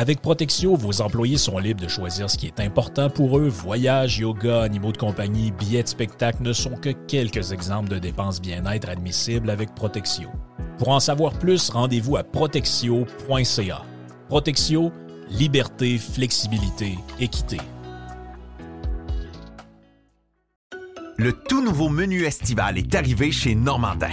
Avec 0.00 0.20
Protexio, 0.20 0.76
vos 0.76 1.00
employés 1.00 1.38
sont 1.38 1.58
libres 1.58 1.82
de 1.82 1.88
choisir 1.88 2.30
ce 2.30 2.38
qui 2.38 2.46
est 2.46 2.60
important 2.60 3.10
pour 3.10 3.36
eux. 3.36 3.48
Voyages, 3.48 4.20
yoga, 4.20 4.62
animaux 4.62 4.92
de 4.92 4.96
compagnie, 4.96 5.50
billets 5.50 5.82
de 5.82 5.88
spectacle 5.88 6.40
ne 6.44 6.52
sont 6.52 6.76
que 6.76 6.90
quelques 6.90 7.50
exemples 7.50 7.88
de 7.88 7.98
dépenses 7.98 8.40
bien-être 8.40 8.88
admissibles 8.88 9.50
avec 9.50 9.74
Protexio. 9.74 10.28
Pour 10.78 10.90
en 10.90 11.00
savoir 11.00 11.32
plus, 11.32 11.68
rendez-vous 11.68 12.16
à 12.16 12.22
protexio.ca. 12.22 13.82
Protexio, 14.28 14.92
liberté, 15.30 15.98
flexibilité, 15.98 16.96
équité. 17.18 17.58
Le 21.16 21.32
tout 21.32 21.60
nouveau 21.60 21.88
menu 21.88 22.22
estival 22.22 22.78
est 22.78 22.94
arrivé 22.94 23.32
chez 23.32 23.56
Normandin. 23.56 24.12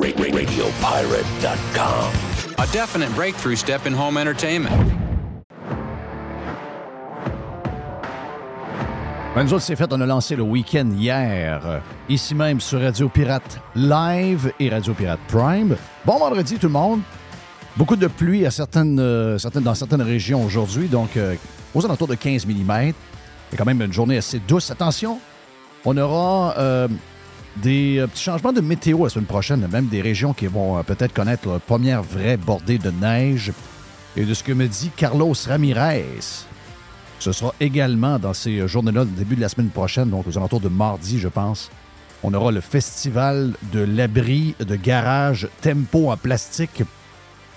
RadioPirate.com. 0.00 2.56
A 2.56 2.66
definite 2.72 3.14
breakthrough 3.14 3.56
step 3.56 3.86
in 3.86 3.92
home 3.92 4.16
entertainment. 4.16 4.72
Ben, 9.34 9.44
nous 9.44 9.52
autres, 9.52 9.64
c'est 9.64 9.76
fait, 9.76 9.92
on 9.92 10.00
a 10.00 10.06
lancé 10.06 10.34
le 10.34 10.44
week-end 10.44 10.88
hier, 10.96 11.82
ici 12.08 12.34
même 12.34 12.58
sur 12.58 12.80
Radio 12.80 13.10
Pirate 13.10 13.60
Live 13.74 14.50
et 14.58 14.70
Radio 14.70 14.94
Pirate 14.94 15.20
Prime. 15.28 15.76
Bon 16.06 16.18
vendredi 16.18 16.56
tout 16.56 16.68
le 16.68 16.72
monde. 16.72 17.02
Beaucoup 17.76 17.96
de 17.96 18.06
pluie 18.06 18.46
à 18.46 18.50
certaines, 18.50 18.98
euh, 18.98 19.36
certaines, 19.36 19.64
dans 19.64 19.74
certaines 19.74 20.00
régions 20.00 20.42
aujourd'hui, 20.42 20.88
donc 20.88 21.18
euh, 21.18 21.34
aux 21.74 21.84
alentours 21.84 22.08
de 22.08 22.14
15 22.14 22.46
mm. 22.46 22.92
C'est 23.50 23.58
quand 23.58 23.66
même 23.66 23.82
une 23.82 23.92
journée 23.92 24.16
assez 24.16 24.38
douce. 24.38 24.70
Attention, 24.70 25.18
on 25.84 25.94
aura 25.98 26.54
euh, 26.56 26.88
des 27.56 27.98
euh, 27.98 28.06
petits 28.06 28.22
changements 28.22 28.52
de 28.52 28.60
météo 28.60 29.04
la 29.04 29.10
semaine 29.10 29.26
prochaine, 29.26 29.66
même 29.70 29.86
des 29.86 30.00
régions 30.00 30.32
qui 30.32 30.46
vont 30.46 30.78
euh, 30.78 30.82
peut-être 30.82 31.12
connaître 31.12 31.48
leur 31.48 31.60
première 31.60 32.02
vraie 32.02 32.36
bordée 32.36 32.78
de 32.78 32.90
neige. 32.90 33.52
Et 34.16 34.24
de 34.24 34.34
ce 34.34 34.42
que 34.42 34.52
me 34.52 34.66
dit 34.66 34.90
Carlos 34.96 35.34
Ramirez, 35.46 36.04
ce 37.18 37.32
sera 37.32 37.54
également 37.60 38.18
dans 38.18 38.34
ces 38.34 38.66
journées-là, 38.66 39.02
au 39.02 39.06
début 39.06 39.36
de 39.36 39.40
la 39.40 39.48
semaine 39.48 39.70
prochaine, 39.70 40.10
donc 40.10 40.26
aux 40.26 40.36
alentours 40.36 40.60
de 40.60 40.68
mardi, 40.68 41.18
je 41.18 41.28
pense. 41.28 41.70
On 42.22 42.34
aura 42.34 42.52
le 42.52 42.60
festival 42.60 43.52
de 43.72 43.80
l'abri 43.80 44.54
de 44.60 44.76
garage 44.76 45.48
Tempo 45.60 46.10
en 46.10 46.16
plastique 46.16 46.82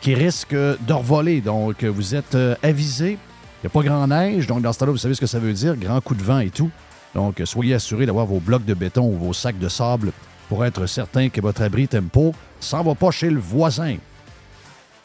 qui 0.02 0.14
risque 0.14 0.54
de 0.54 0.94
revoler. 0.94 1.42
Donc, 1.42 1.84
vous 1.84 2.16
êtes 2.16 2.36
euh, 2.36 2.56
avisés. 2.64 3.18
Il 3.64 3.66
n'y 3.66 3.68
a 3.68 3.70
pas 3.70 3.82
grand 3.82 4.08
neige, 4.08 4.48
donc 4.48 4.62
dans 4.62 4.72
ce 4.72 4.80
temps-là, 4.80 4.92
vous 4.92 4.98
savez 4.98 5.16
ce 5.16 5.22
que 5.22 5.28
ça 5.28 5.40
veut 5.40 5.54
dire, 5.54 5.76
grand 5.76 6.00
coup 6.02 6.14
de 6.14 6.22
vent 6.22 6.40
et 6.40 6.50
tout. 6.52 6.70
Donc, 7.16 7.42
soyez 7.46 7.74
assurés 7.74 8.06
d'avoir 8.06 8.26
vos 8.26 8.40
blocs 8.40 8.66
de 8.66 8.74
béton 8.74 9.08
ou 9.08 9.18
vos 9.18 9.34
sacs 9.34 9.58
de 9.58 9.70
sable 9.70 10.12
pour 10.50 10.64
être 10.66 10.86
certain 10.86 11.30
que 11.30 11.42
votre 11.42 11.62
abri 11.62 11.88
Tempo 11.88 12.36
s'en 12.60 12.84
va 12.84 12.94
pas 12.94 13.10
chez 13.10 13.30
le 13.30 13.40
voisin. 13.40 13.96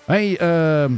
Hey, 0.09 0.37
euh, 0.43 0.89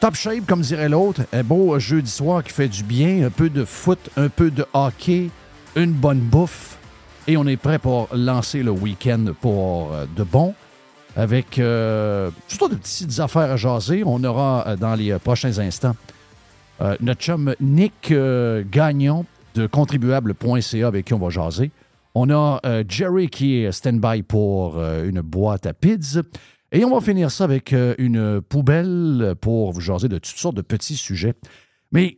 top 0.00 0.16
shape, 0.16 0.44
comme 0.46 0.62
dirait 0.62 0.88
l'autre. 0.88 1.22
Un 1.32 1.44
beau 1.44 1.78
jeudi 1.78 2.10
soir 2.10 2.42
qui 2.42 2.52
fait 2.52 2.68
du 2.68 2.82
bien. 2.82 3.24
Un 3.24 3.30
peu 3.30 3.48
de 3.48 3.64
foot, 3.64 4.10
un 4.16 4.28
peu 4.28 4.50
de 4.50 4.66
hockey, 4.74 5.30
une 5.76 5.92
bonne 5.92 6.18
bouffe. 6.18 6.76
Et 7.28 7.36
on 7.36 7.46
est 7.46 7.56
prêt 7.56 7.78
pour 7.78 8.08
lancer 8.12 8.64
le 8.64 8.72
week-end 8.72 9.26
pour 9.40 9.92
euh, 9.92 10.06
de 10.16 10.24
bon. 10.24 10.54
Avec 11.14 11.58
euh, 11.58 12.30
toutes 12.48 12.72
de 12.72 12.76
petites 12.76 13.20
affaires 13.20 13.52
à 13.52 13.56
jaser. 13.56 14.02
On 14.04 14.24
aura 14.24 14.64
euh, 14.66 14.76
dans 14.76 14.96
les 14.96 15.16
prochains 15.18 15.58
instants 15.58 15.94
notre 17.00 17.20
chum 17.20 17.54
Nick 17.60 18.12
Gagnon 18.72 19.24
de 19.54 19.66
contribuable.ca 19.66 20.86
avec 20.86 21.06
qui 21.06 21.14
on 21.14 21.18
va 21.18 21.30
jaser. 21.30 21.70
On 22.14 22.30
a 22.30 22.60
euh, 22.66 22.84
Jerry 22.86 23.28
qui 23.28 23.56
est 23.56 23.72
stand-by 23.72 24.22
pour 24.22 24.78
euh, 24.78 25.08
une 25.08 25.20
boîte 25.20 25.66
à 25.66 25.72
pizza. 25.72 26.22
Et 26.70 26.84
on 26.84 26.94
va 26.94 27.00
finir 27.00 27.30
ça 27.30 27.44
avec 27.44 27.72
euh, 27.72 27.94
une 27.98 28.40
poubelle 28.40 29.34
pour 29.40 29.72
vous 29.72 29.80
jaser 29.80 30.08
de 30.08 30.18
toutes 30.18 30.36
sortes 30.36 30.56
de 30.56 30.62
petits 30.62 30.96
sujets. 30.96 31.34
Mais 31.94 32.16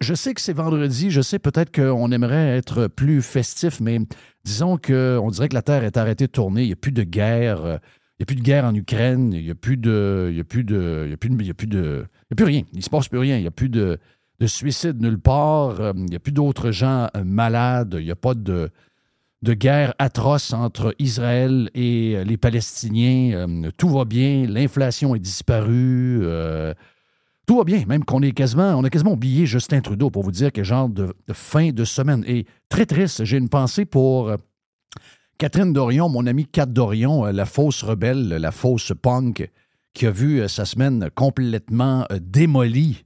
je 0.00 0.14
sais 0.14 0.34
que 0.34 0.40
c'est 0.40 0.52
vendredi, 0.52 1.12
je 1.12 1.20
sais 1.20 1.38
peut-être 1.38 1.72
qu'on 1.72 2.10
aimerait 2.10 2.56
être 2.56 2.88
plus 2.88 3.22
festif, 3.22 3.78
mais 3.80 4.00
disons 4.42 4.76
qu'on 4.76 5.30
dirait 5.30 5.48
que 5.48 5.54
la 5.54 5.62
Terre 5.62 5.84
est 5.84 5.96
arrêtée 5.96 6.26
de 6.26 6.32
tourner, 6.32 6.62
il 6.62 6.66
n'y 6.66 6.72
a 6.72 6.76
plus 6.76 6.90
de 6.90 7.04
guerre, 7.04 7.78
il 8.18 8.22
n'y 8.22 8.24
a 8.24 8.26
plus 8.26 8.34
de 8.34 8.42
guerre 8.42 8.64
en 8.64 8.74
Ukraine, 8.74 9.32
il 9.32 9.44
n'y 9.44 9.50
a 9.52 9.54
plus 9.54 9.76
de. 9.76 10.26
Il 10.30 10.34
n'y 10.34 10.40
a 10.40 10.44
plus 10.44 10.64
de. 10.64 11.02
Il 11.04 11.10
n'y 11.10 11.12
a 11.12 11.52
a 11.52 11.52
a 11.52 12.34
plus 12.34 12.44
rien. 12.44 12.62
Il 12.72 12.78
ne 12.78 12.82
se 12.82 12.90
passe 12.90 13.06
plus 13.06 13.20
rien. 13.20 13.36
Il 13.36 13.42
n'y 13.42 13.46
a 13.46 13.52
plus 13.52 13.68
de, 13.68 14.00
de 14.40 14.46
suicide 14.46 15.00
nulle 15.00 15.18
part. 15.18 15.80
euh, 15.80 15.92
Il 15.96 16.04
n'y 16.04 16.16
a 16.16 16.20
plus 16.20 16.32
d'autres 16.32 16.70
gens 16.70 17.08
euh, 17.16 17.24
malades. 17.24 17.96
Il 17.98 18.04
n'y 18.04 18.10
a 18.10 18.16
pas 18.16 18.34
de, 18.34 18.70
guerre 19.42 19.94
atroce 19.98 20.52
entre 20.52 20.94
Israël 20.98 21.70
et 21.74 22.16
euh, 22.16 22.24
les 22.24 22.36
Palestiniens. 22.36 23.48
Tout 23.76 23.88
va 23.88 24.04
bien. 24.04 24.46
L'inflation 24.46 25.14
est 25.14 25.20
disparue. 25.20 26.22
tout 27.46 27.56
va 27.56 27.64
bien, 27.64 27.84
même 27.86 28.04
qu'on 28.04 28.22
est 28.22 28.32
quasiment, 28.32 28.74
on 28.74 28.84
a 28.84 28.90
quasiment 28.90 29.12
oublié 29.12 29.46
Justin 29.46 29.80
Trudeau 29.80 30.10
pour 30.10 30.22
vous 30.22 30.32
dire 30.32 30.52
quel 30.52 30.64
genre 30.64 30.88
de, 30.88 31.14
fin 31.32 31.70
de 31.70 31.84
semaine. 31.84 32.24
Et 32.26 32.46
très 32.68 32.86
triste, 32.86 33.24
j'ai 33.24 33.38
une 33.38 33.48
pensée 33.48 33.86
pour 33.86 34.32
Catherine 35.38 35.72
Dorion, 35.72 36.08
mon 36.08 36.26
amie 36.26 36.46
Kat 36.46 36.66
Dorion, 36.66 37.24
la 37.24 37.46
fausse 37.46 37.82
rebelle, 37.82 38.28
la 38.28 38.50
fausse 38.50 38.92
punk, 39.00 39.50
qui 39.94 40.06
a 40.06 40.10
vu 40.10 40.46
sa 40.48 40.64
semaine 40.64 41.08
complètement 41.14 42.06
démolie 42.20 43.04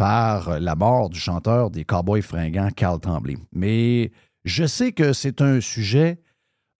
par 0.00 0.58
la 0.58 0.74
mort 0.76 1.10
du 1.10 1.20
chanteur 1.20 1.70
des 1.70 1.84
Cowboys 1.84 2.22
fringants, 2.22 2.70
Carl 2.74 2.98
Tremblay. 2.98 3.36
Mais 3.52 4.12
je 4.46 4.64
sais 4.64 4.92
que 4.92 5.12
c'est 5.12 5.42
un 5.42 5.60
sujet 5.60 6.22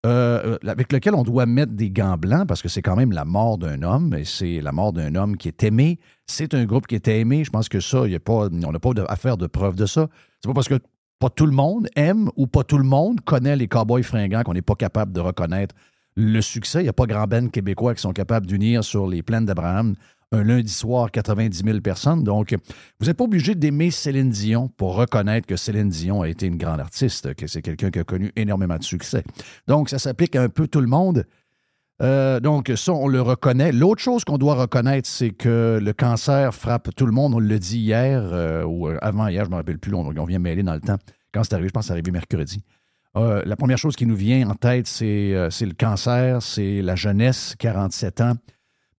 euh, 0.07 0.57
avec 0.67 0.91
lequel 0.91 1.15
on 1.15 1.23
doit 1.23 1.45
mettre 1.45 1.75
des 1.75 1.91
gants 1.91 2.17
blancs 2.17 2.49
parce 2.49 2.63
que 2.63 2.71
c'est 2.71 2.81
quand 2.81 2.97
même 2.97 3.13
la 3.13 3.27
mort 3.27 3.59
d'un 3.59 3.83
homme 3.83 4.15
et 4.15 4.25
c'est 4.25 4.63
la 4.63 4.73
mort 4.73 4.95
d'un 4.95 5.15
homme 5.17 5.37
qui 5.37 5.49
est 5.49 5.63
aimé. 5.65 5.99
C'est 6.25 6.55
un 6.55 6.65
groupe 6.65 6.87
qui 6.87 6.95
était 6.95 7.21
aimé. 7.21 7.45
Je 7.45 7.51
pense 7.51 7.69
que 7.69 7.79
ça, 7.79 8.09
y 8.09 8.15
a 8.15 8.21
pas, 8.21 8.49
on 8.49 8.73
n'a 8.73 8.79
pas 8.79 8.93
à 9.07 9.17
faire 9.17 9.37
de 9.37 9.47
preuve 9.47 9.77
de 9.77 9.85
ça. 9.85 10.09
C'est 10.43 10.49
pas 10.49 10.55
parce 10.55 10.69
que 10.69 10.79
pas 11.19 11.29
tout 11.29 11.45
le 11.45 11.53
monde 11.53 11.89
aime 11.97 12.31
ou 12.37 12.47
pas 12.47 12.65
tout 12.65 12.79
le 12.79 12.85
monde 12.85 13.21
connaît 13.21 13.55
les 13.55 13.69
Cowboys 13.69 14.03
fringants 14.03 14.45
qu'on 14.45 14.55
n'est 14.55 14.63
pas 14.63 14.77
capable 14.77 15.13
de 15.13 15.21
reconnaître 15.21 15.75
le 16.17 16.41
succès. 16.41 16.81
Il 16.81 16.85
n'y 16.85 16.89
a 16.89 16.95
pas 16.95 17.05
grand 17.05 17.27
ben 17.27 17.51
québécois 17.51 17.95
qui 17.95 18.01
sont 18.01 18.15
capables 18.15 18.47
d'unir 18.47 18.83
sur 18.83 19.07
les 19.07 19.23
plaines 19.23 19.45
d'Abraham 19.45 19.95
un 20.33 20.45
lundi 20.45 20.73
soir 20.73 21.11
90 21.11 21.63
000 21.65 21.81
personnes. 21.81 22.23
Donc, 22.23 22.55
vous 23.01 23.07
n'êtes 23.07 23.17
pas 23.17 23.25
obligé 23.25 23.55
d'aimer 23.55 23.91
Céline 23.91 24.31
Dion 24.31 24.69
pour 24.69 24.95
reconnaître 24.95 25.47
que 25.47 25.57
Céline 25.57 25.89
Dion 25.89 26.23
a 26.23 26.29
été 26.29 26.47
une 26.47 26.57
grande 26.57 26.81
artiste, 26.81 27.35
que 27.35 27.47
c'est 27.47 27.63
quelqu'un 27.63 27.91
qui 27.91 27.99
a 27.99 28.05
connu 28.05 28.33
énormément 28.37 28.77
de 28.77 28.85
succès. 28.85 29.25
Donc, 29.67 29.89
ça 29.91 29.99
s'applique 29.99 30.37
à 30.37 30.43
un 30.43 30.49
peu 30.49 30.69
tout 30.69 30.81
le 30.81 30.87
monde. 30.87 31.27
Euh, 32.01 32.41
donc, 32.41 32.73
ça, 32.77 32.93
on 32.93 33.09
le 33.09 33.21
reconnaît. 33.21 33.73
L'autre 33.73 34.01
chose 34.01 34.25
qu'on 34.25 34.39
doit 34.39 34.55
reconnaître, 34.55 35.09
c'est 35.09 35.31
que 35.31 35.79
le 35.83 35.93
cancer 35.93 36.55
frappe 36.55 36.95
tout 36.95 37.07
le 37.07 37.13
monde. 37.13 37.35
On 37.35 37.41
le 37.41 37.59
dit 37.59 37.79
hier 37.79 38.23
euh, 38.33 38.65
ou 38.65 38.89
euh, 38.89 38.97
avant 39.03 39.29
hier, 39.29 39.45
je 39.45 39.51
ne 39.51 39.55
me 39.55 39.57
rappelle 39.57 39.79
plus. 39.79 39.95
On, 39.95 40.07
on 40.07 40.25
vient 40.25 40.39
mêler 40.39 40.63
dans 40.63 40.75
le 40.75 40.81
temps. 40.81 40.97
Quand 41.33 41.45
c'est 41.45 41.55
arrivé, 41.55 41.69
je 41.69 41.73
pense 41.73 41.85
que 41.85 41.87
c'est 41.89 41.93
arrivé 41.93 42.11
mercredi. 42.11 42.65
la 43.15 43.57
première 43.57 43.79
chose 43.79 43.97
qui 43.97 44.07
nous 44.07 44.17
vient 44.17 44.49
en 44.49 44.55
tête, 44.55 44.87
c'est 44.87 45.33
le 45.33 45.75
cancer, 45.75 46.43
c'est 46.43 46.83
la 46.83 46.97
jeunesse, 46.97 47.55
47 47.59 48.21
ans. 48.21 48.33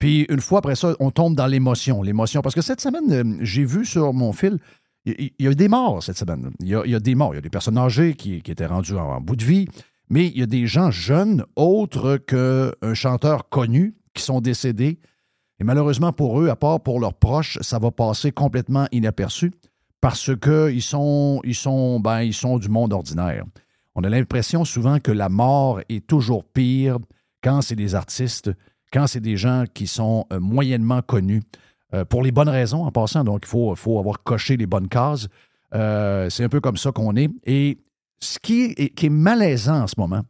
Puis 0.01 0.25
une 0.29 0.41
fois 0.41 0.59
après 0.59 0.75
ça, 0.75 0.95
on 0.99 1.11
tombe 1.11 1.35
dans 1.35 1.45
l'émotion. 1.45 2.01
L'émotion. 2.01 2.41
Parce 2.41 2.55
que 2.55 2.61
cette 2.61 2.81
semaine, 2.81 3.37
j'ai 3.41 3.63
vu 3.63 3.85
sur 3.85 4.13
mon 4.13 4.33
fil, 4.33 4.57
il 5.05 5.29
y, 5.39 5.47
a 5.47 5.51
eu 5.51 5.55
des 5.55 5.67
morts 5.67 6.01
cette 6.01 6.17
semaine. 6.17 6.49
Il 6.59 6.67
y 6.67 6.75
a, 6.75 6.99
des 6.99 7.13
morts. 7.13 7.33
Il 7.33 7.37
y 7.37 7.37
a 7.37 7.41
des 7.41 7.51
personnes 7.51 7.77
âgées 7.77 8.15
qui, 8.15 8.37
étaient 8.37 8.65
rendues 8.65 8.97
en 8.97 9.21
bout 9.21 9.35
de 9.35 9.45
vie. 9.45 9.67
Mais 10.09 10.25
il 10.25 10.39
y 10.39 10.41
a 10.41 10.47
des 10.47 10.65
gens 10.65 10.89
jeunes, 10.89 11.45
autres 11.55 12.17
qu'un 12.17 12.93
chanteur 12.95 13.47
connu, 13.49 13.93
qui 14.15 14.23
sont 14.23 14.41
décédés. 14.41 14.99
Et 15.59 15.63
malheureusement 15.63 16.11
pour 16.11 16.41
eux, 16.41 16.49
à 16.49 16.55
part 16.55 16.81
pour 16.81 16.99
leurs 16.99 17.13
proches, 17.13 17.59
ça 17.61 17.77
va 17.77 17.91
passer 17.91 18.31
complètement 18.31 18.87
inaperçu 18.91 19.51
parce 20.01 20.31
qu'ils 20.35 20.81
sont, 20.81 21.41
ils 21.43 21.53
sont, 21.53 21.99
ben, 21.99 22.21
ils 22.21 22.33
sont 22.33 22.57
du 22.57 22.69
monde 22.69 22.91
ordinaire. 22.91 23.45
On 23.93 24.03
a 24.03 24.09
l'impression 24.09 24.65
souvent 24.65 24.97
que 24.99 25.11
la 25.11 25.29
mort 25.29 25.79
est 25.89 26.07
toujours 26.07 26.43
pire 26.43 26.97
quand 27.43 27.61
c'est 27.61 27.75
des 27.75 27.93
artistes, 27.93 28.49
quand 28.91 29.07
c'est 29.07 29.21
des 29.21 29.37
gens 29.37 29.65
qui 29.73 29.87
sont 29.87 30.25
euh, 30.31 30.39
moyennement 30.39 31.01
connus, 31.01 31.41
euh, 31.93 32.05
pour 32.05 32.23
les 32.23 32.31
bonnes 32.31 32.49
raisons 32.49 32.85
en 32.85 32.91
passant. 32.91 33.23
Donc, 33.23 33.41
il 33.43 33.49
faut, 33.49 33.99
avoir 33.99 34.23
coché 34.23 34.55
les 34.55 34.65
bonnes 34.65 34.87
cases. 34.87 35.27
Euh, 35.73 36.29
c'est 36.29 36.43
un 36.43 36.49
peu 36.49 36.61
comme 36.61 36.77
ça 36.77 36.91
qu'on 36.91 37.15
est. 37.15 37.29
Et 37.45 37.79
ce 38.19 38.39
qui 38.39 38.73
est, 38.77 39.09
malaisant 39.09 39.81
en 39.81 39.87
ce 39.87 39.95
moment, 39.97 40.21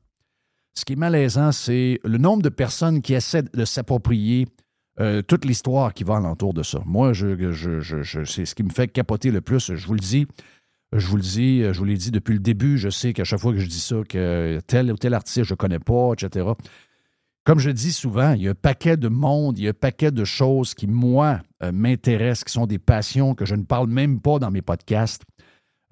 ce 0.73 0.85
qui 0.85 0.93
est 0.93 0.97
malaisant, 0.97 1.51
c'est 1.51 1.99
le 2.03 2.17
nombre 2.17 2.41
de 2.41 2.49
personnes 2.49 3.01
qui 3.01 3.13
essaient 3.13 3.43
de 3.43 3.65
s'approprier 3.65 4.47
toute 5.27 5.45
l'histoire 5.45 5.95
qui 5.95 6.03
va 6.03 6.17
alentour 6.17 6.53
de 6.53 6.61
ça. 6.61 6.79
Moi, 6.85 7.13
c'est 7.15 8.45
ce 8.45 8.53
qui 8.53 8.61
me 8.61 8.69
fait 8.69 8.87
capoter 8.87 9.31
le 9.31 9.41
plus. 9.41 9.73
Je 9.73 9.87
vous 9.87 9.95
le 9.95 9.99
dis, 9.99 10.27
je 10.93 11.07
vous 11.07 11.15
le 11.15 11.23
dis, 11.23 11.63
je 11.63 11.77
vous 11.77 11.85
l'ai 11.85 11.97
dit 11.97 12.11
depuis 12.11 12.33
le 12.33 12.39
début. 12.39 12.77
Je 12.77 12.89
sais 12.89 13.11
qu'à 13.11 13.23
chaque 13.23 13.39
fois 13.39 13.51
que 13.51 13.57
je 13.57 13.67
dis 13.67 13.79
ça, 13.79 13.95
que 14.07 14.59
tel 14.67 14.91
ou 14.91 14.97
tel 14.97 15.15
artiste, 15.15 15.43
je 15.43 15.53
ne 15.53 15.57
connais 15.57 15.79
pas, 15.79 16.13
etc. 16.13 16.45
Comme 17.43 17.57
je 17.57 17.71
dis 17.71 17.91
souvent, 17.91 18.33
il 18.33 18.43
y 18.43 18.47
a 18.47 18.51
un 18.51 18.55
paquet 18.55 18.97
de 18.97 19.07
monde, 19.07 19.57
il 19.57 19.63
y 19.63 19.67
a 19.67 19.71
un 19.71 19.73
paquet 19.73 20.11
de 20.11 20.23
choses 20.23 20.75
qui, 20.75 20.85
moi, 20.85 21.41
euh, 21.63 21.71
m'intéressent, 21.71 22.43
qui 22.43 22.51
sont 22.51 22.67
des 22.67 22.77
passions 22.77 23.33
que 23.33 23.45
je 23.45 23.55
ne 23.55 23.63
parle 23.63 23.87
même 23.87 24.21
pas 24.21 24.37
dans 24.37 24.51
mes 24.51 24.61
podcasts. 24.61 25.23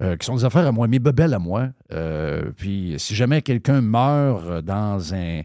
Euh, 0.01 0.15
qui 0.15 0.25
sont 0.25 0.35
des 0.35 0.45
affaires 0.45 0.65
à 0.65 0.71
moi, 0.71 0.87
mes 0.87 0.99
bebelles 0.99 1.33
à 1.33 1.39
moi. 1.39 1.69
Euh, 1.91 2.51
puis 2.55 2.95
si 2.97 3.15
jamais 3.15 3.41
quelqu'un 3.41 3.81
meurt 3.81 4.63
dans 4.63 5.13
un, 5.13 5.41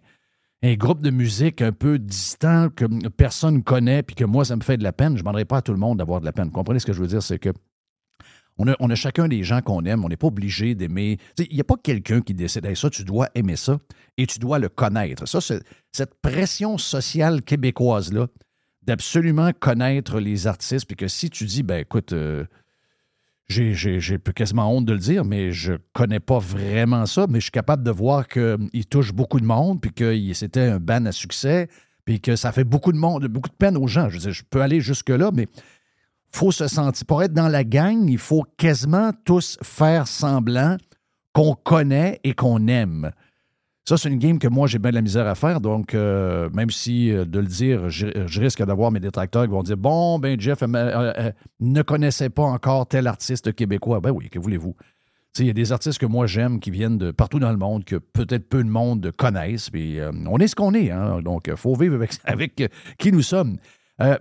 groupe 0.76 1.02
de 1.02 1.10
musique 1.10 1.60
un 1.60 1.72
peu 1.72 1.98
distant 1.98 2.68
que 2.68 2.84
personne 3.08 3.64
connaît, 3.64 4.02
puis 4.02 4.14
que 4.14 4.24
moi, 4.24 4.44
ça 4.44 4.54
me 4.54 4.62
fait 4.62 4.76
de 4.76 4.84
la 4.84 4.92
peine, 4.92 5.08
je 5.08 5.14
ne 5.14 5.18
demanderai 5.20 5.44
pas 5.44 5.56
à 5.56 5.62
tout 5.62 5.72
le 5.72 5.78
monde 5.78 5.98
d'avoir 5.98 6.20
de 6.20 6.24
la 6.24 6.32
peine. 6.32 6.46
Vous 6.46 6.52
comprenez 6.52 6.78
ce 6.78 6.86
que 6.86 6.92
je 6.92 7.00
veux 7.00 7.08
dire? 7.08 7.22
C'est 7.22 7.38
que 7.38 7.50
on 8.58 8.66
a, 8.68 8.94
chacun 8.94 9.28
des 9.28 9.42
gens 9.42 9.60
qu'on 9.60 9.84
aime. 9.84 10.04
On 10.04 10.08
n'est 10.08 10.16
pas 10.16 10.28
obligé 10.28 10.74
d'aimer. 10.74 11.18
Il 11.38 11.54
n'y 11.54 11.60
a 11.60 11.64
pas 11.64 11.76
quelqu'un 11.76 12.20
qui 12.20 12.34
décide 12.34 12.72
ça, 12.74 12.90
tu 12.90 13.04
dois 13.04 13.28
aimer 13.34 13.56
ça 13.56 13.78
et 14.16 14.26
tu 14.26 14.38
dois 14.38 14.58
le 14.58 14.68
connaître. 14.68 15.26
Ça, 15.26 15.40
cette 15.92 16.14
pression 16.22 16.78
sociale 16.78 17.42
québécoise-là, 17.42 18.28
d'absolument 18.82 19.50
connaître 19.58 20.20
les 20.20 20.46
artistes, 20.46 20.86
puis 20.86 20.96
que 20.96 21.08
si 21.08 21.30
tu 21.30 21.44
dis, 21.46 21.62
ben 21.62 21.78
écoute, 21.78 22.12
euh, 22.12 22.44
j'ai 23.48 24.18
quasiment 24.34 24.70
honte 24.72 24.84
de 24.84 24.92
le 24.92 24.98
dire, 24.98 25.24
mais 25.24 25.52
je 25.52 25.74
connais 25.92 26.20
pas 26.20 26.38
vraiment 26.38 27.06
ça, 27.06 27.26
mais 27.28 27.40
je 27.40 27.44
suis 27.44 27.50
capable 27.50 27.82
de 27.82 27.90
voir 27.90 28.28
qu'il 28.28 28.86
touche 28.88 29.12
beaucoup 29.12 29.40
de 29.40 29.46
monde, 29.46 29.80
puis 29.80 29.92
que 29.92 30.32
c'était 30.34 30.68
un 30.68 30.80
ban 30.80 31.06
à 31.06 31.12
succès, 31.12 31.68
puis 32.04 32.20
que 32.20 32.36
ça 32.36 32.52
fait 32.52 32.64
beaucoup 32.64 32.92
de 32.92 32.98
monde, 32.98 33.26
beaucoup 33.26 33.48
de 33.48 33.54
peine 33.54 33.76
aux 33.76 33.86
gens. 33.86 34.08
Je, 34.10 34.30
je 34.30 34.42
peux 34.48 34.60
aller 34.60 34.80
jusque-là, 34.80 35.30
mais 35.32 35.48
faut 36.34 36.52
se 36.52 36.66
sentir. 36.68 37.06
Pour 37.06 37.22
être 37.22 37.32
dans 37.32 37.48
la 37.48 37.64
gang, 37.64 38.08
il 38.08 38.18
faut 38.18 38.44
quasiment 38.56 39.10
tous 39.24 39.58
faire 39.62 40.06
semblant 40.06 40.76
qu'on 41.32 41.54
connaît 41.54 42.20
et 42.24 42.34
qu'on 42.34 42.66
aime. 42.68 43.10
Ça, 43.86 43.98
c'est 43.98 44.08
une 44.08 44.18
game 44.18 44.38
que 44.38 44.48
moi, 44.48 44.66
j'ai 44.66 44.78
bien 44.78 44.90
de 44.90 44.94
la 44.94 45.02
misère 45.02 45.26
à 45.26 45.34
faire. 45.34 45.60
Donc, 45.60 45.92
euh, 45.92 46.48
même 46.54 46.70
si 46.70 47.10
euh, 47.10 47.26
de 47.26 47.38
le 47.38 47.46
dire, 47.46 47.90
je, 47.90 48.40
risque 48.40 48.64
d'avoir 48.64 48.90
mes 48.90 49.00
détracteurs 49.00 49.44
qui 49.44 49.50
vont 49.50 49.62
dire 49.62 49.76
Bon, 49.76 50.18
ben, 50.18 50.40
Jeff 50.40 50.60
euh, 50.62 51.32
ne 51.60 51.82
connaissait 51.82 52.30
pas 52.30 52.44
encore 52.44 52.86
tel 52.86 53.06
artiste 53.06 53.54
québécois. 53.54 54.00
Ben 54.00 54.10
oui, 54.10 54.30
que 54.30 54.38
voulez-vous? 54.38 54.74
Il 55.38 55.46
y 55.46 55.50
a 55.50 55.52
des 55.52 55.72
artistes 55.72 55.98
que 55.98 56.06
moi 56.06 56.26
j'aime 56.26 56.60
qui 56.60 56.70
viennent 56.70 56.96
de 56.96 57.10
partout 57.10 57.40
dans 57.40 57.50
le 57.50 57.58
monde, 57.58 57.84
que 57.84 57.96
peut-être 57.96 58.48
peu 58.48 58.62
de 58.62 58.68
monde 58.68 59.12
connaissent. 59.18 59.68
Puis, 59.68 59.98
on 60.28 60.38
est 60.38 60.46
ce 60.46 60.54
qu'on 60.54 60.72
est. 60.74 60.90
Hein? 60.90 61.20
Donc, 61.22 61.48
il 61.48 61.56
faut 61.56 61.74
vivre 61.74 61.96
avec, 61.96 62.12
avec 62.24 62.70
qui 62.98 63.12
nous 63.12 63.22
sommes. 63.22 63.58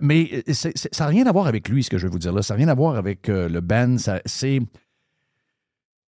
Mais 0.00 0.44
ça 0.52 0.70
n'a 1.00 1.06
rien 1.06 1.26
à 1.26 1.32
voir 1.32 1.46
avec 1.46 1.68
lui, 1.68 1.82
ce 1.82 1.90
que 1.90 1.98
je 1.98 2.06
vais 2.06 2.12
vous 2.12 2.18
dire 2.18 2.32
là. 2.32 2.42
Ça 2.42 2.54
n'a 2.54 2.58
rien 2.58 2.68
à 2.68 2.74
voir 2.74 2.96
avec 2.96 3.28
le 3.28 3.60
band. 3.60 3.96
C'est 4.24 4.60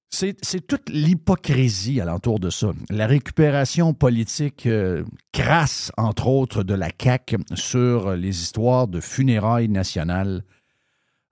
c'est 0.09 0.65
toute 0.65 0.89
l'hypocrisie 0.89 1.99
alentour 1.99 2.39
de 2.39 2.49
ça. 2.49 2.71
La 2.89 3.07
récupération 3.07 3.93
politique 3.93 4.65
euh, 4.65 5.03
crasse, 5.33 5.91
entre 5.97 6.27
autres, 6.27 6.63
de 6.63 6.73
la 6.73 6.89
CAQ 7.01 7.37
sur 7.55 8.11
les 8.15 8.41
histoires 8.41 8.87
de 8.87 9.01
funérailles 9.01 9.67
nationales 9.67 10.43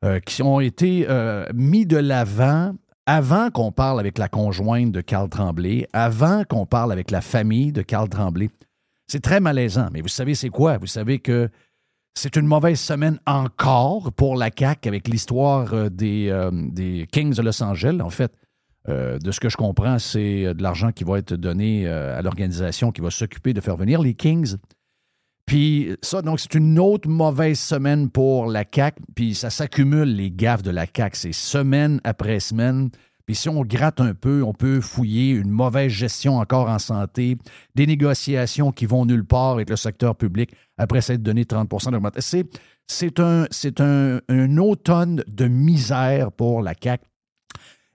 euh, 0.03 0.19
qui 0.19 0.44
ont 0.44 0.59
été 0.59 1.06
euh, 1.07 1.45
mis 1.53 1.85
de 1.85 1.97
l'avant 1.97 2.74
avant 3.06 3.51
qu'on 3.51 3.71
parle 3.71 4.00
avec 4.00 4.18
la 4.18 4.27
conjointe 4.27 4.91
de 4.91 5.01
Carl 5.01 5.30
Tremblay, 5.30 5.88
avant 5.94 6.44
qu'on 6.44 6.65
parle 6.65 6.91
avec 6.91 7.12
la 7.12 7.21
famille 7.21 7.71
de 7.71 7.81
Carl 7.81 8.09
Tremblay. 8.09 8.50
C'est 9.07 9.21
très 9.21 9.39
malaisant, 9.39 9.88
mais 9.91 10.01
vous 10.01 10.07
savez 10.07 10.35
c'est 10.35 10.50
quoi? 10.50 10.77
Vous 10.77 10.88
savez 10.88 11.19
que 11.19 11.50
c'est 12.15 12.36
une 12.36 12.45
mauvaise 12.45 12.80
semaine 12.80 13.19
encore 13.25 14.12
pour 14.13 14.36
la 14.36 14.50
CAQ 14.56 14.88
avec 14.88 15.07
l'histoire 15.07 15.89
des, 15.89 16.50
des 16.51 17.07
Kings 17.12 17.36
de 17.36 17.42
Los 17.42 17.62
Angeles. 17.63 18.00
En 18.01 18.10
fait, 18.10 18.31
euh, 18.89 19.18
de 19.18 19.31
ce 19.31 19.39
que 19.39 19.48
je 19.48 19.56
comprends, 19.56 19.98
c'est 19.98 20.45
euh, 20.45 20.54
de 20.54 20.62
l'argent 20.62 20.92
qui 20.92 21.06
va 21.06 21.18
être 21.18 21.33
donné 21.36 21.88
euh, 21.88 22.18
à 22.18 22.21
l'organisation 22.21 22.92
qui 22.92 23.00
va 23.00 23.12
s'occuper 23.12 23.54
de 23.54 23.62
faire 23.62 23.77
venir 23.77 24.01
les 24.01 24.13
Kings. 24.13 24.57
Puis 25.45 25.95
ça, 26.01 26.21
donc, 26.21 26.39
c'est 26.39 26.54
une 26.54 26.77
autre 26.80 27.07
mauvaise 27.07 27.60
semaine 27.60 28.10
pour 28.10 28.48
la 28.48 28.66
CAC. 28.66 28.98
Puis 29.16 29.35
ça 29.35 29.49
s'accumule, 29.49 30.16
les 30.16 30.31
gaffes 30.31 30.64
de 30.64 30.71
la 30.71 30.85
CAC. 30.85 31.16
C'est 31.16 31.33
semaine 31.33 32.02
après 32.04 32.40
semaine. 32.40 32.90
Puis 33.25 33.35
si 33.35 33.47
on 33.47 33.61
gratte 33.61 34.01
un 34.01 34.13
peu, 34.13 34.44
on 34.44 34.53
peut 34.53 34.81
fouiller 34.81 35.31
une 35.31 35.49
mauvaise 35.49 35.92
gestion 35.92 36.37
encore 36.37 36.69
en 36.69 36.80
santé, 36.80 37.37
des 37.73 37.87
négociations 37.87 38.71
qui 38.71 38.85
vont 38.85 39.06
nulle 39.06 39.25
part 39.25 39.51
avec 39.51 39.69
le 39.69 39.77
secteur 39.77 40.15
public 40.15 40.53
après 40.77 41.01
s'être 41.01 41.23
donné 41.23 41.44
30% 41.44 41.92
d'augmentation. 41.92 42.44
C'est 42.87 43.19
un, 43.19 44.57
automne 44.57 45.23
de 45.27 45.47
misère 45.47 46.31
pour 46.31 46.61
la 46.61 46.75
CAC. 46.75 47.01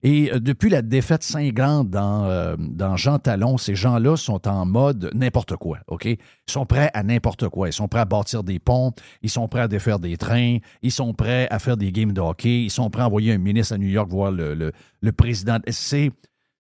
Et 0.02 0.32
euh, 0.32 0.38
depuis 0.38 0.70
la 0.70 0.82
défaite 0.82 1.24
cinglante 1.24 1.90
dans, 1.90 2.24
euh, 2.24 2.54
dans 2.58 2.96
Jean 2.96 3.18
Talon, 3.18 3.58
ces 3.58 3.74
gens-là 3.74 4.16
sont 4.16 4.46
en 4.46 4.64
mode 4.64 5.10
n'importe 5.12 5.56
quoi, 5.56 5.78
OK? 5.88 6.04
Ils 6.04 6.18
sont 6.46 6.66
prêts 6.66 6.90
à 6.94 7.02
n'importe 7.02 7.48
quoi. 7.48 7.68
Ils 7.68 7.72
sont 7.72 7.88
prêts 7.88 8.00
à 8.00 8.04
bâtir 8.04 8.44
des 8.44 8.60
ponts, 8.60 8.92
ils 9.22 9.30
sont 9.30 9.48
prêts 9.48 9.62
à 9.62 9.68
défaire 9.68 9.98
des 9.98 10.16
trains, 10.16 10.58
ils 10.82 10.92
sont 10.92 11.14
prêts 11.14 11.48
à 11.50 11.58
faire 11.58 11.76
des 11.76 11.90
games 11.90 12.12
de 12.12 12.20
hockey, 12.20 12.62
ils 12.62 12.70
sont 12.70 12.90
prêts 12.90 13.02
à 13.02 13.06
envoyer 13.06 13.32
un 13.32 13.38
ministre 13.38 13.74
à 13.74 13.78
New 13.78 13.88
York 13.88 14.08
voir 14.08 14.30
le, 14.30 14.54
le, 14.54 15.12
président. 15.12 15.58
C'est, 15.68 16.12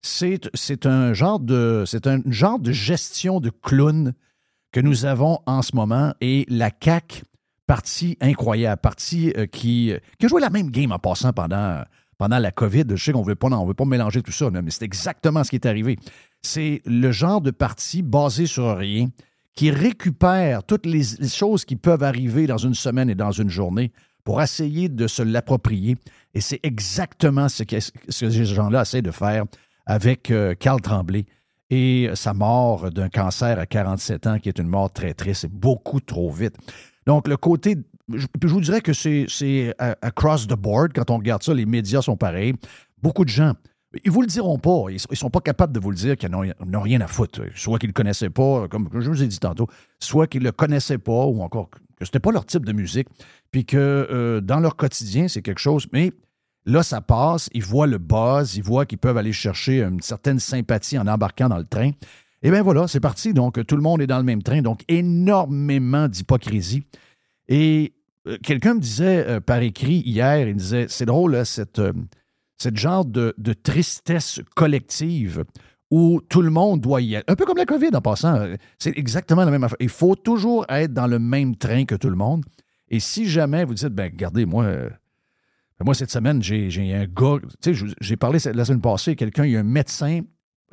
c'est, 0.02 0.86
un 0.86 1.12
genre 1.12 1.38
de, 1.38 1.84
c'est 1.86 2.08
un 2.08 2.20
genre 2.26 2.58
de 2.58 2.72
gestion 2.72 3.40
de 3.40 3.50
clown 3.50 4.14
que 4.72 4.80
nous 4.80 5.04
avons 5.04 5.38
en 5.46 5.62
ce 5.62 5.76
moment 5.76 6.12
et 6.20 6.44
la 6.48 6.70
CAC 6.70 7.22
partie 7.68 8.16
incroyable, 8.20 8.80
partie 8.80 9.32
euh, 9.36 9.46
qui, 9.46 9.92
qui 10.18 10.26
a 10.26 10.28
joué 10.28 10.40
la 10.40 10.50
même 10.50 10.70
game 10.70 10.90
en 10.90 10.98
passant 10.98 11.32
pendant 11.32 11.84
pendant 12.18 12.38
la 12.38 12.50
COVID. 12.50 12.84
Je 12.90 13.02
sais 13.02 13.12
qu'on 13.12 13.22
veut 13.22 13.36
pas, 13.36 13.48
veut 13.64 13.74
pas 13.74 13.84
mélanger 13.84 14.22
tout 14.22 14.32
ça, 14.32 14.50
mais 14.50 14.70
c'est 14.70 14.84
exactement 14.84 15.44
ce 15.44 15.50
qui 15.50 15.56
est 15.56 15.66
arrivé. 15.66 15.96
C'est 16.42 16.82
le 16.84 17.10
genre 17.12 17.40
de 17.40 17.50
parti 17.50 18.02
basé 18.02 18.46
sur 18.46 18.76
rien 18.76 19.08
qui 19.54 19.70
récupère 19.70 20.62
toutes 20.62 20.86
les 20.86 21.02
choses 21.26 21.64
qui 21.64 21.76
peuvent 21.76 22.02
arriver 22.02 22.46
dans 22.46 22.58
une 22.58 22.74
semaine 22.74 23.10
et 23.10 23.14
dans 23.14 23.32
une 23.32 23.50
journée 23.50 23.92
pour 24.22 24.42
essayer 24.42 24.88
de 24.88 25.06
se 25.06 25.22
l'approprier. 25.22 25.96
Et 26.34 26.40
c'est 26.40 26.60
exactement 26.62 27.48
ce 27.48 27.62
que, 27.62 27.76
ces 28.08 28.44
gens-là 28.44 28.82
essaient 28.82 29.02
de 29.02 29.10
faire 29.10 29.44
avec 29.86 30.30
euh, 30.30 30.54
Tremblay 30.82 31.24
et 31.70 32.10
sa 32.14 32.34
mort 32.34 32.90
d'un 32.90 33.08
cancer 33.08 33.58
à 33.58 33.66
47 33.66 34.26
ans, 34.26 34.38
qui 34.38 34.48
est 34.48 34.58
une 34.58 34.68
mort 34.68 34.92
très 34.92 35.14
triste, 35.14 35.46
beaucoup 35.46 36.00
trop 36.00 36.30
vite. 36.30 36.56
Donc, 37.06 37.26
le 37.26 37.36
côté 37.36 37.76
je, 38.12 38.46
vous 38.46 38.60
dirais 38.60 38.80
que 38.80 38.92
c'est 38.92 39.74
across 39.78 40.46
the 40.46 40.54
board. 40.54 40.92
Quand 40.94 41.10
on 41.10 41.18
regarde 41.18 41.42
ça, 41.42 41.54
les 41.54 41.66
médias 41.66 42.02
sont 42.02 42.16
pareils. 42.16 42.54
Beaucoup 43.02 43.24
de 43.24 43.30
gens 43.30 43.54
Ils 44.04 44.10
vous 44.10 44.22
le 44.22 44.26
diront 44.26 44.58
pas. 44.58 44.84
Ils 44.90 45.00
ne 45.10 45.16
sont 45.16 45.30
pas 45.30 45.40
capables 45.40 45.72
de 45.72 45.80
vous 45.80 45.90
le 45.90 45.96
dire 45.96 46.16
qu'ils 46.16 46.30
n'ont 46.30 46.80
rien 46.80 47.00
à 47.00 47.06
foutre. 47.06 47.42
Soit 47.54 47.78
qu'ils 47.78 47.88
ne 47.88 47.92
le 47.92 47.94
connaissaient 47.94 48.30
pas, 48.30 48.68
comme 48.68 48.88
je 48.92 49.08
vous 49.08 49.22
ai 49.22 49.26
dit 49.26 49.38
tantôt, 49.38 49.66
soit 50.00 50.26
qu'ils 50.26 50.42
ne 50.42 50.46
le 50.46 50.52
connaissaient 50.52 50.98
pas, 50.98 51.26
ou 51.26 51.42
encore 51.42 51.70
que 51.70 51.78
ce 52.04 52.10
n'était 52.10 52.20
pas 52.20 52.32
leur 52.32 52.46
type 52.46 52.64
de 52.64 52.72
musique, 52.72 53.08
puis 53.50 53.64
que 53.64 53.76
euh, 53.76 54.40
dans 54.40 54.60
leur 54.60 54.76
quotidien, 54.76 55.28
c'est 55.28 55.42
quelque 55.42 55.60
chose. 55.60 55.86
Mais 55.92 56.12
là, 56.64 56.82
ça 56.82 57.00
passe, 57.00 57.48
ils 57.52 57.64
voient 57.64 57.86
le 57.86 57.98
buzz, 57.98 58.56
ils 58.56 58.62
voient 58.62 58.86
qu'ils 58.86 58.98
peuvent 58.98 59.16
aller 59.16 59.32
chercher 59.32 59.82
une 59.82 60.00
certaine 60.00 60.38
sympathie 60.38 60.98
en 60.98 61.06
embarquant 61.06 61.48
dans 61.48 61.58
le 61.58 61.64
train. 61.64 61.90
Et 62.42 62.50
bien 62.50 62.62
voilà, 62.62 62.86
c'est 62.86 63.00
parti. 63.00 63.34
Donc, 63.34 63.64
tout 63.66 63.76
le 63.76 63.82
monde 63.82 64.00
est 64.00 64.06
dans 64.06 64.18
le 64.18 64.24
même 64.24 64.42
train. 64.42 64.62
Donc, 64.62 64.82
énormément 64.88 66.08
d'hypocrisie. 66.08 66.84
Et 67.48 67.92
euh, 67.92 67.97
quelqu'un 68.42 68.74
me 68.74 68.80
disait 68.80 69.26
euh, 69.26 69.40
par 69.40 69.62
écrit 69.62 70.02
hier, 70.04 70.48
il 70.48 70.56
disait, 70.56 70.86
c'est 70.88 71.06
drôle, 71.06 71.44
cette 71.44 71.80
cette 72.58 72.76
genre 72.76 73.04
de, 73.04 73.34
tristesse 73.62 74.40
collective 74.54 75.44
où 75.90 76.20
tout 76.28 76.42
le 76.42 76.50
monde 76.50 76.80
doit 76.80 77.00
y 77.00 77.14
être. 77.14 77.30
Un 77.30 77.36
peu 77.36 77.46
comme 77.46 77.56
la 77.56 77.64
COVID 77.64 77.90
en 77.94 78.02
passant. 78.02 78.46
C'est 78.78 78.98
exactement 78.98 79.44
la 79.44 79.50
même 79.50 79.64
affaire. 79.64 79.78
Il 79.80 79.88
faut 79.88 80.16
toujours 80.16 80.66
être 80.68 80.92
dans 80.92 81.06
le 81.06 81.18
même 81.18 81.56
train 81.56 81.86
que 81.86 81.94
tout 81.94 82.10
le 82.10 82.16
monde. 82.16 82.44
Et 82.88 83.00
si 83.00 83.26
jamais 83.26 83.64
vous 83.64 83.74
dites, 83.74 83.88
ben 83.88 84.10
regardez, 84.12 84.44
moi, 84.44 84.64
euh, 84.64 84.90
moi 85.82 85.94
cette 85.94 86.10
semaine, 86.10 86.42
j'ai 86.42 86.94
un 86.94 87.06
gars, 87.06 87.38
tu 87.62 87.74
sais, 87.74 87.86
j'ai 88.00 88.16
parlé 88.16 88.38
la 88.52 88.64
semaine 88.64 88.80
passée, 88.80 89.16
quelqu'un, 89.16 89.44
il 89.44 89.52
y 89.52 89.56
a 89.56 89.60
un 89.60 89.62
médecin 89.62 90.20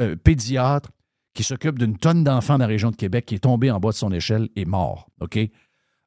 euh, 0.02 0.16
pédiatre 0.16 0.90
qui 1.34 1.44
s'occupe 1.44 1.78
d'une 1.78 1.98
tonne 1.98 2.24
d'enfants 2.24 2.58
dans 2.58 2.64
la 2.64 2.68
région 2.68 2.92
de 2.92 2.96
Québec 2.96 3.26
qui 3.26 3.36
est 3.36 3.40
tombé 3.40 3.70
en 3.70 3.80
bas 3.80 3.90
de 3.90 3.96
son 3.96 4.12
échelle 4.12 4.50
et 4.56 4.66
mort. 4.66 5.10
OK? 5.22 5.38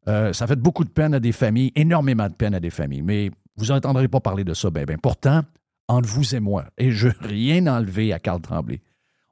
Euh, 0.09 0.33
ça 0.33 0.47
fait 0.47 0.57
beaucoup 0.57 0.85
de 0.85 0.91
peine 0.91 1.15
à 1.15 1.21
des 1.21 1.33
familles, 1.33 1.73
énormément 1.75 2.29
de 2.29 2.35
peine 2.35 2.55
à 2.55 2.61
des 2.61 2.71
familles. 2.71 3.03
Mais 3.03 3.31
vous 3.57 3.67
n'entendrez 3.67 4.09
pas 4.09 4.21
parler 4.21 4.45
de 4.45 4.55
ça. 4.55 4.71
Ben, 4.71 4.85
ben, 4.85 4.99
pourtant, 4.99 5.43
entre 5.89 6.09
vous 6.09 6.35
et 6.35 6.41
moi. 6.41 6.65
Et 6.79 6.91
je 6.91 7.09
rien 7.21 7.67
enlever 7.67 8.13
à 8.13 8.19
Carl 8.19 8.41
Tremblay. 8.41 8.81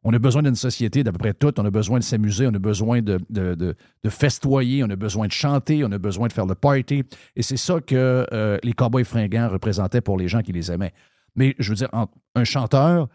On 0.05 0.13
a 0.13 0.21
besoin 0.21 0.43
d'une 0.43 0.55
société 0.55 1.03
d'à 1.03 1.11
peu 1.11 1.19
près 1.19 1.35
tout. 1.35 1.53
On 1.59 1.65
a 1.65 1.71
besoin 1.71 1.99
de 1.99 2.05
s'amuser, 2.05 2.47
on 2.47 2.55
a 2.55 2.61
besoin 2.61 3.03
de, 3.03 3.19
de, 3.29 3.75
festoyer, 4.09 4.85
on 4.85 4.91
a 4.91 4.95
besoin 4.95 5.27
de 5.27 5.33
chanter, 5.33 5.83
on 5.85 5.91
a 5.91 5.99
besoin 5.99 6.29
de 6.29 6.33
faire 6.33 6.47
le 6.47 6.55
party. 6.55 7.03
Et 7.35 7.43
c'est 7.43 7.57
ça 7.57 7.81
que 7.81 8.25
euh, 8.33 8.57
les 8.63 8.73
Cowboys 8.73 9.05
fringants 9.05 9.49
représentaient 9.49 10.01
pour 10.01 10.17
les 10.17 10.29
gens 10.29 10.43
qui 10.43 10.53
les 10.53 10.71
aimaient. 10.71 10.93
Mais 11.35 11.57
je 11.59 11.71
veux 11.71 11.75
dire, 11.75 11.91
un 11.93 12.45
chanteur 12.45 13.09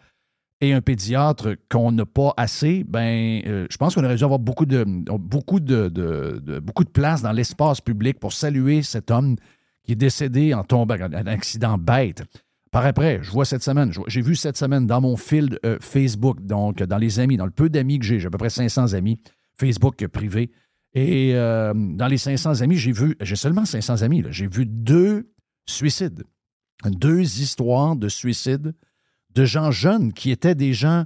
et 0.61 0.73
un 0.73 0.81
pédiatre 0.81 1.55
qu'on 1.69 1.91
n'a 1.91 2.05
pas 2.05 2.33
assez, 2.37 2.83
ben, 2.87 3.41
euh, 3.47 3.65
je 3.69 3.77
pense 3.77 3.95
qu'on 3.95 4.03
aurait 4.03 4.15
dû 4.15 4.23
avoir 4.23 4.39
beaucoup 4.39 4.67
de, 4.67 4.83
beaucoup 4.85 5.59
de, 5.59 6.59
beaucoup 6.59 6.83
de 6.83 6.89
place 6.89 7.23
dans 7.23 7.31
l'espace 7.31 7.81
public 7.81 8.19
pour 8.19 8.31
saluer 8.31 8.83
cet 8.83 9.09
homme 9.09 9.35
qui 9.83 9.93
est 9.93 9.95
décédé 9.95 10.53
en 10.53 10.63
tombant, 10.63 10.93
un 10.93 11.25
accident 11.25 11.79
bête. 11.79 12.23
Par 12.69 12.85
après, 12.85 13.19
je 13.23 13.31
vois 13.31 13.43
cette 13.43 13.63
semaine, 13.63 13.91
j'ai 14.07 14.21
vu 14.21 14.35
cette 14.35 14.55
semaine 14.55 14.85
dans 14.85 15.01
mon 15.01 15.17
fil 15.17 15.57
euh, 15.65 15.77
Facebook, 15.81 16.39
donc 16.45 16.81
dans 16.83 16.99
les 16.99 17.19
amis, 17.19 17.37
dans 17.37 17.45
le 17.45 17.51
peu 17.51 17.67
d'amis 17.67 17.97
que 17.97 18.05
j'ai, 18.05 18.19
j'ai 18.19 18.27
à 18.27 18.29
peu 18.29 18.37
près 18.37 18.51
500 18.51 18.93
amis, 18.93 19.19
Facebook 19.57 20.07
privé. 20.07 20.51
Et 20.93 21.31
euh, 21.33 21.73
dans 21.73 22.07
les 22.07 22.17
500 22.17 22.61
amis, 22.61 22.77
j'ai 22.77 22.91
vu, 22.91 23.15
j'ai 23.19 23.35
seulement 23.35 23.65
500 23.65 24.03
amis, 24.03 24.23
j'ai 24.29 24.47
vu 24.47 24.65
deux 24.67 25.31
suicides, 25.65 26.23
deux 26.85 27.41
histoires 27.41 27.95
de 27.95 28.09
suicides 28.09 28.73
de 29.33 29.45
gens 29.45 29.71
jeunes 29.71 30.13
qui 30.13 30.31
étaient 30.31 30.55
des 30.55 30.73
gens 30.73 31.05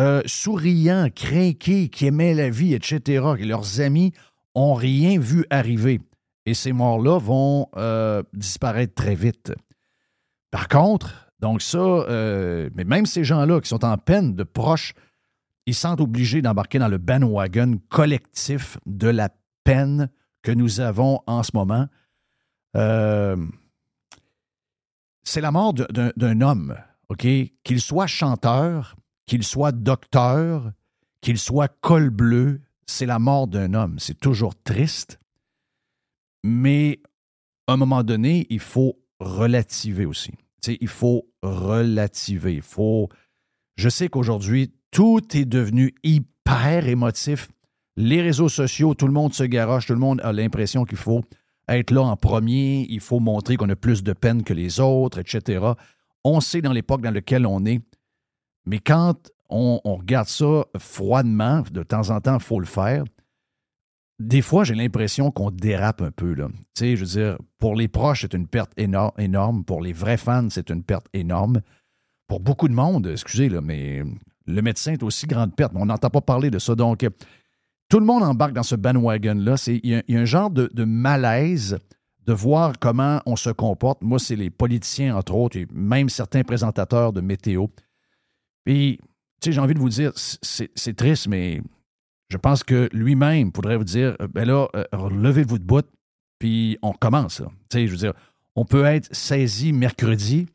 euh, 0.00 0.22
souriants, 0.26 1.08
craqués, 1.14 1.88
qui 1.88 2.06
aimaient 2.06 2.34
la 2.34 2.50
vie, 2.50 2.74
etc. 2.74 3.34
Et 3.38 3.44
leurs 3.44 3.80
amis 3.80 4.12
ont 4.54 4.74
rien 4.74 5.18
vu 5.18 5.44
arriver. 5.50 6.00
Et 6.46 6.54
ces 6.54 6.72
morts-là 6.72 7.18
vont 7.18 7.68
disparaître 8.34 8.94
très 8.94 9.14
vite. 9.14 9.52
Par 10.50 10.68
contre, 10.68 11.24
donc 11.40 11.60
ça, 11.60 11.78
euh, 11.78 12.70
mais 12.74 12.84
même 12.84 13.04
ces 13.04 13.22
gens-là 13.22 13.60
qui 13.60 13.68
sont 13.68 13.84
en 13.84 13.98
peine 13.98 14.34
de 14.34 14.44
proches, 14.44 14.94
ils 15.66 15.74
sont 15.74 16.00
obligés 16.00 16.40
d'embarquer 16.40 16.78
dans 16.78 16.88
le 16.88 16.96
bandwagon 16.96 17.80
collectif 17.90 18.78
de 18.86 19.08
la 19.08 19.28
peine 19.64 20.08
que 20.42 20.52
nous 20.52 20.80
avons 20.80 21.20
en 21.26 21.42
ce 21.42 21.50
moment. 21.52 21.88
Euh, 22.76 23.36
c'est 25.22 25.40
la 25.40 25.50
mort 25.50 25.74
d'un 25.74 26.40
homme, 26.40 26.76
Qu'il 27.16 27.80
soit 27.80 28.06
chanteur, 28.06 28.96
qu'il 29.26 29.44
soit 29.44 29.72
docteur, 29.72 30.72
qu'il 31.20 31.38
soit 31.38 31.68
col 31.80 32.10
bleu, 32.10 32.60
c'est 32.86 33.06
la 33.06 33.18
mort 33.18 33.46
d'un 33.46 33.74
homme. 33.74 33.98
C'est 33.98 34.18
toujours 34.18 34.54
triste, 34.62 35.18
mais 36.42 37.00
à 37.66 37.72
un 37.72 37.76
moment 37.76 38.02
donné, 38.02 38.46
il 38.50 38.60
faut 38.60 38.98
relativer 39.20 40.04
aussi 40.04 40.32
il 40.80 40.88
faut 40.88 41.26
relativer. 41.42 42.54
Il 42.54 42.62
faut. 42.62 43.08
Je 43.76 43.88
sais 43.88 44.08
qu'aujourd'hui, 44.08 44.72
tout 44.90 45.20
est 45.36 45.44
devenu 45.44 45.94
hyper 46.02 46.86
émotif. 46.88 47.48
Les 47.96 48.22
réseaux 48.22 48.48
sociaux, 48.48 48.94
tout 48.94 49.06
le 49.06 49.12
monde 49.12 49.34
se 49.34 49.44
garoche, 49.44 49.86
tout 49.86 49.92
le 49.92 49.98
monde 49.98 50.20
a 50.22 50.32
l'impression 50.32 50.84
qu'il 50.84 50.98
faut 50.98 51.22
être 51.68 51.92
là 51.92 52.02
en 52.02 52.16
premier, 52.16 52.86
il 52.90 53.00
faut 53.00 53.20
montrer 53.20 53.56
qu'on 53.56 53.70
a 53.70 53.76
plus 53.76 54.02
de 54.02 54.12
peine 54.12 54.42
que 54.42 54.52
les 54.52 54.80
autres, 54.80 55.18
etc. 55.18 55.64
On 56.24 56.40
sait 56.40 56.62
dans 56.62 56.72
l'époque 56.72 57.02
dans 57.02 57.12
laquelle 57.12 57.46
on 57.46 57.64
est, 57.64 57.82
mais 58.66 58.78
quand 58.78 59.14
on, 59.50 59.78
regarde 59.84 60.28
ça 60.28 60.64
froidement, 60.78 61.62
de 61.70 61.82
temps 61.82 62.10
en 62.10 62.20
temps, 62.20 62.38
il 62.38 62.42
faut 62.42 62.60
le 62.60 62.66
faire 62.66 63.04
des 64.20 64.42
fois, 64.42 64.64
j'ai 64.64 64.74
l'impression 64.74 65.30
qu'on 65.30 65.50
dérape 65.50 66.00
un 66.02 66.10
peu. 66.10 66.34
Là. 66.34 66.48
Tu 66.74 66.96
je 66.96 67.04
veux 67.04 67.10
dire, 67.10 67.38
pour 67.58 67.74
les 67.74 67.88
proches, 67.88 68.22
c'est 68.22 68.34
une 68.34 68.46
perte 68.46 68.72
énorme. 68.76 69.64
Pour 69.64 69.82
les 69.82 69.92
vrais 69.92 70.16
fans, 70.16 70.48
c'est 70.50 70.70
une 70.70 70.82
perte 70.82 71.06
énorme. 71.12 71.60
Pour 72.26 72.40
beaucoup 72.40 72.68
de 72.68 72.74
monde, 72.74 73.06
excusez, 73.08 73.48
là, 73.48 73.60
mais 73.60 74.02
le 74.46 74.62
médecin 74.62 74.92
est 74.92 75.02
aussi 75.02 75.26
grande 75.26 75.54
perte. 75.54 75.72
On 75.74 75.86
n'entend 75.86 76.10
pas 76.10 76.20
parler 76.20 76.50
de 76.50 76.58
ça. 76.58 76.74
Donc, 76.74 77.06
tout 77.88 77.98
le 77.98 78.06
monde 78.06 78.22
embarque 78.22 78.52
dans 78.52 78.62
ce 78.62 78.76
bandwagon-là. 78.76 79.56
Il 79.66 80.02
y, 80.08 80.16
a 80.16 80.20
un 80.20 80.24
genre 80.24 80.50
de, 80.50 80.84
malaise 80.84 81.78
de 82.26 82.32
voir 82.32 82.74
comment 82.78 83.20
on 83.26 83.36
se 83.36 83.50
comporte. 83.50 84.02
Moi, 84.02 84.18
c'est 84.18 84.36
les 84.36 84.50
politiciens, 84.50 85.16
entre 85.16 85.34
autres, 85.34 85.58
et 85.58 85.66
même 85.72 86.08
certains 86.08 86.42
présentateurs 86.42 87.12
de 87.12 87.20
météo. 87.20 87.66
Puis, 88.64 88.98
tu 89.40 89.50
sais, 89.50 89.52
j'ai 89.52 89.60
envie 89.60 89.74
de 89.74 89.78
vous 89.78 89.90
dire, 89.90 90.12
c'est 90.14 90.96
triste, 90.96 91.28
mais 91.28 91.62
je 92.30 92.36
pense 92.36 92.64
que 92.64 92.88
lui-même 92.92 93.52
pourrait 93.52 93.76
vous 93.76 93.84
dire 93.84 94.16
euh, 94.20 94.28
ben 94.28 94.46
là, 94.46 94.66
euh, 94.74 94.84
levez-vous 95.10 95.58
de 95.58 95.64
bout, 95.64 95.86
puis 96.38 96.78
on 96.82 96.92
commence. 96.92 97.42
Tu 97.70 97.78
sais, 97.78 97.86
je 97.86 97.92
veux 97.92 97.98
dire, 97.98 98.14
on 98.56 98.64
peut 98.64 98.84
être 98.84 99.14
saisi 99.14 99.72
mercredi, 99.72 100.46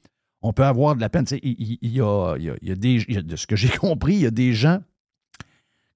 on 0.41 0.53
peut 0.53 0.65
avoir 0.65 0.95
de 0.95 1.01
la 1.01 1.09
peine. 1.09 1.25
Tu 1.25 1.35
sais, 1.35 1.41
il, 1.43 1.77
y, 1.81 2.01
a, 2.01 2.35
des, 2.75 3.05
de 3.05 3.35
ce 3.35 3.45
que 3.45 3.55
j'ai 3.55 3.69
compris, 3.77 4.15
il 4.15 4.21
y 4.21 4.25
a 4.25 4.31
des 4.31 4.53
gens 4.53 4.79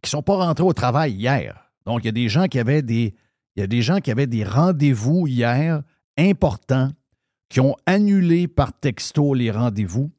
qui 0.01 0.07
ne 0.07 0.09
sont 0.09 0.23
pas 0.23 0.35
rentrés 0.35 0.65
au 0.65 0.73
travail 0.73 1.13
hier. 1.13 1.71
Donc, 1.85 2.01
il 2.03 2.05
y 2.05 2.09
a 2.09 2.13
des 2.13 2.29
gens 2.29 2.47
qui 2.47 2.59
avaient 2.59 2.81
des, 2.81 3.15
il 3.55 3.59
y 3.59 3.63
a 3.63 3.67
des 3.67 3.81
gens 3.81 3.99
qui 3.99 4.11
avaient 4.11 4.27
des 4.27 4.43
rendez-vous 4.43 5.27
hier 5.27 5.83
importants, 6.17 6.91
qui 7.49 7.59
ont 7.59 7.75
annulé 7.85 8.47
par 8.47 8.73
texto 8.73 9.33
les 9.33 9.51
rendez-vous 9.51 10.11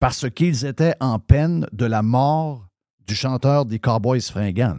parce 0.00 0.28
qu'ils 0.28 0.64
étaient 0.64 0.94
en 1.00 1.18
peine 1.18 1.66
de 1.72 1.86
la 1.86 2.02
mort 2.02 2.68
du 3.06 3.14
chanteur 3.14 3.64
des 3.64 3.78
Cowboys 3.78 4.20
fringants. 4.20 4.76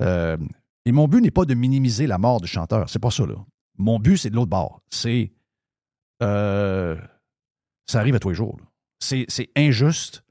Euh, 0.00 0.36
et 0.84 0.92
mon 0.92 1.08
but 1.08 1.20
n'est 1.20 1.30
pas 1.30 1.44
de 1.44 1.54
minimiser 1.54 2.06
la 2.06 2.18
mort 2.18 2.40
du 2.40 2.48
chanteur. 2.48 2.88
C'est 2.88 2.98
pas 2.98 3.10
ça. 3.10 3.24
Mon 3.76 3.98
but, 3.98 4.16
c'est 4.16 4.30
de 4.30 4.36
l'autre 4.36 4.50
bord. 4.50 4.80
C'est. 4.90 5.32
Euh, 6.22 6.96
ça 7.86 8.00
arrive 8.00 8.14
à 8.14 8.18
tous 8.18 8.30
les 8.30 8.34
jours. 8.34 8.58
C'est 9.00 9.26
injuste. 9.56 10.24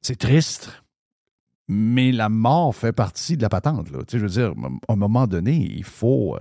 C'est 0.00 0.16
triste. 0.16 0.81
Mais 1.72 2.12
la 2.12 2.28
mort 2.28 2.74
fait 2.74 2.92
partie 2.92 3.36
de 3.36 3.42
la 3.42 3.48
patente. 3.48 3.90
Là. 3.90 4.00
Tu 4.06 4.18
je 4.18 4.24
veux 4.24 4.30
dire, 4.30 4.54
à 4.88 4.92
un 4.92 4.96
moment 4.96 5.26
donné, 5.26 5.54
il 5.54 5.84
faut. 5.84 6.36
Euh, 6.36 6.40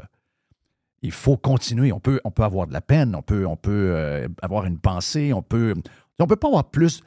continuer. 1.42 1.92
On 1.92 2.00
peut, 2.00 2.22
avoir 2.38 2.68
de 2.68 2.74
la 2.74 2.82
peine, 2.82 3.16
on 3.16 3.24
peut, 3.24 3.48
on 3.48 3.56
peut 3.56 4.28
avoir 4.42 4.66
une 4.66 4.78
pensée, 4.78 5.34
on 5.34 5.42
peut. 5.42 5.74
On 6.20 6.28
peut 6.28 6.36
pas 6.36 6.48
avoir 6.48 6.70
plus. 6.70 7.02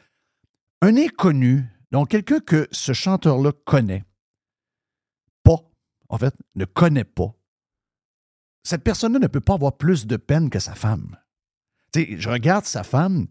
Un 0.83 0.97
inconnu 0.97 1.64
donc, 1.95 2.09
quelqu'un 2.09 2.40
que 2.40 2.66
ce 2.73 2.93
chanteur-là 2.93 3.52
connaît 3.64 4.04
pas, 5.45 5.61
en 6.09 6.19
fait, 6.19 6.35
ne 6.57 6.64
connaît 6.64 7.04
pas, 7.04 7.37
cette 8.64 8.83
personne-là 8.83 9.21
ne 9.21 9.28
peut 9.28 9.40
pas 9.40 9.54
avoir 9.54 9.76
plus 9.76 10.04
de 10.09 10.16
peine 10.16 10.50
que 10.50 10.59
sa 10.59 10.75
femme. 10.75 11.16
Tu 11.93 12.21
je 12.21 12.28
regarde 12.28 12.64
sa 12.64 12.83
femme, 12.83 13.28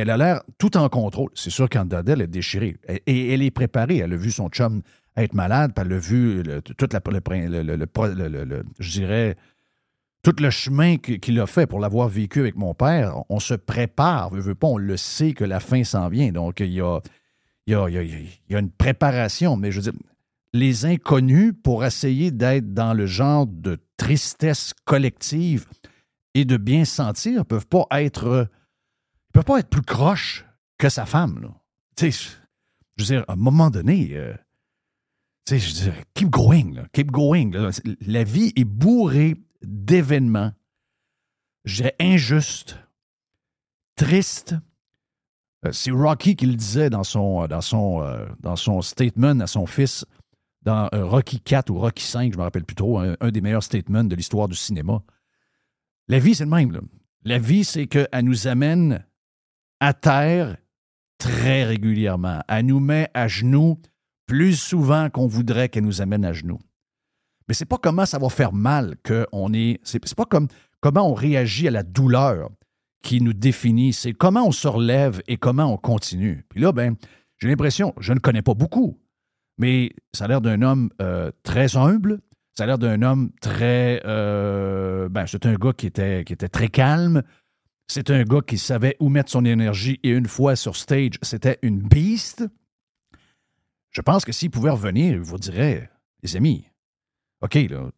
elle 0.00 0.10
a 0.10 0.16
l'air 0.16 0.42
tout 0.58 0.76
en 0.76 0.88
contrôle. 0.88 1.30
C'est 1.34 1.50
sûr 1.50 1.68
qu'Andadel 1.68 2.20
est 2.20 2.26
déchirée. 2.26 2.76
Et 3.06 3.32
elle 3.32 3.42
est 3.42 3.50
préparée. 3.50 3.98
Elle 3.98 4.12
a 4.12 4.16
vu 4.16 4.30
son 4.30 4.48
chum 4.48 4.82
être 5.16 5.34
malade, 5.34 5.72
puis 5.74 5.84
elle 5.86 5.92
a 5.92 5.98
vu 5.98 6.42
tout 10.22 10.36
le, 10.38 10.50
chemin 10.50 10.96
qu'il 10.96 11.40
a 11.40 11.46
fait 11.46 11.66
pour 11.66 11.80
l'avoir 11.80 12.08
vécu 12.08 12.40
avec 12.40 12.56
mon 12.56 12.74
père. 12.74 13.16
On 13.28 13.40
se 13.40 13.54
prépare, 13.54 14.30
on 14.62 14.78
le 14.78 14.96
sait 14.96 15.32
que 15.32 15.44
la 15.44 15.60
fin 15.60 15.84
s'en 15.84 16.08
vient. 16.08 16.30
Donc, 16.30 16.60
il 16.60 16.72
y 16.72 16.80
a, 16.80 17.00
y, 17.66 18.34
une 18.50 18.70
préparation, 18.70 19.56
mais 19.56 19.72
je 19.72 19.80
veux 19.80 19.90
dire, 19.90 20.00
les 20.52 20.84
inconnus, 20.84 21.54
pour 21.62 21.84
essayer 21.84 22.30
d'être 22.30 22.74
dans 22.74 22.92
le 22.92 23.06
genre 23.06 23.46
de 23.46 23.78
tristesse 23.96 24.74
collective 24.84 25.66
et 26.34 26.44
de 26.44 26.56
bien 26.56 26.84
sentir, 26.84 27.46
peuvent 27.46 27.68
pas 27.68 27.86
être 27.90 28.48
peuvent 29.32 29.44
pas 29.44 29.60
être 29.60 29.70
plus 29.70 29.82
croches 29.82 30.44
que 30.78 30.88
sa 30.88 31.06
femme. 31.06 31.40
Là. 31.42 31.48
Je 31.98 32.16
veux 32.98 33.04
dire, 33.04 33.24
à 33.28 33.34
un 33.34 33.36
moment 33.36 33.70
donné, 33.70 34.10
euh, 34.14 34.34
je 35.48 35.54
veux 35.54 35.90
dire, 35.90 36.04
keep 36.14 36.30
going, 36.30 36.74
là, 36.74 36.86
keep 36.92 37.10
going. 37.10 37.50
La 38.06 38.24
vie 38.24 38.52
est 38.56 38.64
bourrée 38.64 39.36
d'événements, 39.62 40.52
je 41.64 41.76
dirais, 41.76 41.96
injustes, 42.00 42.78
tristes. 43.96 44.54
Euh, 45.66 45.72
C'est 45.72 45.90
Rocky 45.90 46.36
qui 46.36 46.46
le 46.46 46.54
disait 46.54 46.88
dans 46.90 47.04
son, 47.04 47.42
euh, 47.42 47.46
dans, 47.46 47.60
son, 47.60 48.02
dans 48.40 48.56
son 48.56 48.80
statement 48.80 49.40
à 49.40 49.46
son 49.46 49.66
fils 49.66 50.06
dans 50.62 50.90
Rocky 50.92 51.40
4 51.40 51.70
ou 51.70 51.78
Rocky 51.78 52.04
5, 52.04 52.34
je 52.34 52.38
me 52.38 52.42
rappelle 52.42 52.64
plus 52.64 52.74
trop, 52.74 52.98
un, 52.98 53.30
des 53.30 53.40
meilleurs 53.40 53.62
statements 53.62 54.04
de 54.04 54.14
l'histoire 54.14 54.46
du 54.46 54.56
cinéma. 54.56 55.02
La 56.06 56.18
vie, 56.18 56.34
c'est 56.34 56.44
le 56.44 56.50
même. 56.50 56.86
La 57.24 57.38
vie, 57.38 57.64
c'est 57.64 57.86
qu'elle 57.86 58.24
nous 58.24 58.46
amène 58.46 59.06
à 59.80 59.94
terre 59.94 60.56
très 61.18 61.64
régulièrement. 61.64 62.40
Elle 62.48 62.66
nous 62.66 62.80
met 62.80 63.08
à 63.14 63.28
genoux 63.28 63.78
plus 64.26 64.54
souvent 64.54 65.10
qu'on 65.10 65.26
voudrait 65.26 65.68
qu'elle 65.68 65.84
nous 65.84 66.00
amène 66.00 66.24
à 66.24 66.32
genoux. 66.32 66.60
Mais 67.48 67.54
c'est 67.54 67.64
pas 67.64 67.78
comment 67.78 68.06
ça 68.06 68.18
va 68.18 68.28
faire 68.28 68.52
mal 68.52 68.94
qu'on 69.04 69.52
est. 69.52 69.80
C'est 69.82 70.14
pas 70.14 70.24
comme 70.24 70.46
comment 70.80 71.10
on 71.10 71.14
réagit 71.14 71.66
à 71.68 71.72
la 71.72 71.82
douleur 71.82 72.50
qui 73.02 73.20
nous 73.20 73.32
définit. 73.32 73.92
C'est 73.92 74.12
comment 74.12 74.46
on 74.46 74.52
se 74.52 74.68
relève 74.68 75.20
et 75.26 75.36
comment 75.36 75.64
on 75.64 75.76
continue. 75.76 76.44
Puis 76.48 76.60
là, 76.60 76.72
ben, 76.72 76.96
j'ai 77.38 77.48
l'impression, 77.48 77.94
je 77.98 78.12
ne 78.12 78.18
connais 78.18 78.42
pas 78.42 78.54
beaucoup, 78.54 78.98
mais 79.58 79.90
ça 80.12 80.26
a 80.26 80.28
l'air 80.28 80.40
d'un 80.40 80.62
homme 80.62 80.90
euh, 81.02 81.30
très 81.42 81.76
humble. 81.76 82.20
Ça 82.56 82.64
a 82.64 82.66
l'air 82.66 82.78
d'un 82.78 83.02
homme 83.02 83.30
très. 83.40 84.02
euh, 84.04 85.08
ben, 85.08 85.26
c'est 85.26 85.46
un 85.46 85.54
gars 85.54 85.72
qui 85.72 85.86
était, 85.86 86.24
qui 86.24 86.32
était 86.32 86.48
très 86.48 86.68
calme. 86.68 87.22
C'est 87.92 88.08
un 88.10 88.22
gars 88.22 88.40
qui 88.40 88.56
savait 88.56 88.96
où 89.00 89.08
mettre 89.08 89.32
son 89.32 89.44
énergie 89.44 89.98
et 90.04 90.10
une 90.10 90.28
fois 90.28 90.54
sur 90.54 90.76
stage, 90.76 91.14
c'était 91.22 91.58
une 91.62 91.80
beast. 91.80 92.46
Je 93.90 94.00
pense 94.00 94.24
que 94.24 94.30
s'il 94.30 94.52
pouvait 94.52 94.70
revenir, 94.70 95.14
il 95.14 95.18
vous 95.18 95.38
dirait 95.38 95.90
Les 96.22 96.36
amis, 96.36 96.68
OK, 97.40 97.54
là, 97.54 97.90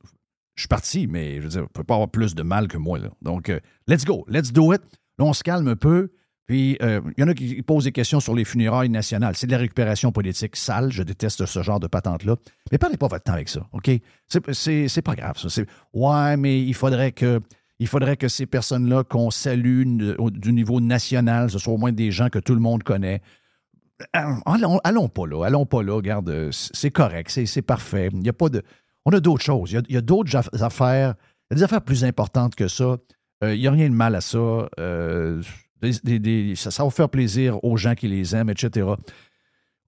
je 0.54 0.62
suis 0.62 0.68
parti, 0.68 1.06
mais 1.06 1.36
je 1.36 1.42
veux 1.42 1.48
dire, 1.50 1.62
on 1.64 1.66
peut 1.66 1.84
pas 1.84 1.92
avoir 1.92 2.10
plus 2.10 2.34
de 2.34 2.42
mal 2.42 2.68
que 2.68 2.78
moi. 2.78 2.98
Là. 3.00 3.10
Donc, 3.20 3.50
euh, 3.50 3.60
let's 3.86 4.06
go, 4.06 4.24
let's 4.28 4.50
do 4.50 4.72
it. 4.72 4.80
Là, 5.18 5.26
on 5.26 5.34
se 5.34 5.42
calme 5.42 5.68
un 5.68 5.76
peu. 5.76 6.10
Puis, 6.46 6.78
euh, 6.80 7.02
il 7.18 7.20
y 7.20 7.24
en 7.24 7.28
a 7.28 7.34
qui 7.34 7.62
posent 7.62 7.84
des 7.84 7.92
questions 7.92 8.20
sur 8.20 8.34
les 8.34 8.44
funérailles 8.44 8.88
nationales. 8.88 9.36
C'est 9.36 9.46
de 9.46 9.52
la 9.52 9.58
récupération 9.58 10.10
politique 10.10 10.56
sale. 10.56 10.90
Je 10.90 11.02
déteste 11.02 11.44
ce 11.44 11.62
genre 11.62 11.80
de 11.80 11.86
patente-là. 11.86 12.36
Mais 12.70 12.78
perdez 12.78 12.96
pas 12.96 13.08
votre 13.08 13.24
temps 13.24 13.34
avec 13.34 13.50
ça, 13.50 13.68
OK? 13.72 13.90
C'est- 14.26 15.02
pas 15.02 15.14
grave, 15.14 15.36
ça. 15.36 15.62
Ouais, 15.92 16.36
mais 16.38 16.62
il 16.62 16.74
faudrait 16.74 17.12
que, 17.12 17.40
il 17.82 17.88
faudrait 17.88 18.16
que 18.16 18.28
ces 18.28 18.46
personnes-là 18.46 19.02
qu'on 19.02 19.32
salue 19.32 19.82
du 20.30 20.52
niveau 20.52 20.80
national, 20.80 21.50
ce 21.50 21.58
soit 21.58 21.72
au 21.72 21.78
moins 21.78 21.90
des 21.90 22.12
gens 22.12 22.28
que 22.28 22.38
tout 22.38 22.54
le 22.54 22.60
monde 22.60 22.84
connaît. 22.84 23.20
Allons, 24.12 24.78
allons 24.84 25.08
pas 25.08 25.26
là, 25.26 25.44
allons 25.44 25.66
pas 25.66 25.82
là. 25.82 25.94
Regarde, 25.94 26.50
c'est 26.52 26.92
correct, 26.92 27.28
c'est 27.30 27.62
parfait. 27.62 28.08
Il 28.12 28.24
y 28.24 28.28
a 28.28 28.32
pas 28.32 28.50
de... 28.50 28.62
On 29.04 29.10
a 29.10 29.18
d'autres 29.18 29.42
choses. 29.42 29.72
Il 29.72 29.92
y 29.92 29.96
a, 29.96 30.00
d'autres 30.00 30.36
affaires. 30.62 31.16
Il 31.50 31.54
y 31.54 31.54
a 31.54 31.56
des 31.56 31.62
affaires 31.64 31.82
plus 31.82 32.04
importantes 32.04 32.54
que 32.54 32.68
ça. 32.68 32.98
Euh, 33.42 33.52
il 33.52 33.60
n'y 33.60 33.66
a 33.66 33.72
rien 33.72 33.90
de 33.90 33.94
mal 33.94 34.14
à 34.14 34.20
ça. 34.20 34.68
Euh, 34.78 35.42
ça. 36.54 36.70
ça 36.70 36.84
va 36.84 36.90
faire 36.90 37.08
plaisir 37.08 37.62
aux 37.64 37.76
gens 37.76 37.96
qui 37.96 38.06
les 38.06 38.36
aiment, 38.36 38.50
etc. 38.50 38.86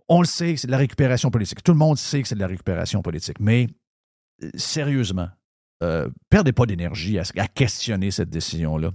On 0.08 0.20
le 0.20 0.26
sait, 0.26 0.56
c'est 0.56 0.66
de 0.66 0.72
la 0.72 0.78
récupération 0.78 1.30
politique. 1.30 1.62
Tout 1.62 1.72
le 1.72 1.78
monde 1.78 1.96
sait 1.96 2.22
que 2.22 2.26
c'est 2.26 2.34
de 2.34 2.40
la 2.40 2.48
récupération 2.48 3.02
politique. 3.02 3.38
Mais 3.38 3.68
euh, 4.42 4.50
sérieusement, 4.56 5.28
euh, 5.82 6.08
perdez 6.30 6.52
pas 6.52 6.66
d'énergie 6.66 7.18
à, 7.18 7.48
questionner 7.48 8.10
cette 8.10 8.30
décision-là. 8.30 8.90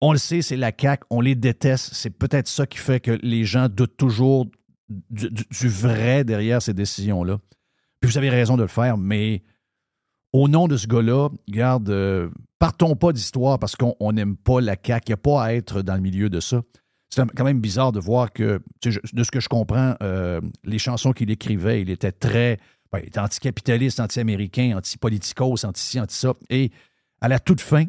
On 0.00 0.12
le 0.12 0.18
sait, 0.18 0.42
c'est 0.42 0.56
la 0.56 0.72
CAQ, 0.76 1.04
on 1.10 1.20
les 1.20 1.34
déteste. 1.34 1.90
C'est 1.92 2.10
peut-être 2.10 2.48
ça 2.48 2.66
qui 2.66 2.78
fait 2.78 3.00
que 3.00 3.18
les 3.22 3.44
gens 3.44 3.68
doutent 3.68 3.96
toujours 3.96 4.46
du, 4.88 5.68
vrai 5.68 6.24
derrière 6.24 6.62
ces 6.62 6.72
décisions-là. 6.72 7.38
Puis 8.00 8.10
vous 8.10 8.18
avez 8.18 8.30
raison 8.30 8.56
de 8.56 8.62
le 8.62 8.68
faire, 8.68 8.96
mais 8.96 9.42
au 10.32 10.48
nom 10.48 10.68
de 10.68 10.76
ce 10.76 10.86
gars-là, 10.86 11.30
regarde, 11.48 11.90
euh, 11.90 12.30
partons 12.58 12.94
pas 12.94 13.12
d'histoire 13.12 13.58
parce 13.58 13.74
qu'on 13.74 13.96
on 13.98 14.12
n'aime 14.12 14.36
pas 14.36 14.60
la 14.60 14.76
CAQ. 14.80 15.04
Il 15.06 15.10
n'y 15.10 15.14
a 15.14 15.16
pas 15.16 15.42
à 15.42 15.52
être 15.54 15.82
dans 15.82 15.94
le 15.94 16.00
milieu 16.00 16.30
de 16.30 16.40
ça. 16.40 16.62
C'est 17.10 17.24
quand 17.34 17.44
même 17.44 17.60
bizarre 17.60 17.92
de 17.92 18.00
voir 18.00 18.32
que, 18.32 18.60
de 18.84 19.24
ce 19.24 19.30
que 19.30 19.40
je 19.40 19.48
comprends, 19.48 19.94
euh, 20.02 20.40
les 20.64 20.78
chansons 20.78 21.12
qu'il 21.12 21.30
écrivait, 21.30 21.80
il 21.80 21.90
était 21.90 22.12
très. 22.12 22.58
Il 22.94 23.08
était 23.08 23.20
anticapitaliste, 23.20 24.00
anti-américain, 24.00 24.76
anti-politicos, 24.76 25.64
anti-ci, 25.64 26.00
anti-ça. 26.00 26.34
Et 26.48 26.70
à 27.20 27.28
la 27.28 27.38
toute 27.38 27.60
fin, 27.60 27.84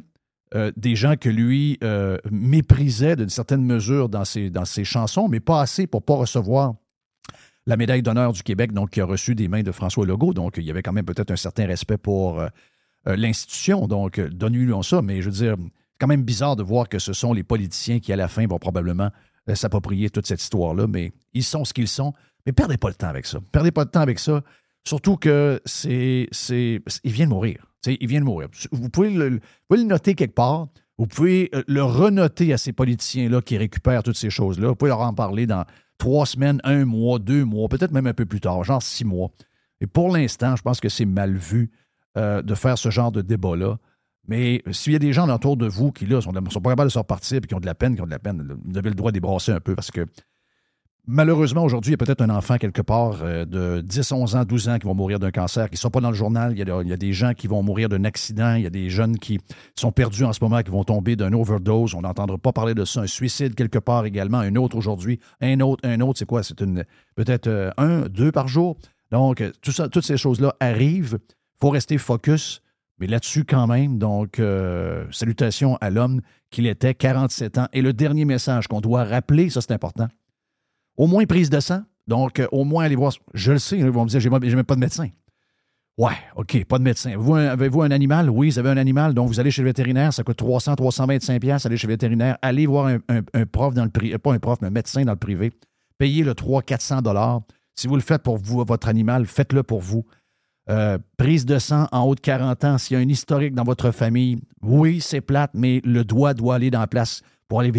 euh, 0.56 0.72
des 0.76 0.96
gens 0.96 1.16
que 1.16 1.30
lui 1.30 1.78
euh, 1.84 2.18
méprisait 2.32 3.16
d'une 3.16 3.30
certaine 3.30 3.64
mesure 3.64 4.10
dans 4.10 4.26
ses, 4.26 4.84
chansons, 4.84 5.28
mais 5.28 5.40
pas 5.40 5.62
assez 5.62 5.86
pour 5.86 6.02
pas 6.02 6.16
recevoir 6.16 6.74
la 7.68 7.78
médaille 7.78 8.02
d'honneur 8.02 8.34
du 8.34 8.42
Québec, 8.42 8.74
donc 8.74 8.90
qui 8.90 9.02
a 9.02 9.06
reçu 9.06 9.36
des 9.36 9.48
mains 9.48 9.62
de 9.62 9.72
François 9.72 10.08
Legault. 10.08 10.34
Donc, 10.34 10.56
il 10.58 10.64
y 10.64 10.72
avait 10.72 10.82
quand 10.82 10.94
même 10.94 11.06
peut-être 11.06 11.30
un 11.30 11.36
certain 11.36 11.68
respect 11.68 11.98
pour 11.98 12.40
euh, 12.40 12.48
l'institution. 13.06 13.88
Donc, 13.88 14.20
donne-lui 14.20 14.74
ça. 14.84 15.04
Mais 15.04 15.22
je 15.22 15.30
veux 15.30 15.36
dire, 15.36 15.56
c'est 15.60 16.00
quand 16.00 16.08
même 16.08 16.24
bizarre 16.24 16.56
de 16.56 16.64
voir 16.64 16.90
que 16.90 16.98
ce 16.98 17.14
sont 17.14 17.32
les 17.32 17.44
politiciens 17.44 18.00
qui, 18.00 18.12
à 18.12 18.16
la 18.16 18.28
fin, 18.28 18.48
vont 18.48 18.58
probablement 18.58 19.12
s'approprier 19.54 20.10
toute 20.10 20.26
cette 20.26 20.42
histoire-là. 20.42 20.88
Mais 20.88 21.12
ils 21.34 21.44
sont 21.44 21.64
ce 21.64 21.74
qu'ils 21.74 21.88
sont. 21.88 22.14
Mais 22.48 22.54
perdez 22.54 22.78
pas 22.78 22.88
le 22.88 22.96
temps 22.96 23.08
avec 23.08 23.28
ça. 23.28 23.40
Perdez 23.52 23.72
pas 23.72 23.86
de 23.86 23.92
temps 23.92 24.02
avec 24.02 24.18
ça. 24.18 24.42
Surtout 24.88 25.18
que 25.18 25.62
c'est. 25.66 26.30
il 26.50 27.12
vient 27.12 27.26
de 27.26 27.32
mourir. 27.32 27.66
Tu 27.84 27.92
sais, 27.92 27.98
il 28.02 28.08
vient 28.08 28.20
de 28.20 28.26
mourir. 28.26 28.50
Vous 28.72 28.90
pouvez 28.90 29.10
le, 29.10 29.40
noter 29.84 30.16
quelque 30.16 30.36
part. 30.36 30.68
Vous 30.98 31.08
pouvez 31.08 31.50
euh, 31.54 31.64
le 31.68 31.82
renoter 31.82 32.52
à 32.52 32.58
ces 32.58 32.74
politiciens-là 32.74 33.42
qui 33.42 33.58
récupèrent 33.58 34.04
toutes 34.04 34.18
ces 34.18 34.30
choses-là. 34.30 34.68
Vous 34.68 34.76
pouvez 34.76 34.90
leur 34.90 35.00
en 35.00 35.14
parler 35.14 35.48
dans 35.48 35.64
trois 35.98 36.26
semaines, 36.26 36.60
un 36.66 36.84
mois, 36.84 37.20
deux 37.20 37.46
mois, 37.46 37.70
peut-être 37.70 37.92
même 37.92 38.08
un 38.08 38.14
peu 38.14 38.26
plus 38.26 38.42
tard, 38.42 38.64
genre 38.66 38.84
six 38.84 39.06
mois. 39.06 39.30
Et 39.80 39.88
pour 39.88 40.12
l'instant, 40.12 40.58
je 40.58 40.62
pense 40.62 40.82
que 40.82 40.90
c'est 40.90 41.06
mal 41.06 41.36
vu 41.36 41.72
euh, 42.18 42.42
de 42.42 42.54
faire 42.54 42.78
ce 42.78 42.90
genre 42.90 43.14
de 43.14 43.22
débat-là. 43.22 43.78
Mais 44.28 44.62
s'il 44.72 44.94
y 44.94 44.96
a 44.96 45.00
des 45.00 45.14
gens 45.14 45.30
autour 45.30 45.58
de 45.58 45.68
vous 45.68 45.92
qui, 45.92 46.06
là, 46.06 46.22
sont, 46.22 46.34
sont 46.50 46.62
pas 46.62 46.72
capables 46.72 46.90
de 46.90 46.94
se 46.94 47.00
repartir 47.00 47.38
et 47.38 47.42
qui 47.42 47.56
ont 47.56 47.60
de 47.60 47.66
la 47.66 47.76
peine, 47.76 47.96
qui 47.96 48.02
ont 48.02 48.06
de 48.06 48.12
la 48.12 48.20
peine, 48.20 48.58
vous 48.66 48.78
avez 48.78 48.90
le 48.90 48.96
droit 48.96 49.12
de 49.12 49.16
les 49.16 49.22
brasser 49.22 49.52
un 49.52 49.60
peu 49.60 49.76
parce 49.76 49.92
que 49.92 50.06
malheureusement, 51.08 51.64
aujourd'hui, 51.64 51.90
il 51.90 51.94
y 51.94 51.96
a 51.96 51.98
peut-être 51.98 52.22
un 52.22 52.30
enfant 52.30 52.58
quelque 52.58 52.82
part 52.82 53.20
euh, 53.22 53.46
de 53.46 53.82
10, 53.82 54.12
11 54.12 54.36
ans, 54.36 54.46
12 54.46 54.70
ans 54.70 54.78
qui 54.80 54.86
vont 54.86 54.94
mourir 54.94 55.20
d'un 55.20 55.32
cancer, 55.32 55.68
qui 55.70 55.76
ne 55.76 55.80
sont 55.80 55.90
pas 55.90 56.02
dans 56.02 56.10
le 56.10 56.16
journal. 56.16 56.54
Il 56.54 56.60
y, 56.60 56.94
a, 56.94 56.98
des 56.98 57.14
gens 57.14 57.34
qui 57.34 57.48
vont 57.48 57.64
mourir 57.64 57.90
d'un 57.90 58.04
accident. 58.04 58.56
Il 58.56 58.64
y 58.64 58.68
a 58.68 58.70
des 58.70 58.90
jeunes 58.90 59.18
qui 59.18 59.40
sont 59.76 59.92
perdus 59.92 60.24
en 60.24 60.34
ce 60.34 60.44
moment, 60.44 60.62
qui 60.62 60.72
vont 60.72 60.84
tomber 60.84 61.16
d'un 61.16 61.34
overdose. 61.34 61.96
On 61.96 62.02
n'entendra 62.02 62.38
pas 62.38 62.54
parler 62.54 62.74
de 62.74 62.86
ça. 62.86 63.02
Un 63.02 63.08
suicide 63.08 63.56
quelque 63.56 63.80
part 63.80 64.06
également. 64.06 64.40
Un 64.40 64.56
autre 64.56 64.78
aujourd'hui. 64.78 65.20
Un 65.42 65.60
autre, 65.62 65.88
un 65.88 66.00
autre, 66.02 66.20
c'est 66.20 66.26
quoi? 66.26 66.44
C'est 66.44 66.62
une 66.62 66.86
peut-être 67.16 67.48
euh, 67.48 67.72
un, 67.78 68.02
deux 68.02 68.32
par 68.32 68.48
jour. 68.48 68.78
Donc, 69.12 69.42
euh, 69.42 69.52
toutes 69.62 70.06
ces 70.06 70.18
choses-là 70.18 70.56
arrivent. 70.60 71.18
Il 71.30 71.62
faut 71.62 71.70
rester 71.70 71.98
focus. 71.98 72.62
Mais 73.00 73.08
là-dessus, 73.08 73.46
quand 73.46 73.66
même, 73.66 73.98
donc, 73.98 74.42
salutations 75.12 75.78
à 75.80 75.90
l'homme 75.90 76.20
qu'il 76.52 76.68
était, 76.68 76.94
47 76.94 77.58
ans. 77.58 77.68
Et 77.74 77.82
le 77.82 77.94
dernier 77.94 78.26
message 78.26 78.68
qu'on 78.68 78.82
doit 78.82 79.04
rappeler, 79.04 79.50
ça 79.50 79.62
c'est 79.62 79.72
important, 79.72 80.08
au 81.00 81.08
moins 81.08 81.26
prise 81.26 81.50
de 81.50 81.60
sang. 81.62 81.82
Donc, 82.08 82.40
euh, 82.40 82.48
au 82.52 82.66
moins 82.66 82.84
aller 82.84 82.96
voir. 82.96 83.14
Je 83.34 83.54
le 83.54 83.60
sais, 83.60 83.78
ils 83.78 83.86
vont 83.86 84.04
me 84.04 84.10
dire, 84.10 84.20
j'ai 84.20 84.30
même- 84.30 84.64
pas 84.64 84.76
de 84.76 84.80
médecin. 84.80 85.08
Ouais, 85.98 86.18
OK, 86.36 86.66
pas 86.66 86.78
de 86.78 86.84
médecin. 86.84 87.12
Avez-vous 87.12 87.82
un, 87.82 87.92
animal? 87.92 88.30
Oui, 88.30 88.50
vous 88.50 88.60
avez 88.60 88.70
un 88.70 88.78
animal. 88.78 89.14
Donc, 89.14 89.30
vous 89.30 89.40
allez 89.40 89.52
chez 89.52 89.62
le 89.62 89.70
vétérinaire, 89.70 90.14
ça 90.14 90.24
coûte 90.24 90.38
300, 90.38 90.76
325 90.76 91.40
pièces. 91.40 91.66
Allez 91.66 91.78
chez 91.78 91.88
le 91.88 91.94
vétérinaire. 91.94 92.38
Allez 92.42 92.66
voir 92.66 92.88
un, 93.08 93.46
prof 93.46 93.74
dans 93.74 93.86
le 93.86 93.90
privé, 93.90 94.18
pas 94.18 94.34
un 94.34 94.40
prof, 94.40 94.60
mais 94.62 94.68
un 94.68 94.72
médecin 94.72 95.04
dans 95.04 95.14
le 95.14 95.18
privé. 95.18 95.52
Payez 95.98 96.24
le 96.24 96.36
300, 96.36 96.64
400 96.66 97.02
dollars. 97.02 97.42
Si 97.76 97.88
vous 97.88 97.96
le 97.96 98.02
faites 98.02 98.24
pour 98.24 98.38
vous, 98.38 98.64
votre 98.66 98.90
animal, 98.90 99.26
faites-le 99.26 99.64
pour 99.64 99.80
vous. 99.80 100.06
Euh, 100.70 100.98
prise 101.18 101.46
de 101.46 101.60
sang 101.60 101.88
en 101.92 102.04
haut 102.04 102.16
de 102.16 102.20
40 102.20 102.64
ans, 102.64 102.78
s'il 102.78 102.98
y 102.98 103.00
a 103.00 103.04
un 103.04 103.10
historique 103.10 103.56
dans 103.56 103.64
votre 103.64 103.92
famille, 103.92 104.38
oui, 104.62 105.00
c'est 105.02 105.22
plate, 105.22 105.52
mais 105.54 105.82
le 105.84 106.04
doigt 106.04 106.34
doit 106.34 106.56
aller 106.56 106.72
dans 106.72 106.82
la 106.82 106.88
place 106.88 107.22
pour 107.48 107.62
aller 107.62 107.72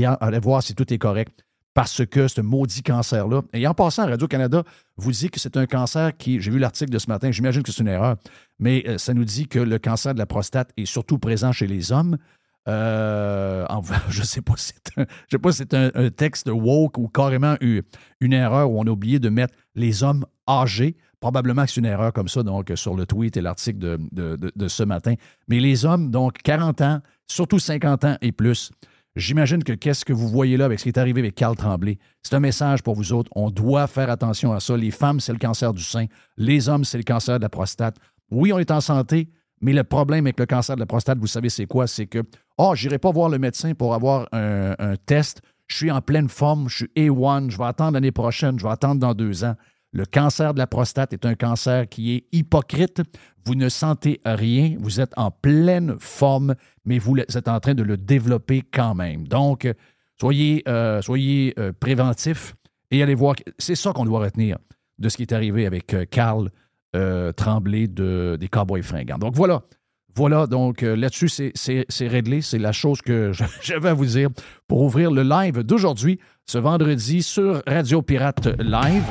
voir 0.42 0.62
si 0.62 0.74
tout 0.74 0.92
est 0.92 0.98
correct. 0.98 1.44
Parce 1.72 2.04
que 2.04 2.26
ce 2.26 2.40
maudit 2.40 2.82
cancer-là, 2.82 3.42
et 3.52 3.66
en 3.66 3.74
passant, 3.74 4.06
Radio-Canada 4.06 4.64
vous 4.96 5.12
dit 5.12 5.30
que 5.30 5.38
c'est 5.38 5.56
un 5.56 5.66
cancer 5.66 6.16
qui, 6.16 6.40
j'ai 6.40 6.50
vu 6.50 6.58
l'article 6.58 6.90
de 6.90 6.98
ce 6.98 7.06
matin, 7.08 7.30
j'imagine 7.30 7.62
que 7.62 7.70
c'est 7.70 7.82
une 7.82 7.88
erreur, 7.88 8.16
mais 8.58 8.82
euh, 8.88 8.98
ça 8.98 9.14
nous 9.14 9.24
dit 9.24 9.46
que 9.46 9.60
le 9.60 9.78
cancer 9.78 10.12
de 10.12 10.18
la 10.18 10.26
prostate 10.26 10.70
est 10.76 10.84
surtout 10.84 11.18
présent 11.18 11.52
chez 11.52 11.68
les 11.68 11.92
hommes. 11.92 12.18
Euh, 12.68 13.66
je 14.08 14.20
ne 14.20 14.24
sais 14.26 14.42
pas 14.42 14.54
si 14.56 14.72
c'est 14.74 14.98
un, 15.00 15.06
je 15.28 15.36
sais 15.36 15.38
pas 15.38 15.52
si 15.52 15.62
un, 15.72 15.90
un 15.94 16.10
texte 16.10 16.48
woke 16.48 16.98
ou 16.98 17.08
carrément 17.08 17.56
eu- 17.60 17.82
une 18.20 18.32
erreur 18.32 18.70
où 18.70 18.80
on 18.80 18.86
a 18.86 18.90
oublié 18.90 19.18
de 19.18 19.28
mettre 19.28 19.54
les 19.74 20.02
hommes 20.02 20.26
âgés. 20.48 20.96
Probablement 21.20 21.64
que 21.64 21.70
c'est 21.70 21.80
une 21.80 21.86
erreur 21.86 22.12
comme 22.12 22.28
ça, 22.28 22.42
donc 22.42 22.72
sur 22.76 22.94
le 22.94 23.06
tweet 23.06 23.36
et 23.36 23.40
l'article 23.42 23.78
de- 23.78 23.98
de- 24.12 24.52
de 24.54 24.68
ce 24.68 24.82
matin. 24.82 25.14
Mais 25.48 25.60
les 25.60 25.84
hommes, 25.84 26.10
donc 26.10 26.38
40 26.42 26.80
ans, 26.80 27.00
surtout 27.26 27.58
50 27.58 28.04
ans 28.04 28.16
et 28.22 28.32
plus, 28.32 28.70
j'imagine 29.16 29.62
que 29.64 29.72
qu'est-ce 29.72 30.04
que 30.04 30.12
vous 30.12 30.28
voyez 30.28 30.56
là 30.56 30.64
avec 30.66 30.78
ce 30.78 30.84
qui 30.84 30.88
est 30.90 30.98
arrivé 30.98 31.20
avec 31.20 31.34
Carl 31.34 31.56
Tremblay, 31.56 31.98
c'est 32.22 32.34
un 32.34 32.40
message 32.40 32.82
pour 32.82 32.94
vous 32.94 33.12
autres. 33.12 33.30
On 33.34 33.50
doit 33.50 33.86
faire 33.86 34.10
attention 34.10 34.52
à 34.52 34.60
ça. 34.60 34.76
Les 34.76 34.90
femmes, 34.90 35.20
c'est 35.20 35.32
le 35.32 35.38
cancer 35.38 35.72
du 35.72 35.82
sein. 35.82 36.06
Les 36.36 36.68
hommes, 36.68 36.84
c'est 36.84 36.98
le 36.98 37.04
cancer 37.04 37.38
de 37.38 37.42
la 37.42 37.48
prostate. 37.48 37.96
Oui, 38.30 38.52
on 38.52 38.58
est 38.58 38.70
en 38.70 38.80
santé, 38.80 39.28
mais 39.60 39.72
le 39.72 39.84
problème 39.84 40.26
avec 40.26 40.38
le 40.38 40.46
cancer 40.46 40.76
de 40.76 40.80
la 40.80 40.86
prostate, 40.86 41.18
vous 41.18 41.26
savez, 41.26 41.48
c'est 41.48 41.66
quoi? 41.66 41.86
C'est 41.86 42.06
que, 42.06 42.22
oh, 42.58 42.74
j'irai 42.74 42.98
pas 42.98 43.10
voir 43.10 43.28
le 43.28 43.38
médecin 43.38 43.74
pour 43.74 43.94
avoir 43.94 44.28
un, 44.32 44.74
un 44.78 44.96
test. 44.96 45.42
je 45.66 45.76
suis 45.76 45.90
en 45.90 46.00
pleine 46.00 46.28
forme, 46.28 46.68
je 46.68 46.76
suis 46.76 46.90
A1, 46.96 47.50
je 47.50 47.58
vais 47.58 47.64
attendre 47.64 47.92
l'année 47.92 48.12
prochaine, 48.12 48.58
je 48.58 48.64
vais 48.64 48.72
attendre 48.72 49.00
dans 49.00 49.14
deux 49.14 49.44
ans. 49.44 49.54
Le 49.92 50.04
cancer 50.06 50.54
de 50.54 50.58
la 50.58 50.68
prostate 50.68 51.12
est 51.12 51.26
un 51.26 51.34
cancer 51.34 51.88
qui 51.88 52.14
est 52.14 52.24
hypocrite. 52.32 53.02
Vous 53.46 53.54
ne 53.54 53.68
sentez 53.68 54.20
rien, 54.24 54.76
vous 54.78 55.00
êtes 55.00 55.12
en 55.16 55.30
pleine 55.30 55.96
forme, 55.98 56.54
mais 56.84 56.98
vous 56.98 57.16
êtes 57.18 57.48
en 57.48 57.60
train 57.60 57.74
de 57.74 57.82
le 57.82 57.96
développer 57.96 58.62
quand 58.72 58.94
même. 58.94 59.26
Donc, 59.26 59.66
soyez, 60.20 60.62
euh, 60.68 61.00
soyez 61.00 61.54
euh, 61.58 61.72
préventifs 61.78 62.54
et 62.90 63.02
allez 63.02 63.14
voir. 63.14 63.36
C'est 63.58 63.74
ça 63.74 63.92
qu'on 63.92 64.04
doit 64.04 64.20
retenir 64.20 64.58
de 64.98 65.08
ce 65.08 65.16
qui 65.16 65.22
est 65.22 65.32
arrivé 65.32 65.66
avec 65.66 65.94
euh, 65.94 66.04
Carl 66.10 66.50
Tremblay 67.36 67.86
de, 67.86 68.36
des 68.38 68.48
Cowboys 68.48 68.82
fringants. 68.82 69.18
Donc, 69.18 69.34
voilà. 69.34 69.62
Voilà, 70.16 70.48
donc 70.48 70.82
là-dessus, 70.82 71.28
c'est 71.28 72.08
réglé. 72.08 72.40
C'est 72.40 72.58
la 72.58 72.72
chose 72.72 73.00
que 73.00 73.30
j'avais 73.62 73.88
à 73.90 73.94
vous 73.94 74.06
dire 74.06 74.28
pour 74.66 74.82
ouvrir 74.82 75.12
le 75.12 75.22
live 75.22 75.62
d'aujourd'hui, 75.62 76.18
ce 76.46 76.58
vendredi, 76.58 77.22
sur 77.22 77.62
Radio 77.64 78.02
Pirate 78.02 78.48
Live. 78.58 79.04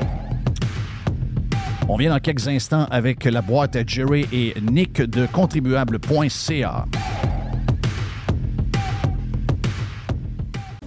On 1.91 1.95
vient 1.95 2.11
dans 2.11 2.19
quelques 2.19 2.47
instants 2.47 2.85
avec 2.91 3.23
la 3.23 3.41
boîte 3.41 3.75
à 3.75 3.83
Jerry 3.83 4.27
et 4.31 4.53
Nick 4.61 5.01
de 5.01 5.25
contribuable.ca. 5.25 6.85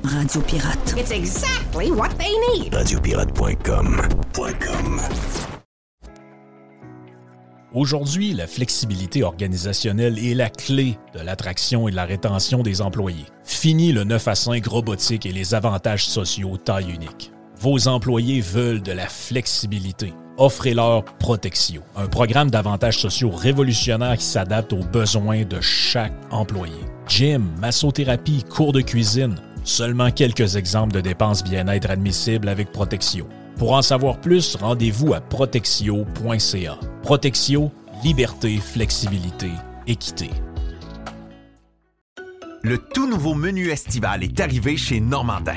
Radio 0.05 0.41
Pirate. 0.43 0.95
It's 0.97 1.11
exactly 1.11 1.91
what 1.91 2.11
they 2.19 2.31
need. 2.55 2.73
Radiopirate.com. 2.73 4.01
Aujourd'hui, 7.75 8.33
la 8.33 8.47
flexibilité 8.47 9.25
organisationnelle 9.25 10.25
est 10.25 10.35
la 10.35 10.51
clé 10.51 10.99
de 11.15 11.21
l'attraction 11.21 11.88
et 11.88 11.91
de 11.91 11.97
la 11.97 12.05
rétention 12.05 12.62
des 12.62 12.81
employés. 12.81 13.27
Fini 13.43 13.91
le 13.91 14.05
9 14.05 14.29
à 14.29 14.35
5 14.37 14.65
robotique 14.69 15.27
et 15.27 15.33
les 15.33 15.57
avantages 15.57 16.05
sociaux 16.07 16.57
taille 16.59 16.93
unique. 16.93 17.33
Vos 17.59 17.88
employés 17.88 18.41
veulent 18.41 18.83
de 18.83 18.93
la 18.93 19.09
flexibilité 19.09 20.12
offrez-leur 20.38 21.05
Protexio, 21.05 21.83
un 21.97 22.07
programme 22.07 22.51
d'avantages 22.51 22.99
sociaux 22.99 23.31
révolutionnaire 23.31 24.16
qui 24.16 24.25
s'adapte 24.25 24.73
aux 24.73 24.85
besoins 24.85 25.45
de 25.45 25.61
chaque 25.61 26.14
employé. 26.31 26.75
Gym, 27.09 27.47
massothérapie, 27.61 28.45
cours 28.45 28.73
de 28.73 28.81
cuisine, 28.81 29.37
seulement 29.64 30.11
quelques 30.11 30.57
exemples 30.57 30.92
de 30.92 31.01
dépenses 31.01 31.45
bien-être 31.45 31.90
admissibles 31.90 32.49
avec 32.49 32.73
Protexio. 32.73 33.27
Pour 33.57 33.73
en 33.73 33.83
savoir 33.83 34.21
plus, 34.21 34.57
rendez-vous 34.57 35.14
à 35.14 35.21
protexio.ca. 35.21 36.79
Protexio, 37.03 37.71
liberté, 38.03 38.59
flexibilité, 38.59 39.51
équité. 39.87 40.31
Le 42.62 42.79
tout 42.79 43.09
nouveau 43.09 43.35
menu 43.35 43.71
estival 43.71 44.23
est 44.23 44.38
arrivé 44.40 44.77
chez 44.77 45.01
Normandin. 45.01 45.57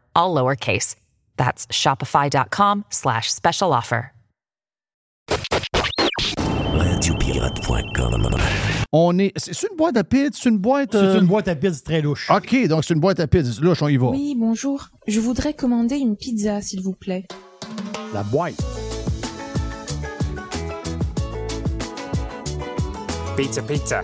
all 0.15 0.33
lowercase. 0.35 0.95
That's 1.37 1.67
shopify.com 1.67 2.85
slash 2.89 3.31
special 3.31 3.73
offer. 3.73 4.11
Radiopirate.com. 6.73 8.35
On 8.93 9.17
est. 9.19 9.31
C'est 9.37 9.67
une 9.69 9.77
boîte 9.77 9.95
à 9.97 10.03
pizza? 10.03 10.29
C'est 10.33 10.49
une 10.49 10.57
boîte. 10.57 10.89
C'est 10.91 10.97
euh, 10.97 11.19
une 11.19 11.27
boîte 11.27 11.47
à 11.47 11.55
pizza 11.55 11.81
très 11.83 12.01
louche. 12.01 12.29
OK, 12.29 12.67
donc 12.67 12.83
c'est 12.83 12.93
une 12.93 12.99
boîte 12.99 13.19
à 13.19 13.27
pizza. 13.27 13.61
Louche, 13.61 13.81
on 13.81 13.87
y 13.87 13.97
va. 13.97 14.07
Oui, 14.07 14.35
bonjour. 14.37 14.89
Je 15.07 15.19
voudrais 15.19 15.53
commander 15.53 15.95
une 15.97 16.17
pizza, 16.17 16.61
s'il 16.61 16.81
vous 16.81 16.93
plaît. 16.93 17.25
La 18.13 18.23
boîte. 18.23 18.55
Pizza, 23.37 23.61
pizza. 23.61 24.03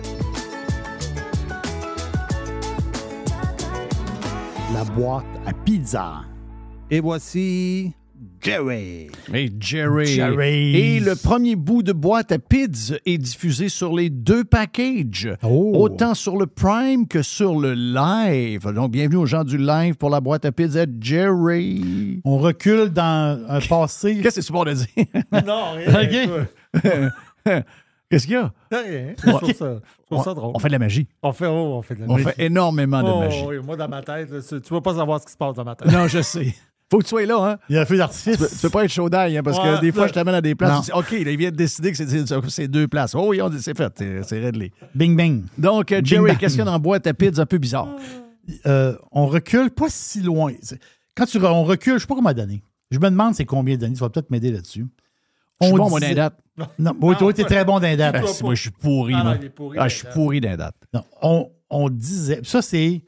La 4.72 4.84
boîte 4.84 5.24
à 5.48 5.52
pizza. 5.64 6.24
Et 6.90 7.00
voici 7.00 7.94
Jerry. 8.38 9.08
Hey, 9.32 9.50
Jerry. 9.58 10.06
Jerry. 10.06 10.76
Et 10.76 11.00
le 11.00 11.16
premier 11.16 11.56
bout 11.56 11.82
de 11.82 11.94
boîte 11.94 12.32
à 12.32 12.38
pizza 12.38 12.96
est 13.06 13.16
diffusé 13.16 13.70
sur 13.70 13.96
les 13.96 14.10
deux 14.10 14.44
packages. 14.44 15.30
Oh. 15.42 15.72
Autant 15.74 16.12
sur 16.12 16.36
le 16.36 16.46
Prime 16.46 17.08
que 17.08 17.22
sur 17.22 17.58
le 17.58 17.72
live. 17.72 18.70
Donc, 18.74 18.90
bienvenue 18.90 19.16
aux 19.16 19.26
gens 19.26 19.44
du 19.44 19.56
live 19.56 19.94
pour 19.94 20.10
la 20.10 20.20
boîte 20.20 20.44
à 20.44 20.52
pizza 20.52 20.84
Jerry. 21.00 22.20
On 22.26 22.36
recule 22.36 22.90
dans 22.90 23.40
un 23.48 23.60
passé. 23.60 24.20
Qu'est-ce 24.22 24.36
que 24.36 24.42
c'est 24.42 24.52
bon 24.52 24.64
de 24.64 24.74
dire? 24.74 25.06
Non, 25.46 25.72
rien. 25.72 26.28
OK. 27.46 27.64
Qu'est-ce 28.10 28.26
qu'il 28.26 28.34
y 28.34 28.36
a? 28.36 28.52
Rien. 28.72 29.14
Je 29.22 29.30
trouve 29.30 29.52
ça, 29.52 29.80
je 30.00 30.06
trouve 30.06 30.24
ça 30.24 30.34
drôle. 30.34 30.52
On 30.54 30.58
fait 30.58 30.68
de 30.68 30.72
la 30.72 30.78
magie. 30.78 31.06
On 31.22 31.32
fait, 31.32 31.46
oh, 31.46 31.74
on 31.76 31.82
fait 31.82 31.94
de 31.94 32.00
la 32.00 32.06
On 32.08 32.12
magie. 32.14 32.24
fait 32.24 32.34
énormément 32.44 33.02
de 33.02 33.08
Oh, 33.10 33.18
magie. 33.20 33.44
oui, 33.46 33.56
moi, 33.64 33.76
dans 33.76 33.88
ma 33.88 34.00
tête, 34.02 34.30
là, 34.30 34.38
tu 34.40 34.60
tu 34.60 34.72
vas 34.74 34.80
pas 34.80 34.94
savoir 34.94 35.20
ce 35.20 35.26
qui 35.26 35.32
se 35.32 35.36
passe 35.36 35.54
dans 35.54 35.64
ma 35.64 35.74
tête. 35.74 35.92
Non, 35.92 36.06
je 36.08 36.22
sais. 36.22 36.54
Faut 36.90 36.96
que 36.98 37.02
tu 37.04 37.10
sois 37.10 37.26
là, 37.26 37.36
hein? 37.38 37.58
Il 37.68 37.74
y 37.74 37.78
a 37.78 37.82
un 37.82 37.84
feu 37.84 37.96
Tu 37.96 37.98
d'artifice. 37.98 38.38
peux, 38.38 38.48
tu 38.48 38.56
peux 38.62 38.70
pas 38.70 38.84
être 38.84 38.90
chaud 38.90 39.10
d'ail, 39.10 39.36
hein, 39.36 39.42
parce 39.42 39.58
que 39.58 39.74
Ouais, 39.74 39.80
des 39.80 39.92
fois, 39.92 40.06
je 40.06 40.14
t'amène 40.14 40.34
à 40.36 40.40
des 40.40 40.54
places. 40.54 40.72
Non. 40.72 40.80
tu 40.80 40.86
dis, 40.86 40.92
OK, 41.18 41.24
là, 41.26 41.30
il 41.32 41.36
vient 41.36 41.50
de 41.50 41.56
décider 41.56 41.90
que 41.90 41.98
c'est- 41.98 42.06
c'est 42.26 42.48
c'est 42.48 42.66
deux 42.68 42.88
places. 42.88 43.14
Oh 43.14 43.26
oui, 43.28 43.42
on 43.42 43.50
dit, 43.50 43.60
c'est 43.60 43.76
fait, 43.76 43.92
c'est 43.98 44.22
c'est 44.22 44.40
réglé. 44.40 44.72
Bing, 44.94 45.14
bing. 45.14 45.44
Donc, 45.58 45.92
euh, 45.92 46.00
Jerry, 46.02 46.28
bang. 46.30 46.38
qu'est-ce 46.38 46.54
qu'il 46.54 46.60
y 46.60 46.62
a 46.62 46.64
dans 46.64 46.72
la 46.72 46.78
boîte 46.78 47.06
à 47.06 47.12
pizza 47.12 47.42
un 47.42 47.46
peu 47.46 47.58
bizarre? 47.58 47.88
Euh, 48.64 48.96
on 49.12 49.26
recule 49.26 49.70
pas 49.70 49.88
si 49.90 50.22
loin. 50.22 50.52
C'est- 50.62 50.80
Quand 51.14 51.26
tu 51.26 51.38
re- 51.38 51.48
on 51.52 51.64
recule, 51.64 51.94
je 51.94 51.98
sais 51.98 52.06
pas 52.06 52.14
combien 52.14 52.32
d'années. 52.32 52.62
Je 52.90 52.98
me 52.98 53.10
demande 53.10 53.34
c'est 53.34 53.44
combien 53.44 53.76
d'années. 53.76 53.92
Tu 53.94 54.00
vas 54.00 54.08
peut-être 54.08 54.30
m'aider 54.30 54.50
là-dessus. 54.50 54.86
Je 55.60 55.66
suis 55.66 55.74
On 55.74 55.76
bon, 55.78 55.88
moi, 55.90 56.00
disait- 56.00 56.14
dans 56.14 56.22
les 56.22 56.28
dates. 56.30 56.40
Non, 56.78 57.14
toi, 57.14 57.32
t'es 57.32 57.44
très 57.44 57.64
bon 57.64 57.74
dans 57.80 57.86
les 57.86 57.96
dates. 57.96 58.16
Ah, 58.18 58.26
si, 58.26 58.42
moi, 58.42 58.54
je 58.54 58.62
suis 58.62 58.70
pourri, 58.70 59.14
Ah, 59.14 59.18
non, 59.18 59.24
moi. 59.24 59.36
il 59.40 59.44
est 59.46 59.50
pourri, 59.50 59.78
Ah, 59.80 59.88
je 59.88 59.96
suis 59.96 60.06
pourri 60.12 60.40
dans 60.40 60.50
les 60.50 60.56
dates. 60.56 60.76
Non, 60.92 61.04
on, 61.22 61.50
on 61.70 61.88
disait, 61.90 62.40
ça 62.44 62.62
c'est, 62.62 63.04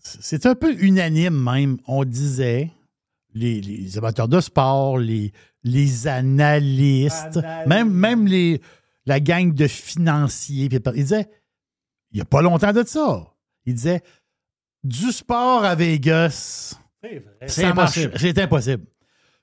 c'est 0.00 0.46
un 0.46 0.54
peu 0.54 0.74
unanime 0.82 1.34
même, 1.42 1.78
on 1.86 2.04
disait, 2.04 2.70
les, 3.34 3.60
les 3.60 3.98
amateurs 3.98 4.28
de 4.28 4.40
sport, 4.40 4.98
les, 4.98 5.32
les 5.62 6.06
analystes, 6.08 7.40
même, 7.66 7.90
même 7.92 8.26
les, 8.26 8.60
la 9.06 9.20
gang 9.20 9.52
de 9.54 9.66
financiers, 9.66 10.68
ils 10.70 10.80
disaient, 10.92 11.28
il 12.12 12.16
n'y 12.16 12.20
a 12.22 12.24
pas 12.26 12.42
longtemps 12.42 12.72
de 12.72 12.84
ça, 12.84 13.26
ils 13.66 13.74
disaient, 13.74 14.02
du 14.82 15.10
sport 15.12 15.64
à 15.64 15.74
Vegas, 15.74 16.78
C'est 17.02 17.48
ça 17.48 17.72
marche- 17.74 17.98
impossible. 17.98 18.12
C'est 18.18 18.38
impossible. 18.38 18.84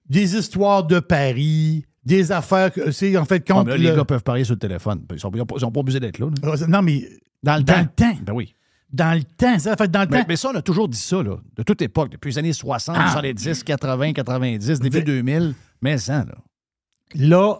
Des 0.07 0.35
histoires 0.35 0.83
de 0.83 0.99
paris, 0.99 1.85
des 2.05 2.31
affaires, 2.31 2.71
que- 2.71 2.91
c'est 2.91 3.15
en 3.17 3.25
fait 3.25 3.43
Ah, 3.49 3.53
là, 3.63 3.77
le- 3.77 3.83
les 3.83 3.95
gars 3.95 4.05
peuvent 4.05 4.23
parier 4.23 4.43
sur 4.43 4.55
le 4.55 4.59
téléphone. 4.59 5.03
Ils 5.13 5.19
sont, 5.19 5.31
ils 5.35 5.41
ont 5.41 5.45
pas 5.45 5.55
ils 5.61 5.71
pas 5.71 5.99
d'être 5.99 6.19
là. 6.19 6.27
là. 6.43 6.67
Non, 6.67 6.81
mais 6.81 7.07
Dans 7.43 7.57
le 7.57 7.63
Dans 7.63 7.73
temps. 7.73 7.79
le 7.81 7.87
temps. 7.87 8.19
Ben 8.23 8.33
oui. 8.33 8.55
dans 8.93 9.17
le 9.17 9.23
temps. 9.23 9.57
Ça 9.57 9.75
fait 9.75 9.89
dans 9.89 10.01
le 10.01 10.07
Mais, 10.11 10.19
temps. 10.21 10.25
mais 10.27 10.35
ça, 10.35 10.49
on 10.53 10.55
a 10.55 10.61
toujours 10.61 10.87
dit 10.89 10.97
ça, 10.97 11.23
là, 11.23 11.37
de 11.55 11.63
toute 11.63 11.81
époque, 11.81 12.11
depuis 12.11 12.29
les 12.31 12.37
années 12.37 12.53
60, 12.53 12.95
Ah. 12.99 13.09
70, 13.11 13.63
80, 13.63 14.13
90, 14.13 14.79
début 14.79 15.01
2000. 15.03 15.55
Mais 15.81 15.97
ça, 15.97 16.23
là. 16.25 16.35
Là, 17.15 17.57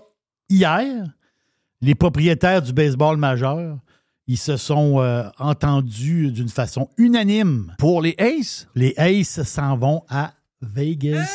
hier, 0.50 1.06
les 1.82 1.96
propriétaires 1.96 2.62
du 2.62 2.74
baseball 2.74 3.18
majeur, 3.18 3.78
ils 4.28 4.38
se 4.38 4.56
sont 4.58 5.00
euh, 5.02 5.24
entendus 5.40 6.32
d'une 6.32 6.50
façon 6.50 6.90
unanime. 6.98 7.74
Pour 7.80 8.02
les 8.02 8.16
Aces? 8.20 8.68
Les 8.76 8.94
Aces 8.98 9.42
s'en 9.44 9.78
vont 9.78 10.04
à 10.10 10.34
Vegas. 10.62 11.28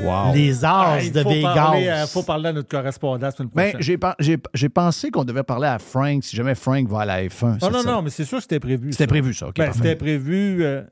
Wow. 0.00 0.34
Les 0.34 0.64
As 0.64 1.00
il 1.02 1.12
de 1.12 1.22
faut 1.22 1.30
Vegas. 1.30 1.54
Parler, 1.54 1.88
euh, 1.88 2.06
faut 2.06 2.22
parler 2.22 2.48
à 2.48 2.52
notre 2.52 2.68
correspondant 2.68 3.28
Ben, 3.54 3.76
j'ai, 3.80 3.96
pen- 3.98 4.14
j'ai- 4.18 4.38
j'ai 4.54 4.68
pensé 4.68 5.10
qu'on 5.10 5.24
devait 5.24 5.42
parler 5.42 5.68
à 5.68 5.78
Frank 5.78 6.22
si 6.24 6.36
jamais 6.36 6.54
Frank 6.54 6.86
va 6.88 7.00
à 7.00 7.04
la 7.06 7.22
F1. 7.24 7.58
non, 7.62 7.70
non, 7.70 7.82
non, 7.84 8.02
mais 8.02 8.10
c'est 8.10 8.24
sûr 8.24 8.38
que 8.38 8.42
c'était 8.42 8.60
prévu. 8.60 8.92
C'était 8.92 9.06
prévu, 9.06 9.32
ça. 9.34 9.48
OK, 9.48 9.56
Ben, 9.56 9.72
c'était 9.72 9.96
prévu. 9.96 10.64
euh, 10.64 10.82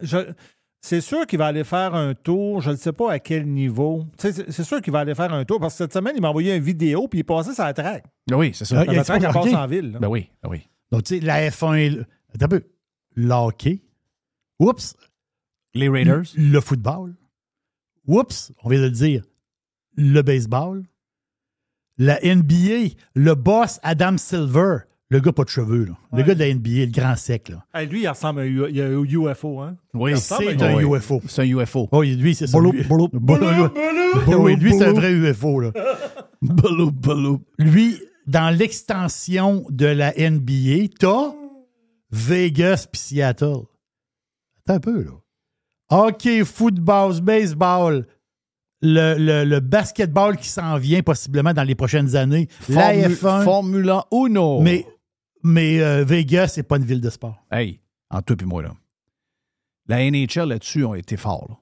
c'est 0.81 1.01
sûr 1.01 1.27
qu'il 1.27 1.39
va 1.39 1.47
aller 1.47 1.65
faire 1.65 1.95
un 1.95 2.15
tour. 2.15 2.61
Je 2.61 2.71
ne 2.71 2.77
sais 2.77 2.93
pas 2.93 3.13
à 3.13 3.19
quel 3.19 3.47
niveau. 3.47 4.07
C'est 4.19 4.63
sûr 4.65 4.81
qu'il 4.83 4.93
va 4.93 5.01
aller 5.01 5.15
faire 5.15 5.33
un 5.33 5.45
tour 5.45 5.59
parce 5.61 5.75
que 5.75 5.79
cette 5.85 5.93
semaine, 5.93 6.13
il 6.17 6.21
m'a 6.23 6.29
envoyé 6.29 6.55
une 6.55 6.63
vidéo 6.63 7.09
puis 7.09 7.19
il 7.19 7.21
est 7.21 7.25
passé 7.25 7.55
sur 7.55 7.65
la 7.65 7.73
track. 7.73 8.05
Ben 8.29 8.37
Oui, 8.37 8.53
c'est 8.55 8.65
ça. 8.65 8.81
Ah, 8.81 8.85
il 8.87 8.93
y 8.95 8.99
a 8.99 9.05
passe 9.05 9.55
en 9.55 9.67
ville. 9.67 9.93
là. 9.93 9.99
Ben 9.99 10.09
oui, 10.09 10.31
ben 10.43 10.51
oui. 10.51 10.69
Donc, 10.93 11.05
tu 11.05 11.19
sais, 11.19 11.25
la 11.25 11.49
F1 11.51 11.75
est. 11.75 12.43
un 12.43 12.49
peu. 12.49 12.63
L'hockey. 13.17 13.83
Oups. 14.61 14.95
Les 15.75 15.89
Raiders. 15.89 16.23
Le 16.37 16.61
football. 16.61 17.15
Oups. 18.07 18.53
On 18.63 18.69
vient 18.69 18.81
de 18.81 18.85
le 18.85 18.91
dire. 18.91 19.23
Le 19.97 20.23
baseball. 20.23 20.85
La 21.99 22.19
NBA. 22.23 22.95
Le 23.15 23.35
boss 23.35 23.79
Adam 23.83 24.17
Silver. 24.19 24.79
Le 25.11 25.21
gars 25.21 25.33
pas 25.33 25.45
de 25.45 25.49
cheveux, 25.51 25.85
là. 25.85 25.93
Le 26.13 26.23
gars 26.25 26.35
de 26.35 26.41
la 26.41 26.53
NBA, 26.53 26.87
le 26.87 26.91
grand 26.91 27.15
sec, 27.15 27.51
là. 27.51 27.65
Hey, 27.75 27.87
lui, 27.87 28.03
il 28.03 28.09
ressemble 28.09 28.41
à 28.41 28.43
un 28.43 28.47
U- 28.47 28.67
il 28.71 28.77
y 28.77 28.81
a 28.83 28.87
un 28.87 29.03
UFO. 29.05 29.61
Hein? 29.61 29.77
Oui, 29.93 30.11
Il 30.13 30.15
ressemble 30.15 30.45
C'est 30.59 30.63
à 30.63 30.67
un 30.71 30.75
oui. 30.83 30.97
UFO. 30.99 31.21
C'est 31.29 31.43
un 31.43 31.45
UFO. 31.45 31.89
Oui, 31.93 32.17
lui, 32.17 32.35
c'est 32.35 32.47
ça. 32.49 32.59
Bloup, 32.59 32.73
Lui- 32.73 32.83
bloup, 32.85 33.09
Bloup, 33.13 33.71
Oui, 34.39 34.57
lui, 34.57 34.73
c'est 34.73 34.87
un 34.87 34.93
vrai 34.93 35.13
UFO, 35.31 35.61
là. 35.61 35.71
Lui, 37.59 38.01
dans 38.27 38.51
l'extension 38.57 39.65
de 39.71 39.87
la 39.87 40.13
NBA, 40.17 40.89
t'as 40.99 41.33
Vegas 42.11 42.87
puis 42.91 43.01
Seattle. 43.01 43.63
Attends 44.67 44.75
un 44.75 44.81
peu, 44.81 45.03
là. 45.05 45.11
Hockey, 45.91 46.45
football, 46.45 47.21
baseball, 47.21 48.07
le, 48.81 49.17
le- 49.19 49.45
le 49.45 49.61
basketball 49.61 50.37
qui 50.37 50.49
s'en 50.49 50.77
vient 50.79 51.03
possiblement 51.03 51.53
dans 51.53 51.63
les 51.63 51.75
prochaines 51.75 52.17
années, 52.17 52.49
la 52.69 52.93
Formu- 52.95 53.15
F1. 53.17 53.45
Formula 53.45 54.05
Uno. 54.13 54.61
mais 54.61 54.87
mais 55.43 55.81
euh, 55.81 56.05
Vegas, 56.05 56.49
c'est 56.49 56.63
pas 56.63 56.77
une 56.79 56.85
ville 56.85 57.01
de 57.03 57.11
sport. 57.11 57.37
Hey, 57.51 57.81
en 58.11 58.23
toi 58.23 58.35
puis 58.37 58.47
moi, 58.47 58.63
là. 58.63 58.73
La 59.87 59.99
NHL 60.11 60.49
là-dessus 60.49 60.85
ont 60.85 60.95
été 60.95 61.17
forts, 61.19 61.47
là. 61.51 61.57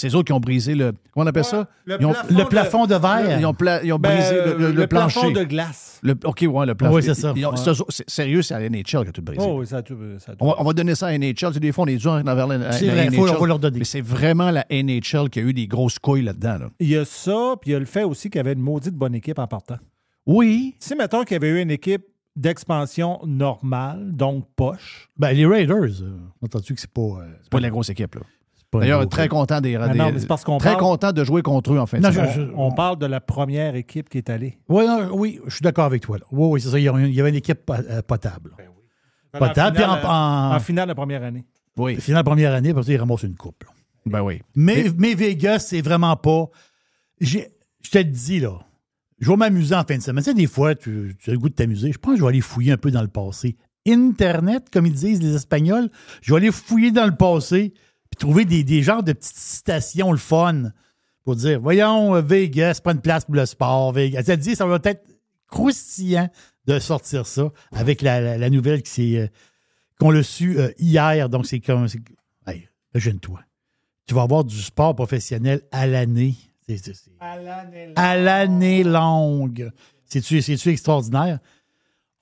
C'est 0.00 0.08
eux 0.08 0.14
autres 0.14 0.26
qui 0.26 0.32
ont 0.32 0.38
brisé 0.38 0.76
le. 0.76 0.92
Comment 1.12 1.24
on 1.24 1.26
appelle 1.26 1.44
ça? 1.44 1.66
Le 1.84 1.96
Ils 1.98 2.06
ont- 2.06 2.12
plafond 2.12 2.38
Le 2.38 2.44
plafond 2.44 2.86
de 2.86 2.94
verre. 2.94 3.40
Ils 3.40 3.44
ont, 3.46 3.52
pla- 3.52 3.82
ils 3.82 3.92
ont 3.92 3.98
Ben, 3.98 4.14
brisé 4.16 4.34
le, 4.36 4.54
le- 4.56 4.70
le 4.70 4.86
plafond 4.86 5.20
plancher. 5.22 5.32
de 5.34 5.42
glace. 5.42 5.98
Le- 6.04 6.14
OK, 6.24 6.44
ouais, 6.48 6.66
le 6.66 6.74
plafond. 6.76 6.94
Oui, 6.94 7.02
c'est 7.02 7.14
ça. 7.14 7.32
Ils 7.34 7.44
ont- 7.44 7.50
Ouais. 7.50 7.56
c'est 7.56 7.70
eux 7.70 7.80
autres- 7.80 7.86
c'est 7.90 8.08
sérieux, 8.08 8.42
c'est 8.42 8.54
à 8.54 8.60
la 8.60 8.66
NHL 8.70 9.04
que 9.06 9.10
tu 9.10 9.20
brisé. 9.20 9.42
Oh, 9.44 9.58
oui, 9.58 9.66
ça 9.66 9.78
a 9.78 9.82
tout. 9.82 9.96
Ça 10.20 10.30
a 10.32 10.36
tout. 10.36 10.44
On 10.44 10.50
va, 10.50 10.54
on 10.58 10.62
va 10.64 10.72
donner 10.72 10.94
ça 10.94 11.08
à 11.08 11.10
la 11.10 11.16
NHL. 11.18 11.52
Des 11.58 11.72
fois, 11.72 11.82
on 11.82 11.88
est 11.88 11.96
dur 11.96 12.12
envers 12.12 12.46
la, 12.46 12.58
la, 12.58 12.70
C'est 12.72 12.86
la 12.86 13.06
NHL. 13.06 13.14
faut- 13.16 13.28
on 13.28 13.40
va 13.40 13.46
leur 13.48 13.58
donner. 13.58 13.78
Mais 13.80 13.84
c'est 13.84 14.00
vraiment 14.00 14.52
la 14.52 14.64
NHL 14.70 15.28
qui 15.30 15.40
a 15.40 15.42
eu 15.42 15.52
des 15.52 15.66
grosses 15.66 15.98
couilles 15.98 16.22
là-dedans. 16.22 16.58
là. 16.58 16.70
Il 16.78 16.88
y 16.90 16.96
a 16.96 17.04
ça, 17.04 17.54
puis 17.60 17.70
il 17.70 17.72
y 17.72 17.76
a 17.76 17.80
le 17.80 17.84
fait 17.84 18.04
aussi 18.04 18.30
qu'il 18.30 18.38
y 18.38 18.40
avait 18.40 18.52
une 18.52 18.60
maudite 18.62 18.94
bonne 18.94 19.16
équipe 19.16 19.40
en 19.40 19.48
partant. 19.48 19.78
Oui. 20.26 20.76
Si, 20.78 20.94
mettons 20.94 21.24
qu'il 21.24 21.32
y 21.34 21.36
avait 21.36 21.48
eu 21.48 21.60
une 21.60 21.72
équipe 21.72 22.02
d'expansion 22.36 23.18
normale, 23.26 24.12
donc 24.12 24.44
poche. 24.54 25.08
Ben, 25.16 25.32
les 25.32 25.44
Raiders, 25.44 26.02
euh, 26.02 26.18
entendu 26.40 26.72
que 26.74 26.80
c'est 26.80 26.88
pas. 26.90 27.00
euh, 27.02 27.26
C'est 27.42 27.50
pas 27.50 27.58
la 27.60 27.70
grosse 27.70 27.90
équipe. 27.90 28.14
là. 28.14 28.20
D'ailleurs, 28.72 29.08
très 29.08 29.28
content 29.28 29.60
des, 29.62 29.72
des- 29.72 29.78
non, 29.78 30.12
mais 30.12 30.20
parce 30.26 30.44
qu'on 30.44 30.58
Très 30.58 30.70
parle- 30.72 30.80
content 30.82 31.12
de 31.12 31.24
jouer 31.24 31.40
contre 31.42 31.72
eux 31.72 31.78
en 31.78 31.86
fin 31.86 31.98
de 31.98 32.02
Non, 32.02 32.12
semaine. 32.12 32.30
je- 32.34 32.40
je- 32.42 32.52
On 32.54 32.70
parle 32.70 32.98
de 32.98 33.06
la 33.06 33.20
première 33.20 33.74
équipe 33.76 34.08
qui 34.10 34.18
est 34.18 34.28
allée. 34.28 34.58
Ouais, 34.68 34.86
non, 34.86 35.08
oui, 35.14 35.40
je 35.46 35.54
suis 35.54 35.62
d'accord 35.62 35.86
avec 35.86 36.02
toi. 36.02 36.18
là. 36.18 36.24
Oui, 36.30 36.48
oui, 36.52 36.60
c'est 36.60 36.68
ça. 36.68 36.78
Il 36.78 36.82
y 36.84 36.88
avait 37.20 37.30
une 37.30 37.34
équipe 37.34 37.70
euh, 37.70 38.02
potable. 38.02 38.52
En 39.34 39.38
Potable, 39.38 39.76
finale, 39.76 40.00
en- 40.04 40.08
en- 40.08 40.56
en 40.56 40.60
finale 40.60 40.88
de 40.88 40.94
première 40.94 41.22
année. 41.22 41.44
Oui. 41.76 41.96
Finale 41.96 42.24
première 42.24 42.52
année, 42.54 42.74
parce 42.74 42.86
qu'ils 42.86 42.96
ramassent 42.98 43.22
une 43.22 43.36
coupe. 43.36 43.64
là. 43.64 43.70
Ben 44.06 44.22
oui. 44.22 44.40
Mais, 44.54 44.86
mais 44.96 45.14
Vegas, 45.14 45.60
c'est 45.60 45.80
vraiment 45.82 46.16
pas. 46.16 46.46
j'ai- 47.20 47.48
Je 47.82 47.90
te 47.90 47.98
le 47.98 48.04
dis, 48.04 48.40
là. 48.40 48.58
Je 49.20 49.30
vais 49.30 49.36
m'amuser 49.36 49.74
en 49.74 49.82
fin 49.84 49.96
de 49.96 50.02
semaine. 50.02 50.22
Tu 50.22 50.30
sais, 50.30 50.34
des 50.34 50.46
fois, 50.46 50.74
tu, 50.74 51.16
tu 51.18 51.30
as 51.30 51.32
le 51.32 51.38
goût 51.38 51.48
de 51.48 51.54
t'amuser. 51.54 51.90
Je 51.92 51.98
pense 51.98 52.12
que 52.14 52.18
je 52.18 52.22
vais 52.22 52.28
aller 52.28 52.40
fouiller 52.40 52.72
un 52.72 52.76
peu 52.76 52.90
dans 52.90 53.02
le 53.02 53.08
passé. 53.08 53.56
Internet, 53.86 54.68
comme 54.72 54.86
ils 54.86 54.92
disent 54.92 55.22
les 55.22 55.34
Espagnols, 55.34 55.88
je 56.22 56.32
vais 56.32 56.38
aller 56.38 56.52
fouiller 56.52 56.90
dans 56.90 57.06
le 57.06 57.14
passé 57.16 57.72
trouver 58.18 58.44
des, 58.44 58.64
des 58.64 58.82
genres 58.82 59.02
de 59.02 59.12
petites 59.12 59.36
citations, 59.36 60.12
le 60.12 60.18
fun, 60.18 60.72
pour 61.24 61.36
dire 61.36 61.60
voyons, 61.60 62.14
euh, 62.16 62.20
Vegas, 62.20 62.80
pas 62.82 62.92
une 62.92 63.00
place 63.00 63.24
pour 63.24 63.34
le 63.34 63.46
sport. 63.46 63.92
Vegas. 63.92 64.24
Ça 64.24 64.36
dit, 64.36 64.54
ça 64.56 64.66
va 64.66 64.78
être 64.84 65.04
croustillant 65.48 66.28
de 66.66 66.78
sortir 66.78 67.26
ça 67.26 67.50
avec 67.72 68.02
la, 68.02 68.20
la- 68.20 68.38
la 68.38 68.50
nouvelle 68.50 68.82
qui 68.82 68.90
s'est, 68.90 69.16
euh, 69.18 69.26
qu'on 69.98 70.10
l'a 70.10 70.22
su 70.22 70.58
euh, 70.58 70.70
hier. 70.78 71.28
Donc, 71.28 71.46
c'est 71.46 71.60
comme. 71.60 71.86
Hey, 72.46 72.68
imagine-toi 72.94 73.40
tu 74.06 74.14
vas 74.14 74.22
avoir 74.22 74.42
du 74.42 74.56
sport 74.58 74.94
professionnel 74.94 75.60
à 75.70 75.86
l'année. 75.86 76.34
À 77.94 78.16
l'année 78.16 78.82
longue. 78.82 79.70
C'est-tu 80.06 80.38
extraordinaire? 80.70 81.40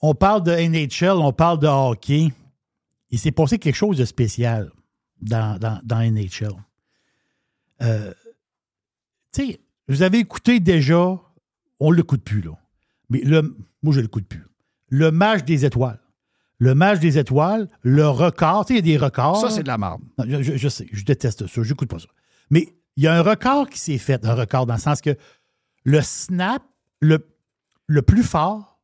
On 0.01 0.13
parle 0.13 0.43
de 0.43 0.51
NHL, 0.51 1.17
on 1.17 1.33
parle 1.33 1.61
de 1.61 1.69
hockey. 1.69 2.33
Il 3.11 3.21
s'est 3.21 3.31
passé 3.31 3.61
quelque 3.61 3.77
chose 3.77 3.99
de 3.99 4.05
spécial 4.05 4.73
dans, 5.21 5.59
dans, 5.59 5.81
dans 5.85 6.01
NHL. 6.01 6.53
Euh, 7.83 8.13
tu 9.33 9.47
sais, 9.47 9.61
vous 9.89 10.03
avez 10.03 10.19
écouté 10.19 10.61
déjà, 10.61 11.19
on 11.81 11.91
ne 11.91 11.97
l'écoute 11.97 12.23
plus, 12.23 12.41
là. 12.43 12.53
Mais 13.09 13.21
le, 13.21 13.57
moi, 13.83 13.93
je 13.93 13.99
ne 13.99 14.03
l'écoute 14.05 14.27
plus. 14.27 14.45
Le 14.89 15.11
match 15.11 15.45
des 15.45 15.65
étoiles. 15.65 16.01
Le 16.59 16.75
match 16.75 17.01
des 17.01 17.19
étoiles, 17.19 17.69
le 17.83 18.09
record, 18.09 18.65
tu 18.65 18.73
sais, 18.75 18.81
il 18.81 18.87
y 18.89 18.95
a 18.95 18.99
des 18.99 19.05
records. 19.05 19.41
Ça, 19.41 19.51
c'est 19.51 19.63
de 19.63 19.69
la 19.69 19.77
marde. 19.79 20.01
Non, 20.19 20.25
je, 20.27 20.43
je- 20.43 20.57
je 20.57 20.69
sais, 20.69 20.87
je 20.91 21.05
déteste 21.05 21.47
ça, 21.47 21.63
je 21.63 21.69
n'écoute 21.69 21.91
pas 21.91 21.99
ça. 21.99 22.09
Mais 22.51 22.75
il 22.97 23.05
y 23.05 23.07
a 23.07 23.15
un 23.15 23.21
record 23.23 23.69
qui 23.69 23.79
s'est 23.79 23.99
fait, 23.99 24.25
un 24.25 24.35
record 24.35 24.65
dans 24.65 24.75
le 24.75 24.81
sens 24.81 25.03
que 25.03 25.17
le 25.85 26.01
snap, 26.01 26.63
le, 27.01 27.29
le 27.87 28.01
plus 28.03 28.23
fort, 28.23 28.81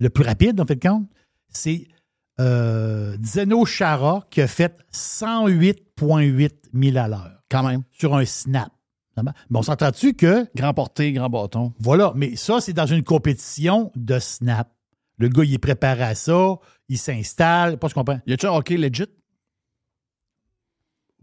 le 0.00 0.10
plus 0.10 0.24
rapide, 0.24 0.60
en 0.60 0.66
fait, 0.66 0.82
compte, 0.82 1.08
c'est 1.48 1.86
euh, 2.42 3.16
Zeno 3.24 3.64
Chara 3.64 4.26
qui 4.30 4.40
a 4.40 4.46
fait 4.48 4.76
108,8 4.92 6.50
000 6.74 6.96
à 6.96 7.08
l'heure. 7.08 7.30
Quand 7.50 7.62
même. 7.62 7.82
Sur 7.92 8.14
un 8.16 8.24
snap. 8.24 8.70
Mais 9.16 9.30
on 9.58 9.62
s'entend-tu 9.62 10.14
que. 10.14 10.46
Grand 10.56 10.72
porté, 10.74 11.12
grand 11.12 11.28
bâton. 11.28 11.72
Voilà, 11.78 12.12
mais 12.16 12.34
ça, 12.36 12.60
c'est 12.60 12.72
dans 12.72 12.86
une 12.86 13.02
compétition 13.04 13.92
de 13.94 14.18
snap. 14.18 14.70
Le 15.18 15.28
gars, 15.28 15.44
il 15.44 15.52
est 15.54 15.58
préparé 15.58 16.02
à 16.02 16.14
ça, 16.14 16.56
il 16.88 16.96
s'installe, 16.98 17.78
pas 17.78 17.88
ce 17.88 17.94
qu'on 17.94 18.00
comprends. 18.00 18.20
Y 18.26 18.32
a-tu 18.32 18.46
un 18.46 18.52
hockey 18.52 18.76
legit? 18.78 19.04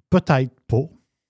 Peut-être 0.09 0.53
pas. 0.67 0.77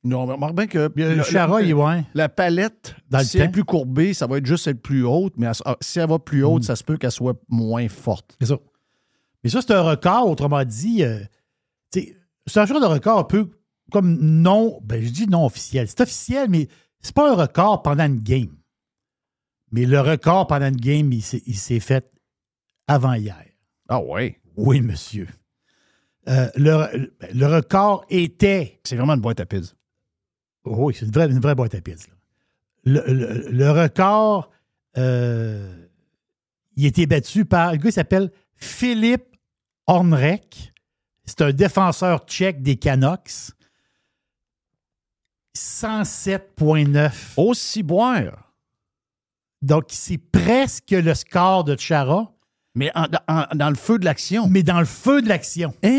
Non, 0.03 0.25
mais 0.25 0.33
remarque 0.33 0.55
bien 0.55 0.67
que. 0.67 0.91
Le 0.95 1.15
le- 1.15 1.23
Chara, 1.23 1.61
il 1.61 1.69
est 1.71 1.73
ouais. 1.73 2.03
La 2.13 2.29
palette, 2.29 2.95
Dans 3.09 3.19
le 3.19 3.23
si 3.25 3.37
elle 3.37 3.45
est 3.45 3.49
plus 3.49 3.65
courbée, 3.65 4.13
ça 4.13 4.27
va 4.27 4.37
être 4.37 4.45
juste 4.45 4.63
celle 4.65 4.77
plus 4.77 5.03
haute, 5.03 5.33
mais 5.37 5.47
elle- 5.47 5.53
ah, 5.65 5.75
si 5.81 5.99
elle 5.99 6.07
va 6.09 6.19
plus 6.19 6.43
haute, 6.43 6.61
Mm. 6.63 6.65
ça 6.65 6.75
se 6.77 6.83
peut 6.83 6.97
qu'elle 6.97 7.11
soit 7.11 7.35
moins 7.49 7.87
forte. 7.89 8.35
C'est 8.39 8.47
ça. 8.47 8.57
Mais 9.43 9.49
ça, 9.49 9.61
c'est 9.61 9.73
un 9.73 9.81
record, 9.81 10.29
autrement 10.29 10.63
dit. 10.65 11.03
euh, 11.03 11.19
c'est 11.91 12.15
un 12.59 12.65
genre 12.65 12.81
de 12.81 12.85
record 12.85 13.19
un 13.19 13.23
peu 13.23 13.49
comme 13.91 14.17
non. 14.19 14.79
Ben, 14.83 15.03
je 15.03 15.09
dis 15.09 15.27
non 15.27 15.45
officiel. 15.45 15.87
C'est 15.87 16.01
officiel, 16.01 16.49
mais 16.49 16.67
c'est 17.01 17.13
pas 17.15 17.31
un 17.31 17.35
record 17.35 17.81
pendant 17.83 18.05
une 18.05 18.19
game. 18.19 18.55
Mais 19.71 19.85
le 19.85 20.01
record 20.01 20.47
pendant 20.47 20.67
une 20.67 20.75
game, 20.77 21.11
il 21.13 21.21
s'est 21.21 21.79
fait 21.79 22.11
avant 22.87 23.13
hier. 23.13 23.37
Ah 23.87 24.01
ouais? 24.01 24.39
Oui, 24.57 24.81
monsieur. 24.81 25.27
Euh, 26.27 26.49
le, 26.55 27.11
le 27.33 27.45
record 27.47 28.05
était. 28.09 28.79
C'est 28.83 28.95
vraiment 28.95 29.13
une 29.13 29.21
boîte 29.21 29.39
à 29.39 29.45
pizza. 29.45 29.73
Oui, 30.65 30.93
c'est 30.97 31.05
une 31.05 31.11
vraie, 31.11 31.29
une 31.29 31.39
vraie 31.39 31.55
boîte 31.55 31.73
à 31.75 31.77
là. 31.77 31.93
Le, 32.83 33.01
le- 33.13 33.49
le 33.51 33.71
record, 33.71 34.49
euh, 34.97 35.87
il 36.75 36.85
été 36.85 37.05
battu 37.05 37.45
par 37.45 37.69
un 37.69 37.77
gars 37.77 37.89
qui 37.89 37.91
s'appelle 37.93 38.31
Philippe 38.55 39.28
Hornrek. 39.89 40.73
C'est 41.25 41.41
un 41.41 41.51
défenseur 41.51 42.25
tchèque 42.25 42.61
des 42.61 42.77
Canucks. 42.77 43.51
107,9. 45.57 47.33
Aussi 47.37 47.83
boire. 47.83 48.53
Donc, 49.61 49.85
c'est 49.89 50.17
presque 50.17 50.91
le 50.91 51.13
score 51.13 51.63
de 51.65 51.75
Chara, 51.77 52.31
Mais 52.75 52.91
en- 52.95 53.07
en- 53.27 53.45
dans 53.55 53.69
le 53.69 53.75
feu 53.75 53.99
de 53.99 54.05
l'action. 54.05 54.47
mais 54.47 54.63
dans 54.63 54.79
le 54.79 54.85
feu 54.85 55.21
de 55.21 55.27
l'action. 55.27 55.73
Hein? 55.83 55.89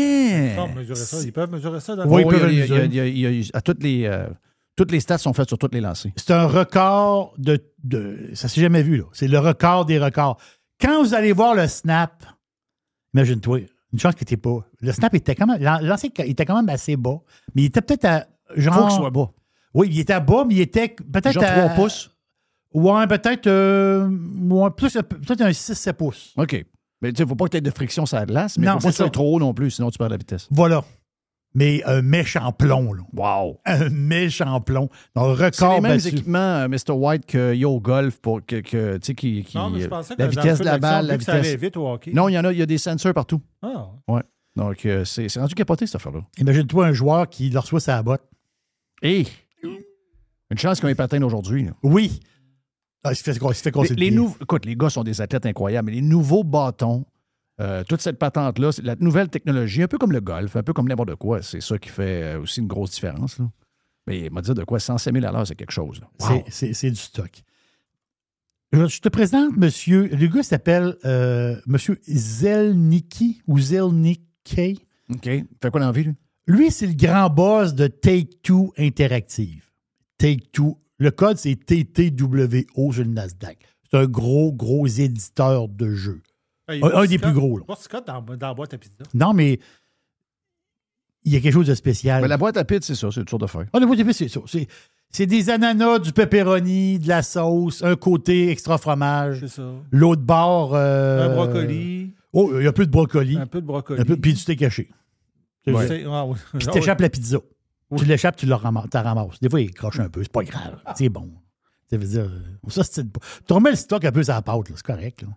Ils 0.51 0.55
peuvent 0.55 0.75
mesurer 0.75 0.95
ça. 0.99 1.21
Ils 1.21 1.33
peuvent 1.33 1.51
mesurer 1.51 1.79
ça 1.79 1.95
dans 1.95 2.07
Oui, 2.07 2.23
le- 2.23 2.27
ils 2.51 2.67
peuvent 2.67 2.89
mesurer. 2.89 3.61
toutes 3.63 3.83
les, 3.83 4.05
euh, 4.05 4.27
toutes 4.75 4.91
les 4.91 4.99
stats 4.99 5.19
sont 5.19 5.33
faites 5.33 5.47
sur 5.49 5.57
toutes 5.59 5.73
les 5.75 5.81
lancers. 5.81 6.11
C'est 6.15 6.31
un 6.31 6.47
record 6.47 7.35
de, 7.37 7.63
de- 7.83 8.31
Ça 8.33 8.47
s'est 8.47 8.61
jamais 8.61 8.81
vu, 8.83 8.97
là. 8.97 9.03
C'est 9.13 9.27
le 9.27 9.37
record 9.37 9.85
des 9.85 9.99
records. 9.99 10.37
Quand 10.79 11.03
vous 11.03 11.13
allez 11.13 11.33
voir 11.33 11.53
le 11.53 11.67
snap, 11.67 12.25
imagine-toi, 13.13 13.59
Une 13.93 13.99
chance 13.99 14.15
que 14.15 14.23
t'es 14.23 14.37
pas. 14.37 14.59
Le 14.81 14.91
snap 14.93 15.13
était 15.15 15.35
quand 15.35 15.47
même. 15.47 15.61
l'an- 15.61 15.79
L'ancien 15.81 16.09
il 16.19 16.29
était 16.31 16.45
quand 16.45 16.55
même 16.55 16.69
assez 16.69 16.95
bas. 16.95 17.19
Mais 17.55 17.63
il 17.63 17.65
était 17.65 17.81
peut-être 17.81 18.05
à. 18.05 18.25
Genre, 18.55 18.73
Faut 18.75 18.87
qu'il 18.87 18.95
soit 18.97 19.09
bas. 19.09 19.31
Oui, 19.73 19.89
il 19.91 19.99
était 19.99 20.13
à 20.13 20.19
bas, 20.19 20.43
mais 20.47 20.55
il 20.55 20.61
était 20.61 20.89
peut-être 20.89 21.31
Genre 21.33 21.43
à. 21.43 21.67
3 21.67 21.69
pouces? 21.75 22.11
Ouais, 22.73 23.07
peut-être. 23.07 23.47
euh, 23.47 24.09
ouais, 24.09 24.69
plus, 24.71 24.93
peut-être 24.93 25.41
un 25.41 25.51
6-7 25.51 25.93
pouces. 25.93 26.33
OK. 26.37 26.65
Mais 27.01 27.11
tu 27.11 27.17
sais, 27.23 27.27
faut 27.27 27.35
pas 27.35 27.45
que 27.45 27.51
tu 27.51 27.57
aies 27.57 27.61
de 27.61 27.71
friction 27.71 28.05
sur 28.05 28.17
la 28.17 28.25
glace, 28.25 28.57
mais 28.57 28.67
Non, 28.67 28.73
faut 28.73 28.79
pas 28.79 28.91
c'est 28.91 28.99
que 28.99 29.03
ça. 29.05 29.09
trop 29.09 29.35
haut 29.35 29.39
non 29.39 29.53
plus, 29.53 29.71
sinon 29.71 29.89
tu 29.89 29.97
perds 29.97 30.09
la 30.09 30.17
vitesse. 30.17 30.47
Voilà. 30.51 30.83
Mais 31.53 31.83
un 31.85 32.01
méchant 32.01 32.53
plomb, 32.53 32.93
là. 32.93 33.03
Wow. 33.13 33.59
Un 33.65 33.89
méchant 33.89 34.61
plomb. 34.61 34.87
Donc, 35.15 35.37
C'est 35.37 35.43
record 35.45 35.75
les 35.75 35.81
mêmes 35.81 35.97
battu. 35.97 36.07
équipements, 36.07 36.37
euh, 36.39 36.67
Mr. 36.69 36.91
White, 36.93 37.25
qu'il 37.25 37.55
y 37.55 37.63
a 37.65 37.69
au 37.69 37.81
golf 37.81 38.19
pour 38.21 38.39
que, 38.45 38.61
que, 38.61 38.95
tu 38.97 39.05
sais, 39.07 39.15
qui, 39.15 39.43
qui- 39.43 39.57
Non, 39.57 39.69
mais 39.69 39.81
je 39.81 39.87
pensais 39.87 40.15
que 40.15 40.21
la 40.21 40.27
vitesse 40.27 40.59
de 40.59 40.63
la 40.65 40.77
balle, 40.77 41.07
la 41.07 41.17
que 41.17 41.23
ça 41.23 41.39
vitesse. 41.39 41.59
vite 41.59 41.75
au 41.75 41.89
hockey. 41.91 42.11
Non, 42.13 42.29
il 42.29 42.33
y 42.33 42.39
en 42.39 42.45
a, 42.45 42.53
il 42.53 42.59
y 42.59 42.61
a 42.61 42.65
des 42.65 42.77
sensors 42.77 43.13
partout. 43.13 43.41
Ah, 43.61 43.89
Ouais. 44.07 44.21
Donc, 44.55 44.85
euh, 44.85 45.03
c'est 45.05 45.27
c'est 45.29 45.39
rendu 45.39 45.53
capoté, 45.55 45.85
cette 45.85 45.95
affaire-là. 45.95 46.21
Imagine-toi 46.37 46.85
un 46.87 46.93
joueur 46.93 47.27
qui 47.29 47.49
le 47.49 47.59
reçoit 47.59 47.79
sa 47.81 48.01
botte. 48.03 48.21
Et 49.01 49.25
une 50.49 50.57
chance 50.57 50.79
qu'on 50.81 50.87
ait 50.87 50.95
patine 50.95 51.23
aujourd'hui. 51.23 51.65
là. 51.65 51.71
Oui. 51.83 52.19
Ah, 53.03 53.11
il 53.13 53.15
se 53.15 53.23
fait, 53.23 53.31
il 53.31 53.55
se 53.55 53.61
fait 53.61 53.75
Les, 53.95 54.09
les 54.09 54.11
nou- 54.11 54.35
Écoute, 54.41 54.65
les 54.65 54.75
gars 54.75 54.89
sont 54.89 55.03
des 55.03 55.21
athlètes 55.21 55.45
incroyables, 55.45 55.87
mais 55.89 55.95
les 55.95 56.01
nouveaux 56.01 56.43
bâtons, 56.43 57.05
euh, 57.61 57.83
toute 57.83 58.01
cette 58.01 58.17
patente-là, 58.17 58.71
c'est 58.71 58.81
la 58.83 58.95
nouvelle 58.99 59.29
technologie, 59.29 59.83
un 59.83 59.87
peu 59.87 59.97
comme 59.97 60.11
le 60.11 60.19
golf, 60.21 60.55
un 60.55 60.63
peu 60.63 60.73
comme 60.73 60.87
n'importe 60.87 61.15
quoi, 61.15 61.41
c'est 61.41 61.61
ça 61.61 61.77
qui 61.77 61.89
fait 61.89 62.23
euh, 62.35 62.41
aussi 62.41 62.59
une 62.59 62.67
grosse 62.67 62.91
différence. 62.91 63.37
Là. 63.39 63.49
Mais 64.07 64.21
il 64.21 64.31
m'a 64.31 64.41
dit 64.41 64.53
de 64.53 64.63
quoi 64.63 64.79
105 64.79 65.13
000 65.13 65.25
à 65.25 65.31
l'heure, 65.31 65.45
c'est 65.45 65.55
quelque 65.55 65.71
chose. 65.71 66.01
Wow. 66.19 66.43
C'est- 66.49 66.89
du 66.89 66.95
stock. 66.95 67.29
Je, 68.73 68.87
je 68.87 68.99
te 69.01 69.09
présente 69.09 69.55
monsieur. 69.57 70.07
Le 70.07 70.27
gars 70.27 70.43
s'appelle 70.43 70.95
euh, 71.05 71.55
monsieur 71.67 71.99
Zelnicki 72.07 73.41
ou 73.47 73.59
Zelnicki. 73.59 74.85
OK. 75.13 75.23
Fait 75.25 75.45
quoi 75.71 75.79
dans 75.81 75.87
la 75.87 75.91
vie, 75.91 76.05
lui? 76.05 76.15
Lui, 76.47 76.71
c'est 76.71 76.87
le 76.87 76.93
grand 76.93 77.29
boss 77.29 77.75
de 77.75 77.87
Take-Two 77.87 78.73
Interactive. 78.77 79.69
Take-Two. 80.17 80.77
Le 80.97 81.11
code, 81.11 81.37
c'est 81.37 81.55
TTWO 81.55 82.91
sur 82.93 83.03
le 83.03 83.09
Nasdaq. 83.11 83.57
C'est 83.89 83.97
un 83.97 84.05
gros, 84.05 84.51
gros 84.51 84.87
éditeur 84.87 85.67
de 85.67 85.93
jeux. 85.93 86.21
Ah, 86.67 86.73
a 86.73 87.01
Un, 87.01 87.05
des 87.05 87.17
plus 87.17 87.33
gros. 87.33 87.57
Là. 87.57 87.65
pas 87.65 87.75
Scott 87.75 88.05
dans, 88.07 88.21
dans 88.21 88.47
la 88.47 88.53
boîte 88.53 88.73
à 88.73 88.77
pizza. 88.77 89.03
Non, 89.13 89.33
mais 89.33 89.59
il 91.23 91.33
y 91.33 91.35
a 91.35 91.39
quelque 91.39 91.53
chose 91.53 91.67
de 91.67 91.75
spécial. 91.75 92.21
Mais 92.21 92.27
la 92.27 92.37
boîte 92.37 92.57
à 92.57 92.63
pizza, 92.65 92.87
c'est 92.87 92.95
ça, 92.99 93.09
c'est 93.11 93.23
toujours 93.25 93.39
de 93.39 93.47
faire. 93.47 93.65
Ah, 93.73 93.79
la 93.79 93.85
boîte 93.85 93.99
à 93.99 94.03
pizza, 94.03 94.17
c'est 94.19 94.29
ça. 94.29 94.39
C'est, 94.47 94.67
c'est 95.09 95.25
des 95.25 95.49
ananas, 95.49 95.99
du 95.99 96.13
pepperoni, 96.13 96.99
de 96.99 97.07
la 97.07 97.21
sauce, 97.21 97.83
un 97.83 97.95
côté 97.95 98.49
extra 98.49 98.77
fromage. 98.77 99.41
C'est 99.41 99.47
ça. 99.49 99.71
L'autre 99.91 100.21
bord. 100.21 100.73
euh, 100.73 101.29
Un 101.29 101.35
brocoli. 101.35 102.13
Oh, 102.33 102.51
il 102.57 102.63
y 102.63 102.67
a 102.67 102.71
peu 102.73 102.85
de 102.85 102.91
brocoli. 102.91 103.37
Un 103.37 103.45
peu 103.47 103.59
de 103.61 103.65
brocoli. 103.65 103.99
Un 104.01 104.05
peu, 104.05 104.15
puis 104.15 104.33
tu 104.33 104.45
t'es 104.45 104.55
caché. 104.55 104.89
Puis 105.65 105.75
Ah 105.77 106.71
t'échappes 106.71 107.01
la 107.01 107.09
pizza. 107.09 107.37
Tu 107.97 108.05
l'échappes, 108.05 108.37
tu 108.37 108.45
la 108.45 108.55
ramasses. 108.57 109.39
Des 109.41 109.49
fois, 109.49 109.59
il 109.59 109.71
croche 109.73 109.99
un 109.99 110.09
peu, 110.09 110.23
c'est 110.23 110.31
pas 110.31 110.43
grave. 110.43 110.79
C'est 110.95 111.09
bon. 111.09 111.29
Ça 111.89 111.97
veut 111.97 112.07
dire. 112.07 112.31
Ça, 112.69 112.83
c'est. 112.83 113.05
Tu 113.11 113.53
remets 113.53 113.71
le 113.71 113.75
stock 113.75 114.05
un 114.05 114.11
peu 114.13 114.23
sur 114.23 114.33
la 114.33 114.41
pâte, 114.41 114.69
là, 114.69 114.75
c'est 114.77 114.85
correct. 114.85 115.23
Là. 115.23 115.27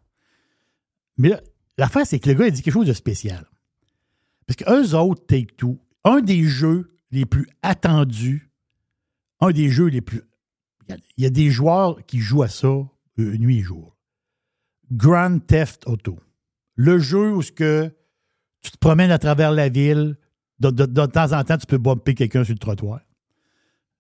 Mais 1.16 1.29
là, 1.29 1.40
l'affaire, 1.79 2.07
c'est 2.07 2.18
que 2.18 2.29
le 2.29 2.35
gars, 2.35 2.46
il 2.46 2.53
dit 2.53 2.62
quelque 2.62 2.74
chose 2.74 2.87
de 2.87 2.92
spécial. 2.92 3.46
Parce 4.46 4.57
qu'eux 4.57 4.94
autres, 4.96 5.24
Take 5.27 5.55
Two, 5.57 5.79
un 6.05 6.20
des 6.20 6.44
jeux 6.44 6.98
les 7.11 7.24
plus 7.27 7.46
attendus, 7.62 8.50
un 9.40 9.50
des 9.53 9.68
jeux 9.70 9.87
les 9.87 10.00
plus. 10.00 10.22
il 10.88 11.24
y 11.24 11.27
a- 11.27 11.31
des 11.31 11.50
joueurs 11.50 12.05
qui 12.05 12.18
jouent 12.18 12.42
à 12.42 12.48
ça 12.48 12.68
euh, 12.68 12.90
nuit 13.38 13.59
et 13.59 13.62
jour. 13.62 13.96
Grand 14.92 15.38
Theft 15.38 15.87
Auto. 15.87 16.18
Le 16.77 16.98
jeu 16.98 17.33
où 17.35 17.40
que 17.57 17.90
tu 18.61 18.70
te 18.70 18.77
promènes 18.79 19.11
à 19.11 19.18
travers 19.18 19.50
la 19.53 19.68
ville, 19.70 20.16
de, 20.61 20.70
de- 20.70 20.85
de 20.87 21.07
temps 21.07 21.33
en 21.33 21.42
temps, 21.44 21.57
tu 21.57 21.66
peux 21.66 21.79
bumper 21.79 22.14
quelqu'un 22.14 22.44
sur 22.44 22.53
le 22.55 22.59
trottoir. 22.59 23.00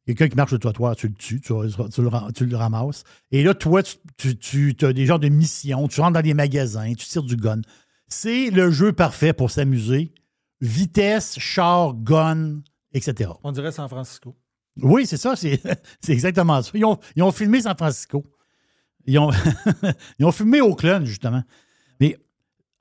Quelqu'un 0.06 0.28
qui 0.28 0.36
marche 0.36 0.50
sur 0.50 0.56
le 0.56 0.60
trottoir, 0.60 0.94
tu 0.96 1.08
le 1.08 1.14
tues, 1.14 1.40
tu, 1.40 1.52
tu 1.92 2.02
le, 2.02 2.08
ram- 2.08 2.30
tu 2.32 2.44
le 2.44 2.56
ramasses. 2.56 3.04
Et 3.30 3.42
là, 3.42 3.54
toi, 3.54 3.82
tu, 4.18 4.76
as 4.82 4.92
des 4.92 5.06
genres 5.06 5.18
de 5.18 5.28
missions, 5.28 5.88
tu 5.88 6.00
rentres 6.00 6.12
dans 6.14 6.22
des 6.22 6.34
magasins, 6.34 6.92
tu 6.92 7.06
tires 7.06 7.22
du 7.22 7.36
gun. 7.36 7.62
C'est 8.06 8.50
le 8.50 8.70
jeu 8.70 8.92
parfait 8.92 9.32
pour 9.32 9.50
s'amuser. 9.50 10.12
Vitesse, 10.60 11.38
char, 11.38 11.94
gun, 11.94 12.60
etc. 12.92 13.30
On 13.42 13.52
dirait 13.52 13.72
San 13.72 13.88
Francisco. 13.88 14.36
Oui, 14.82 15.06
c'est 15.06 15.16
ça, 15.16 15.36
c'est 15.36 15.60
c'est 16.00 16.12
exactement 16.12 16.60
ça. 16.62 16.70
Ils 16.74 16.84
ont, 16.84 16.98
ils 17.16 17.22
ont 17.22 17.32
filmé 17.32 17.62
San 17.62 17.76
Francisco. 17.76 18.24
Ils 19.06 19.18
ont, 19.18 19.30
ils 20.18 20.26
ont 20.26 20.32
filmé 20.32 20.60
Oakland, 20.60 21.06
justement. 21.06 21.42
Mais 21.98 22.18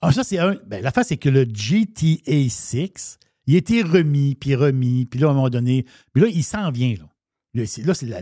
ah, 0.02 0.12
ça, 0.12 0.26
c'est 0.26 0.40
un. 0.40 0.58
Ben, 0.68 0.84
la 0.84 0.92
face, 0.92 1.08
c'est 1.08 1.18
que 1.18 1.30
le 1.30 1.46
GTA 1.46 2.50
6, 2.50 3.18
il 3.48 3.56
a 3.56 3.58
été 3.58 3.82
remis, 3.82 4.36
puis 4.36 4.56
remis, 4.56 5.06
puis 5.06 5.20
là, 5.20 5.28
à 5.28 5.32
un 5.32 5.34
moment 5.34 5.50
donné, 5.50 5.86
puis 6.14 6.24
là, 6.24 6.30
il 6.30 6.44
s'en 6.44 6.70
vient, 6.72 6.96
là. 6.96 7.06
Là, 7.54 7.66
c'est 7.66 8.06
la, 8.06 8.22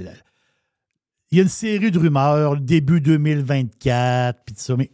Il 1.32 1.38
y 1.38 1.40
a 1.40 1.44
une 1.44 1.50
série 1.50 1.92
de 1.92 2.00
rumeurs, 2.00 2.60
début 2.60 3.00
2024, 3.00 4.44
puis 4.44 4.56
tout 4.56 4.62
ça, 4.62 4.76
mais, 4.76 4.92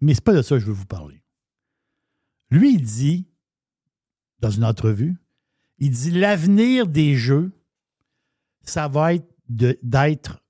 mais 0.00 0.14
c'est 0.14 0.24
pas 0.24 0.34
de 0.34 0.42
ça 0.42 0.56
que 0.56 0.60
je 0.60 0.66
veux 0.66 0.72
vous 0.72 0.86
parler. 0.86 1.22
Lui, 2.50 2.74
il 2.74 2.82
dit, 2.82 3.26
dans 4.40 4.50
une 4.50 4.64
entrevue, 4.64 5.16
il 5.78 5.90
dit 5.90 6.10
l'avenir 6.10 6.86
des 6.86 7.16
jeux, 7.16 7.52
ça 8.62 8.88
va 8.88 9.14
être 9.14 9.28
d'être. 9.48 10.42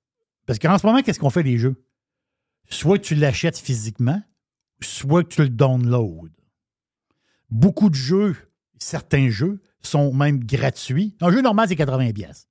Parce 0.45 0.59
qu'en 0.59 0.77
ce 0.77 0.85
moment, 0.85 1.01
qu'est-ce 1.01 1.19
qu'on 1.19 1.29
fait 1.29 1.43
les 1.43 1.57
jeux? 1.57 1.81
Soit 2.69 2.99
tu 2.99 3.15
l'achètes 3.15 3.57
physiquement, 3.57 4.21
soit 4.81 5.23
tu 5.23 5.41
le 5.41 5.49
downloads. 5.49 6.29
Beaucoup 7.49 7.89
de 7.89 7.95
jeux, 7.95 8.35
certains 8.77 9.29
jeux, 9.29 9.61
sont 9.81 10.13
même 10.13 10.43
gratuits. 10.43 11.15
Un 11.21 11.31
jeu 11.31 11.41
normal, 11.41 11.67
c'est 11.69 11.75
80$. 11.75 12.13
pièces. 12.13 12.47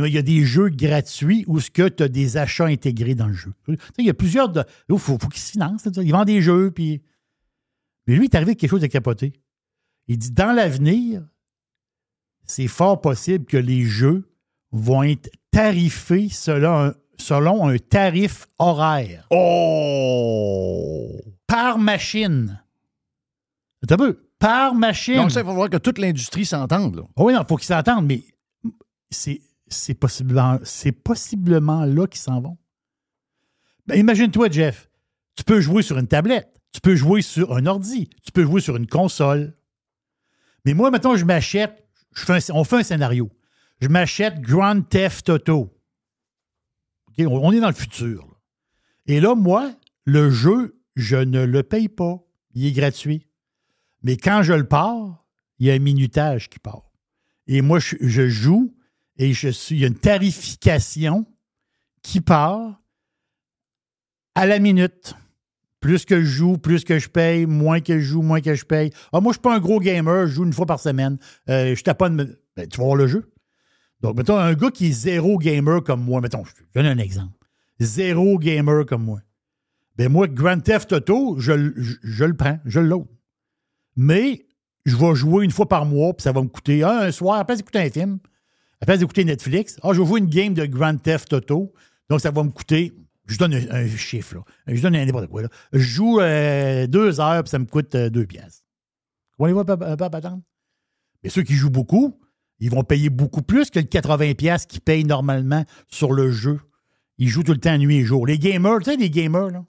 Mais 0.00 0.08
il 0.08 0.14
y 0.14 0.18
a 0.18 0.22
des 0.22 0.44
jeux 0.44 0.68
gratuits 0.68 1.44
où 1.46 1.60
tu 1.60 1.82
as 1.82 2.08
des 2.08 2.36
achats 2.36 2.66
intégrés 2.66 3.14
dans 3.14 3.26
le 3.28 3.32
jeu. 3.34 3.52
Il 3.98 4.04
y 4.04 4.10
a 4.10 4.14
plusieurs. 4.14 4.48
de- 4.48 4.64
Il 4.88 4.98
faut, 4.98 5.18
faut 5.18 5.28
qu'ils 5.28 5.40
se 5.42 5.52
financent. 5.52 5.86
Ils 5.96 6.12
vendent 6.12 6.26
des 6.26 6.42
jeux, 6.42 6.70
puis. 6.70 7.02
Mais 8.06 8.16
lui, 8.16 8.26
il 8.26 8.28
est 8.30 8.34
arrivé 8.34 8.50
avec 8.50 8.58
quelque 8.58 8.70
chose 8.70 8.80
de 8.82 8.86
capoté. 8.86 9.32
Il 10.08 10.18
dit 10.18 10.30
dans 10.32 10.52
l'avenir, 10.52 11.22
c'est 12.44 12.66
fort 12.68 13.00
possible 13.00 13.46
que 13.46 13.56
les 13.56 13.84
jeux 13.84 14.28
vont 14.72 15.02
être 15.02 15.30
tarifés 15.50 16.28
selon 16.28 16.86
un, 16.88 16.94
selon 17.18 17.68
un 17.68 17.78
tarif 17.78 18.46
horaire. 18.58 19.26
Oh! 19.30 21.20
Par 21.46 21.78
machine. 21.78 22.60
Un 23.88 23.96
peu. 23.96 24.18
Par 24.38 24.74
machine. 24.74 25.16
Donc, 25.16 25.30
ça, 25.30 25.40
il 25.40 25.46
faut 25.46 25.54
voir 25.54 25.70
que 25.70 25.76
toute 25.76 25.98
l'industrie 25.98 26.44
s'entende. 26.44 27.04
Ah 27.16 27.22
oui, 27.22 27.32
non, 27.32 27.42
il 27.42 27.46
faut 27.48 27.56
qu'ils 27.56 27.66
s'entendent, 27.66 28.06
mais 28.06 28.22
c'est, 29.10 29.40
c'est, 29.74 29.94
possiblement, 29.94 30.58
possiblement 31.02 31.84
là 31.84 32.06
qu'ils 32.06 32.20
s'en 32.20 32.40
vont. 32.40 32.58
Ben, 33.86 33.98
imagine-toi, 33.98 34.50
Jeff, 34.50 34.88
tu 35.36 35.44
peux 35.44 35.60
jouer 35.60 35.82
sur 35.82 35.98
une 35.98 36.06
tablette, 36.06 36.60
tu 36.72 36.80
peux 36.80 36.94
jouer 36.94 37.22
sur 37.22 37.54
un 37.54 37.66
ordi, 37.66 38.08
tu 38.24 38.32
peux 38.32 38.44
jouer 38.44 38.60
sur 38.60 38.76
une 38.76 38.86
console. 38.86 39.54
Mais 40.64 40.74
moi, 40.74 40.90
maintenant, 40.90 41.16
je 41.16 41.24
m'achète, 41.24 41.86
on 42.50 42.64
fait 42.64 42.76
un 42.76 42.82
scénario. 42.82 43.30
Je 43.80 43.88
m'achète 43.88 44.40
Grand 44.40 44.80
Theft 44.82 45.28
Auto. 45.28 45.70
On, 47.18 47.52
est 47.52 47.60
dans 47.60 47.68
le 47.68 47.74
futur. 47.74 48.40
Et 49.06 49.20
là, 49.20 49.34
moi, 49.34 49.72
le 50.04 50.30
jeu, 50.30 50.80
je 50.96 51.16
ne 51.16 51.44
le 51.44 51.62
paye 51.62 51.88
pas. 51.88 52.24
Il 52.54 52.66
est 52.66 52.72
gratuit. 52.72 53.28
Mais 54.02 54.16
quand 54.16 54.42
je 54.42 54.52
le 54.52 54.66
pars, 54.66 55.24
il 55.58 55.66
y 55.66 55.70
a 55.70 55.74
un 55.74 55.78
minutage 55.78 56.48
qui 56.48 56.58
part. 56.58 56.90
Et 57.46 57.60
moi, 57.60 57.78
je 57.78 58.28
joue 58.28 58.73
et 59.18 59.32
je 59.32 59.48
suis, 59.48 59.76
il 59.76 59.80
y 59.80 59.84
a 59.84 59.88
une 59.88 59.98
tarification 59.98 61.26
qui 62.02 62.20
part 62.20 62.80
à 64.34 64.46
la 64.46 64.58
minute. 64.58 65.14
Plus 65.80 66.06
que 66.06 66.20
je 66.20 66.24
joue, 66.24 66.56
plus 66.56 66.82
que 66.82 66.98
je 66.98 67.08
paye, 67.10 67.44
moins 67.44 67.80
que 67.80 67.98
je 67.98 68.04
joue, 68.04 68.22
moins 68.22 68.40
que 68.40 68.54
je 68.54 68.64
paye. 68.64 68.90
Ah, 69.12 69.20
moi, 69.20 69.24
je 69.24 69.28
ne 69.28 69.32
suis 69.34 69.40
pas 69.42 69.54
un 69.54 69.60
gros 69.60 69.80
gamer, 69.80 70.26
je 70.26 70.32
joue 70.32 70.44
une 70.44 70.52
fois 70.54 70.64
par 70.64 70.80
semaine. 70.80 71.18
Euh, 71.50 71.74
je 71.76 71.82
taponne. 71.84 72.14
me- 72.14 72.40
Ben, 72.56 72.66
tu 72.66 72.78
vas 72.78 72.84
voir 72.84 72.96
le 72.96 73.06
jeu. 73.06 73.30
Donc, 74.00 74.16
mettons, 74.16 74.38
un 74.38 74.54
gars 74.54 74.70
qui 74.70 74.86
est 74.88 74.92
zéro 74.92 75.36
gamer 75.38 75.82
comme 75.84 76.02
moi, 76.02 76.20
mettons, 76.22 76.42
je 76.44 76.52
donne 76.74 76.86
un 76.86 76.96
exemple. 76.98 77.32
Zéro 77.80 78.38
gamer 78.38 78.86
comme 78.86 79.04
moi. 79.04 79.20
Ben 79.96 80.10
moi, 80.10 80.26
Grand 80.26 80.58
Theft 80.60 80.92
Auto, 80.92 81.38
je, 81.38 81.72
je- 81.76 81.96
je 82.02 82.24
le 82.24 82.34
prends, 82.34 82.58
je 82.64 82.80
l'autre. 82.80 83.10
Mais 83.96 84.46
je 84.86 84.96
vais 84.96 85.14
jouer 85.14 85.44
une 85.44 85.50
fois 85.50 85.68
par 85.68 85.84
mois, 85.84 86.14
puis 86.14 86.22
ça 86.22 86.32
va 86.32 86.40
me 86.42 86.48
coûter 86.48 86.82
un 86.82 87.12
soir, 87.12 87.38
après 87.40 87.56
d'écouter 87.56 87.80
un 87.80 87.90
film, 87.90 88.18
après 88.84 88.98
d'écouter 88.98 89.24
Netflix, 89.24 89.78
ah, 89.82 89.94
je 89.94 90.02
vais 90.02 90.06
jouer 90.06 90.20
une 90.20 90.28
game 90.28 90.52
de 90.52 90.66
Grand 90.66 90.94
Theft 90.98 91.32
Auto, 91.32 91.72
donc 92.10 92.20
ça 92.20 92.30
va 92.30 92.42
me 92.42 92.50
coûter, 92.50 92.92
je 93.24 93.38
donne 93.38 93.54
un, 93.54 93.88
chiffre, 93.88 94.34
là. 94.34 94.44
je 94.66 94.82
donne 94.82 94.92
n'importe 94.92 95.28
quoi. 95.28 95.44
Je 95.72 95.78
joue 95.78 96.20
euh, 96.20 96.86
deux 96.86 97.18
heures, 97.18 97.42
puis 97.42 97.48
ça 97.48 97.58
me 97.58 97.64
coûte 97.64 97.94
euh, 97.94 98.10
deux 98.10 98.26
piastres. 98.26 98.62
Peu 99.38 99.46
un 99.46 99.64
peu 99.64 100.04
à 100.04 100.10
patente? 100.10 100.44
Mais 101.22 101.30
ceux 101.30 101.40
qui 101.40 101.54
jouent 101.54 101.70
beaucoup, 101.70 102.20
ils 102.58 102.70
vont 102.70 102.84
payer 102.84 103.08
beaucoup 103.08 103.40
plus 103.40 103.70
que 103.70 103.78
le 103.78 103.86
80$ 103.86 104.34
piastres 104.34 104.66
qu'ils 104.66 104.82
payent 104.82 105.04
normalement 105.04 105.64
sur 105.88 106.12
le 106.12 106.30
jeu. 106.30 106.60
Ils 107.16 107.28
jouent 107.28 107.42
tout 107.42 107.52
le 107.52 107.60
temps 107.60 107.78
nuit 107.78 107.96
et 107.96 108.04
jour. 108.04 108.26
Les 108.26 108.38
gamers, 108.38 108.80
tu 108.80 108.90
sais, 108.90 108.96
les 108.98 109.08
gamers, 109.08 109.48
là, 109.48 109.64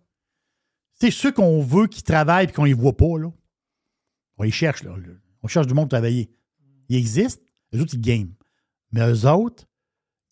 c'est 0.91 1.09
ceux 1.09 1.31
qu'on 1.31 1.61
veut 1.61 1.87
qui 1.87 2.03
travaillent 2.03 2.47
et 2.47 2.51
qu'on 2.51 2.65
les 2.65 2.73
voit 2.73 2.97
pas, 2.97 3.17
là. 3.17 3.31
On 4.39 4.43
les 4.43 4.51
cherche, 4.51 4.83
là. 4.83 4.93
On 5.41 5.47
cherche 5.47 5.67
du 5.67 5.73
monde 5.73 5.85
pour 5.85 5.97
travailler. 5.97 6.29
Ils 6.89 6.97
existent, 6.97 7.45
eux 7.73 7.79
autres, 7.79 7.93
ils 7.93 8.01
game. 8.01 8.33
Mais 8.95 9.11
eux 9.11 9.29
autres, 9.29 9.65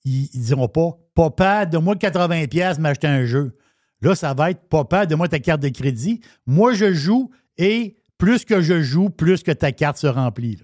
ils, 0.05 0.29
ils 0.33 0.41
diront 0.41 0.69
pas 0.69 0.97
Papa, 1.13 1.65
donne-moi 1.65 1.95
80$ 1.95 2.79
m'acheter 2.79 3.07
un 3.07 3.25
jeu. 3.25 3.57
Là, 4.01 4.15
ça 4.15 4.33
va 4.33 4.51
être 4.51 4.67
Papa, 4.69 5.05
donne-moi 5.05 5.27
ta 5.27 5.39
carte 5.39 5.61
de 5.61 5.67
crédit. 5.67 6.21
Moi, 6.45 6.73
je 6.73 6.93
joue 6.93 7.29
et 7.57 7.97
plus 8.17 8.45
que 8.45 8.61
je 8.61 8.81
joue, 8.81 9.09
plus 9.09 9.43
que 9.43 9.51
ta 9.51 9.73
carte 9.73 9.97
se 9.97 10.07
remplit. 10.07 10.59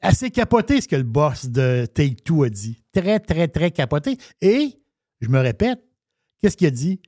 Assez 0.00 0.30
capoté 0.30 0.80
ce 0.80 0.86
que 0.86 0.96
le 0.96 1.02
boss 1.02 1.46
de 1.46 1.86
Take-Two 1.92 2.44
a 2.44 2.48
dit. 2.48 2.84
Très, 2.92 3.18
très, 3.18 3.48
très 3.48 3.72
capoté. 3.72 4.16
Et, 4.40 4.80
je 5.20 5.28
me 5.28 5.40
répète, 5.40 5.82
qu'est-ce 6.40 6.56
qu'il 6.56 6.68
a 6.68 6.70
dit? 6.70 7.00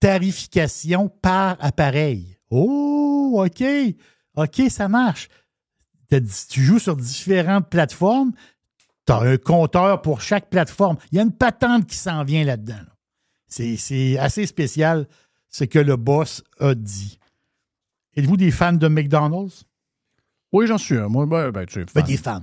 Tarification 0.00 1.08
par 1.08 1.56
appareil. 1.60 2.38
Oh, 2.50 3.44
OK. 3.44 3.62
OK, 4.36 4.62
ça 4.68 4.88
marche. 4.88 5.28
Tu 6.48 6.62
joues 6.62 6.78
sur 6.78 6.96
différentes 6.96 7.68
plateformes. 7.70 8.32
Tu 9.06 9.12
as 9.12 9.18
un 9.20 9.36
compteur 9.36 10.02
pour 10.02 10.20
chaque 10.20 10.50
plateforme. 10.50 10.96
Il 11.12 11.16
y 11.16 11.18
a 11.18 11.22
une 11.22 11.32
patente 11.32 11.86
qui 11.86 11.96
s'en 11.96 12.24
vient 12.24 12.44
là-dedans. 12.44 12.74
là. 12.76 12.94
C'est 13.48 14.18
assez 14.18 14.46
spécial 14.46 15.06
ce 15.48 15.64
que 15.64 15.78
le 15.78 15.96
boss 15.96 16.42
a 16.60 16.74
dit. 16.74 17.18
Êtes-vous 18.16 18.36
des 18.36 18.50
fans 18.50 18.72
de 18.72 18.88
McDonald's? 18.88 19.64
Oui, 20.52 20.66
j'en 20.66 20.78
suis 20.78 20.96
un. 20.96 21.08
Moi, 21.08 21.26
ben, 21.26 21.50
ben, 21.50 21.64
tu 21.66 21.80
es 21.80 21.84
Ben, 21.84 21.90
fan. 21.92 22.04
des 22.04 22.16
fans. 22.16 22.42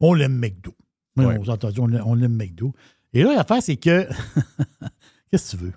On 0.00 0.14
l'aime 0.14 0.36
McDo. 0.38 0.74
Oui, 1.16 1.26
Ouais. 1.26 1.38
On 1.38 1.48
entendu, 1.50 1.80
on 1.80 2.14
l'aime- 2.14 2.34
McDo. 2.36 2.74
Et 3.12 3.22
là, 3.22 3.34
l'affaire, 3.34 3.62
c'est 3.62 3.76
que. 3.76 4.08
Qu'est-ce 5.30 5.52
que 5.52 5.56
tu 5.58 5.64
veux? 5.64 5.72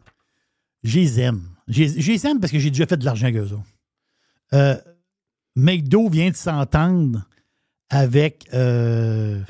Je 0.84 1.00
les 1.00 1.20
aime. 1.20 1.50
Je 1.68 1.84
les 1.84 2.02
je 2.02 2.12
les 2.12 2.26
aime 2.28 2.40
parce 2.40 2.52
que 2.52 2.60
j'ai 2.60 2.70
déjà 2.72 2.86
fait 2.86 2.98
de 2.98 3.06
l'argent 3.06 3.28
avec 3.28 3.38
eux 3.38 3.52
autres. 3.54 3.64
Euh, 4.54 4.78
McDo 5.56 6.10
vient 6.10 6.30
de 6.32 6.36
s'entendre 6.36 7.26
avec 7.90 8.48
euh, 8.54 9.42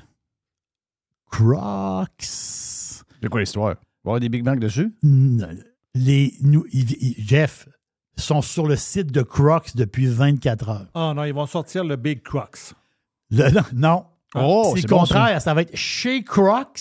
Crocs. 1.31 2.09
C'est 2.21 3.29
quoi 3.29 3.39
l'histoire? 3.39 3.71
Il 3.71 3.75
va 3.75 3.77
y 3.77 4.09
avoir 4.09 4.19
des 4.19 4.29
Big 4.29 4.43
Mac 4.43 4.59
dessus? 4.59 4.93
Non, 5.03 5.47
Les, 5.95 6.35
nous, 6.41 6.65
Jeff, 7.17 7.67
sont 8.17 8.41
sur 8.41 8.67
le 8.67 8.75
site 8.75 9.11
de 9.11 9.21
Crocs 9.21 9.75
depuis 9.75 10.05
24 10.07 10.69
heures. 10.69 10.87
Ah 10.93 11.13
non, 11.15 11.23
ils 11.23 11.33
vont 11.33 11.47
sortir 11.47 11.83
le 11.83 11.95
Big 11.95 12.21
Crocs. 12.21 12.73
Le- 13.31 13.49
non, 13.51 13.63
non. 13.73 14.05
Oh, 14.35 14.71
c'est 14.75 14.81
c'est 14.81 14.87
le 14.87 14.91
bon, 14.91 14.99
contraire. 14.99 15.41
ça. 15.41 15.53
va 15.53 15.61
être 15.61 15.75
chez 15.75 16.23
Crocs. 16.23 16.79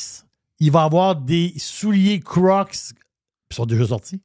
Il 0.60 0.70
va 0.70 0.82
y 0.82 0.84
avoir 0.84 1.16
des 1.16 1.54
souliers 1.56 2.20
Crocs 2.20 2.72
qui 3.48 3.56
sont 3.56 3.66
déjà 3.66 3.86
sortis 3.86 4.20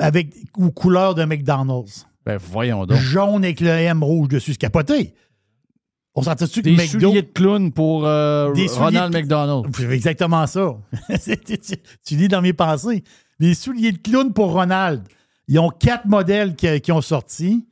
avec 0.00 0.34
ou 0.56 0.70
couleur 0.70 1.14
de 1.14 1.24
McDonald's. 1.24 2.06
Ben, 2.24 2.36
voyons 2.38 2.86
donc. 2.86 2.98
Jaune 2.98 3.44
avec 3.44 3.60
le 3.60 3.68
M 3.68 4.02
rouge 4.02 4.28
dessus. 4.28 4.52
C'est 4.52 4.58
capoté. 4.58 5.14
On 6.14 6.22
s'entend-tu 6.22 6.60
que 6.60 6.68
Des 6.68 6.76
McDo... 6.76 7.08
souliers 7.08 7.22
de 7.22 7.28
clown 7.32 7.72
pour 7.72 8.06
euh, 8.06 8.52
Des 8.52 8.66
Ronald 8.66 9.12
de- 9.12 9.18
McDonald. 9.18 9.74
C'est 9.74 9.90
exactement 9.90 10.46
ça. 10.46 10.76
Tu, 12.04 12.16
lis 12.16 12.28
dans 12.28 12.42
mes 12.42 12.52
pensées. 12.52 13.02
Les 13.38 13.54
souliers 13.54 13.92
de 13.92 13.98
clown 13.98 14.32
pour 14.32 14.52
Ronald. 14.52 15.02
Ils 15.48 15.58
ont 15.58 15.70
quatre 15.70 16.06
modèles 16.06 16.54
qui, 16.54 16.80
qui 16.80 16.92
ont 16.92 17.00
sorti. 17.00 17.66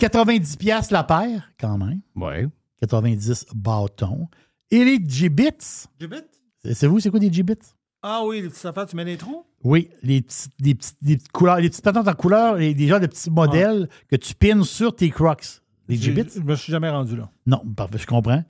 90$ 0.00 0.56
piastres 0.58 0.92
la 0.92 1.04
paire, 1.04 1.50
quand 1.58 1.78
même. 1.78 2.00
Ouais. 2.16 2.46
90 2.80 3.46
bâtons. 3.54 4.28
Et 4.70 4.84
les 4.84 4.98
Gibbits. 5.06 5.86
Gibbet? 6.00 6.24
C'est 6.62 6.74
c'est 6.74 6.86
vous, 6.86 7.00
c'est 7.00 7.10
quoi 7.10 7.20
des 7.20 7.32
Gibbits? 7.32 7.54
Ah 8.02 8.22
oui, 8.24 8.42
les 8.42 8.48
petites 8.48 8.64
affaires, 8.66 8.86
tu 8.86 8.96
mets 8.96 9.04
les 9.04 9.16
trous? 9.16 9.46
Oui, 9.62 9.88
les 10.02 10.22
petites, 10.22 10.52
des 10.60 10.74
petites, 10.74 10.96
des 11.02 11.16
petites 11.16 11.32
couleurs, 11.32 11.58
les 11.58 11.70
petites 11.70 11.84
patentes 11.84 12.08
en 12.08 12.14
couleur 12.14 12.60
et 12.60 12.74
des 12.74 12.88
genres 12.88 12.98
de 12.98 13.06
petits 13.06 13.30
modèles 13.30 13.88
que 14.08 14.16
tu 14.16 14.34
pines 14.34 14.64
sur 14.64 14.94
tes 14.96 15.08
Crocs. 15.10 15.62
Les 15.88 15.96
Gibbits? 15.96 16.32
Je 16.34 16.40
me 16.40 16.56
suis 16.56 16.72
jamais 16.72 16.90
rendu 16.90 17.16
là. 17.16 17.30
Non, 17.46 17.62
parfait, 17.76 17.98
je 17.98 18.06
comprends. 18.06 18.42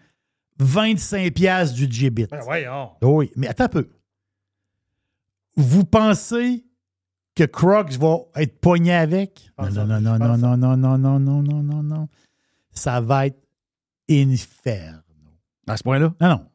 25$ 0.58 1.30
piastres 1.32 1.74
du 1.76 1.86
Gibbit. 1.90 2.26
Ben 2.26 2.40
voyons. 2.40 2.90
Oh 3.02 3.18
oui, 3.18 3.30
mais 3.36 3.48
attends 3.48 3.64
un 3.64 3.68
peu. 3.68 3.90
Vous 5.56 5.84
pensez 5.84 6.64
que 7.34 7.44
Crocs 7.44 7.92
va 7.92 8.18
être 8.36 8.58
pogné 8.60 8.94
avec? 8.94 9.50
Non, 9.58 9.70
non, 9.70 9.86
non, 9.86 10.00
non, 10.00 10.18
non, 10.18 10.36
non, 10.38 10.56
non, 10.56 10.76
non, 10.76 10.98
non, 10.98 11.18
non, 11.20 11.42
non, 11.42 11.62
non, 11.62 11.82
non. 11.82 12.08
Ça 12.72 13.00
va 13.02 13.26
être 13.26 13.42
inferno. 14.08 15.00
À 15.66 15.76
ce 15.76 15.82
point-là? 15.82 16.14
Non, 16.20 16.28
non. 16.28 16.48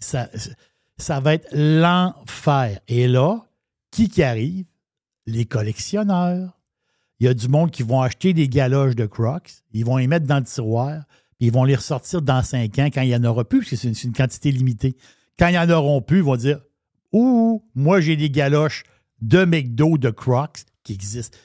Ça, 0.00 0.28
ça 0.98 1.20
va 1.20 1.34
être 1.34 1.48
l'enfer. 1.52 2.80
Et 2.88 3.08
là, 3.08 3.44
qui 3.90 4.08
qui 4.08 4.22
arrive? 4.22 4.66
Les 5.26 5.44
collectionneurs. 5.44 6.58
Il 7.20 7.26
y 7.26 7.28
a 7.28 7.34
du 7.34 7.48
monde 7.48 7.70
qui 7.70 7.82
vont 7.82 8.00
acheter 8.00 8.32
des 8.32 8.48
galoches 8.48 8.94
de 8.94 9.06
Crocs, 9.06 9.50
ils 9.72 9.84
vont 9.84 9.96
les 9.96 10.06
mettre 10.06 10.26
dans 10.26 10.38
le 10.38 10.44
tiroir, 10.44 11.02
puis 11.36 11.48
ils 11.48 11.52
vont 11.52 11.64
les 11.64 11.74
ressortir 11.74 12.22
dans 12.22 12.42
cinq 12.42 12.78
ans 12.78 12.86
quand 12.86 13.02
il 13.02 13.08
n'y 13.08 13.16
en 13.16 13.24
aura 13.24 13.44
plus, 13.44 13.58
parce 13.58 13.70
que 13.70 13.76
c'est 13.76 14.04
une, 14.04 14.12
quantité 14.12 14.52
limitée. 14.52 14.96
Quand 15.38 15.48
ils 15.48 15.54
n'en 15.54 15.68
auront 15.70 16.00
plus, 16.00 16.18
ils 16.18 16.24
vont 16.24 16.36
dire 16.36 16.60
Ouh, 17.12 17.64
moi 17.74 18.00
j'ai 18.00 18.16
des 18.16 18.30
galoches 18.30 18.84
de 19.20 19.44
McDo 19.44 19.98
de 19.98 20.10
Crocs 20.10 20.60
qui 20.84 20.92
existent, 20.92 21.36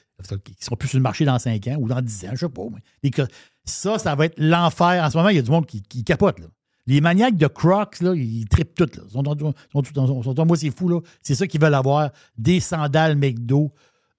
qui 0.43 0.55
seront 0.59 0.75
plus 0.75 0.89
sur 0.89 0.97
le 0.99 1.03
marché 1.03 1.25
dans 1.25 1.39
cinq 1.39 1.67
ans 1.67 1.77
ou 1.79 1.87
dans 1.87 2.01
dix 2.01 2.23
ans, 2.25 2.35
je 2.35 2.45
ne 2.45 2.51
sais 2.51 3.21
pas. 3.21 3.25
ça, 3.65 3.97
ça 3.97 4.15
va 4.15 4.25
être 4.25 4.35
l'enfer. 4.37 5.03
En 5.03 5.09
ce 5.09 5.17
moment, 5.17 5.29
il 5.29 5.37
y 5.37 5.39
a 5.39 5.43
du 5.43 5.51
monde 5.51 5.65
qui, 5.65 5.81
qui 5.81 6.03
capote. 6.03 6.39
Là. 6.39 6.47
Les 6.85 6.99
maniaques 6.99 7.37
de 7.37 7.47
Crocs, 7.47 8.01
là, 8.01 8.13
ils 8.13 8.45
trippent 8.47 8.75
toutes. 8.75 8.97
Là. 8.97 9.03
Ils 9.07 9.11
sont, 9.11 9.23
sont- 9.23 9.53
sont 9.71 9.81
tout 9.81 9.93
dans- 9.93 10.07
sont- 10.21 10.35
sont- 10.35 10.45
moi, 10.45 10.57
c'est 10.57 10.69
fou. 10.75 10.89
là. 10.89 10.99
C'est 11.21 11.35
ça 11.35 11.47
qu'ils 11.47 11.61
veulent 11.61 11.73
avoir. 11.73 12.09
Des 12.37 12.59
sandales 12.59 13.15
McDo 13.15 13.71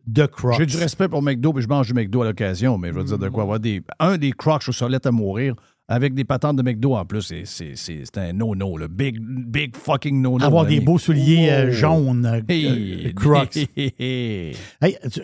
de 0.06 0.24
Crocs. 0.26 0.54
J'ai 0.58 0.66
du 0.66 0.76
respect 0.78 1.08
pour 1.08 1.22
McDo, 1.22 1.52
puis 1.52 1.62
je 1.62 1.68
mange 1.68 1.86
du 1.88 1.94
McDo 1.94 2.22
à 2.22 2.26
l'occasion, 2.26 2.78
mais 2.78 2.88
je 2.88 2.94
veux 2.94 3.04
dire 3.04 3.18
de 3.18 3.28
quoi 3.28 3.42
avoir 3.42 3.60
des. 3.60 3.82
Un 3.98 4.16
des 4.16 4.32
Crocs 4.32 4.64
aux 4.68 4.72
solettes 4.72 5.06
à 5.06 5.10
mourir 5.12 5.54
avec 5.88 6.14
des 6.14 6.24
patentes 6.24 6.56
de 6.56 6.62
McDo 6.62 6.94
en 6.94 7.04
plus, 7.04 7.20
c'est- 7.20 7.44
c'est 7.44 7.76
c'est- 7.76 8.04
c'est 8.06 8.16
un 8.18 8.32
no-no, 8.32 8.78
le 8.78 8.88
big, 8.88 9.18
big 9.20 9.76
fucking 9.76 10.22
no-no. 10.22 10.42
Avoir 10.42 10.64
des 10.64 10.80
beaux 10.80 10.98
souliers 10.98 11.50
euh, 11.50 11.66
Oh. 11.68 11.72
jaunes, 11.72 12.24
euh, 12.26 12.40
Hey, 12.48 13.08
euh, 13.08 13.12
Crocs. 13.12 13.56
hey. 13.76 14.56
Hey, 14.80 14.96
tu- 15.12 15.20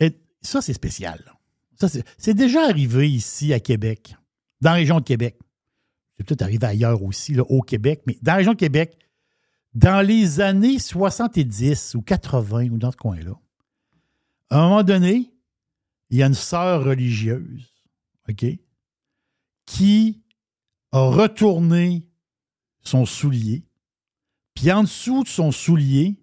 et 0.00 0.12
ça, 0.42 0.60
c'est 0.60 0.72
spécial. 0.72 1.20
là. 1.26 1.32
Ça, 1.80 1.88
c'est 1.88 2.04
c'est 2.18 2.34
déjà 2.34 2.64
arrivé 2.68 3.08
ici 3.08 3.52
à 3.52 3.60
Québec, 3.60 4.16
dans 4.60 4.70
la 4.70 4.76
région 4.76 4.98
de 4.98 5.04
Québec. 5.04 5.36
C'est 6.16 6.24
peut-être 6.24 6.42
arrivé 6.42 6.66
ailleurs 6.66 7.02
aussi, 7.02 7.38
au 7.40 7.60
Québec, 7.60 8.02
mais 8.06 8.16
dans 8.22 8.32
la 8.32 8.38
région 8.38 8.52
de 8.52 8.58
Québec, 8.58 8.98
dans 9.74 10.06
les 10.06 10.40
années 10.40 10.78
70 10.78 11.94
ou 11.96 12.02
80 12.02 12.68
ou 12.70 12.78
dans 12.78 12.92
ce 12.92 12.96
coin-là, 12.96 13.38
à 14.50 14.58
un 14.58 14.68
moment 14.68 14.82
donné, 14.84 15.32
il 16.10 16.18
y 16.18 16.22
a 16.22 16.26
une 16.26 16.34
sœur 16.34 16.84
religieuse, 16.84 17.72
OK, 18.28 18.46
qui 19.66 20.22
a 20.92 21.00
retourné 21.00 22.06
son 22.82 23.04
soulier, 23.06 23.64
puis 24.54 24.70
en 24.70 24.84
dessous 24.84 25.24
de 25.24 25.28
son 25.28 25.50
soulier, 25.50 26.16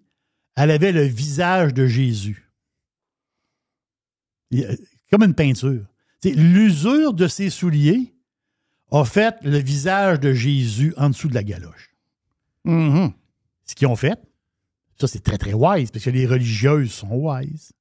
elle 0.56 0.70
avait 0.70 0.92
le 0.92 1.02
visage 1.02 1.74
de 1.74 1.86
Jésus. 1.86 2.50
Comme 5.10 5.22
une 5.22 5.34
peinture. 5.34 5.86
L'usure 6.24 7.14
de 7.14 7.26
ses 7.26 7.50
souliers 7.50 8.14
a 8.92 9.04
fait 9.04 9.34
le 9.42 9.58
visage 9.58 10.20
de 10.20 10.32
Jésus 10.32 10.94
en 10.96 11.08
dessous 11.10 11.28
de 11.28 11.34
la 11.34 11.42
galoche. 11.42 11.90
Mhm. 12.64 13.12
Ce 13.64 13.74
qu'ils 13.74 13.88
ont 13.88 13.96
fait, 13.96 14.18
ça 15.00 15.06
c'est 15.08 15.22
très 15.22 15.38
très 15.38 15.52
wise, 15.54 15.90
parce 15.90 16.04
que 16.04 16.10
les 16.10 16.26
religieuses 16.26 16.92
sont 16.92 17.08
wise. 17.10 17.72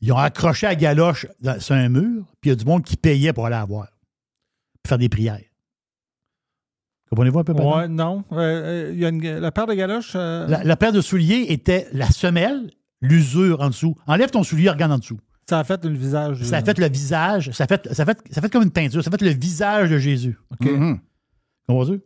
Ils 0.00 0.12
ont 0.12 0.18
accroché 0.18 0.66
la 0.66 0.74
galoche 0.76 1.26
dans- 1.40 1.58
sur 1.60 1.74
un 1.74 1.88
mur, 1.88 2.26
puis 2.40 2.50
il 2.50 2.52
y 2.52 2.52
a 2.52 2.56
du 2.56 2.64
monde 2.64 2.84
qui 2.84 2.96
payait 2.96 3.32
pour 3.32 3.46
aller 3.46 3.56
la 3.56 3.64
voir, 3.64 3.88
pour 4.82 4.88
faire 4.88 4.98
des 4.98 5.08
prières. 5.08 5.40
Comprenez-vous 7.10 7.38
un 7.38 7.44
peu? 7.44 7.52
Ouais, 7.52 7.88
non. 7.88 8.24
Euh, 8.32 8.90
euh, 8.90 8.94
y 8.94 9.04
a 9.04 9.08
une- 9.08 9.38
la 9.38 9.52
paire 9.52 9.66
de 9.66 9.74
galoches. 9.74 10.12
euh, 10.14 10.46
La, 10.48 10.64
la 10.64 10.76
paire 10.76 10.92
de 10.92 11.00
souliers 11.00 11.46
était 11.50 11.86
la 11.92 12.10
semelle, 12.10 12.70
l'usure 13.00 13.60
en 13.60 13.68
dessous. 13.68 13.94
Enlève 14.06 14.30
ton 14.30 14.42
soulier, 14.42 14.68
regarde 14.70 14.92
en 14.92 14.98
dessous. 14.98 15.20
Ça 15.48 15.58
a 15.60 15.64
fait 15.64 15.84
le 15.84 15.94
visage. 15.96 16.42
Ça 16.42 16.56
a 16.58 16.64
fait 16.64 16.78
le 16.78 16.88
visage, 16.88 17.50
ça 17.52 17.64
a 17.64 17.66
fait, 17.66 17.92
ça 17.92 18.02
a 18.02 18.06
fait, 18.06 18.18
ça 18.30 18.38
a 18.38 18.42
fait 18.42 18.50
comme 18.50 18.62
une 18.62 18.70
peinture, 18.70 19.02
ça 19.04 19.08
a 19.08 19.10
fait 19.10 19.22
le 19.24 19.30
visage 19.30 19.90
de 19.90 19.98
Jésus. 19.98 20.38
OK? 20.52 20.66
Mhm. 20.70 21.00
Comprends-tu? 21.68 22.00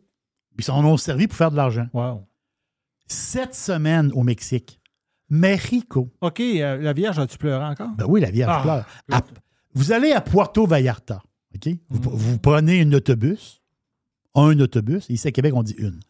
Puis 0.56 0.64
ça 0.64 0.74
en 0.74 0.84
ont 0.84 0.96
servi 0.96 1.28
pour 1.28 1.36
faire 1.36 1.50
de 1.52 1.56
l'argent. 1.56 1.86
Wow. 1.92 2.26
Sept 3.06 3.54
semaines 3.54 4.10
au 4.12 4.22
Mexique. 4.22 4.80
Mexico. 5.30 6.10
OK, 6.20 6.40
euh, 6.40 6.78
la 6.78 6.92
Vierge, 6.92 7.18
as-tu 7.18 7.38
pleuré 7.38 7.64
encore? 7.64 7.90
Ben 7.96 8.06
oui, 8.08 8.20
la 8.20 8.30
Vierge 8.30 8.52
Ah, 8.56 8.62
pleure. 8.62 8.86
À- 9.12 9.22
vous 9.74 9.92
allez 9.92 10.12
à 10.12 10.20
Puerto 10.20 10.66
Vallarta. 10.66 11.22
OK? 11.54 11.68
Vous, 11.90 12.10
vous 12.16 12.38
prenez 12.38 12.82
un 12.82 12.92
autobus. 12.92 13.62
Un 14.34 14.58
autobus. 14.60 15.06
Ici 15.10 15.28
à 15.28 15.32
Québec, 15.32 15.52
on 15.54 15.62
dit 15.62 15.74
une. 15.78 16.00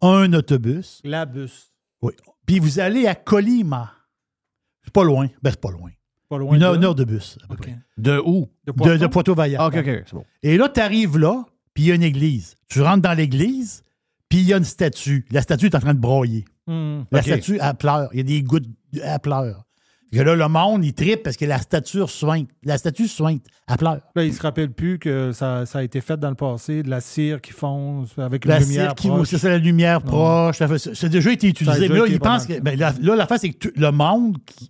Un 0.00 0.32
autobus. 0.32 1.00
La 1.04 1.26
bus. 1.26 1.72
Oui. 2.02 2.12
Puis 2.46 2.58
vous 2.58 2.78
allez 2.80 3.06
à 3.06 3.14
Colima. 3.14 3.92
C'est 4.84 4.92
pas 4.92 5.04
loin. 5.04 5.28
Ben, 5.42 5.50
c'est 5.50 5.60
pas 5.60 5.70
loin. 5.70 5.90
Pas 6.30 6.38
loin 6.38 6.54
Une 6.54 6.60
de 6.60 6.64
heure, 6.64 6.72
là? 6.72 6.78
une 6.78 6.84
heure 6.84 6.94
de 6.94 7.04
bus, 7.04 7.36
à 7.44 7.48
peu 7.48 7.56
près. 7.56 7.76
De 7.98 8.18
où? 8.24 8.48
De 8.64 8.72
De, 8.72 8.72
Poisson? 8.72 8.94
de. 8.96 9.56
Ah, 9.58 9.66
OK, 9.66 9.76
OK, 9.76 9.84
c'est 10.06 10.14
bon. 10.14 10.24
Et 10.42 10.56
là, 10.56 10.68
tu 10.68 10.80
arrives 10.80 11.18
là, 11.18 11.44
puis 11.74 11.82
il 11.84 11.86
y 11.88 11.92
a 11.92 11.96
une 11.96 12.02
église. 12.04 12.54
Tu 12.68 12.80
rentres 12.80 13.02
dans 13.02 13.14
l'église, 13.14 13.82
puis 14.28 14.38
il 14.38 14.44
y 14.46 14.54
a 14.54 14.56
une 14.56 14.64
statue. 14.64 15.26
La 15.32 15.42
statue 15.42 15.66
est 15.66 15.74
en 15.74 15.80
train 15.80 15.92
de 15.94 15.98
broyer. 15.98 16.44
Hmm. 16.68 17.00
La 17.10 17.20
statue, 17.22 17.58
elle 17.60 17.74
pleure. 17.74 18.08
Il 18.12 18.18
y 18.18 18.20
a 18.20 18.22
des 18.22 18.42
gouttes, 18.42 18.66
elle 18.94 19.18
pleure. 19.18 19.64
Que 20.12 20.18
là, 20.20 20.34
le 20.34 20.48
monde, 20.48 20.84
il 20.84 20.92
tripe 20.92 21.22
parce 21.22 21.36
que 21.36 21.44
la 21.44 21.58
statue 21.58 22.00
sointe. 22.08 22.48
La 22.64 22.78
statue 22.78 23.06
sointe. 23.06 23.42
Elle 23.68 23.76
pleure. 23.76 24.00
Là, 24.16 24.24
il 24.24 24.34
se 24.34 24.42
rappelle 24.42 24.72
plus 24.72 24.98
que 24.98 25.30
ça, 25.30 25.66
ça 25.66 25.78
a 25.78 25.82
été 25.84 26.00
fait 26.00 26.16
dans 26.18 26.30
le 26.30 26.34
passé, 26.34 26.82
de 26.82 26.90
la 26.90 27.00
cire 27.00 27.40
qui 27.40 27.52
fonce 27.52 28.18
avec 28.18 28.44
une 28.44 28.50
La 28.50 28.58
lumière 28.58 28.86
cire 28.86 28.94
qui 28.96 29.06
proche. 29.08 29.28
c'est 29.28 29.48
la 29.48 29.58
lumière 29.58 30.02
proche. 30.02 30.58
ça 30.58 30.66
C'est 30.78 31.08
déjà 31.08 31.30
été 31.32 31.46
utilisé. 31.48 31.80
déjà 31.82 31.92
Mais 31.94 31.98
là, 32.00 32.06
il 32.08 32.18
pense 32.18 32.44
que. 32.46 32.58
ben, 32.60 32.76
là, 32.76 32.92
là, 33.00 33.14
l'affaire, 33.14 33.38
c'est 33.38 33.50
que 33.50 33.68
le 33.76 33.92
monde, 33.92 34.36
qui- 34.44 34.68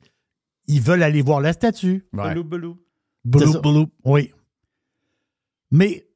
ils 0.66 0.80
veulent 0.80 1.02
aller 1.02 1.22
voir 1.22 1.40
la 1.40 1.52
statue. 1.52 2.06
Ouais. 2.12 2.28
Belou, 2.30 2.44
belou. 2.44 2.78
Ça. 3.52 3.58
bloup. 3.60 3.86
Oui. 4.04 4.30
Mais 5.70 6.06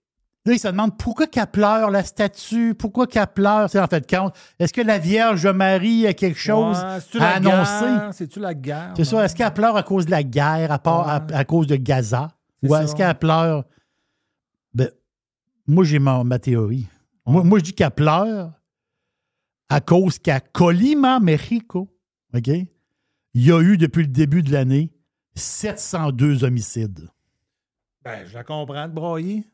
là, 0.46 0.52
il 0.54 0.58
se 0.58 0.68
demande 0.68 0.96
pourquoi 0.98 1.26
qu'elle 1.26 1.46
pleure, 1.46 1.90
la 1.90 2.02
statue, 2.02 2.74
pourquoi 2.74 3.06
qu'elle 3.06 3.26
pleure? 3.26 3.68
C'est 3.70 3.78
en 3.80 3.86
fait 3.86 4.08
compte. 4.08 4.34
Est-ce 4.58 4.72
que 4.72 4.80
la 4.80 4.98
Vierge 4.98 5.46
Marie 5.46 6.06
a 6.06 6.14
quelque 6.14 6.38
chose 6.38 6.76
Ouais, 7.14 7.20
à 7.20 7.28
annoncer? 7.36 7.84
guerre? 7.84 8.10
C'est-tu 8.14 8.40
la 8.40 8.54
guerre? 8.54 8.94
C'est 8.96 9.04
ça. 9.04 9.24
Est-ce 9.24 9.34
qu'elle 9.36 9.52
pleure 9.54 9.76
à 9.76 9.82
cause 9.82 10.06
de 10.06 10.10
la 10.10 10.22
guerre, 10.22 10.72
à, 10.72 10.78
part, 10.78 11.08
à, 11.08 11.16
à 11.32 11.44
cause 11.44 11.66
de 11.66 11.76
Gaza? 11.76 12.28
C'est 12.62 12.68
Ou 12.68 12.72
ça. 12.72 12.82
est-ce 12.84 12.94
qu'elle 12.96 13.14
pleure? 13.18 13.64
Ben, 14.72 14.90
moi, 15.66 15.84
j'ai 15.84 15.98
ma, 15.98 16.24
ma 16.24 16.38
théorie. 16.38 16.86
Moi, 17.26 17.42
moi, 17.44 17.58
je 17.58 17.64
dis 17.64 17.72
qu'elle 17.74 17.90
pleure 17.90 18.52
à 19.68 19.80
cause 19.80 20.18
qu'à 20.18 20.40
Colima, 20.40 21.20
Mexico, 21.20 21.88
OK? 22.34 22.50
Il 23.34 23.44
y 23.44 23.52
a 23.52 23.60
eu, 23.60 23.76
depuis 23.76 24.02
le 24.02 24.08
début 24.08 24.42
de 24.42 24.52
l'année, 24.52 24.92
702 25.34 26.44
homicides 26.44 27.08
Ben, 28.04 28.26
je 28.26 28.34
la 28.34 28.44
comprends 28.44 28.86
de 28.88 28.92
broyer. 28.92 29.44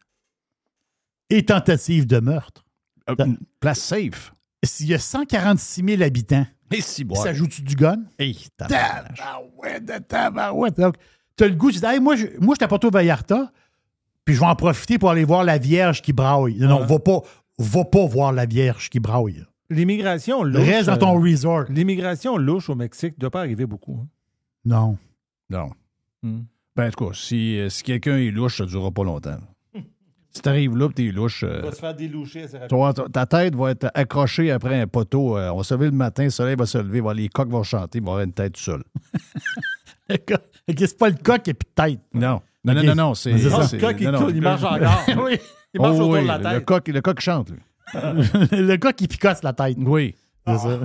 et 1.30 1.44
tentatives 1.44 2.06
de 2.06 2.18
meurtre. 2.20 2.64
Euh, 3.08 3.14
place 3.60 3.80
safe. 3.80 4.34
S'il 4.62 4.88
y 4.88 4.94
a 4.94 4.98
146 4.98 5.82
000 5.84 6.02
habitants, 6.02 6.46
Et 6.70 6.80
si 6.82 7.02
bois. 7.04 7.22
ça 7.22 7.32
joue-tu 7.32 7.62
du 7.62 7.74
gun? 7.74 8.04
Hey, 8.18 8.36
tabarnak. 8.56 9.16
Tabarouette, 9.16 10.08
tabarouette. 10.08 10.76
Donc, 10.80 10.96
t'as 11.36 11.48
le 11.48 11.54
goût, 11.54 11.72
tu 11.72 11.78
dis, 11.78 11.86
Hey, 11.86 11.98
moi, 12.00 12.14
je, 12.16 12.26
moi, 12.40 12.54
je 12.58 12.64
à 12.64 12.68
Porto 12.68 12.90
Vallarta, 12.90 13.50
puis 14.24 14.34
je 14.34 14.40
vais 14.40 14.46
en 14.46 14.54
profiter 14.56 14.98
pour 14.98 15.10
aller 15.10 15.24
voir 15.24 15.42
la 15.44 15.56
Vierge 15.58 16.02
qui 16.02 16.12
braille. 16.12 16.58
Non, 16.58 16.68
non, 16.68 16.80
Ouais. 16.82 16.86
va 16.86 16.98
pas, 16.98 17.20
va 17.58 17.84
pas 17.84 18.06
voir 18.06 18.32
la 18.32 18.44
Vierge 18.46 18.90
qui 18.90 19.00
braille. 19.00 19.44
L'immigration 19.70 20.42
louche. 20.42 20.66
Reste 20.66 20.88
dans 20.88 20.96
ton 20.96 21.16
euh, 21.16 21.22
resort. 21.30 21.64
L'immigration 21.68 22.36
louche 22.36 22.68
au 22.68 22.74
Mexique 22.74 23.14
ne 23.16 23.20
doit 23.20 23.30
pas 23.30 23.40
arriver 23.40 23.66
beaucoup. 23.66 24.00
hein. 24.02 24.08
Non. 24.64 24.98
Non. 25.48 25.70
Hmm. 26.22 26.40
Ben, 26.76 26.88
en 26.88 26.90
tout 26.90 27.06
cas, 27.06 27.14
si, 27.14 27.58
euh, 27.58 27.68
si 27.68 27.82
quelqu'un 27.82 28.16
est 28.18 28.30
louche, 28.30 28.58
ça 28.58 28.64
ne 28.64 28.68
durera 28.68 28.90
pas 28.90 29.04
longtemps. 29.04 29.38
si 30.30 30.42
t'arrives 30.42 30.76
là 30.76 30.88
et 30.90 30.92
t'es 30.92 31.02
louche, 31.12 31.44
euh, 31.44 31.60
Il 31.60 31.64
va 31.66 31.72
se 31.72 31.78
faire 31.80 31.94
déloucher 31.94 32.42
assez 32.42 32.58
rapidement. 32.58 32.92
toi, 32.92 33.04
ta- 33.08 33.26
ta 33.26 33.26
tête 33.26 33.54
va 33.56 33.70
être 33.70 33.90
accrochée 33.94 34.50
après 34.50 34.80
un 34.80 34.86
poteau. 34.86 35.36
euh, 35.38 35.50
on 35.50 35.58
va 35.58 35.62
se 35.64 35.74
lever 35.74 35.86
le 35.86 35.92
matin, 35.92 36.24
le 36.24 36.30
soleil 36.30 36.56
va 36.56 36.66
se 36.66 36.78
lever, 36.78 37.00
va- 37.00 37.14
les 37.14 37.28
coqs 37.28 37.48
vont 37.48 37.62
chanter, 37.62 37.98
il 37.98 38.04
va 38.04 38.10
avoir 38.12 38.24
une 38.24 38.32
tête 38.32 38.52
tout 38.54 38.60
seul. 38.60 38.82
OK, 40.10 40.76
c'est 40.78 40.98
pas 40.98 41.08
le 41.08 41.16
coq 41.16 41.42
plus 41.42 41.52
de 41.52 41.58
tête. 41.74 42.00
Non. 42.12 42.40
Non, 42.64 42.74
non, 42.74 42.82
non, 42.82 42.94
non, 42.94 43.14
c'est. 43.14 43.36
C'est 43.38 43.44
Le 43.76 43.80
coq, 43.80 43.96
il 44.00 44.04
non, 44.06 44.12
non. 44.12 44.18
tourne, 44.18 44.36
il 44.36 44.42
marche 44.42 44.62
encore. 44.64 45.04
oui. 45.24 45.38
Il 45.72 45.80
marche 45.80 45.94
Oh, 45.96 46.00
autour 46.00 46.10
oui, 46.10 46.22
de 46.22 46.26
la 46.26 46.38
Le 46.38 46.44
tête. 46.58 46.64
coq, 46.64 46.88
le 46.88 47.00
coq 47.00 47.20
chante, 47.20 47.50
lui. 47.50 47.58
le 48.52 48.76
coq 48.76 48.94
qui 48.96 49.08
picosse 49.08 49.42
la 49.42 49.52
tête. 49.52 49.76
Oui. 49.80 50.14
C'est 50.46 50.58
ça. 50.58 50.80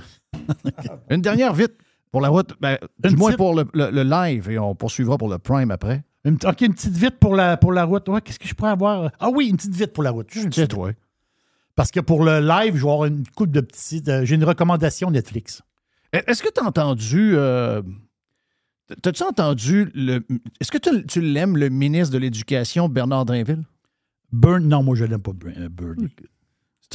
Une 1.09 1.21
dernière 1.21 1.53
vite 1.53 1.73
pour 2.11 2.21
la 2.21 2.29
route. 2.29 2.53
Ben, 2.59 2.77
du 3.03 3.15
moins 3.15 3.33
pour 3.33 3.55
le, 3.55 3.65
le- 3.73 3.89
le 3.91 4.03
live 4.03 4.49
et 4.49 4.59
on 4.59 4.75
poursuivra 4.75 5.17
pour 5.17 5.29
le 5.29 5.37
Prime 5.39 5.71
après. 5.71 6.03
Une, 6.25 6.37
OK, 6.45 6.61
une 6.61 6.73
petite 6.73 6.95
vite 6.97 7.19
pour 7.19 7.35
la, 7.35 7.55
pour 7.57 7.71
la 7.71 7.83
route. 7.83 8.07
Ouais, 8.09 8.21
qu'est-ce 8.21 8.39
que 8.39 8.47
je 8.47 8.53
pourrais 8.53 8.71
avoir? 8.71 9.11
Ah 9.19 9.29
oui, 9.29 9.47
une 9.47 9.57
petite 9.57 9.75
vite 9.75 9.93
pour 9.93 10.03
la 10.03 10.11
route. 10.11 10.27
Juste 10.31 10.45
une 10.45 10.49
petite 10.49 10.69
toi. 10.71 10.91
Parce 11.75 11.91
que 11.91 11.99
pour 11.99 12.23
le 12.23 12.39
live, 12.39 12.75
je 12.75 12.83
vais 12.85 12.91
avoir 12.91 13.05
une 13.05 13.23
coupe 13.35 13.51
de 13.51 13.61
petites. 13.61 14.07
euh, 14.09 14.25
J'ai 14.25 14.35
une 14.35 14.43
recommandation 14.43 15.11
Netflix. 15.11 15.61
Est-ce 16.13 16.41
que 16.41 16.49
tu 16.53 16.61
as 16.61 16.65
entendu. 16.65 17.33
euh, 17.35 17.81
T'as-tu 19.01 19.23
entendu 19.23 19.91
le. 19.93 20.25
Est-ce 20.61 20.71
que 20.71 20.77
tu, 20.77 21.05
tu 21.05 21.19
l'aimes, 21.21 21.57
le 21.57 21.69
ministre 21.69 22.13
de 22.13 22.17
l'Éducation, 22.19 22.87
Bernard 22.87 23.25
Drinville? 23.25 23.63
Burn, 24.31 24.67
non, 24.67 24.83
moi, 24.83 24.95
je 24.95 25.05
l'aime 25.05 25.21
pas, 25.21 25.31
Burn- 25.33 25.53
euh, 25.57 25.69
Bernie. 25.69 26.09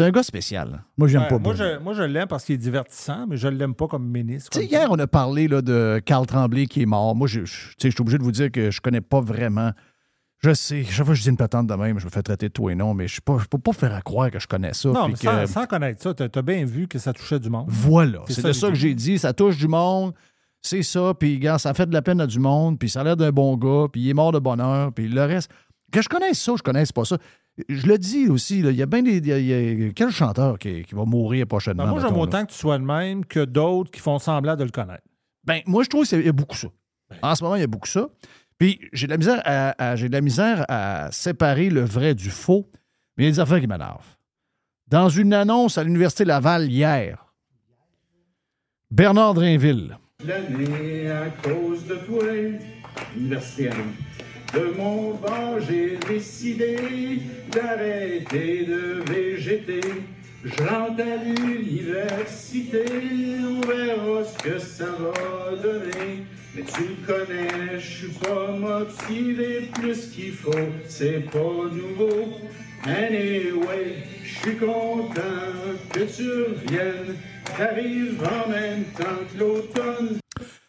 C'est 0.00 0.06
un 0.06 0.10
gars 0.12 0.22
spécial. 0.22 0.82
Moi, 0.96 1.08
j'aime 1.08 1.22
Ouais, 1.22 1.28
pas 1.28 1.38
moi, 1.38 1.54
je, 1.54 1.78
moi, 1.78 1.92
je 1.92 2.02
l'aime 2.02 2.26
parce 2.26 2.44
qu'il 2.46 2.54
est 2.54 2.58
divertissant, 2.58 3.26
mais 3.28 3.36
je 3.36 3.48
ne 3.48 3.56
l'aime 3.56 3.74
pas 3.74 3.86
comme 3.86 4.06
ministre. 4.08 4.48
Tu 4.50 4.58
sais, 4.60 4.66
comme 4.66 4.72
hier, 4.78 4.88
on 4.90 4.98
a 4.98 5.06
parlé 5.06 5.46
là, 5.46 5.60
de 5.60 6.00
Carl 6.06 6.24
Tremblay 6.24 6.64
qui 6.66 6.80
est 6.80 6.86
mort. 6.86 7.14
Moi, 7.14 7.28
je, 7.28 7.44
je, 7.44 7.68
tu 7.68 7.74
sais, 7.78 7.90
je 7.90 7.90
suis 7.90 8.00
obligé 8.00 8.16
de 8.16 8.22
vous 8.22 8.32
dire 8.32 8.50
que 8.50 8.70
je 8.70 8.80
connais 8.80 9.02
pas 9.02 9.20
vraiment. 9.20 9.72
Je 10.38 10.54
sais, 10.54 10.84
chaque 10.84 11.04
fois 11.04 11.12
que 11.14 11.18
je 11.18 11.22
dis 11.24 11.28
une 11.28 11.36
patente 11.36 11.66
de 11.66 11.74
même, 11.74 11.98
je 11.98 12.06
me 12.06 12.10
fais 12.10 12.22
traiter 12.22 12.48
de 12.48 12.52
tout 12.54 12.70
et 12.70 12.74
non, 12.74 12.94
mais 12.94 13.08
je 13.08 13.20
ne 13.28 13.38
peux 13.44 13.58
pas 13.58 13.72
faire 13.74 13.94
à 13.94 14.00
croire 14.00 14.30
que 14.30 14.38
je 14.38 14.46
connais 14.46 14.72
ça. 14.72 14.88
Non, 14.88 15.06
mais 15.08 15.16
sans, 15.16 15.40
que- 15.42 15.46
sans 15.46 15.66
connaître 15.66 16.02
ça, 16.02 16.14
tu 16.14 16.22
as, 16.22 16.42
bien 16.42 16.64
vu 16.64 16.88
que 16.88 16.98
ça 16.98 17.12
touchait 17.12 17.38
du 17.38 17.50
monde. 17.50 17.66
Voilà, 17.68 18.20
C'est 18.26 18.42
de 18.42 18.52
ça 18.52 18.68
que 18.68 18.74
j'ai 18.74 18.94
dit. 18.94 19.18
Ça 19.18 19.34
touche 19.34 19.58
du 19.58 19.68
monde, 19.68 20.14
c'est 20.62 20.82
ça, 20.82 21.12
puis 21.12 21.38
gars, 21.38 21.58
ça 21.58 21.74
fait 21.74 21.84
de 21.86 21.92
la 21.92 22.00
peine 22.00 22.22
à 22.22 22.26
du 22.26 22.38
monde, 22.38 22.78
puis 22.78 22.88
ça 22.88 23.02
a 23.02 23.04
l'air 23.04 23.16
d'un 23.18 23.32
bon 23.32 23.54
gars, 23.58 23.88
puis 23.92 24.00
il 24.00 24.08
est 24.08 24.14
mort 24.14 24.32
de 24.32 24.38
bonheur, 24.38 24.94
puis 24.94 25.08
le 25.08 25.22
reste. 25.24 25.50
Que 25.92 26.00
je 26.00 26.08
connaisse 26.08 26.40
ça, 26.40 26.52
je 26.56 26.62
connaisse 26.62 26.92
pas 26.92 27.04
ça. 27.04 27.18
Je 27.68 27.86
le 27.86 27.98
dis 27.98 28.28
aussi, 28.28 28.60
il 28.60 28.70
y 28.72 28.82
a 28.82 28.86
bien 28.86 29.02
des. 29.02 29.18
il 29.18 29.26
y 29.26 29.32
a- 29.32 29.38
il 29.38 29.82
y 29.84 29.86
a- 29.88 29.92
quel 29.92 30.10
chanteur 30.10 30.58
qui, 30.58 30.82
qui 30.84 30.94
va 30.94 31.04
mourir 31.04 31.46
prochainement? 31.46 31.84
Ben, 31.84 31.90
moi, 31.90 32.00
j'aime 32.00 32.16
autant 32.16 32.44
que 32.44 32.52
tu 32.52 32.58
sois 32.58 32.78
de 32.78 32.84
même 32.84 33.24
que 33.24 33.44
d'autres 33.44 33.90
qui 33.90 34.00
font 34.00 34.18
semblant 34.18 34.56
de 34.56 34.64
le 34.64 34.70
connaître. 34.70 35.02
Ben, 35.44 35.60
moi, 35.66 35.82
je 35.84 35.88
trouve 35.88 36.06
qu'il 36.06 36.24
y 36.24 36.28
a 36.28 36.32
beaucoup 36.32 36.56
ça. 36.56 36.68
En 37.22 37.34
ce 37.34 37.42
moment, 37.42 37.56
il 37.56 37.60
y 37.60 37.64
a 37.64 37.66
beaucoup 37.66 37.88
ça. 37.88 38.08
Puis, 38.58 38.78
j'ai 38.92 39.06
de 39.06 39.12
la 39.12 39.16
misère 39.18 39.40
à, 39.44 39.74
à- 39.90 39.96
j'ai 39.96 40.08
de 40.08 40.12
la 40.12 40.20
misère 40.20 40.64
à 40.68 41.08
séparer 41.12 41.70
le 41.70 41.80
vrai 41.82 42.14
du 42.14 42.30
faux, 42.30 42.68
mais 43.16 43.24
il 43.24 43.26
y 43.26 43.28
a 43.28 43.32
des 43.32 43.40
affaires 43.40 43.60
qui 43.60 43.66
m'énervent. 43.66 44.16
Dans 44.88 45.08
une 45.08 45.32
annonce 45.32 45.78
à 45.78 45.84
l'Université 45.84 46.24
Laval 46.24 46.70
hier, 46.70 47.26
Bernard 48.90 49.34
Drinville, 49.34 49.96
L'année 50.26 51.10
à 51.10 51.30
cause 51.42 51.86
de 51.86 51.94
toi, 51.94 52.24
université 53.16 53.70
Henry. 53.70 53.80
De 54.52 54.74
mon 54.76 55.14
bord, 55.14 55.60
j'ai 55.60 55.96
décidé 56.08 56.76
d'arrêter 57.52 58.64
de 58.64 59.02
végéter. 59.08 59.80
Je 60.44 60.62
rentre 60.64 61.02
à 61.02 61.22
l'université, 61.22 62.84
on 63.44 63.60
verra 63.60 64.24
ce 64.24 64.38
que 64.42 64.58
ça 64.58 64.86
va 64.86 65.56
donner. 65.56 66.24
Mais 66.56 66.62
tu 66.62 66.82
me 66.82 67.06
connais, 67.06 67.78
je 67.78 67.86
suis 67.86 68.08
pas 68.08 68.50
motivé 68.50 69.68
plus 69.72 70.08
qu'il 70.08 70.32
faut, 70.32 70.50
c'est 70.88 71.30
pas 71.30 71.68
nouveau. 71.70 72.40
Anyway, 72.86 73.98
je 74.24 74.34
suis 74.40 74.56
content 74.56 75.20
que 75.92 76.00
tu 76.00 76.28
reviennes, 76.28 77.16
t'arrives 77.56 78.20
en 78.24 78.48
même 78.50 78.84
temps 78.96 79.22
que 79.32 79.38
l'automne. 79.38 80.18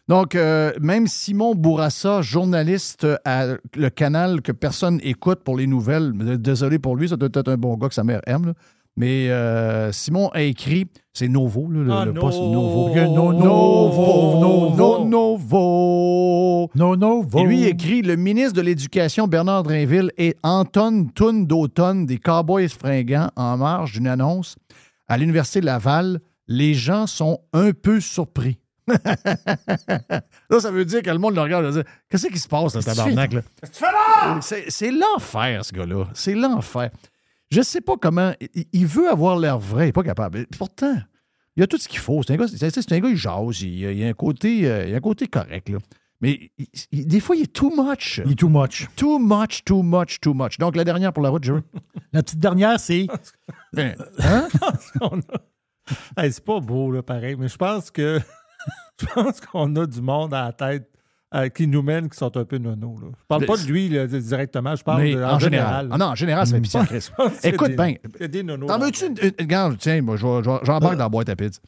Donc, 0.08 0.34
euh, 0.34 0.72
même 0.80 1.06
Simon 1.06 1.54
Bourassa, 1.54 2.22
journaliste 2.22 3.06
à 3.24 3.46
le 3.76 3.88
canal 3.88 4.42
que 4.42 4.52
personne 4.52 4.98
écoute 5.02 5.40
pour 5.44 5.56
les 5.56 5.66
nouvelles, 5.66 6.12
désolé 6.40 6.78
pour 6.78 6.96
lui, 6.96 7.08
ça 7.08 7.16
doit 7.16 7.28
être 7.32 7.48
un 7.48 7.56
bon 7.56 7.76
gars 7.76 7.88
que 7.88 7.94
sa 7.94 8.02
mère 8.04 8.20
aime, 8.26 8.46
là. 8.46 8.52
mais 8.96 9.30
euh, 9.30 9.92
Simon 9.92 10.28
a 10.30 10.42
écrit, 10.42 10.86
c'est 11.12 11.28
Novo, 11.28 11.68
là, 11.70 11.80
le, 11.82 11.92
Ah, 11.92 12.04
le 12.04 12.14
poste 12.14 12.38
no. 12.40 12.50
Novo. 12.52 12.94
No- 12.94 13.32
Novo, 13.32 15.06
Novo, 15.06 16.68
Novo, 16.74 16.96
non, 16.96 17.24
Et 17.38 17.44
lui 17.44 17.60
il 17.60 17.66
écrit 17.68 18.02
Le 18.02 18.16
ministre 18.16 18.54
de 18.54 18.60
l'Éducation, 18.62 19.28
Bernard 19.28 19.62
Drinville, 19.62 20.10
et 20.18 20.34
Anton 20.42 21.06
Toun 21.14 21.46
d'automne 21.46 22.06
des 22.06 22.18
Cowboys 22.18 22.68
fringants 22.68 23.30
en 23.36 23.56
marge 23.56 23.92
d'une 23.92 24.08
annonce 24.08 24.56
à 25.08 25.16
l'Université 25.16 25.60
de 25.60 25.66
Laval. 25.66 26.20
Les 26.48 26.74
gens 26.74 27.06
sont 27.06 27.38
un 27.52 27.70
peu 27.72 28.00
surpris. 28.00 28.58
là, 30.50 30.60
ça 30.60 30.70
veut 30.70 30.84
dire 30.84 31.02
que 31.02 31.10
le 31.10 31.18
monde 31.18 31.34
le 31.34 31.40
regarde 31.42 31.64
et 31.66 31.82
dit 31.82 31.88
Qu'est-ce 32.08 32.26
qui 32.28 32.38
se 32.38 32.48
passe, 32.48 32.74
là, 32.74 32.82
tabarnak? 32.82 33.32
Là? 33.32 33.42
C'est 34.40 34.70
c'est 34.70 34.90
l'enfer, 34.90 35.64
ce 35.64 35.72
gars-là. 35.72 36.08
C'est 36.14 36.34
l'enfer. 36.34 36.90
Je 37.50 37.60
sais 37.62 37.80
pas 37.80 37.94
comment. 38.00 38.32
il- 38.54 38.66
Il 38.72 38.86
veut 38.86 39.10
avoir 39.10 39.36
l'air 39.38 39.58
vrai, 39.58 39.84
il 39.84 39.86
n'est 39.88 39.92
pas 39.92 40.02
capable. 40.02 40.38
Et 40.38 40.46
Pourtant, 40.58 40.96
il 41.56 41.60
y 41.60 41.62
a 41.62 41.66
tout 41.66 41.78
ce 41.78 41.88
qu'il 41.88 41.98
faut. 41.98 42.22
C'est 42.22 42.32
un 42.34 42.36
gars, 42.36 42.46
c'est- 42.48 42.92
un 42.92 42.98
gars, 43.00 43.08
il 43.08 43.16
jase. 43.16 43.60
Il, 43.62 43.78
y 43.78 43.86
a- 43.86 43.92
il 43.92 43.98
y 43.98 44.04
a 44.04 44.08
un 44.08 44.12
côté, 44.14 44.66
euh, 44.70 44.86
il 44.86 44.94
a 44.94 44.96
un 44.96 45.00
côté 45.00 45.26
correct. 45.26 45.68
Là. 45.68 45.78
Mais 46.20 46.50
il- 46.56 46.66
il- 46.92 47.06
des 47.06 47.20
fois, 47.20 47.34
il 47.36 47.42
est 47.42 47.52
too 47.52 47.70
much. 47.76 48.20
Il 48.24 48.32
est 48.32 48.36
too 48.36 48.48
much. 48.48 48.86
Too 48.96 49.18
much, 49.18 49.64
too 49.64 49.82
much, 49.82 50.20
too 50.20 50.32
much. 50.34 50.56
Donc, 50.58 50.76
la 50.76 50.84
dernière 50.84 51.12
pour 51.12 51.22
la 51.22 51.30
route, 51.30 51.42
Jerry. 51.44 51.62
La 52.12 52.22
petite 52.22 52.38
dernière, 52.38 52.78
c'est. 52.80 53.06
Hein? 53.76 53.94
A- 55.00 55.10
Hey, 56.16 56.32
c'est 56.32 56.44
pas 56.44 56.60
beau, 56.60 56.92
là, 56.92 57.02
pareil, 57.02 57.34
mais 57.36 57.48
je 57.48 57.56
pense 57.56 57.90
que 57.90 58.20
je 59.16 59.22
pense 59.22 59.40
qu'on 59.40 59.74
a 59.76 59.86
du 59.86 60.00
monde 60.02 60.32
à 60.34 60.44
la 60.46 60.52
tête 60.52 60.88
euh, 61.34 61.48
qui 61.48 61.66
nous 61.66 61.82
mène 61.82 62.08
qui 62.10 62.16
sont 62.18 62.36
un 62.36 62.44
peu 62.44 62.58
nono. 62.58 62.96
Là. 63.00 63.08
Je 63.18 63.24
parle 63.26 63.46
pas 63.46 63.56
de 63.56 63.62
lui 63.66 63.88
là, 63.88 64.06
directement, 64.06 64.76
je 64.76 64.84
parle 64.84 65.02
Mais 65.02 65.14
de, 65.14 65.22
en 65.22 65.38
général. 65.38 65.88
Ah 65.90 65.98
non, 65.98 66.06
en 66.06 66.14
général, 66.14 66.46
ça 66.46 66.54
fait 66.54 66.60
pitié 66.60 66.80
en 67.18 67.24
a 67.26 67.30
Écoute 67.42 67.68
des- 67.68 67.76
bien. 67.76 67.94
il 68.16 68.20
y 68.20 68.24
a 68.24 68.28
des 68.28 68.42
nonos 68.42 68.66
T'en 68.66 68.78
veux-tu 68.78 69.06
une, 69.06 69.16
une- 69.22 69.32
Regarde, 69.40 69.76
tiens, 69.78 70.02
moi, 70.02 70.16
j'embarque 70.16 70.96
dans 70.96 71.04
la 71.04 71.08
boîte 71.08 71.28
à 71.28 71.36
pizza. 71.36 71.60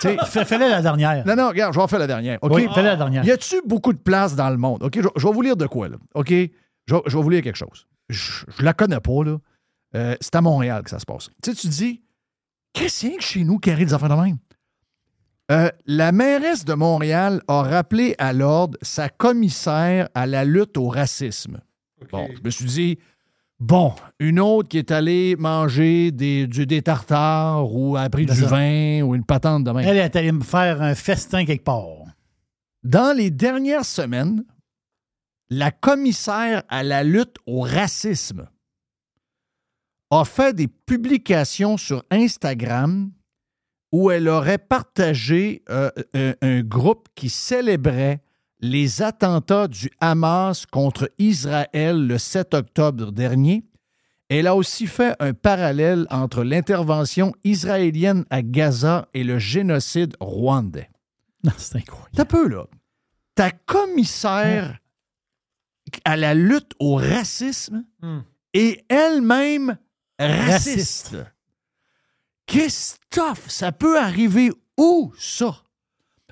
Fais- 0.00 0.44
Fais-le 0.44 0.68
la 0.70 0.80
dernière. 0.80 1.26
Non, 1.26 1.34
non, 1.34 1.48
regarde, 1.48 1.72
je 1.74 1.78
vais 1.78 1.82
en 1.82 1.88
faire 1.88 1.98
la 1.98 2.06
dernière. 2.06 2.38
OK? 2.42 2.52
Oui, 2.54 2.68
fais-le 2.72 2.86
la 2.86 2.96
dernière. 2.96 3.24
Y 3.24 3.32
a-tu 3.32 3.56
beaucoup 3.66 3.92
de 3.92 3.98
place 3.98 4.36
dans 4.36 4.48
le 4.50 4.56
monde? 4.56 4.84
OK, 4.84 5.00
je, 5.00 5.08
je 5.16 5.26
vais 5.26 5.32
vous 5.32 5.42
lire 5.42 5.56
de 5.56 5.66
quoi, 5.66 5.88
là. 5.88 5.96
OK? 6.14 6.28
Je, 6.30 6.94
vais- 6.94 7.02
je 7.06 7.16
vais 7.16 7.22
vous 7.22 7.30
lire 7.30 7.42
quelque 7.42 7.56
chose. 7.56 7.86
Je, 8.08 8.44
je 8.56 8.62
la 8.62 8.72
connais 8.74 9.00
pas, 9.00 9.24
là. 9.24 9.38
Euh, 9.96 10.14
c'est 10.20 10.36
à 10.36 10.40
Montréal 10.40 10.82
que 10.84 10.90
ça 10.90 11.00
se 11.00 11.04
passe. 11.06 11.30
Tu 11.42 11.50
sais, 11.50 11.56
tu 11.56 11.66
dis, 11.66 12.02
qu'est-ce 12.72 13.08
que 13.08 13.20
chez 13.20 13.42
nous 13.42 13.58
qui 13.58 13.70
arrive 13.72 13.88
des 13.88 13.94
affaires 13.94 14.08
de 14.10 14.14
même? 14.22 14.36
Euh, 15.50 15.70
la 15.86 16.12
mairesse 16.12 16.64
de 16.64 16.74
Montréal 16.74 17.42
a 17.48 17.62
rappelé 17.62 18.14
à 18.18 18.32
l'ordre 18.34 18.76
sa 18.82 19.08
commissaire 19.08 20.08
à 20.14 20.26
la 20.26 20.44
lutte 20.44 20.76
au 20.76 20.88
racisme. 20.88 21.60
Bon, 22.12 22.28
je 22.34 22.40
me 22.44 22.50
suis 22.50 22.64
dit, 22.66 22.98
bon, 23.58 23.94
une 24.18 24.40
autre 24.40 24.68
qui 24.68 24.76
est 24.76 24.90
allée 24.90 25.36
manger 25.36 26.12
des, 26.12 26.46
du, 26.46 26.66
des 26.66 26.82
tartares 26.82 27.72
ou 27.72 27.96
a 27.96 28.10
pris 28.10 28.26
du 28.26 28.34
ça. 28.34 28.46
vin 28.46 29.00
ou 29.02 29.14
une 29.14 29.24
patente 29.24 29.64
de 29.64 29.70
même. 29.70 29.86
Elle 29.86 29.96
est 29.96 30.16
allée 30.16 30.32
me 30.32 30.44
faire 30.44 30.82
un 30.82 30.94
festin 30.94 31.46
quelque 31.46 31.64
part. 31.64 31.86
Dans 32.84 33.16
les 33.16 33.30
dernières 33.30 33.86
semaines, 33.86 34.44
la 35.48 35.70
commissaire 35.70 36.62
à 36.68 36.82
la 36.82 37.04
lutte 37.04 37.36
au 37.46 37.62
racisme 37.62 38.48
a 40.10 40.24
fait 40.24 40.54
des 40.54 40.68
publications 40.68 41.78
sur 41.78 42.04
Instagram 42.10 43.10
où 43.92 44.10
elle 44.10 44.28
aurait 44.28 44.58
partagé 44.58 45.62
euh, 45.70 45.90
un, 46.14 46.34
un 46.42 46.60
groupe 46.62 47.08
qui 47.14 47.30
célébrait 47.30 48.20
les 48.60 49.02
attentats 49.02 49.68
du 49.68 49.90
Hamas 50.00 50.66
contre 50.66 51.10
Israël 51.18 52.06
le 52.06 52.18
7 52.18 52.54
octobre 52.54 53.12
dernier. 53.12 53.64
Elle 54.28 54.46
a 54.46 54.54
aussi 54.54 54.86
fait 54.86 55.14
un 55.20 55.32
parallèle 55.32 56.06
entre 56.10 56.42
l'intervention 56.42 57.32
israélienne 57.44 58.24
à 58.28 58.42
Gaza 58.42 59.08
et 59.14 59.24
le 59.24 59.38
génocide 59.38 60.16
rwandais. 60.20 60.90
Non, 61.44 61.52
c'est 61.56 61.76
incroyable. 61.76 62.10
T'as 62.14 62.24
peu, 62.26 62.46
là. 62.48 62.64
Ta 63.34 63.50
commissaire 63.52 64.78
à 66.04 66.16
la 66.16 66.34
lutte 66.34 66.72
au 66.78 66.96
racisme 66.96 67.84
Hmm. 68.02 68.18
est 68.52 68.84
elle-même 68.90 69.78
raciste. 70.18 71.14
Raciste. 71.14 71.16
Christophe, 72.48 73.48
ça 73.48 73.72
peut 73.72 74.00
arriver 74.00 74.50
où, 74.78 75.12
ça? 75.18 75.54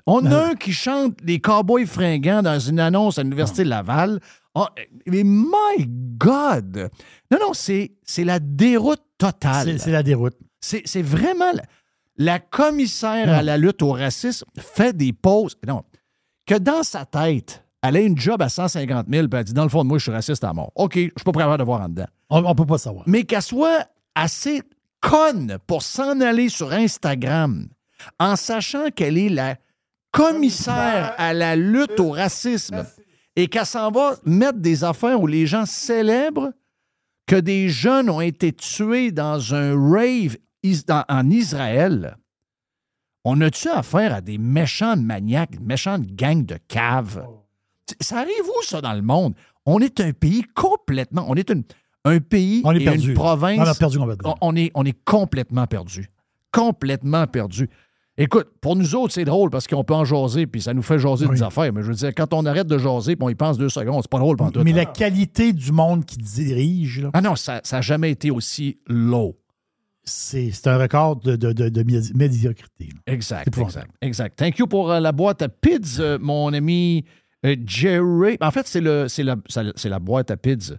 On 0.07 0.21
Ben 0.21 0.33
a 0.33 0.45
un 0.47 0.55
qui 0.55 0.73
chante 0.73 1.19
les 1.23 1.39
cowboys 1.39 1.85
fringants 1.85 2.41
dans 2.41 2.59
une 2.59 2.79
annonce 2.79 3.19
à 3.19 3.23
l'Université 3.23 3.63
de 3.63 3.69
Laval. 3.69 4.19
Oh, 4.55 4.65
mais 5.05 5.23
my 5.23 5.85
God! 6.17 6.89
Non, 7.29 7.37
non, 7.39 7.53
c'est 7.53 7.91
la 8.17 8.39
déroute 8.39 9.03
totale. 9.17 9.79
C'est 9.79 9.91
la 9.91 10.01
déroute. 10.01 10.35
C'est 10.59 11.01
vraiment. 11.03 11.51
La, 11.53 11.63
la 12.17 12.39
commissaire 12.39 13.29
à 13.29 13.43
la 13.43 13.57
lutte 13.57 13.83
au 13.83 13.91
racisme 13.91 14.47
fait 14.57 14.97
des 14.97 15.13
pauses. 15.13 15.55
Non. 15.67 15.83
Que 16.47 16.55
dans 16.55 16.81
sa 16.81 17.05
tête, 17.05 17.63
elle 17.83 17.97
a 17.97 17.99
une 17.99 18.17
job 18.17 18.41
à 18.41 18.49
150 18.49 19.05
000, 19.07 19.27
puis 19.27 19.39
elle 19.39 19.43
dit 19.43 19.53
Dans 19.53 19.63
le 19.63 19.69
fond 19.69 19.83
de 19.83 19.89
moi, 19.89 19.99
je 19.99 20.03
suis 20.03 20.11
raciste 20.11 20.43
à 20.43 20.51
mort. 20.51 20.71
OK, 20.73 20.95
je 20.95 21.01
suis 21.01 21.11
pas 21.23 21.31
prêt 21.31 21.43
à 21.43 21.57
de 21.57 21.63
voir 21.63 21.81
en 21.81 21.89
dedans. 21.89 22.07
On, 22.31 22.43
on 22.43 22.55
peut 22.55 22.65
pas 22.65 22.79
savoir. 22.79 23.03
Mais 23.05 23.23
qu'elle 23.23 23.43
soit 23.43 23.85
assez 24.15 24.63
pour 25.67 25.81
s'en 25.83 26.19
aller 26.21 26.49
sur 26.49 26.71
Instagram 26.73 27.67
en 28.19 28.35
sachant 28.35 28.89
qu'elle 28.91 29.17
est 29.17 29.29
la 29.29 29.57
commissaire 30.11 31.13
à 31.17 31.33
la 31.33 31.55
lutte 31.55 31.99
au 31.99 32.11
racisme 32.11 32.85
et 33.35 33.47
qu'elle 33.47 33.65
s'en 33.65 33.91
va 33.91 34.15
mettre 34.25 34.59
des 34.59 34.83
affaires 34.83 35.21
où 35.21 35.27
les 35.27 35.45
gens 35.45 35.65
célèbrent 35.65 36.51
que 37.25 37.35
des 37.35 37.69
jeunes 37.69 38.09
ont 38.09 38.21
été 38.21 38.53
tués 38.53 39.11
dans 39.11 39.53
un 39.53 39.73
rave 39.75 40.37
en 41.09 41.29
Israël. 41.29 42.17
On 43.23 43.41
a-tu 43.41 43.69
affaire 43.69 44.13
à 44.13 44.21
des 44.21 44.37
méchants 44.37 44.97
maniaques, 44.97 45.59
méchantes 45.59 46.05
gangs 46.07 46.45
de 46.45 46.57
caves? 46.67 47.25
Ça 48.01 48.19
arrive 48.19 48.45
où, 48.45 48.63
ça, 48.63 48.81
dans 48.81 48.93
le 48.93 49.01
monde? 49.01 49.35
On 49.65 49.79
est 49.79 49.99
un 49.99 50.13
pays 50.13 50.43
complètement. 50.55 51.25
On 51.27 51.35
est 51.35 51.49
une- 51.49 51.63
un 52.07 52.19
pays 52.19 52.61
On 52.65 52.71
est 52.73 52.81
et 52.81 52.85
perdu. 52.85 53.09
une 53.09 53.13
province. 53.13 53.59
On 53.59 53.63
a 53.69 53.75
perdu 53.75 53.97
complètement. 53.99 54.37
On, 54.41 54.55
est, 54.55 54.71
on 54.73 54.83
est 54.85 54.97
complètement 55.05 55.67
perdu. 55.67 56.09
Complètement 56.51 57.27
perdu. 57.27 57.69
Écoute, 58.19 58.47
pour 58.61 58.75
nous 58.75 58.95
autres, 58.95 59.13
c'est 59.13 59.25
drôle 59.25 59.51
parce 59.51 59.67
qu'on 59.67 59.83
peut 59.83 59.93
en 59.93 60.03
jaser, 60.03 60.47
puis 60.47 60.59
ça 60.59 60.73
nous 60.73 60.81
fait 60.81 60.97
jaser 60.97 61.27
des 61.27 61.43
affaires. 61.43 61.71
Mais 61.71 61.83
je 61.83 61.87
veux 61.89 61.93
dire, 61.93 62.11
quand 62.15 62.33
on 62.33 62.45
arrête 62.47 62.65
de 62.65 62.77
jaser, 62.79 63.15
puis 63.15 63.23
on 63.23 63.29
y 63.29 63.35
pense 63.35 63.59
deux 63.59 63.69
secondes, 63.69 64.01
c'est 64.01 64.09
pas 64.09 64.17
drôle 64.17 64.37
pendant 64.37 64.63
Mais 64.63 64.73
la 64.73 64.85
qualité 64.85 65.53
du 65.53 65.71
monde 65.71 66.03
qui 66.03 66.17
dirige, 66.17 67.01
là, 67.01 67.11
Ah 67.13 67.21
non, 67.21 67.35
ça 67.35 67.61
n'a 67.71 67.81
jamais 67.81 68.09
été 68.09 68.31
aussi 68.31 68.79
low. 68.87 69.37
c'est 70.03 70.49
un 70.65 70.77
record 70.79 71.17
de, 71.17 71.35
de, 71.35 71.51
de, 71.53 71.69
de 71.69 71.83
médi- 71.83 72.15
médiocrité. 72.17 72.85
là. 72.85 73.13
Exact, 73.13 73.55
exact, 73.55 73.91
exact. 74.01 74.35
Thank 74.39 74.57
you 74.57 74.65
pour 74.65 74.91
euh, 74.91 74.99
la 74.99 75.11
boîte 75.11 75.43
à 75.43 75.49
pids, 75.49 75.99
euh, 75.99 76.17
mon 76.19 76.51
ami 76.53 77.05
euh, 77.45 77.55
Jerry. 77.67 78.37
En 78.41 78.49
fait, 78.49 78.65
c'est 78.67 78.81
la, 78.81 79.05
la 79.85 79.99
boîte 79.99 80.31
à 80.31 80.37
pids 80.37 80.73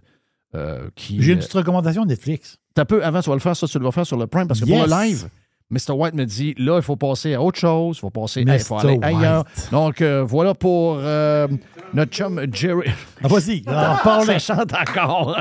euh, 0.55 0.89
qui. 0.95 1.21
J'ai 1.21 1.33
une 1.33 1.39
petite 1.39 1.53
recommandation 1.53 2.05
Netflix. 2.05 2.57
T'as 2.73 2.85
peu 2.85 3.03
avant, 3.03 3.21
tu 3.21 3.29
vas 3.29 3.35
le 3.35 3.41
faire, 3.41 3.55
ça, 3.55 3.67
tu 3.67 3.79
le 3.79 3.91
faire 3.91 4.05
sur 4.05 4.17
le 4.17 4.27
Prime, 4.27 4.47
parce 4.47 4.59
que 4.61 4.65
pour 4.65 4.75
Yes. 4.75 4.87
le 4.89 4.95
live, 5.07 5.27
Mr. 5.71 5.91
White 5.93 6.15
me 6.15 6.25
dit, 6.25 6.55
là, 6.57 6.77
il 6.77 6.81
faut 6.81 6.95
passer 6.95 7.35
à 7.35 7.41
autre 7.43 7.59
chose, 7.59 7.97
il 7.97 7.99
faut 7.99 8.09
passer, 8.09 8.41
il 8.41 8.59
faut 8.59 8.77
aller 8.79 8.97
ailleurs. 9.03 9.45
White. 9.55 9.69
Donc, 9.71 10.01
euh, 10.01 10.23
voilà 10.25 10.55
pour 10.55 10.97
euh, 10.99 11.47
notre 11.93 12.11
chum 12.11 12.41
Jerry. 12.51 12.89
Ah, 13.23 13.27
vas-y, 13.27 13.61
parle. 14.03 14.25
Ça 14.25 14.39
chante 14.39 14.73
encore. 14.73 15.37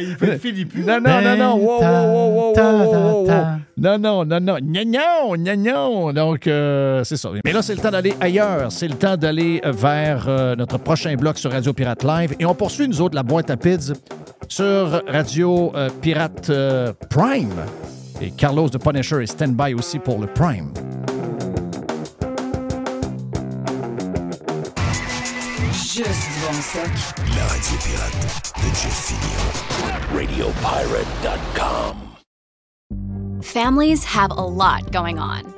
il 0.00 0.14
fait 0.16 0.26
le 0.26 0.38
Philippe. 0.38 0.76
Non, 0.76 1.00
non, 1.00 1.20
non, 1.22 1.36
non. 1.36 1.56
Wow, 1.56 1.80
wow, 1.80 1.82
wow, 1.82 2.52
wow, 2.54 2.54
wow, 2.54 2.92
wow, 2.92 3.26
wow. 3.26 3.46
Non, 3.76 3.98
non, 3.98 4.24
non, 4.24 4.40
non. 4.40 4.58
Gnagnon, 4.60 5.34
gnagnon. 5.36 6.12
Donc, 6.12 6.46
euh, 6.46 7.02
c'est 7.02 7.16
ça. 7.16 7.30
Mais 7.44 7.52
là, 7.52 7.60
c'est 7.62 7.74
le 7.74 7.80
temps 7.80 7.90
d'aller 7.90 8.14
ailleurs. 8.20 8.70
C'est 8.70 8.86
le 8.88 8.94
temps 8.94 9.16
d'aller 9.16 9.60
vers 9.64 10.26
euh, 10.28 10.54
notre 10.54 10.78
prochain 10.78 11.14
bloc 11.16 11.36
sur 11.38 11.50
Radio 11.50 11.72
Pirate 11.72 12.04
Live. 12.04 12.36
Et 12.38 12.46
on 12.46 12.54
poursuit, 12.54 12.86
nous 12.86 13.00
autres, 13.00 13.16
la 13.16 13.24
boîte 13.24 13.50
à 13.50 13.56
pids 13.56 13.92
sur 14.48 15.02
Radio 15.06 15.72
euh, 15.74 15.90
Pirate 16.00 16.50
euh, 16.50 16.92
Prime. 17.10 17.54
Et 18.20 18.30
Carlos 18.30 18.68
de 18.68 18.78
Punisher 18.78 19.22
est 19.22 19.26
stand-by 19.26 19.74
aussi 19.74 19.98
pour 19.98 20.18
le 20.18 20.26
Prime. 20.26 20.72
Juste 25.72 26.28
bon 26.40 26.52
stock. 26.60 26.90
La 27.36 27.44
radio 27.44 27.76
pirate 27.84 28.52
de 28.56 28.68
Jeff 28.74 28.98
Fillion. 29.06 29.46
RadioPirate.com. 30.14 31.96
Families 33.42 34.04
have 34.04 34.30
a 34.30 34.44
lot 34.44 34.90
going 34.92 35.18
on. 35.18 35.57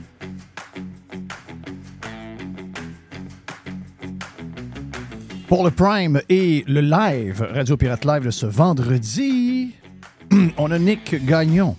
Pour 5.51 5.65
le 5.65 5.71
Prime 5.71 6.21
et 6.29 6.63
le 6.65 6.79
live, 6.79 7.45
Radio 7.53 7.75
Pirate 7.75 8.05
Live 8.05 8.23
de 8.23 8.31
ce 8.31 8.45
vendredi, 8.45 9.75
on 10.57 10.71
a 10.71 10.79
Nick 10.79 11.25
Gagnon 11.25 11.75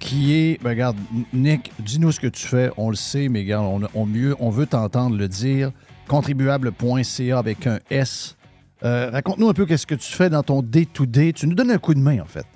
qui 0.00 0.34
est. 0.34 0.60
Ben, 0.60 0.70
regarde, 0.70 0.96
Nick, 1.32 1.70
dis-nous 1.78 2.10
ce 2.10 2.18
que 2.18 2.26
tu 2.26 2.44
fais. 2.44 2.72
On 2.76 2.90
le 2.90 2.96
sait, 2.96 3.28
mais 3.28 3.42
regarde, 3.42 3.88
on, 3.94 4.04
mieux, 4.04 4.34
on 4.40 4.50
veut 4.50 4.66
t'entendre 4.66 5.16
le 5.16 5.28
dire. 5.28 5.70
Contribuable.ca 6.08 7.38
avec 7.38 7.68
un 7.68 7.78
S. 7.88 8.36
Euh, 8.82 9.10
Raconte-nous 9.12 9.48
un 9.48 9.54
peu 9.54 9.64
qu'est-ce 9.64 9.86
que 9.86 9.94
tu 9.94 10.12
fais 10.12 10.28
dans 10.28 10.42
ton 10.42 10.60
day-to-day. 10.60 11.34
Tu 11.34 11.46
nous 11.46 11.54
donnes 11.54 11.70
un 11.70 11.78
coup 11.78 11.94
de 11.94 12.00
main, 12.00 12.18
en 12.20 12.26
fait. 12.26 12.46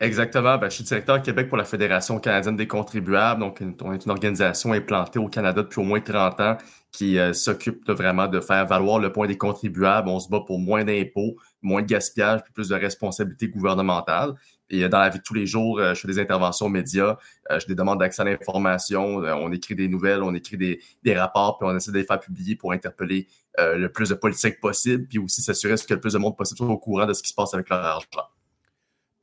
Exactement. 0.00 0.58
Ben, 0.58 0.70
je 0.70 0.76
suis 0.76 0.84
directeur 0.84 1.20
Québec 1.22 1.48
pour 1.48 1.58
la 1.58 1.64
Fédération 1.64 2.20
canadienne 2.20 2.54
des 2.54 2.68
contribuables. 2.68 3.40
Donc, 3.40 3.60
on 3.82 3.92
est 3.92 4.04
une 4.04 4.12
organisation 4.12 4.74
implantée 4.74 5.18
au 5.18 5.26
Canada 5.26 5.62
depuis 5.62 5.80
au 5.80 5.84
moins 5.84 5.98
30 5.98 6.40
ans 6.40 6.56
qui 6.90 7.18
euh, 7.18 7.32
s'occupe 7.32 7.88
vraiment 7.90 8.28
de 8.28 8.40
faire 8.40 8.66
valoir 8.66 8.98
le 8.98 9.12
point 9.12 9.26
des 9.26 9.36
contribuables. 9.36 10.08
On 10.08 10.20
se 10.20 10.28
bat 10.28 10.40
pour 10.46 10.58
moins 10.58 10.84
d'impôts, 10.84 11.36
moins 11.62 11.82
de 11.82 11.86
gaspillage, 11.86 12.42
puis 12.42 12.52
plus 12.52 12.68
de 12.68 12.74
responsabilités 12.74 13.48
gouvernementales. 13.48 14.34
Et 14.70 14.88
dans 14.88 14.98
la 14.98 15.08
vie 15.08 15.18
de 15.18 15.22
tous 15.22 15.34
les 15.34 15.46
jours, 15.46 15.80
je 15.80 15.94
fais 15.94 16.08
des 16.08 16.18
interventions 16.18 16.66
aux 16.66 16.70
médias, 16.70 17.16
je 17.50 17.64
des 17.66 17.74
demandes 17.74 18.00
d'accès 18.00 18.20
à 18.20 18.26
l'information, 18.26 19.16
on 19.16 19.50
écrit 19.50 19.74
des 19.74 19.88
nouvelles, 19.88 20.22
on 20.22 20.34
écrit 20.34 20.58
des, 20.58 20.82
des 21.02 21.16
rapports, 21.16 21.56
puis 21.56 21.66
on 21.66 21.74
essaie 21.74 21.90
de 21.90 21.96
les 21.96 22.04
faire 22.04 22.20
publier 22.20 22.54
pour 22.54 22.72
interpeller 22.72 23.28
le 23.56 23.86
plus 23.86 24.10
de 24.10 24.14
politiques 24.14 24.60
possible, 24.60 25.06
puis 25.08 25.18
aussi 25.18 25.40
s'assurer 25.40 25.74
que 25.76 25.94
le 25.94 26.00
plus 26.00 26.12
de 26.12 26.18
monde 26.18 26.36
possible 26.36 26.58
soit 26.58 26.66
au 26.66 26.76
courant 26.76 27.06
de 27.06 27.14
ce 27.14 27.22
qui 27.22 27.30
se 27.30 27.34
passe 27.34 27.54
avec 27.54 27.70
leur 27.70 27.82
argent. 27.82 28.08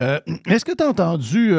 Est-ce 0.00 0.64
que 0.64 0.72
tu 0.72 0.82
as 0.82 0.88
entendu 0.88 1.54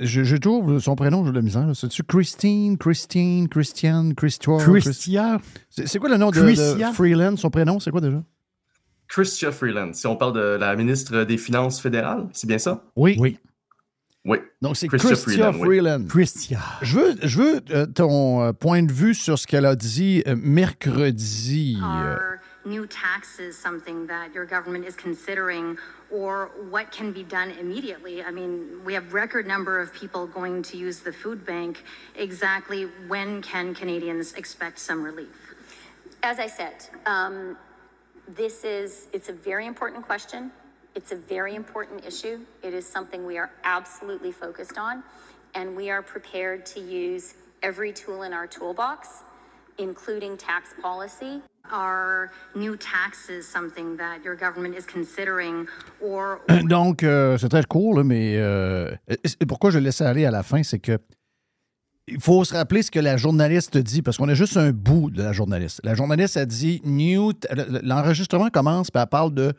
je, 0.00 0.24
je, 0.24 0.36
trouve 0.36 0.78
son 0.78 0.96
prénom, 0.96 1.24
je 1.24 1.30
le 1.30 1.42
misère. 1.42 1.70
C'est-tu 1.74 2.02
Christine, 2.02 2.78
Christine, 2.78 3.48
Christiane, 3.48 4.14
Christoire? 4.14 4.60
Christia? 4.60 5.38
C'est 5.68 5.98
quoi 5.98 6.08
le 6.08 6.16
nom 6.16 6.30
de, 6.30 6.40
de, 6.40 6.92
Freeland? 6.94 7.36
Son 7.36 7.50
prénom, 7.50 7.78
c'est 7.80 7.90
quoi 7.90 8.00
déjà? 8.00 8.22
Christia 9.08 9.50
Freeland. 9.50 9.92
Si 9.92 10.06
on 10.06 10.16
parle 10.16 10.34
de 10.34 10.56
la 10.58 10.76
ministre 10.76 11.24
des 11.24 11.36
Finances 11.36 11.80
fédérales, 11.80 12.28
c'est 12.32 12.46
bien 12.46 12.58
ça? 12.58 12.84
Oui. 12.96 13.16
Oui. 13.18 13.38
Oui. 14.24 14.38
Donc, 14.60 14.76
c'est 14.76 14.86
Christia, 14.88 15.16
Freeland. 15.16 15.52
Freeland. 15.54 16.04
Christia. 16.08 16.60
Je 16.82 16.98
veux, 16.98 17.14
je 17.22 17.38
veux 17.38 17.60
euh, 17.70 17.86
ton 17.86 18.42
euh, 18.42 18.52
point 18.52 18.82
de 18.82 18.92
vue 18.92 19.14
sur 19.14 19.38
ce 19.38 19.46
qu'elle 19.46 19.64
a 19.64 19.74
dit 19.74 20.22
euh, 20.26 20.36
mercredi. 20.36 21.78
Are 21.82 22.18
new 22.64 22.86
taxes 22.86 23.56
something 23.56 24.06
that 24.06 24.32
your 24.34 24.44
government 24.44 24.84
is 24.84 24.94
considering 24.94 25.78
or 26.10 26.50
what 26.68 26.90
can 26.90 27.12
be 27.12 27.22
done 27.22 27.50
immediately? 27.52 28.22
I 28.22 28.30
mean, 28.30 28.84
we 28.84 28.94
have 28.94 29.12
record 29.14 29.46
number 29.46 29.80
of 29.80 29.92
people 29.94 30.26
going 30.26 30.62
to 30.64 30.76
use 30.76 31.00
the 31.00 31.12
food 31.12 31.46
bank. 31.46 31.84
Exactly 32.16 32.84
when 33.08 33.42
can 33.42 33.74
Canadians 33.74 34.34
expect 34.34 34.78
some 34.78 35.02
relief? 35.02 35.54
As 36.22 36.38
I 36.38 36.46
said, 36.46 36.86
um, 37.06 37.56
this 38.28 38.64
is 38.64 39.08
it's 39.12 39.28
a 39.28 39.32
very 39.32 39.66
important 39.66 40.04
question. 40.04 40.50
It's 40.94 41.12
a 41.12 41.16
very 41.16 41.54
important 41.54 42.04
issue. 42.04 42.40
It 42.62 42.74
is 42.74 42.86
something 42.86 43.24
we 43.24 43.38
are 43.38 43.50
absolutely 43.64 44.32
focused 44.32 44.76
on, 44.76 45.02
and 45.54 45.76
we 45.76 45.88
are 45.88 46.02
prepared 46.02 46.66
to 46.66 46.80
use 46.80 47.34
every 47.62 47.92
tool 47.92 48.22
in 48.22 48.32
our 48.32 48.46
toolbox, 48.46 49.22
including 49.80 50.36
tax 50.36 50.74
policy. 50.82 51.40
Are 51.72 52.30
new 52.56 52.76
taxes 52.76 53.46
something 53.46 53.96
that 53.96 54.24
your 54.24 54.34
government 54.34 54.74
is 54.76 54.86
considering 54.86 55.66
or... 56.02 56.40
Donc, 56.68 57.02
c'est 57.02 57.48
très 57.48 57.64
court, 57.64 57.94
là, 57.96 58.02
mais 58.04 58.36
euh, 58.36 58.90
pourquoi 59.46 59.70
je 59.70 59.78
laisse 59.78 60.00
aller 60.00 60.26
à 60.26 60.32
la 60.32 60.42
fin, 60.42 60.62
c'est 60.62 60.80
que 60.80 60.98
il 62.10 62.20
faut 62.20 62.44
se 62.44 62.54
rappeler 62.54 62.82
ce 62.82 62.90
que 62.90 62.98
la 62.98 63.16
journaliste 63.16 63.76
dit, 63.78 64.02
parce 64.02 64.16
qu'on 64.16 64.28
a 64.28 64.34
juste 64.34 64.56
un 64.56 64.72
bout 64.72 65.10
de 65.10 65.22
la 65.22 65.32
journaliste. 65.32 65.80
La 65.84 65.94
journaliste 65.94 66.36
a 66.36 66.44
dit 66.44 66.80
New. 66.84 67.32
L'enregistrement 67.82 68.50
commence, 68.50 68.90
puis 68.90 69.00
elle 69.00 69.08
parle 69.08 69.32
de 69.32 69.52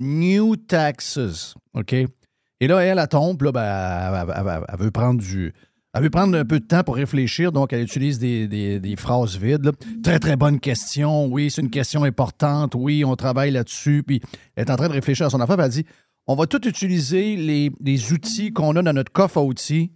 New 0.00 0.56
Taxes. 0.56 1.54
OK? 1.74 1.92
Et 1.92 2.66
là, 2.66 2.80
elle, 2.80 2.98
elle 2.98 3.08
tombe, 3.08 3.42
là, 3.42 3.52
ben, 3.52 4.64
elle, 4.68 4.78
veut 4.78 4.90
prendre 4.90 5.20
du. 5.20 5.52
Elle 5.94 6.02
veut 6.02 6.10
prendre 6.10 6.36
un 6.36 6.44
peu 6.44 6.58
de 6.58 6.64
temps 6.64 6.82
pour 6.82 6.96
réfléchir, 6.96 7.52
donc 7.52 7.72
elle 7.72 7.82
utilise 7.82 8.18
des, 8.18 8.48
des, 8.48 8.96
phrases 8.96 9.36
vides. 9.36 9.70
Très, 10.02 10.18
très 10.18 10.34
bonne 10.34 10.58
question. 10.58 11.26
Oui, 11.26 11.52
c'est 11.52 11.62
une 11.62 11.70
question 11.70 12.02
importante. 12.02 12.74
Oui, 12.74 13.04
on 13.04 13.14
travaille 13.14 13.52
là-dessus. 13.52 14.02
Puis 14.04 14.20
elle 14.56 14.64
est 14.64 14.70
en 14.70 14.76
train 14.76 14.88
de 14.88 14.92
réfléchir 14.92 15.26
à 15.26 15.30
son 15.30 15.40
affaire. 15.40 15.60
elle 15.60 15.70
dit 15.70 15.86
on 16.26 16.34
va 16.34 16.46
tout 16.46 16.66
utiliser 16.66 17.36
les, 17.36 17.70
les 17.80 18.12
outils 18.12 18.52
qu'on 18.52 18.74
a 18.76 18.82
dans 18.82 18.92
notre 18.92 19.12
coffre 19.12 19.38
à 19.38 19.44
outils 19.44 19.92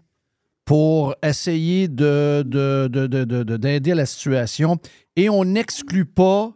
pour 0.64 1.14
essayer 1.22 1.88
de, 1.88 2.42
d'aider 2.42 3.80
de, 3.80 3.92
à 3.92 3.94
la 3.94 4.06
situation. 4.06 4.76
Et 5.16 5.30
on 5.30 5.44
n'exclut 5.44 6.04
pas 6.04 6.52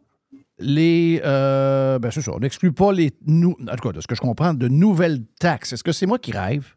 les. 0.59 1.20
Euh, 1.24 1.99
ben 1.99 2.11
c'est 2.11 2.28
on 2.28 2.38
n'exclut 2.38 2.72
pas 2.72 2.93
les. 2.93 3.11
en 3.26 3.55
tout 3.55 3.88
cas, 3.88 3.93
de 3.93 4.01
ce 4.01 4.07
que 4.07 4.14
je 4.14 4.20
comprends, 4.20 4.55
de 4.55 4.68
nouvelles 4.68 5.24
taxes. 5.40 5.72
Est-ce 5.72 5.82
que 5.82 5.93
c'est 5.93 6.07
moi 6.07 6.18
qui 6.18 6.32
rêve? 6.32 6.76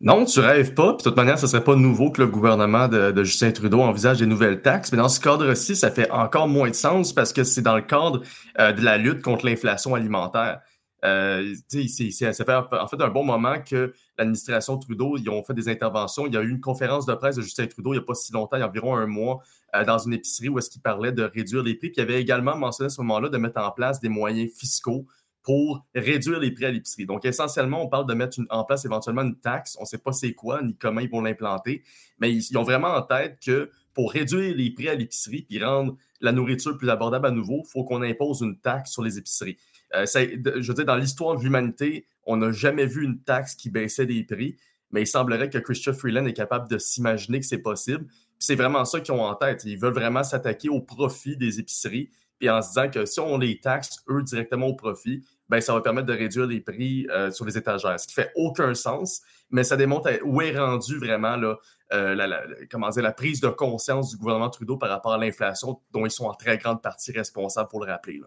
Non, 0.00 0.24
tu 0.24 0.40
rêves 0.40 0.74
pas. 0.74 0.92
de 0.92 1.02
toute 1.02 1.16
manière, 1.16 1.38
ce 1.38 1.46
serait 1.46 1.64
pas 1.64 1.76
nouveau 1.76 2.10
que 2.10 2.20
le 2.20 2.28
gouvernement 2.28 2.88
de, 2.88 3.24
Justin 3.24 3.52
Trudeau 3.52 3.80
envisage 3.80 4.18
des 4.18 4.26
nouvelles 4.26 4.60
taxes. 4.60 4.92
Mais 4.92 4.98
dans 4.98 5.08
ce 5.08 5.20
cadre-ci, 5.20 5.76
ça 5.76 5.90
fait 5.90 6.10
encore 6.10 6.48
moins 6.48 6.68
de 6.68 6.74
sens 6.74 7.12
parce 7.12 7.32
que 7.32 7.44
c'est 7.44 7.62
dans 7.62 7.76
le 7.76 7.82
cadre 7.82 8.22
euh, 8.58 8.72
de 8.72 8.82
la 8.82 8.98
lutte 8.98 9.22
contre 9.22 9.46
l'inflation 9.46 9.94
alimentaire. 9.94 10.60
Euh, 11.04 11.54
ça 11.68 12.44
fait 12.44 12.54
en 12.54 12.88
fait 12.88 13.02
un 13.02 13.08
bon 13.08 13.24
moment 13.24 13.56
que 13.60 13.92
l'administration 14.16 14.78
Trudeau, 14.78 15.16
ils 15.18 15.28
ont 15.28 15.42
fait 15.42 15.52
des 15.52 15.68
interventions. 15.68 16.26
Il 16.26 16.32
y 16.32 16.36
a 16.36 16.42
eu 16.42 16.48
une 16.48 16.60
conférence 16.60 17.04
de 17.04 17.14
presse 17.14 17.36
de 17.36 17.42
Justin 17.42 17.66
Trudeau 17.66 17.92
il 17.92 17.98
n'y 17.98 18.02
a 18.02 18.06
pas 18.06 18.14
si 18.14 18.32
longtemps, 18.32 18.56
il 18.56 18.60
y 18.60 18.62
a 18.62 18.68
environ 18.68 18.96
un 18.96 19.06
mois, 19.06 19.40
euh, 19.74 19.84
dans 19.84 19.98
une 19.98 20.14
épicerie 20.14 20.48
où 20.48 20.58
est-ce 20.58 20.70
qu'il 20.70 20.80
parlait 20.80 21.12
de 21.12 21.22
réduire 21.22 21.62
les 21.62 21.74
prix. 21.74 21.90
Puis 21.90 21.98
il 21.98 22.02
avait 22.02 22.20
également 22.20 22.56
mentionné 22.56 22.86
à 22.86 22.90
ce 22.90 23.00
moment-là 23.02 23.28
de 23.28 23.36
mettre 23.36 23.60
en 23.60 23.70
place 23.70 24.00
des 24.00 24.08
moyens 24.08 24.50
fiscaux 24.56 25.06
pour 25.44 25.84
réduire 25.94 26.40
les 26.40 26.50
prix 26.50 26.64
à 26.64 26.70
l'épicerie. 26.70 27.04
Donc, 27.04 27.26
essentiellement, 27.26 27.84
on 27.84 27.88
parle 27.88 28.06
de 28.08 28.14
mettre 28.14 28.40
en 28.48 28.64
place 28.64 28.86
éventuellement 28.86 29.22
une 29.22 29.38
taxe. 29.38 29.76
On 29.78 29.82
ne 29.82 29.86
sait 29.86 29.98
pas 29.98 30.12
c'est 30.12 30.32
quoi 30.32 30.62
ni 30.62 30.74
comment 30.74 31.00
ils 31.00 31.10
vont 31.10 31.20
l'implanter, 31.20 31.84
mais 32.18 32.32
ils, 32.32 32.58
ont 32.58 32.62
vraiment 32.62 32.88
en 32.88 33.02
tête 33.02 33.38
que 33.44 33.70
pour 33.92 34.10
réduire 34.10 34.56
les 34.56 34.70
prix 34.70 34.88
à 34.88 34.94
l'épicerie 34.94 35.42
puis 35.42 35.62
rendre 35.62 35.96
la 36.22 36.32
nourriture 36.32 36.76
plus 36.78 36.88
abordable 36.88 37.26
à 37.26 37.30
nouveau, 37.30 37.62
il 37.64 37.70
faut 37.70 37.84
qu'on 37.84 38.02
impose 38.02 38.40
une 38.40 38.58
taxe 38.58 38.90
sur 38.90 39.02
les 39.02 39.18
épiceries. 39.18 39.58
Euh, 39.94 40.06
je 40.06 40.66
veux 40.66 40.74
dire, 40.74 40.86
dans 40.86 40.96
l'histoire 40.96 41.36
de 41.36 41.42
l'humanité, 41.42 42.06
on 42.24 42.38
n'a 42.38 42.50
jamais 42.50 42.86
vu 42.86 43.04
une 43.04 43.20
taxe 43.20 43.54
qui 43.54 43.68
baissait 43.68 44.06
des 44.06 44.24
prix, 44.24 44.56
mais 44.90 45.02
il 45.02 45.06
semblerait 45.06 45.50
que 45.50 45.58
Christian 45.58 45.92
Freeland 45.92 46.24
est 46.24 46.32
capable 46.32 46.70
de 46.70 46.78
s'imaginer 46.78 47.40
que 47.40 47.46
c'est 47.46 47.58
possible. 47.58 48.06
C'est 48.38 48.54
vraiment 48.54 48.86
ça 48.86 49.00
qu'ils 49.00 49.12
ont 49.12 49.22
en 49.22 49.34
tête. 49.34 49.62
Ils 49.66 49.78
veulent 49.78 49.92
vraiment 49.92 50.24
s'attaquer 50.24 50.70
au 50.70 50.80
profit 50.80 51.36
des 51.36 51.60
épiceries, 51.60 52.10
puis 52.44 52.50
en 52.50 52.60
se 52.60 52.68
disant 52.68 52.90
que 52.90 53.06
si 53.06 53.20
on 53.20 53.38
les 53.38 53.58
taxe, 53.58 54.04
eux, 54.10 54.22
directement 54.22 54.66
au 54.66 54.74
profit, 54.74 55.24
ben, 55.48 55.62
ça 55.62 55.72
va 55.72 55.80
permettre 55.80 56.06
de 56.08 56.12
réduire 56.12 56.46
les 56.46 56.60
prix 56.60 57.06
euh, 57.08 57.30
sur 57.30 57.46
les 57.46 57.56
étagères, 57.56 57.98
ce 57.98 58.06
qui 58.06 58.12
fait 58.12 58.32
aucun 58.34 58.74
sens, 58.74 59.22
mais 59.48 59.64
ça 59.64 59.78
démontre 59.78 60.10
où 60.24 60.42
est 60.42 60.54
rendu 60.54 60.98
vraiment 60.98 61.36
là, 61.36 61.56
euh, 61.94 62.14
la, 62.14 62.42
comment 62.70 62.90
dire, 62.90 63.02
la 63.02 63.12
prise 63.12 63.40
de 63.40 63.48
conscience 63.48 64.10
du 64.10 64.18
gouvernement 64.18 64.50
Trudeau 64.50 64.76
par 64.76 64.90
rapport 64.90 65.14
à 65.14 65.18
l'inflation 65.18 65.80
dont 65.90 66.04
ils 66.04 66.10
sont 66.10 66.26
en 66.26 66.34
très 66.34 66.58
grande 66.58 66.82
partie 66.82 67.12
responsables, 67.12 67.70
pour 67.70 67.82
le 67.82 67.90
rappeler. 67.90 68.18
Là. 68.18 68.26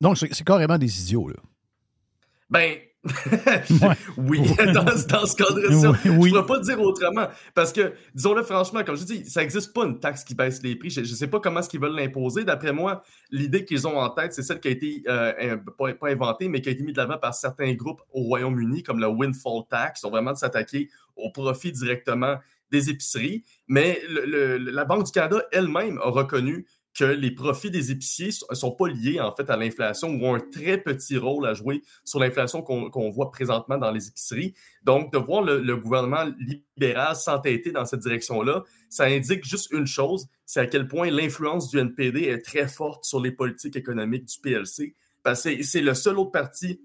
Donc, 0.00 0.16
c'est 0.16 0.44
carrément 0.44 0.78
des 0.78 1.02
idiots, 1.02 1.28
là. 1.28 1.36
Ben, 2.48 2.78
oui, 4.16 4.40
dans, 4.58 4.84
dans, 4.84 5.26
ce 5.26 5.36
cadre-là, 5.36 5.68
oui, 5.70 6.30
je 6.30 6.34
ne 6.34 6.40
pourrais 6.40 6.46
pas 6.46 6.58
dire 6.60 6.80
autrement. 6.80 7.28
Parce 7.54 7.72
que, 7.72 7.92
disons-le 8.14 8.42
franchement, 8.42 8.82
comme 8.84 8.96
je 8.96 9.04
dis, 9.04 9.24
ça 9.28 9.40
n'existe 9.40 9.72
pas 9.72 9.84
une 9.84 9.98
taxe 10.00 10.24
qui 10.24 10.34
baisse 10.34 10.62
les 10.62 10.76
prix. 10.76 10.90
Je 10.90 11.00
ne 11.00 11.04
sais 11.04 11.28
pas 11.28 11.40
comment 11.40 11.60
est-ce 11.60 11.68
qu'ils 11.68 11.80
veulent 11.80 11.96
l'imposer. 11.96 12.44
D'après 12.44 12.72
moi, 12.72 13.02
l'idée 13.30 13.64
qu'ils 13.64 13.86
ont 13.86 13.98
en 13.98 14.10
tête, 14.10 14.32
c'est 14.32 14.42
celle 14.42 14.60
qui 14.60 14.68
a 14.68 14.70
été, 14.70 15.02
euh, 15.08 15.56
pas, 15.78 15.92
inventée, 16.02 16.48
mais 16.48 16.60
qui 16.60 16.68
a 16.68 16.72
été 16.72 16.82
mise 16.82 16.94
de 16.94 17.00
l'avant 17.00 17.18
par 17.18 17.34
certains 17.34 17.72
groupes 17.74 18.02
au 18.12 18.22
Royaume-Uni, 18.22 18.82
comme 18.82 19.00
le 19.00 19.08
Windfall 19.08 19.62
Tax. 19.68 20.02
Ils 20.02 20.06
ont 20.06 20.10
vraiment 20.10 20.32
de 20.32 20.38
s'attaquer 20.38 20.90
au 21.16 21.30
profit 21.30 21.72
directement 21.72 22.36
des 22.70 22.90
épiceries. 22.90 23.44
Mais 23.68 24.00
la 24.08 24.84
Banque 24.84 25.04
du 25.04 25.12
Canada 25.12 25.42
elle-même 25.52 25.98
a 26.02 26.10
reconnu 26.10 26.66
que 26.96 27.04
les 27.04 27.30
profits 27.30 27.70
des 27.70 27.90
épiciers 27.90 28.30
ne 28.48 28.54
sont 28.54 28.72
pas 28.72 28.88
liés 28.88 29.20
en 29.20 29.30
fait 29.30 29.50
à 29.50 29.56
l'inflation 29.56 30.08
ou 30.08 30.24
ont 30.24 30.34
un 30.34 30.40
très 30.40 30.78
petit 30.78 31.18
rôle 31.18 31.46
à 31.46 31.52
jouer 31.52 31.82
sur 32.04 32.18
l'inflation 32.18 32.62
qu'on 32.62 33.10
voit 33.10 33.30
présentement 33.30 33.76
dans 33.76 33.90
les 33.90 34.08
épiceries. 34.08 34.54
Donc, 34.82 35.12
de 35.12 35.18
voir 35.18 35.42
le, 35.42 35.76
gouvernement 35.76 36.24
libéral 36.38 37.14
s'entêter 37.14 37.70
dans 37.70 37.84
cette 37.84 38.00
direction-là, 38.00 38.64
ça 38.88 39.04
indique 39.04 39.44
juste 39.44 39.70
une 39.72 39.86
chose, 39.86 40.26
c'est 40.46 40.60
à 40.60 40.66
quel 40.66 40.88
point 40.88 41.10
l'influence 41.10 41.68
du 41.68 41.78
NPD 41.78 42.24
est 42.24 42.44
très 42.44 42.66
forte 42.66 43.04
sur 43.04 43.20
les 43.20 43.30
politiques 43.30 43.76
économiques 43.76 44.24
du 44.24 44.40
PLC. 44.40 44.94
Parce 45.22 45.42
que 45.42 45.62
c'est 45.62 45.82
le 45.82 45.92
seul 45.92 46.18
autre 46.18 46.30
parti 46.30 46.80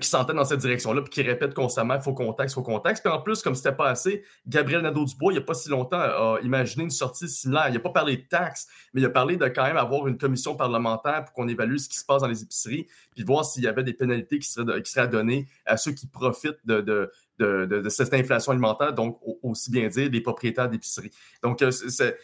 qui 0.00 0.08
s'entendent 0.08 0.36
dans 0.36 0.44
cette 0.44 0.60
direction-là, 0.60 1.02
puis 1.02 1.10
qui 1.10 1.22
répète 1.22 1.52
constamment, 1.52 2.00
faut 2.00 2.14
contexte, 2.14 2.54
faut 2.54 2.62
contexte. 2.62 3.04
Puis 3.04 3.12
en 3.12 3.20
plus, 3.20 3.42
comme 3.42 3.54
c'était 3.54 3.74
pas 3.74 3.88
assez, 3.88 4.24
Gabriel 4.46 4.80
Nadeau-Dubois, 4.82 5.32
il 5.32 5.36
n'y 5.36 5.42
a 5.42 5.44
pas 5.44 5.54
si 5.54 5.68
longtemps, 5.68 5.98
a 5.98 6.38
imaginé 6.42 6.84
une 6.84 6.90
sortie 6.90 7.28
similaire. 7.28 7.66
Il 7.68 7.74
n'a 7.74 7.80
pas 7.80 7.90
parlé 7.90 8.16
de 8.16 8.22
taxes, 8.22 8.66
mais 8.92 9.02
il 9.02 9.04
a 9.04 9.10
parlé 9.10 9.36
de 9.36 9.46
quand 9.46 9.64
même 9.64 9.76
avoir 9.76 10.08
une 10.08 10.16
commission 10.16 10.56
parlementaire 10.56 11.24
pour 11.24 11.34
qu'on 11.34 11.48
évalue 11.48 11.76
ce 11.76 11.88
qui 11.88 11.98
se 11.98 12.04
passe 12.04 12.22
dans 12.22 12.28
les 12.28 12.42
épiceries, 12.42 12.86
puis 13.14 13.24
voir 13.24 13.44
s'il 13.44 13.62
y 13.62 13.66
avait 13.66 13.84
des 13.84 13.92
pénalités 13.92 14.38
qui 14.38 14.48
seraient, 14.48 14.82
qui 14.82 14.90
seraient 14.90 15.08
données 15.08 15.48
à 15.66 15.76
ceux 15.76 15.92
qui 15.92 16.06
profitent 16.06 16.64
de, 16.64 16.80
de, 16.80 17.10
de, 17.38 17.66
de, 17.66 17.88
cette 17.88 18.14
inflation 18.14 18.52
alimentaire, 18.52 18.92
donc 18.92 19.20
aussi 19.42 19.70
bien 19.70 19.88
dire 19.88 20.08
des 20.08 20.20
propriétaires 20.20 20.68
d'épiceries. 20.68 21.10
Donc, 21.42 21.60
euh, 21.62 21.70
c'est 21.70 22.16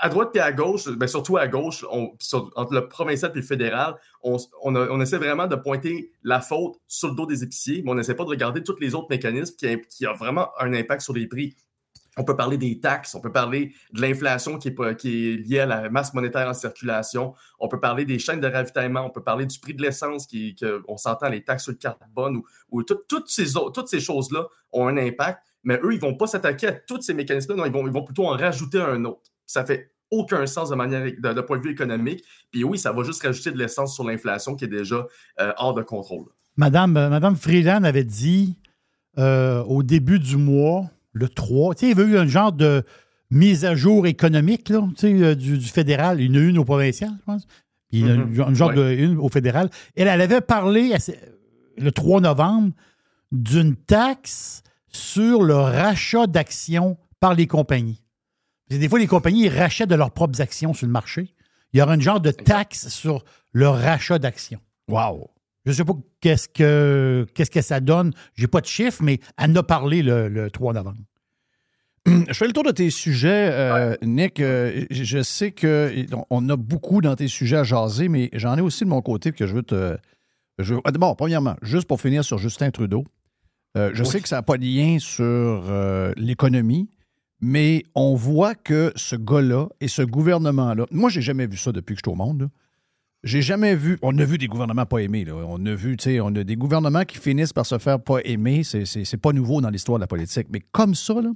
à 0.00 0.08
droite 0.08 0.34
et 0.34 0.40
à 0.40 0.52
gauche, 0.52 0.88
ben 0.88 1.06
surtout 1.06 1.36
à 1.36 1.48
gauche, 1.48 1.84
entre 1.90 2.74
le 2.74 2.88
provincial 2.88 3.30
et 3.32 3.36
le 3.36 3.42
fédéral, 3.42 3.96
on, 4.22 5.00
essaie 5.00 5.18
vraiment 5.18 5.46
de 5.46 5.56
pointer 5.56 6.12
la 6.22 6.40
faute 6.40 6.76
sur 6.86 7.08
le 7.08 7.14
dos 7.14 7.26
des 7.26 7.42
épiciers, 7.42 7.82
mais 7.84 7.90
on 7.90 7.94
n'essaie 7.94 8.14
pas 8.14 8.24
de 8.24 8.30
regarder 8.30 8.62
tous 8.62 8.76
les 8.80 8.94
autres 8.94 9.08
mécanismes 9.10 9.56
qui, 9.56 10.06
ont 10.06 10.14
vraiment 10.14 10.48
un 10.58 10.72
impact 10.72 11.02
sur 11.02 11.14
les 11.14 11.26
prix. 11.26 11.54
On 12.16 12.24
peut 12.24 12.34
parler 12.34 12.56
des 12.56 12.80
taxes, 12.80 13.14
on 13.14 13.20
peut 13.20 13.30
parler 13.30 13.72
de 13.92 14.00
l'inflation 14.00 14.58
qui 14.58 14.68
est, 14.68 14.96
qui 14.96 15.28
est 15.28 15.36
liée 15.36 15.60
à 15.60 15.66
la 15.66 15.88
masse 15.88 16.14
monétaire 16.14 16.48
en 16.48 16.54
circulation, 16.54 17.34
on 17.60 17.68
peut 17.68 17.78
parler 17.78 18.04
des 18.04 18.18
chaînes 18.18 18.40
de 18.40 18.48
ravitaillement, 18.48 19.02
on 19.02 19.10
peut 19.10 19.22
parler 19.22 19.46
du 19.46 19.60
prix 19.60 19.74
de 19.74 19.82
l'essence, 19.82 20.26
qui, 20.26 20.56
on 20.88 20.96
s'entend 20.96 21.28
les 21.28 21.44
taxes 21.44 21.64
sur 21.64 21.72
le 21.72 21.78
carbone, 21.78 22.42
ou, 22.70 22.82
toutes 22.82 23.28
ces, 23.28 23.52
toutes 23.72 23.88
ces 23.88 24.00
choses-là 24.00 24.46
ont 24.72 24.88
un 24.88 24.96
impact, 24.96 25.44
mais 25.62 25.78
eux, 25.82 25.92
ils 25.92 25.96
ne 25.96 26.00
vont 26.00 26.14
pas 26.14 26.26
s'attaquer 26.26 26.66
à 26.68 26.72
tous 26.72 27.02
ces 27.02 27.14
mécanismes-là, 27.14 27.56
non, 27.56 27.66
ils 27.66 27.72
vont, 27.72 27.86
ils 27.86 27.92
vont 27.92 28.04
plutôt 28.04 28.26
en 28.26 28.36
rajouter 28.36 28.80
un 28.80 29.04
autre 29.04 29.30
ça 29.48 29.64
fait 29.64 29.90
aucun 30.10 30.46
sens 30.46 30.70
de 30.70 30.74
manière 30.74 31.04
point 31.46 31.58
de 31.58 31.62
vue 31.62 31.72
économique. 31.72 32.24
Puis 32.50 32.64
oui, 32.64 32.78
ça 32.78 32.92
va 32.92 33.02
juste 33.02 33.22
rajouter 33.22 33.50
de 33.50 33.58
l'essence 33.58 33.94
sur 33.94 34.04
l'inflation 34.04 34.54
qui 34.54 34.64
est 34.64 34.68
déjà 34.68 35.06
euh, 35.40 35.52
hors 35.56 35.74
de 35.74 35.82
contrôle. 35.82 36.26
Madame, 36.56 36.96
euh, 36.96 37.08
Madame 37.08 37.36
Freeland 37.36 37.82
avait 37.84 38.04
dit 38.04 38.56
euh, 39.18 39.62
au 39.64 39.82
début 39.82 40.18
du 40.18 40.36
mois, 40.36 40.90
le 41.12 41.28
3, 41.28 41.74
tu 41.74 41.80
sais, 41.80 41.86
il 41.86 41.98
y 41.98 42.00
avait 42.00 42.10
eu 42.10 42.18
un 42.18 42.26
genre 42.26 42.52
de 42.52 42.84
mise 43.30 43.64
à 43.64 43.74
jour 43.74 44.06
économique 44.06 44.68
là, 44.68 44.86
sais, 44.96 45.36
du, 45.36 45.60
fédéral. 45.60 46.20
Il 46.20 46.34
y 46.34 46.38
en 46.38 46.40
a 46.40 46.44
une 46.44 46.58
au 46.58 46.64
provincial, 46.64 47.10
je 47.18 47.24
pense. 47.24 47.46
Puis 47.90 48.02
mm-hmm. 48.04 48.42
un, 48.42 48.54
genre 48.54 48.72
de 48.72 48.92
une 48.92 49.18
au 49.18 49.28
fédéral. 49.28 49.70
Elle, 49.96 50.08
elle 50.08 50.20
avait 50.20 50.40
parlé 50.40 50.94
le 51.76 51.92
3 51.92 52.20
novembre 52.20 52.72
d'une 53.32 53.76
taxe 53.76 54.62
sur 54.88 55.42
le 55.42 55.54
rachat 55.54 56.26
d'actions 56.26 56.96
par 57.20 57.34
les 57.34 57.46
compagnies. 57.46 58.02
Des 58.70 58.88
fois, 58.88 58.98
les 58.98 59.06
compagnies 59.06 59.48
rachètent 59.48 59.88
de 59.88 59.94
leurs 59.94 60.10
propres 60.10 60.40
actions 60.40 60.74
sur 60.74 60.86
le 60.86 60.92
marché. 60.92 61.34
Il 61.72 61.78
y 61.78 61.82
aura 61.82 61.94
une 61.94 62.02
genre 62.02 62.20
de 62.20 62.30
taxe 62.30 62.88
sur 62.88 63.24
le 63.52 63.68
rachat 63.68 64.18
d'actions. 64.18 64.60
Wow! 64.88 65.30
Je 65.64 65.72
ne 65.72 65.76
sais 65.76 65.84
pas 65.84 65.92
qu'est-ce 66.20 66.48
que, 66.48 67.26
qu'est-ce 67.34 67.50
que 67.50 67.60
ça 67.60 67.80
donne. 67.80 68.12
Je 68.34 68.42
n'ai 68.42 68.46
pas 68.48 68.60
de 68.60 68.66
chiffres, 68.66 69.02
mais 69.02 69.20
elle 69.36 69.50
en 69.50 69.56
a 69.56 69.62
parlé 69.62 70.02
le, 70.02 70.48
3 70.50 70.72
novembre. 70.72 70.96
Je 72.06 72.32
fais 72.32 72.46
le 72.46 72.52
tour 72.52 72.64
de 72.64 72.70
tes 72.70 72.88
sujets, 72.88 73.50
euh, 73.52 73.94
Nick. 74.02 74.40
Euh, 74.40 74.86
je 74.90 75.22
sais 75.22 75.52
qu'on 75.52 76.48
a 76.48 76.56
beaucoup 76.56 77.02
dans 77.02 77.14
tes 77.16 77.28
sujets 77.28 77.58
à 77.58 77.64
jaser, 77.64 78.08
mais 78.08 78.30
j'en 78.32 78.56
ai 78.56 78.62
aussi 78.62 78.84
de 78.84 78.88
mon 78.88 79.02
côté 79.02 79.32
que 79.32 79.46
je 79.46 79.54
veux 79.54 79.62
te. 79.62 79.98
Je, 80.58 80.74
bon, 80.74 81.14
premièrement, 81.14 81.56
juste 81.60 81.86
pour 81.86 82.00
finir 82.00 82.24
sur 82.24 82.38
Justin 82.38 82.70
Trudeau, 82.70 83.04
euh, 83.76 83.90
je 83.92 84.04
sais 84.04 84.20
que 84.20 84.28
ça 84.28 84.36
n'a 84.36 84.42
pas 84.42 84.56
de 84.56 84.64
lien 84.64 84.98
sur 84.98 85.64
l'économie, 86.16 86.88
mais 87.40 87.84
on 87.94 88.14
voit 88.14 88.54
que 88.54 88.92
ce 88.96 89.16
gars-là 89.16 89.68
et 89.80 89.88
ce 89.88 90.02
gouvernement-là, 90.02 90.86
moi, 90.90 91.08
j'ai 91.08 91.22
jamais 91.22 91.46
vu 91.46 91.56
ça 91.56 91.72
depuis 91.72 91.94
que 91.94 92.00
je 92.04 92.10
suis 92.10 92.12
au 92.12 92.16
monde. 92.16 92.48
J'ai 93.24 93.42
jamais 93.42 93.74
vu. 93.74 93.98
On 94.02 94.16
a 94.18 94.24
vu 94.24 94.38
des 94.38 94.46
gouvernements 94.46 94.86
pas 94.86 94.98
aimés. 94.98 95.24
Là. 95.24 95.34
On 95.34 95.64
a 95.66 95.74
vu, 95.74 95.96
tu 95.96 96.04
sais, 96.04 96.20
on 96.20 96.28
a 96.28 96.44
des 96.44 96.56
gouvernements 96.56 97.04
qui 97.04 97.18
finissent 97.18 97.52
par 97.52 97.66
se 97.66 97.78
faire 97.78 98.00
pas 98.00 98.18
aimer. 98.24 98.62
C'est 98.62 99.16
pas 99.16 99.32
nouveau 99.32 99.60
dans 99.60 99.70
l'histoire 99.70 99.98
de 99.98 100.02
la 100.02 100.06
politique. 100.06 100.46
Mais 100.52 100.60
comme 100.72 100.94
ça, 100.94 101.14
là, 101.14 101.30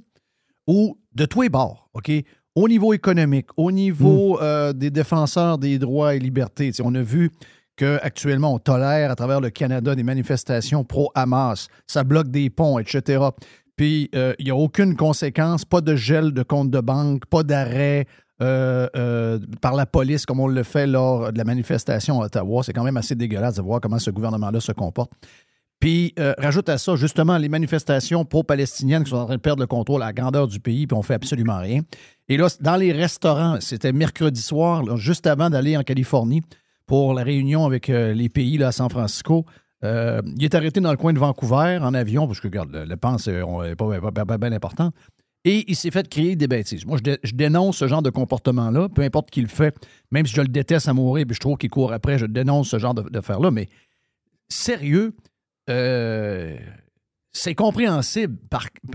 où 0.67 0.97
de 1.13 1.25
tous 1.25 1.41
les 1.41 1.49
bords, 1.49 1.89
OK? 1.93 2.11
Au 2.55 2.67
niveau 2.67 2.93
économique, 2.93 3.47
au 3.57 3.71
niveau 3.71 4.35
hmm. 4.35 4.43
euh, 4.43 4.73
des 4.73 4.91
défenseurs 4.91 5.57
des 5.57 5.79
droits 5.79 6.15
et 6.15 6.19
libertés, 6.19 6.71
on 6.83 6.93
a 6.95 7.01
vu 7.01 7.31
qu'actuellement, 7.75 8.53
on 8.53 8.59
tolère 8.59 9.11
à 9.11 9.15
travers 9.15 9.41
le 9.41 9.49
Canada 9.49 9.95
des 9.95 10.03
manifestations 10.03 10.83
pro-Hamas. 10.83 11.67
Ça 11.87 12.03
bloque 12.03 12.29
des 12.29 12.49
ponts, 12.49 12.77
etc. 12.79 13.23
Puis, 13.75 14.09
euh, 14.15 14.33
il 14.39 14.45
n'y 14.45 14.51
a 14.51 14.55
aucune 14.55 14.95
conséquence, 14.95 15.65
pas 15.65 15.81
de 15.81 15.95
gel 15.95 16.31
de 16.31 16.43
compte 16.43 16.69
de 16.69 16.79
banque, 16.79 17.25
pas 17.25 17.43
d'arrêt 17.43 18.05
euh, 18.41 18.87
euh, 18.95 19.39
par 19.61 19.73
la 19.73 19.85
police 19.85 20.25
comme 20.25 20.39
on 20.39 20.47
le 20.47 20.63
fait 20.63 20.85
lors 20.85 21.31
de 21.31 21.37
la 21.37 21.43
manifestation 21.43 22.21
à 22.21 22.25
Ottawa. 22.25 22.61
C'est 22.63 22.73
quand 22.73 22.83
même 22.83 22.97
assez 22.97 23.15
dégueulasse 23.15 23.55
de 23.55 23.61
voir 23.61 23.81
comment 23.81 23.99
ce 23.99 24.11
gouvernement-là 24.11 24.59
se 24.59 24.71
comporte. 24.71 25.11
Puis, 25.79 26.13
rajoute 26.37 26.69
à 26.69 26.77
ça, 26.77 26.95
justement, 26.95 27.37
les 27.37 27.49
manifestations 27.49 28.23
pro-palestiniennes 28.23 29.03
qui 29.03 29.09
sont 29.09 29.17
en 29.17 29.25
train 29.25 29.35
de 29.35 29.41
perdre 29.41 29.59
le 29.61 29.67
contrôle 29.67 30.01
à 30.01 30.05
la 30.05 30.13
grandeur 30.13 30.47
du 30.47 30.61
pays, 30.61 30.87
puis 30.87 30.95
on 30.97 31.01
fait 31.01 31.15
absolument 31.15 31.57
rien. 31.57 31.81
Et 32.29 32.37
là, 32.37 32.47
dans 32.61 32.77
les 32.77 32.93
restaurants, 32.93 33.57
c'était 33.59 33.91
mercredi 33.91 34.41
soir, 34.41 34.95
juste 34.95 35.27
avant 35.27 35.49
d'aller 35.49 35.75
en 35.75 35.83
Californie 35.83 36.41
pour 36.85 37.13
la 37.13 37.23
réunion 37.23 37.65
avec 37.65 37.89
les 37.89 38.29
pays 38.29 38.57
là, 38.57 38.69
à 38.69 38.71
San 38.71 38.89
Francisco. 38.89 39.45
Euh, 39.83 40.21
il 40.37 40.43
est 40.43 40.55
arrêté 40.55 40.79
dans 40.79 40.91
le 40.91 40.97
coin 40.97 41.13
de 41.13 41.19
Vancouver 41.19 41.79
en 41.81 41.93
avion, 41.93 42.27
parce 42.27 42.39
que, 42.39 42.47
regarde, 42.47 42.71
le, 42.71 42.85
le 42.85 42.97
pense 42.97 43.27
n'est 43.27 43.75
pas, 43.75 44.37
bien 44.37 44.51
important. 44.51 44.91
Et 45.45 45.65
il 45.67 45.75
s'est 45.75 45.91
fait 45.91 46.07
créer 46.07 46.35
des 46.37 46.47
bêtises. 46.47 46.85
Moi, 46.85 46.99
je, 47.03 47.33
dénonce 47.33 47.77
ce 47.77 47.87
genre 47.87 48.01
de 48.01 48.09
comportement-là, 48.09 48.87
peu 48.87 49.01
importe 49.01 49.29
qui 49.29 49.41
le 49.41 49.47
fait, 49.47 49.75
même 50.11 50.25
si 50.25 50.33
je 50.33 50.41
le 50.41 50.47
déteste 50.47 50.87
à 50.87 50.93
mourir 50.93 51.25
puis 51.27 51.35
je 51.35 51.41
trouve 51.41 51.57
qu'il 51.57 51.69
court 51.69 51.91
après, 51.91 52.17
je 52.17 52.25
dénonce 52.25 52.69
ce 52.69 52.79
genre 52.79 52.93
de, 52.93 53.03
là 53.11 53.51
Mais 53.51 53.67
sérieux, 54.47 55.13
euh, 55.69 56.57
c'est 57.33 57.55
compréhensible, 57.55 58.37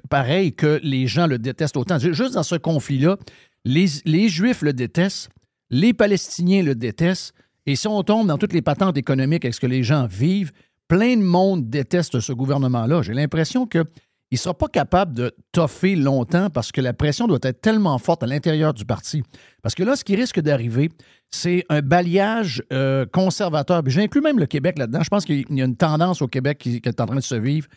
pareil, 0.08 0.54
que 0.54 0.80
les 0.82 1.06
gens 1.06 1.26
le 1.26 1.38
détestent 1.38 1.76
autant. 1.76 1.98
Juste 1.98 2.34
dans 2.34 2.42
ce 2.42 2.54
conflit-là, 2.54 3.18
les, 3.66 3.86
les 4.06 4.28
Juifs 4.30 4.62
le 4.62 4.72
détestent, 4.72 5.28
les 5.68 5.92
Palestiniens 5.92 6.62
le 6.62 6.74
détestent, 6.74 7.34
et 7.66 7.76
si 7.76 7.86
on 7.86 8.02
tombe 8.02 8.26
dans 8.26 8.38
toutes 8.38 8.54
les 8.54 8.62
patentes 8.62 8.96
économiques 8.96 9.44
avec 9.44 9.54
ce 9.54 9.60
que 9.60 9.66
les 9.66 9.82
gens 9.82 10.06
vivent, 10.06 10.52
plein 10.88 11.16
de 11.16 11.22
monde 11.22 11.68
déteste 11.68 12.20
ce 12.20 12.32
gouvernement-là. 12.32 13.02
J'ai 13.02 13.12
l'impression 13.12 13.66
qu'il 13.66 13.84
ne 14.32 14.36
sera 14.36 14.54
pas 14.54 14.68
capable 14.68 15.14
de 15.14 15.34
toffer 15.52 15.94
longtemps 15.94 16.50
parce 16.50 16.72
que 16.72 16.80
la 16.80 16.94
pression 16.94 17.26
doit 17.26 17.38
être 17.42 17.60
tellement 17.60 17.98
forte 17.98 18.22
à 18.22 18.26
l'intérieur 18.26 18.74
du 18.74 18.84
parti. 18.84 19.22
Parce 19.62 19.74
que 19.74 19.82
là, 19.82 19.96
ce 19.96 20.04
qui 20.04 20.16
risque 20.16 20.40
d'arriver, 20.40 20.90
c'est 21.30 21.64
un 21.68 21.82
balayage 21.82 22.62
euh, 22.72 23.04
conservateur. 23.06 23.82
J'inclus 23.86 24.22
même 24.22 24.38
le 24.38 24.46
Québec 24.46 24.78
là-dedans. 24.78 25.02
Je 25.02 25.10
pense 25.10 25.24
qu'il 25.24 25.44
y 25.50 25.62
a 25.62 25.64
une 25.64 25.76
tendance 25.76 26.22
au 26.22 26.28
Québec 26.28 26.58
qui, 26.58 26.80
est 26.82 27.00
en 27.00 27.06
train 27.06 27.16
de 27.16 27.20
se 27.20 27.34
vivre. 27.34 27.68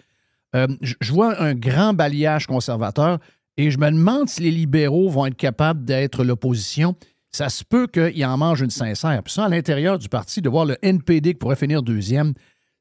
Euh, 0.56 0.68
je 0.82 1.14
vois 1.14 1.42
un 1.42 1.54
grand 1.54 1.94
balayage 1.94 2.48
conservateur 2.48 3.20
et 3.58 3.72
je 3.72 3.78
me 3.78 3.90
demande 3.92 4.30
si 4.30 4.42
les 4.42 4.52
libéraux 4.52 5.10
vont 5.10 5.26
être 5.26 5.36
capables 5.36 5.84
d'être 5.86 6.24
l'opposition. 6.24 6.96
Ça 7.32 7.48
se 7.48 7.64
peut 7.64 7.88
qu'ils 7.88 8.26
en 8.26 8.38
mangent 8.38 8.62
une 8.62 8.70
sincère. 8.70 9.22
Puis 9.24 9.34
ça, 9.34 9.46
à 9.46 9.50
l'intérieur 9.50 9.98
du 9.98 10.10
parti, 10.10 10.42
de 10.42 10.50
voir 10.50 10.66
le 10.66 10.78
NPD 10.82 11.34
qui 11.34 11.40
pourrait 11.40 11.56
finir 11.56 11.82
deuxième, 11.82 12.34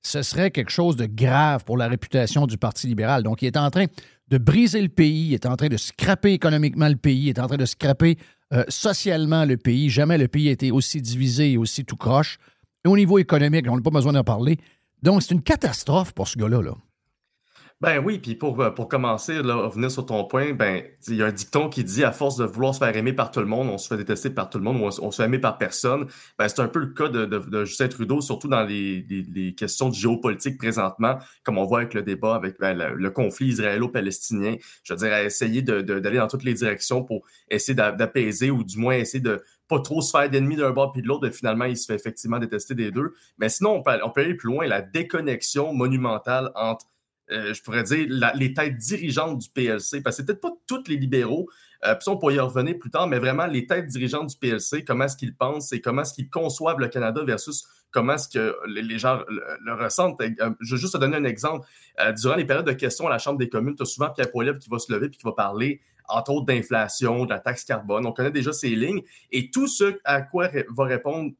ce 0.03 0.22
serait 0.22 0.51
quelque 0.51 0.70
chose 0.70 0.96
de 0.96 1.07
grave 1.07 1.64
pour 1.64 1.76
la 1.76 1.88
réputation 1.88 2.46
du 2.46 2.57
Parti 2.57 2.86
libéral. 2.86 3.22
Donc, 3.22 3.42
il 3.42 3.46
est 3.46 3.57
en 3.57 3.70
train 3.70 3.86
de 4.28 4.38
briser 4.38 4.80
le 4.80 4.88
pays, 4.88 5.28
il 5.28 5.34
est 5.34 5.46
en 5.46 5.57
train 5.57 5.68
de 5.68 5.76
scraper 5.76 6.32
économiquement 6.32 6.88
le 6.88 6.96
pays, 6.96 7.24
il 7.24 7.28
est 7.28 7.38
en 7.38 7.46
train 7.46 7.57
de 7.57 7.64
scraper 7.64 8.16
euh, 8.53 8.64
socialement 8.68 9.44
le 9.44 9.57
pays. 9.57 9.90
Jamais 9.90 10.18
le 10.18 10.28
pays 10.28 10.48
a 10.48 10.53
été 10.53 10.70
aussi 10.70 11.01
divisé 11.03 11.53
et 11.53 11.57
aussi 11.57 11.84
tout 11.84 11.96
croche. 11.96 12.38
Et 12.84 12.88
au 12.88 12.96
niveau 12.96 13.18
économique, 13.18 13.66
on 13.68 13.76
n'a 13.76 13.82
pas 13.82 13.90
besoin 13.90 14.12
d'en 14.12 14.24
parler. 14.24 14.59
Donc, 15.03 15.22
c'est 15.22 15.34
une 15.34 15.42
catastrophe 15.42 16.12
pour 16.12 16.28
ce 16.28 16.38
gars-là. 16.38 16.62
Là. 16.62 16.74
Ben 17.81 17.99
oui, 18.05 18.18
puis 18.18 18.35
pour, 18.35 18.61
euh, 18.61 18.70
pour 18.70 18.89
commencer, 18.89 19.43
là, 19.43 19.66
venir 19.70 19.91
sur 19.91 20.05
ton 20.05 20.24
point, 20.24 20.53
ben 20.53 20.83
il 21.09 21.14
y 21.14 21.22
a 21.22 21.26
un 21.26 21.33
dicton 21.33 21.70
qui 21.70 21.83
dit 21.83 22.05
à 22.05 22.12
force 22.12 22.37
de 22.37 22.45
vouloir 22.45 22.74
se 22.74 22.78
faire 22.78 22.95
aimer 22.95 23.14
par 23.14 23.31
tout 23.31 23.41
le 23.41 23.47
monde, 23.47 23.68
on 23.70 23.78
se 23.78 23.89
fait 23.89 23.97
détester 23.97 24.28
par 24.28 24.51
tout 24.51 24.59
le 24.59 24.64
monde, 24.64 24.76
on, 24.83 24.89
on 25.03 25.11
se 25.11 25.16
fait 25.16 25.24
aimer 25.24 25.39
par 25.39 25.57
personne. 25.57 26.07
Ben, 26.39 26.47
c'est 26.49 26.61
un 26.61 26.68
peu 26.68 26.81
le 26.81 26.89
cas 26.89 27.09
de, 27.09 27.24
de, 27.24 27.64
Justin 27.64 27.89
Trudeau, 27.89 28.20
surtout 28.20 28.49
dans 28.49 28.64
les, 28.64 29.07
les, 29.09 29.55
questions 29.55 29.89
de 29.89 29.95
géopolitique 29.95 30.59
présentement, 30.59 31.20
comme 31.43 31.57
on 31.57 31.64
voit 31.64 31.78
avec 31.78 31.95
le 31.95 32.03
débat, 32.03 32.35
avec 32.35 32.61
ben, 32.61 32.74
le, 32.74 33.11
conflit 33.11 33.47
israélo-palestinien. 33.49 34.57
Je 34.83 34.93
veux 34.93 34.99
dire, 34.99 35.14
à 35.14 35.22
essayer 35.22 35.62
d'aller 35.62 36.18
dans 36.18 36.28
toutes 36.28 36.45
les 36.45 36.55
directions 36.55 37.03
pour 37.03 37.24
essayer 37.49 37.74
d'apaiser 37.74 38.51
ou 38.51 38.62
du 38.62 38.78
moins 38.78 38.97
essayer 38.97 39.20
de 39.20 39.43
pas 39.68 39.81
trop 39.81 40.03
se 40.03 40.11
faire 40.11 40.28
d'ennemis 40.28 40.57
d'un 40.57 40.72
bord 40.72 40.93
puis 40.93 41.01
de 41.01 41.09
l'autre, 41.09 41.31
finalement, 41.31 41.64
il 41.64 41.78
se 41.78 41.87
fait 41.87 41.95
effectivement 41.95 42.39
détester 42.39 42.74
des 42.74 42.91
deux. 42.91 43.14
Mais 43.39 43.49
sinon, 43.49 43.83
on 43.87 44.11
peut 44.11 44.20
aller 44.20 44.35
plus 44.35 44.51
loin, 44.51 44.66
la 44.66 44.83
déconnexion 44.83 45.72
monumentale 45.72 46.51
entre 46.55 46.85
euh, 47.31 47.55
je 47.55 47.62
pourrais 47.62 47.83
dire, 47.83 48.07
les 48.35 48.55
têtes 48.55 48.76
dirigeantes 48.76 49.39
du 49.39 49.49
PLC, 49.51 50.01
parce 50.03 50.16
que 50.16 50.22
c'est 50.22 50.26
peut-être 50.26 50.41
pas 50.41 50.53
tous 50.66 50.85
les 50.89 50.97
libéraux, 50.97 51.49
euh, 51.85 51.95
puis 51.95 52.09
on 52.09 52.16
pourrait 52.16 52.35
y 52.35 52.41
revenir 52.41 52.78
plus 52.78 52.91
tard, 52.91 53.07
mais 53.07 53.18
vraiment 53.18 53.47
les 53.47 53.66
têtes 53.66 53.87
dirigeantes 53.87 54.31
du 54.31 54.37
PLC, 54.37 54.85
comment 54.85 55.05
est-ce 55.05 55.16
qu'ils 55.16 55.35
pensent 55.35 55.72
et 55.72 55.81
comment 55.81 56.03
est-ce 56.03 56.14
qu'ils 56.14 56.28
conçoivent 56.28 56.81
le 56.81 56.89
Canada 56.89 57.22
versus 57.24 57.64
comment 57.93 58.14
est-ce 58.14 58.28
que 58.28 58.57
les, 58.66 58.99
gens 58.99 59.20
le, 59.28 59.74
ressentent. 59.74 60.20
Euh, 60.20 60.51
je 60.61 60.74
vais 60.74 60.81
juste 60.81 60.95
te 60.95 60.99
donner 60.99 61.16
un 61.16 61.24
exemple. 61.24 61.66
durant 62.16 62.37
les 62.37 62.45
périodes 62.45 62.66
de 62.66 62.72
questions 62.72 63.07
à 63.07 63.11
la 63.11 63.18
Chambre 63.18 63.39
des 63.39 63.49
communes, 63.49 63.74
tu 63.76 63.83
as 63.83 63.87
souvent 63.87 64.11
Pierre 64.11 64.31
Poilievre 64.31 64.59
qui 64.59 64.68
va 64.68 64.78
se 64.78 64.93
lever 64.93 65.07
et 65.07 65.11
qui 65.11 65.22
va 65.24 65.33
parler, 65.33 65.81
entre 66.09 66.33
autres, 66.33 66.47
d'inflation, 66.47 67.24
de 67.24 67.31
la 67.31 67.41
taxe 67.41 67.64
carbone. 67.64 68.07
On 68.07 68.12
connaît 68.12 68.31
déjà 68.31 68.53
ces 68.53 68.70
lignes. 68.70 69.03
Et 69.33 69.51
tout 69.51 69.66
ce 69.66 69.99
à 70.05 70.22
quoi 70.22 70.51
va 70.76 70.85
répondre 70.85 71.33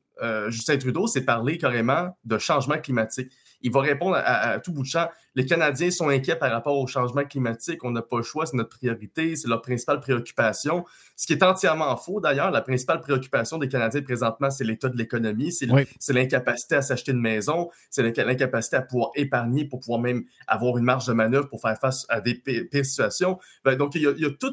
Justin 0.49 0.76
Trudeau, 0.76 1.07
c'est 1.07 1.22
parler 1.22 1.57
carrément 1.57 2.14
de 2.24 2.36
changement 2.36 2.76
climatique 2.78 3.32
il 3.62 3.72
va 3.72 3.80
répondre 3.80 4.16
à, 4.16 4.58
tout 4.61 4.72
bout 4.72 4.82
de 4.82 4.88
champ. 4.88 5.08
Les 5.34 5.46
Canadiens 5.46 5.90
sont 5.90 6.08
inquiets 6.08 6.36
par 6.36 6.50
rapport 6.50 6.78
au 6.78 6.86
changement 6.86 7.24
climatique. 7.24 7.84
On 7.84 7.90
n'a 7.90 8.02
pas 8.02 8.16
le 8.16 8.22
choix, 8.22 8.46
c'est 8.46 8.56
notre 8.56 8.70
priorité, 8.70 9.36
c'est 9.36 9.48
leur 9.48 9.62
principale 9.62 10.00
préoccupation. 10.00 10.84
Ce 11.16 11.26
qui 11.26 11.34
est 11.34 11.42
entièrement 11.42 11.96
faux 11.96 12.20
d'ailleurs. 12.20 12.50
La 12.50 12.62
principale 12.62 13.00
préoccupation 13.00 13.58
des 13.58 13.68
Canadiens 13.68 14.02
présentement, 14.02 14.50
c'est 14.50 14.64
l'état 14.64 14.88
de 14.88 14.96
l'économie, 14.96 15.52
c'est 15.52 16.12
l'incapacité 16.12 16.76
à 16.76 16.82
s'acheter 16.82 17.12
une 17.12 17.20
maison, 17.20 17.70
c'est 17.90 18.02
l'incapacité 18.02 18.76
à 18.76 18.82
pouvoir 18.82 19.11
épargner 19.14 19.64
pour 19.64 19.80
pouvoir 19.80 20.00
même 20.00 20.24
avoir 20.46 20.78
une 20.78 20.84
marge 20.84 21.06
de 21.06 21.12
manœuvre 21.12 21.48
pour 21.48 21.61
faire 21.61 21.78
face 21.78 22.06
à 22.08 22.20
des 22.20 22.34
pires 22.34 22.84
situations. 22.84 23.38
Ben, 23.64 23.76
donc, 23.76 23.94
il 23.94 24.02
y 24.02 24.06
a, 24.06 24.11
il 24.11 24.22
y 24.22 24.26
a 24.26 24.30
tout 24.30 24.52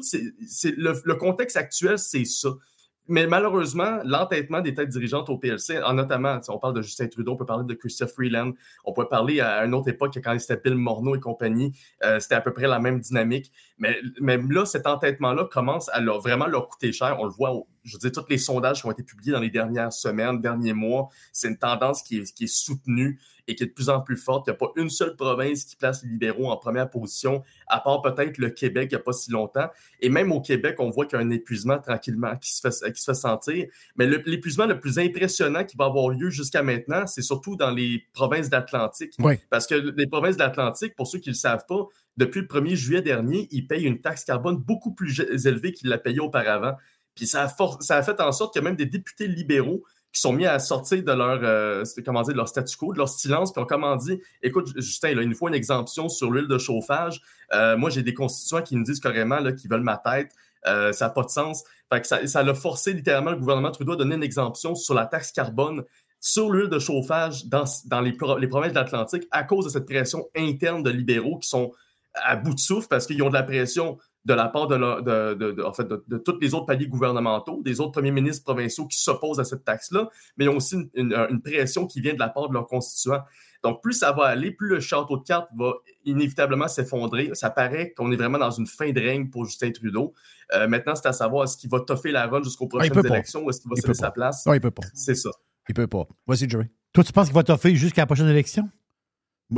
le 0.66 1.14
contexte 1.14 1.56
actuel, 1.56 1.98
c'est 1.98 2.24
ça. 2.24 2.50
Mais 3.08 3.26
malheureusement, 3.26 4.00
l'entêtement 4.04 4.60
des 4.60 4.74
têtes 4.74 4.90
dirigeantes 4.90 5.30
au 5.30 5.38
PLC, 5.38 5.82
en 5.82 5.94
notamment, 5.94 6.38
on 6.48 6.58
parle 6.58 6.74
de 6.74 6.82
Justin 6.82 7.08
Trudeau, 7.08 7.32
on 7.32 7.36
peut 7.36 7.46
parler 7.46 7.64
de 7.64 7.74
Christophe 7.74 8.12
Freeland, 8.12 8.52
on 8.84 8.92
peut 8.92 9.08
parler 9.08 9.40
à 9.40 9.64
une 9.64 9.74
autre 9.74 9.88
époque, 9.88 10.18
quand 10.22 10.38
c'était 10.38 10.60
Bill 10.62 10.74
Morneau 10.74 11.16
et 11.16 11.20
compagnie, 11.20 11.72
euh, 12.04 12.20
c'était 12.20 12.34
à 12.34 12.42
peu 12.42 12.52
près 12.52 12.66
la 12.66 12.78
même 12.78 13.00
dynamique. 13.00 13.50
Mais 13.78 13.98
même 14.20 14.50
là, 14.52 14.66
cet 14.66 14.86
entêtement-là 14.86 15.48
commence 15.50 15.88
à 15.92 16.00
vraiment 16.02 16.46
leur 16.46 16.68
coûter 16.68 16.92
cher. 16.92 17.16
On 17.18 17.24
le 17.24 17.32
voit 17.32 17.54
je 17.84 17.94
veux 17.94 17.98
dire, 17.98 18.12
tous 18.12 18.28
les 18.28 18.38
sondages 18.38 18.82
qui 18.82 18.86
ont 18.86 18.90
été 18.90 19.02
publiés 19.02 19.32
dans 19.32 19.40
les 19.40 19.48
dernières 19.48 19.92
semaines, 19.92 20.42
derniers 20.42 20.74
mois, 20.74 21.08
c'est 21.32 21.48
une 21.48 21.56
tendance 21.56 22.02
qui 22.02 22.18
est 22.18 22.46
soutenue 22.46 23.18
et 23.48 23.54
qui 23.54 23.64
est 23.64 23.66
de 23.66 23.72
plus 23.72 23.88
en 23.88 24.00
plus 24.00 24.16
forte. 24.16 24.46
Il 24.46 24.50
n'y 24.50 24.54
a 24.54 24.58
pas 24.58 24.70
une 24.76 24.90
seule 24.90 25.16
province 25.16 25.64
qui 25.64 25.74
place 25.74 26.04
les 26.04 26.10
libéraux 26.10 26.50
en 26.50 26.56
première 26.56 26.88
position, 26.88 27.42
à 27.66 27.80
part 27.80 28.02
peut-être 28.02 28.38
le 28.38 28.50
Québec 28.50 28.90
il 28.92 28.94
n'y 28.94 29.00
a 29.00 29.02
pas 29.02 29.12
si 29.12 29.30
longtemps. 29.30 29.68
Et 30.00 30.10
même 30.10 30.30
au 30.30 30.40
Québec, 30.40 30.76
on 30.78 30.90
voit 30.90 31.06
qu'il 31.06 31.18
y 31.18 31.22
a 31.22 31.24
un 31.24 31.30
épuisement 31.30 31.78
tranquillement 31.78 32.36
qui 32.36 32.54
se 32.54 32.60
fait, 32.60 32.92
qui 32.92 33.00
se 33.00 33.10
fait 33.10 33.14
sentir. 33.14 33.66
Mais 33.96 34.06
l'épuisement 34.06 34.66
le, 34.66 34.78
plus 34.78 34.98
impressionnant 34.98 35.64
qui 35.64 35.76
va 35.76 35.86
avoir 35.86 36.10
lieu 36.10 36.30
jusqu'à 36.30 36.62
maintenant, 36.62 37.06
c'est 37.06 37.22
surtout 37.22 37.56
dans 37.56 37.70
les 37.70 38.04
provinces 38.12 38.50
d'Atlantique. 38.50 39.14
Parce 39.50 39.66
que 39.66 39.74
les 39.74 40.06
provinces 40.06 40.36
d'Atlantique, 40.36 40.94
pour 40.94 41.06
ceux 41.06 41.18
qui 41.18 41.30
ne 41.30 41.34
le 41.34 41.38
savent 41.38 41.64
pas, 41.66 41.86
depuis 42.16 42.40
le 42.40 42.46
1er 42.46 42.74
juillet 42.74 43.02
dernier, 43.02 43.48
ils 43.50 43.66
payent 43.66 43.84
une 43.84 44.00
taxe 44.00 44.24
carbone 44.24 44.56
beaucoup 44.56 44.92
plus 44.92 45.20
élevée 45.46 45.72
qu'ils 45.72 45.88
la 45.88 45.98
payaient 45.98 46.20
auparavant. 46.20 46.74
Puis 47.14 47.26
ça 47.26 47.44
a, 47.44 47.80
ça 47.80 47.96
a 47.96 48.02
fait 48.02 48.20
en 48.20 48.30
sorte 48.30 48.54
que 48.54 48.60
même 48.60 48.76
des 48.76 48.86
députés 48.86 49.26
libéraux 49.26 49.82
qui 50.12 50.20
sont 50.20 50.32
mis 50.32 50.46
à 50.46 50.58
sortir 50.58 51.02
de 51.02 51.12
leur, 51.12 51.40
euh, 51.42 51.84
comment 52.04 52.22
dire, 52.22 52.32
de 52.32 52.38
leur 52.38 52.48
statu 52.48 52.76
quo, 52.76 52.92
de 52.92 52.98
leur 52.98 53.08
silence, 53.08 53.52
puis 53.52 53.62
ont 53.62 53.66
comment 53.66 53.96
dit, 53.96 54.20
écoute, 54.42 54.72
Justin, 54.76 55.14
là, 55.14 55.22
il 55.22 55.28
nous 55.28 55.34
faut 55.34 55.48
une 55.48 55.54
exemption 55.54 56.08
sur 56.08 56.30
l'huile 56.30 56.48
de 56.48 56.58
chauffage. 56.58 57.20
Euh, 57.52 57.76
moi, 57.76 57.90
j'ai 57.90 58.02
des 58.02 58.14
constituants 58.14 58.62
qui 58.62 58.76
me 58.76 58.84
disent 58.84 59.00
carrément 59.00 59.42
qu'ils 59.52 59.70
veulent 59.70 59.82
ma 59.82 59.98
tête. 59.98 60.32
Euh, 60.66 60.92
ça 60.92 61.06
n'a 61.06 61.10
pas 61.10 61.22
de 61.22 61.30
sens. 61.30 61.62
Fait 61.92 62.00
que 62.00 62.06
ça, 62.06 62.26
ça 62.26 62.40
a 62.40 62.54
forcé 62.54 62.92
littéralement 62.92 63.30
le 63.30 63.38
gouvernement 63.38 63.70
Trudeau 63.70 63.92
à 63.92 63.96
donner 63.96 64.16
une 64.16 64.22
exemption 64.22 64.74
sur 64.74 64.94
la 64.94 65.06
taxe 65.06 65.30
carbone 65.30 65.84
sur 66.20 66.50
l'huile 66.50 66.68
de 66.68 66.78
chauffage 66.78 67.46
dans, 67.46 67.64
dans 67.86 68.00
les, 68.00 68.16
les 68.40 68.48
provinces 68.48 68.72
de 68.72 68.78
l'Atlantique 68.78 69.28
à 69.30 69.44
cause 69.44 69.66
de 69.66 69.70
cette 69.70 69.86
pression 69.86 70.26
interne 70.36 70.82
de 70.82 70.90
libéraux 70.90 71.38
qui 71.38 71.48
sont 71.48 71.72
à 72.14 72.34
bout 72.34 72.54
de 72.54 72.58
souffle 72.58 72.88
parce 72.88 73.06
qu'ils 73.06 73.22
ont 73.22 73.28
de 73.28 73.34
la 73.34 73.44
pression 73.44 73.98
de 74.24 74.34
la 74.34 74.48
part 74.48 74.66
de, 74.66 74.76
de, 74.76 75.62
en 75.62 75.72
fait, 75.72 75.88
de, 75.88 76.18
tous 76.18 76.38
les 76.40 76.54
autres 76.54 76.66
paliers 76.66 76.86
gouvernementaux, 76.86 77.62
des 77.62 77.80
autres 77.80 77.92
premiers 77.92 78.10
ministres 78.10 78.44
provinciaux 78.44 78.86
qui 78.86 79.00
s'opposent 79.00 79.40
à 79.40 79.44
cette 79.44 79.64
taxe-là, 79.64 80.08
mais 80.36 80.44
ils 80.44 80.48
ont 80.48 80.56
aussi 80.56 80.76
une, 80.94 81.40
pression 81.42 81.86
qui 81.86 82.00
vient 82.00 82.14
de 82.14 82.18
la 82.18 82.28
part 82.28 82.48
de 82.48 82.54
leurs 82.54 82.66
constituants. 82.66 83.22
Donc, 83.62 83.82
plus 83.82 83.94
ça 83.94 84.12
va 84.12 84.24
aller, 84.24 84.52
plus 84.52 84.68
le 84.68 84.80
château 84.80 85.16
de 85.16 85.24
cartes 85.24 85.48
va 85.56 85.72
inévitablement 86.04 86.68
s'effondrer. 86.68 87.30
Ça 87.32 87.50
paraît 87.50 87.92
qu'on 87.96 88.12
est 88.12 88.16
vraiment 88.16 88.38
dans 88.38 88.50
une 88.50 88.66
fin 88.66 88.92
de 88.92 89.00
règne 89.00 89.30
pour 89.30 89.46
Justin 89.46 89.72
Trudeau. 89.72 90.14
Euh, 90.54 90.68
maintenant, 90.68 90.94
c'est 90.94 91.08
à 91.08 91.12
savoir 91.12 91.44
est-ce 91.44 91.56
qu'il 91.56 91.70
va 91.70 91.80
toffer 91.80 92.12
la 92.12 92.26
run 92.26 92.42
jusqu'aux 92.42 92.68
ah, 92.72 92.78
prochaines 92.78 93.06
élections 93.06 93.44
ou 93.44 93.50
est-ce 93.50 93.60
qu'il 93.60 93.70
va 93.70 93.76
céder 93.76 93.94
sa 93.94 94.10
place? 94.10 94.46
Non, 94.46 94.54
il 94.54 94.60
peut 94.60 94.70
pas. 94.70 94.82
C'est 94.94 95.14
ça. 95.14 95.30
Il 95.68 95.74
peut 95.74 95.86
pas. 95.86 96.06
Vas-y, 96.26 96.48
Jerry. 96.48 96.66
Toi, 96.92 97.04
tu 97.04 97.12
penses 97.12 97.26
qu'il 97.26 97.34
va 97.34 97.42
toffer 97.42 97.74
jusqu'à 97.74 98.02
la 98.02 98.06
prochaine 98.06 98.28
élection? 98.28 98.68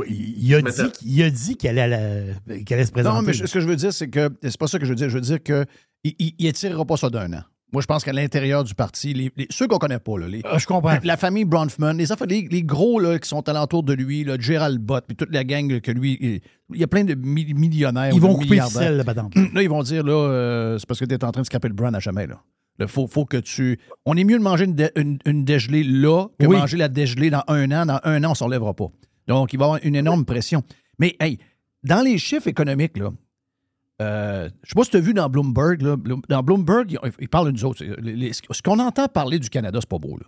Il 0.07 0.55
a, 0.55 0.61
dit, 0.61 0.81
il 1.05 1.21
a 1.21 1.29
dit 1.29 1.57
qu'elle 1.57 1.77
allait, 1.77 2.35
allait, 2.47 2.85
se 2.85 2.91
présenter. 2.91 3.15
Non, 3.15 3.21
mais 3.21 3.33
ce 3.33 3.43
que 3.43 3.59
je 3.59 3.67
veux 3.67 3.75
dire, 3.75 3.91
c'est 3.91 4.09
que 4.09 4.29
c'est 4.41 4.57
pas 4.57 4.67
ça 4.67 4.79
que 4.79 4.85
je 4.85 4.91
veux 4.91 4.95
dire. 4.95 5.09
Je 5.09 5.15
veux 5.15 5.21
dire 5.21 5.43
qu'il 5.43 5.65
il, 6.03 6.45
étirera 6.47 6.85
pas 6.85 6.95
ça 6.95 7.09
d'un 7.09 7.33
an. 7.33 7.41
Moi, 7.73 7.81
je 7.81 7.87
pense 7.87 8.03
qu'à 8.03 8.13
l'intérieur 8.13 8.63
du 8.63 8.73
parti, 8.73 9.13
les, 9.13 9.31
ceux 9.49 9.67
qu'on 9.67 9.77
connaît 9.77 9.99
pas, 9.99 10.17
là, 10.17 10.27
les, 10.27 10.41
ah, 10.43 10.57
je 10.57 10.65
comprends. 10.65 10.97
La, 11.03 11.17
famille 11.17 11.45
Bronfman, 11.45 11.93
les, 11.93 12.05
les, 12.49 12.63
gros 12.63 12.99
là, 12.99 13.17
qui 13.17 13.27
sont 13.27 13.47
alentour 13.47 13.83
de 13.83 13.93
lui, 13.93 14.23
là, 14.23 14.35
Gerald 14.37 14.79
Bott, 14.79 15.05
puis 15.07 15.15
toute 15.15 15.31
la 15.33 15.43
gang 15.43 15.79
que 15.79 15.91
lui. 15.91 16.41
Il 16.73 16.79
y 16.79 16.83
a 16.83 16.87
plein 16.87 17.03
de 17.03 17.13
millionnaires. 17.13 18.11
Ils 18.13 18.21
vont 18.21 18.35
couper 18.35 18.57
le 18.57 18.65
sel, 18.67 18.97
là, 18.97 19.03
Là, 19.53 19.61
ils 19.61 19.69
vont 19.69 19.83
dire, 19.83 20.03
là, 20.03 20.13
euh, 20.13 20.77
c'est 20.79 20.85
parce 20.85 20.99
que 20.99 21.05
tu 21.05 21.15
es 21.15 21.23
en 21.23 21.31
train 21.31 21.41
de 21.41 21.45
scraper 21.45 21.67
le 21.67 21.73
brand 21.73 21.93
à 21.93 21.99
jamais, 21.99 22.27
là. 22.27 22.41
Il 22.79 22.87
faut, 22.87 23.07
faut, 23.07 23.25
que 23.25 23.37
tu. 23.37 23.77
On 24.05 24.17
est 24.17 24.23
mieux 24.23 24.39
de 24.39 24.43
manger 24.43 24.65
une, 24.95 25.19
une, 25.25 25.45
dégelée 25.45 25.83
là 25.83 26.27
que 26.39 26.47
manger 26.47 26.77
la 26.77 26.87
dégelée 26.87 27.29
dans 27.29 27.43
un 27.47 27.71
an. 27.71 27.85
Dans 27.85 27.99
un 28.03 28.23
an, 28.23 28.27
on 28.27 28.31
ne 28.31 28.35
s'enlèvera 28.35 28.73
pas. 28.73 28.87
Donc, 29.31 29.53
il 29.53 29.59
va 29.59 29.63
y 29.63 29.67
avoir 29.67 29.79
une 29.83 29.95
énorme 29.95 30.25
pression. 30.25 30.61
Mais, 30.99 31.15
hey, 31.21 31.37
dans 31.83 32.01
les 32.01 32.17
chiffres 32.17 32.47
économiques, 32.47 32.97
là, 32.97 33.11
euh, 34.01 34.41
je 34.41 34.45
ne 34.45 34.69
sais 34.69 34.75
pas 34.75 34.83
si 34.83 34.89
tu 34.91 34.97
as 34.97 34.99
vu 34.99 35.13
dans 35.13 35.29
Bloomberg, 35.29 35.81
là, 35.81 35.95
dans 36.27 36.43
Bloomberg, 36.43 36.97
ils 37.19 37.29
parlent 37.29 37.47
de 37.47 37.51
nous 37.51 37.63
autres. 37.63 37.81
ce 37.81 38.61
qu'on 38.61 38.79
entend 38.79 39.07
parler 39.07 39.39
du 39.39 39.49
Canada, 39.49 39.79
c'est 39.81 39.89
pas 39.89 39.99
beau. 39.99 40.17
Là, 40.17 40.25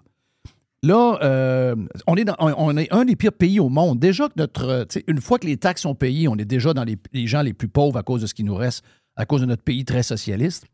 là 0.84 1.20
euh, 1.22 1.76
on, 2.08 2.16
est 2.16 2.24
dans, 2.24 2.36
on 2.40 2.78
est 2.78 2.92
un 2.94 3.04
des 3.04 3.18
pires 3.18 3.34
pays 3.34 3.60
au 3.60 3.68
monde. 3.68 4.00
Déjà 4.00 4.30
que 4.30 4.36
notre. 4.38 4.88
Une 5.08 5.20
fois 5.20 5.38
que 5.38 5.48
les 5.48 5.58
taxes 5.58 5.82
sont 5.82 5.96
payées, 5.96 6.30
on 6.30 6.38
est 6.38 6.46
déjà 6.46 6.74
dans 6.74 6.86
les, 6.86 6.98
les, 7.12 7.28
gens 7.28 7.42
les 7.42 7.54
plus 7.54 7.68
pauvres 7.68 7.98
à 7.98 8.04
cause 8.04 8.22
de 8.22 8.28
ce 8.28 8.34
qui 8.34 8.46
nous 8.46 8.56
reste, 8.56 8.86
à 9.18 9.26
cause 9.26 9.42
de 9.42 9.48
notre 9.48 9.64
pays 9.64 9.84
très 9.84 10.04
socialiste. 10.04 10.66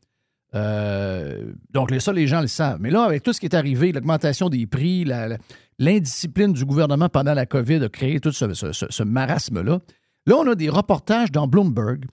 Euh, 0.56 1.52
donc, 1.72 1.94
ça, 2.00 2.14
les 2.14 2.28
gens 2.28 2.42
le 2.42 2.48
savent. 2.48 2.80
Mais 2.80 2.92
là, 2.92 3.04
avec 3.04 3.24
tout 3.24 3.34
ce 3.34 3.40
qui 3.40 3.46
est 3.48 3.56
arrivé, 3.56 3.92
l'augmentation 3.92 4.50
des 4.50 4.66
prix, 4.68 5.06
l'indiscipline 5.80 6.54
du 6.54 6.66
gouvernement 6.66 7.10
pendant 7.10 7.34
la 7.34 7.46
COVID 7.46 7.84
a 7.84 7.90
créé 7.90 8.20
tout 8.20 8.32
ce, 8.32 9.04
marasme-là. 9.04 9.80
Là, 10.26 10.36
on 10.38 10.48
a 10.48 10.56
des 10.56 10.70
reportages 10.70 11.32
dans 11.32 11.48
Bloomberg 11.48 12.06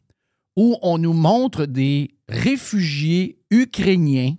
où 0.57 0.79
on 0.81 0.97
nous 0.97 1.12
montre 1.12 1.67
des 1.67 2.14
réfugiés 2.29 3.39
ukrainiens 3.51 4.37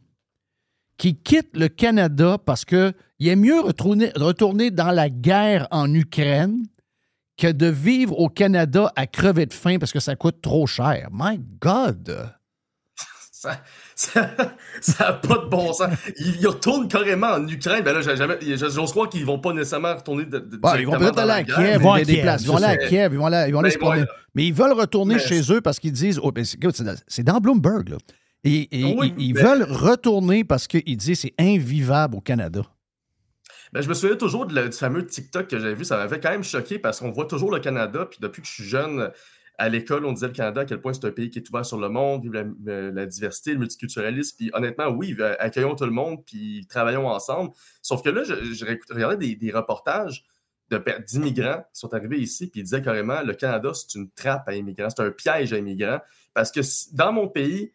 qui 0.97 1.15
quittent 1.15 1.55
le 1.55 1.67
Canada 1.67 2.37
parce 2.43 2.65
qu'il 2.65 2.93
est 3.19 3.35
mieux 3.35 3.59
retourner, 3.59 4.11
retourner 4.15 4.71
dans 4.71 4.91
la 4.91 5.09
guerre 5.09 5.67
en 5.69 5.93
Ukraine 5.93 6.65
que 7.37 7.51
de 7.51 7.67
vivre 7.67 8.17
au 8.17 8.29
Canada 8.29 8.91
à 8.95 9.05
crever 9.05 9.45
de 9.45 9.53
faim 9.53 9.77
parce 9.79 9.91
que 9.91 9.99
ça 9.99 10.15
coûte 10.15 10.41
trop 10.41 10.65
cher. 10.65 11.09
My 11.11 11.39
God! 11.61 12.33
Ça 13.95 14.33
n'a 14.99 15.13
pas 15.13 15.37
de 15.37 15.47
bon 15.47 15.71
sens. 15.71 15.93
Ils, 16.19 16.47
retournent 16.47 16.87
carrément 16.87 17.27
en 17.27 17.47
Ukraine. 17.47 17.83
Ben 17.83 17.93
là, 17.93 18.01
j'ose 18.01 18.91
croire 18.91 19.09
qu'ils 19.09 19.21
ne 19.21 19.25
vont 19.25 19.39
pas 19.39 19.53
nécessairement 19.53 19.95
retourner 19.95 20.25
de, 20.25 20.39
bah, 20.39 20.75
Ils 20.79 20.87
vont 20.87 20.97
peut-être 20.97 21.19
aller 21.19 21.31
à 21.31 21.43
Kiev, 21.43 21.75
ils 21.75 21.79
vont 21.79 21.93
aller 21.93 22.13
Ils 22.13 22.47
vont 22.47 22.57
aller 22.57 22.65
à 22.65 22.77
Kiev, 22.77 23.13
ils 23.13 23.19
vont 23.19 23.25
aller, 23.27 23.45
ils 23.47 23.53
vont 23.53 23.59
aller 23.59 23.69
se 23.69 23.77
promener. 23.77 24.05
Mais 24.33 24.45
ils 24.47 24.53
veulent 24.53 24.73
retourner 24.73 25.19
chez 25.19 25.41
eux 25.51 25.61
parce 25.61 25.79
qu'ils 25.79 25.91
disent. 25.91 26.19
Oh, 26.21 26.31
ben, 26.31 26.45
c'est 27.07 27.23
dans 27.23 27.39
Bloomberg, 27.39 27.89
là. 27.89 27.97
Et, 28.43 28.69
ils, 28.71 29.33
veulent 29.33 29.63
retourner 29.63 30.43
parce 30.43 30.67
qu'ils 30.67 30.97
disent 30.97 31.19
c'est 31.21 31.33
invivable 31.37 32.15
au 32.15 32.21
Canada. 32.21 32.61
Ben, 33.73 33.81
je 33.81 33.89
me 33.89 33.93
souviens 33.93 34.15
toujours 34.15 34.45
du 34.45 34.55
fameux 34.71 35.05
TikTok 35.05 35.47
que 35.47 35.59
j'avais 35.59 35.75
vu. 35.75 35.83
Ça 35.83 35.97
m'avait 35.97 36.19
quand 36.19 36.29
même 36.29 36.43
choqué 36.43 36.79
parce 36.79 36.99
qu'on 36.99 37.11
voit 37.11 37.25
toujours 37.25 37.51
le 37.51 37.59
Canada. 37.59 38.07
Puis 38.09 38.19
depuis 38.21 38.41
que 38.41 38.47
je 38.47 38.53
suis 38.53 38.63
jeune, 38.63 39.11
à 39.57 39.69
l'école, 39.69 40.05
on 40.05 40.13
disait 40.13 40.27
le 40.27 40.33
Canada 40.33 40.61
à 40.61 40.65
quel 40.65 40.81
point 40.81 40.93
c'est 40.93 41.05
un 41.05 41.11
pays 41.11 41.29
qui 41.29 41.39
est 41.39 41.49
ouvert 41.49 41.65
sur 41.65 41.79
le 41.79 41.89
monde, 41.89 42.21
vive 42.21 42.53
la, 42.63 43.05
diversité, 43.05 43.53
le 43.53 43.59
multiculturalisme. 43.59 44.35
Puis 44.37 44.51
honnêtement, 44.53 44.87
oui, 44.89 45.17
accueillons 45.39 45.75
tout 45.75 45.85
le 45.85 45.91
monde, 45.91 46.23
puis 46.25 46.65
travaillons 46.69 47.07
ensemble. 47.07 47.51
Sauf 47.81 48.03
que 48.03 48.09
là, 48.09 48.23
je, 48.23 48.65
regardais 48.93 49.35
des, 49.35 49.51
reportages 49.51 50.25
d'immigrants 51.07 51.63
qui 51.73 51.79
sont 51.79 51.93
arrivés 51.93 52.19
ici, 52.19 52.47
puis 52.47 52.59
ils 52.59 52.63
disaient 52.63 52.81
carrément 52.81 53.21
le 53.21 53.33
Canada, 53.33 53.71
c'est 53.73 53.97
une 53.97 54.11
trappe 54.11 54.47
à 54.47 54.53
immigrants, 54.53 54.89
c'est 54.95 55.03
un 55.03 55.11
piège 55.11 55.53
à 55.53 55.57
immigrants. 55.57 56.01
Parce 56.33 56.51
que 56.51 56.59
dans 56.93 57.11
mon 57.11 57.27
pays, 57.27 57.73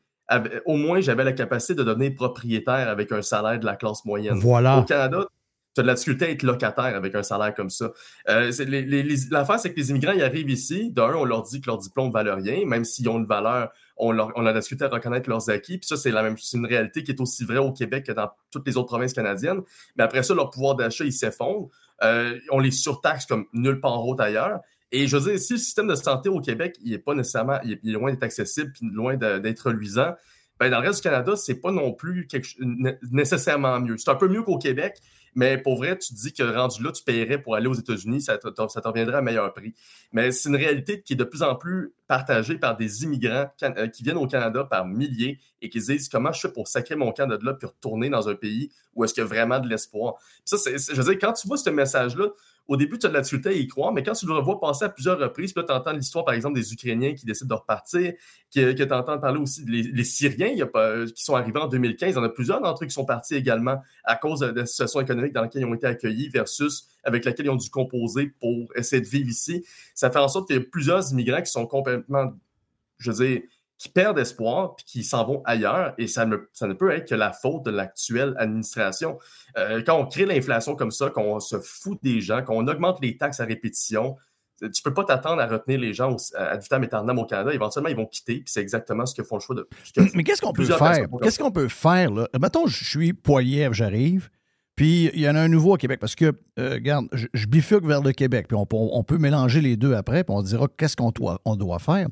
au 0.66 0.76
moins, 0.76 1.00
j'avais 1.00 1.24
la 1.24 1.32
capacité 1.32 1.74
de 1.74 1.82
devenir 1.82 2.14
propriétaire 2.14 2.88
avec 2.88 3.10
un 3.10 3.22
salaire 3.22 3.58
de 3.58 3.66
la 3.66 3.74
classe 3.74 4.04
moyenne. 4.04 4.38
Voilà. 4.38 4.78
Au 4.78 4.84
Canada, 4.84 5.26
tu 5.74 5.80
as 5.80 5.82
de 5.82 5.88
la 5.88 5.94
difficulté 5.94 6.26
à 6.26 6.30
être 6.30 6.42
locataire 6.42 6.94
avec 6.96 7.14
un 7.14 7.22
salaire 7.22 7.54
comme 7.54 7.70
ça. 7.70 7.92
Euh, 8.28 8.50
L'affaire, 9.30 9.58
c'est 9.58 9.72
que 9.72 9.76
les 9.78 9.90
immigrants, 9.90 10.12
ils 10.12 10.22
arrivent 10.22 10.50
ici. 10.50 10.90
D'un, 10.90 11.14
on 11.14 11.24
leur 11.24 11.42
dit 11.42 11.60
que 11.60 11.66
leur 11.66 11.78
diplôme 11.78 12.08
ne 12.08 12.12
valent 12.12 12.36
rien, 12.36 12.66
même 12.66 12.84
s'ils 12.84 13.08
ont 13.08 13.18
une 13.18 13.26
valeur, 13.26 13.70
on, 13.96 14.12
leur, 14.12 14.32
on 14.36 14.44
a 14.46 14.52
discuté 14.52 14.84
à 14.84 14.88
reconnaître 14.88 15.28
leurs 15.28 15.48
acquis. 15.50 15.78
Puis 15.78 15.86
ça, 15.86 15.96
c'est 15.96 16.10
la 16.10 16.22
une 16.28 16.66
réalité 16.66 17.02
qui 17.02 17.12
est 17.12 17.20
aussi 17.20 17.44
vraie 17.44 17.58
au 17.58 17.72
Québec 17.72 18.06
que 18.06 18.12
dans 18.12 18.30
toutes 18.50 18.66
les 18.66 18.76
autres 18.76 18.88
provinces 18.88 19.12
canadiennes. 19.12 19.62
Mais 19.96 20.04
après 20.04 20.22
ça, 20.22 20.34
leur 20.34 20.50
pouvoir 20.50 20.76
d'achat, 20.76 21.04
il 21.04 21.12
s'effondre. 21.12 21.68
Euh, 22.02 22.38
on 22.50 22.58
les 22.58 22.70
surtaxe 22.70 23.26
comme 23.26 23.46
nulle 23.52 23.80
part 23.80 23.92
en 23.92 24.02
route 24.02 24.20
ailleurs. 24.20 24.60
Et 24.90 25.06
je 25.06 25.16
veux 25.16 25.30
dire, 25.30 25.40
si 25.40 25.54
le 25.54 25.58
système 25.58 25.88
de 25.88 25.94
santé 25.94 26.28
au 26.28 26.40
Québec, 26.40 26.76
il 26.84 26.92
est 26.92 26.98
pas 26.98 27.14
nécessairement, 27.14 27.58
il 27.64 27.72
est, 27.72 27.92
loin 27.92 28.10
d'être 28.10 28.22
accessible, 28.22 28.72
puis 28.72 28.90
loin 28.92 29.16
d'être 29.16 29.70
luisant, 29.70 30.14
ben 30.60 30.70
dans 30.70 30.80
le 30.80 30.88
reste 30.88 31.02
du 31.02 31.08
Canada, 31.08 31.34
c'est 31.34 31.60
pas 31.60 31.72
non 31.72 31.92
plus 31.92 32.28
nécessairement 33.10 33.80
mieux. 33.80 33.96
C'est 33.96 34.10
un 34.10 34.16
peu 34.16 34.28
mieux 34.28 34.42
qu'au 34.42 34.58
Québec, 34.58 35.00
mais 35.34 35.58
pour 35.58 35.76
vrai, 35.76 35.98
tu 35.98 36.14
te 36.14 36.20
dis 36.20 36.32
que 36.32 36.42
rendu 36.42 36.82
là, 36.82 36.92
tu 36.92 37.02
paierais 37.02 37.40
pour 37.40 37.54
aller 37.54 37.66
aux 37.66 37.74
États-Unis, 37.74 38.20
ça 38.22 38.38
t'en 38.38 38.66
reviendrait 38.66 39.16
à 39.16 39.22
meilleur 39.22 39.52
prix. 39.52 39.74
Mais 40.12 40.30
c'est 40.30 40.48
une 40.48 40.56
réalité 40.56 41.02
qui 41.02 41.14
est 41.14 41.16
de 41.16 41.24
plus 41.24 41.42
en 41.42 41.54
plus 41.54 41.94
partagée 42.06 42.58
par 42.58 42.76
des 42.76 43.04
immigrants 43.04 43.46
euh, 43.62 43.88
qui 43.88 44.02
viennent 44.02 44.18
au 44.18 44.26
Canada 44.26 44.64
par 44.64 44.86
milliers 44.86 45.38
et 45.62 45.70
qui 45.70 45.80
se 45.80 45.92
disent 45.92 46.08
comment 46.08 46.32
je 46.32 46.40
fais 46.40 46.52
pour 46.52 46.68
sacrer 46.68 46.96
mon 46.96 47.12
camp 47.12 47.26
de 47.26 47.38
là 47.42 47.54
puis 47.54 47.66
retourner 47.66 48.10
dans 48.10 48.28
un 48.28 48.34
pays 48.34 48.70
où 48.94 49.04
est-ce 49.04 49.14
qu'il 49.14 49.22
y 49.22 49.24
a 49.24 49.28
vraiment 49.28 49.60
de 49.60 49.68
l'espoir? 49.68 50.14
Ça, 50.44 50.56
je 50.66 50.94
veux 50.94 51.04
dire, 51.04 51.18
quand 51.18 51.32
tu 51.32 51.48
vois 51.48 51.56
ce 51.56 51.70
message-là, 51.70 52.28
au 52.68 52.76
début, 52.76 52.98
tu 52.98 53.06
as 53.06 53.08
de 53.08 53.14
la 53.14 53.20
difficulté 53.20 53.48
à 53.50 53.52
y 53.52 53.66
croire, 53.66 53.92
mais 53.92 54.02
quand 54.02 54.12
tu 54.12 54.26
le 54.26 54.34
revois 54.34 54.60
passer 54.60 54.84
à 54.84 54.88
plusieurs 54.88 55.18
reprises, 55.18 55.52
puis 55.52 55.64
tu 55.64 55.72
entends 55.72 55.92
l'histoire, 55.92 56.24
par 56.24 56.34
exemple, 56.34 56.54
des 56.54 56.72
Ukrainiens 56.72 57.14
qui 57.14 57.26
décident 57.26 57.56
de 57.56 57.60
repartir, 57.60 58.12
que, 58.54 58.72
tu 58.72 58.92
entends 58.92 59.18
parler 59.18 59.40
aussi 59.40 59.64
des 59.64 60.04
Syriens 60.04 60.66
pas, 60.66 61.04
qui 61.06 61.24
sont 61.24 61.34
arrivés 61.34 61.58
en 61.58 61.66
2015. 61.66 62.10
Il 62.10 62.14
y 62.14 62.18
en 62.18 62.22
a 62.22 62.28
plusieurs 62.28 62.60
d'entre 62.60 62.84
eux 62.84 62.86
qui 62.86 62.92
sont 62.92 63.04
partis 63.04 63.34
également 63.34 63.82
à 64.04 64.16
cause 64.16 64.40
de 64.40 64.46
la 64.46 64.66
situation 64.66 65.00
économique 65.00 65.32
dans 65.32 65.42
laquelle 65.42 65.62
ils 65.62 65.66
ont 65.66 65.74
été 65.74 65.86
accueillis 65.86 66.28
versus 66.28 66.86
avec 67.02 67.24
laquelle 67.24 67.46
ils 67.46 67.50
ont 67.50 67.56
dû 67.56 67.68
composer 67.68 68.32
pour 68.40 68.68
essayer 68.76 69.02
de 69.02 69.08
vivre 69.08 69.28
ici. 69.28 69.64
Ça 69.94 70.10
fait 70.10 70.18
en 70.18 70.28
sorte 70.28 70.46
qu'il 70.46 70.56
y 70.56 70.60
a 70.60 70.62
plusieurs 70.62 71.10
immigrants 71.10 71.42
qui 71.42 71.50
sont 71.50 71.66
complètement, 71.66 72.32
je 72.98 73.10
veux 73.10 73.26
dire, 73.26 73.42
qui 73.82 73.88
perdent 73.88 74.20
espoir 74.20 74.76
puis 74.76 74.84
qui 74.84 75.02
s'en 75.02 75.24
vont 75.24 75.42
ailleurs. 75.44 75.92
Et 75.98 76.06
ça, 76.06 76.24
ça, 76.52 76.68
ne 76.68 76.72
peut 76.72 76.92
être 76.92 77.08
que 77.08 77.16
la 77.16 77.32
faute 77.32 77.64
de 77.64 77.72
l'actuelle 77.72 78.32
administration. 78.38 79.18
Euh, 79.58 79.82
quand 79.84 79.98
on 79.98 80.06
crée 80.06 80.24
l'inflation 80.24 80.76
comme 80.76 80.92
ça, 80.92 81.10
qu'on 81.10 81.40
se 81.40 81.58
fout 81.58 81.98
des 82.00 82.20
gens, 82.20 82.44
qu'on 82.44 82.68
augmente 82.68 83.00
les 83.02 83.16
taxes 83.16 83.40
à 83.40 83.44
répétition, 83.44 84.14
tu 84.60 84.82
peux 84.84 84.94
pas 84.94 85.02
t'attendre 85.02 85.42
à 85.42 85.48
retenir 85.48 85.80
les 85.80 85.94
gens 85.94 86.14
à 86.36 86.56
vitam 86.56 86.84
aeternam 86.84 87.18
au 87.18 87.26
Canada. 87.26 87.52
Éventuellement, 87.52 87.88
ils 87.88 87.96
vont 87.96 88.06
quitter, 88.06 88.34
puis 88.36 88.44
c'est 88.46 88.60
exactement 88.60 89.04
ce 89.04 89.16
qu'ils 89.16 89.24
font 89.24 89.34
le 89.34 89.40
choix 89.40 89.56
de. 89.56 89.68
Mais 90.14 90.22
qu'est-ce 90.22 90.40
qu'on 90.40 90.52
peut 90.52 90.64
faire? 90.64 91.08
Qu'est-ce 91.20 91.40
qu'on 91.40 91.50
peut 91.50 91.66
faire, 91.66 92.12
là? 92.12 92.28
Mettons, 92.40 92.68
je 92.68 92.84
suis 92.84 93.12
Poilièvre, 93.12 93.74
j'arrive, 93.74 94.30
puis 94.76 95.10
il 95.12 95.20
y 95.20 95.28
en 95.28 95.34
a 95.34 95.40
un 95.40 95.48
nouveau 95.48 95.74
à 95.74 95.78
Québec, 95.78 95.98
parce 95.98 96.14
que, 96.14 96.32
euh, 96.60 96.74
regarde, 96.74 97.08
je, 97.12 97.46
bifurque 97.46 97.84
vers 97.84 98.00
le 98.00 98.12
Québec, 98.12 98.46
puis 98.46 98.56
on, 98.56 99.02
peut 99.02 99.18
mélanger 99.18 99.60
les 99.60 99.76
deux 99.76 99.94
après, 99.94 100.22
puis 100.22 100.32
on 100.32 100.42
dira 100.42 100.68
qu'est-ce 100.76 100.94
qu'on 100.94 101.10
doit, 101.10 101.40
on 101.44 101.56
doit 101.56 101.80
faire. 101.80 102.06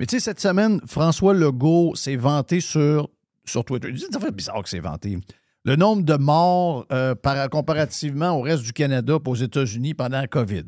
Mais 0.00 0.06
tu 0.06 0.16
sais, 0.16 0.20
cette 0.20 0.40
semaine, 0.40 0.80
François 0.86 1.34
Legault 1.34 1.94
s'est 1.94 2.16
vanté 2.16 2.60
sur, 2.60 3.08
sur 3.44 3.64
Twitter. 3.64 3.94
Ça 4.10 4.18
fait 4.18 4.34
bizarre 4.34 4.62
que 4.62 4.68
c'est 4.68 4.80
vanté 4.80 5.18
le 5.64 5.76
nombre 5.76 6.02
de 6.02 6.14
morts 6.14 6.86
euh, 6.90 7.14
comparativement 7.50 8.30
au 8.30 8.40
reste 8.40 8.62
du 8.62 8.72
Canada 8.72 9.18
aux 9.24 9.34
États-Unis 9.34 9.94
pendant 9.94 10.20
la 10.20 10.26
COVID. 10.26 10.64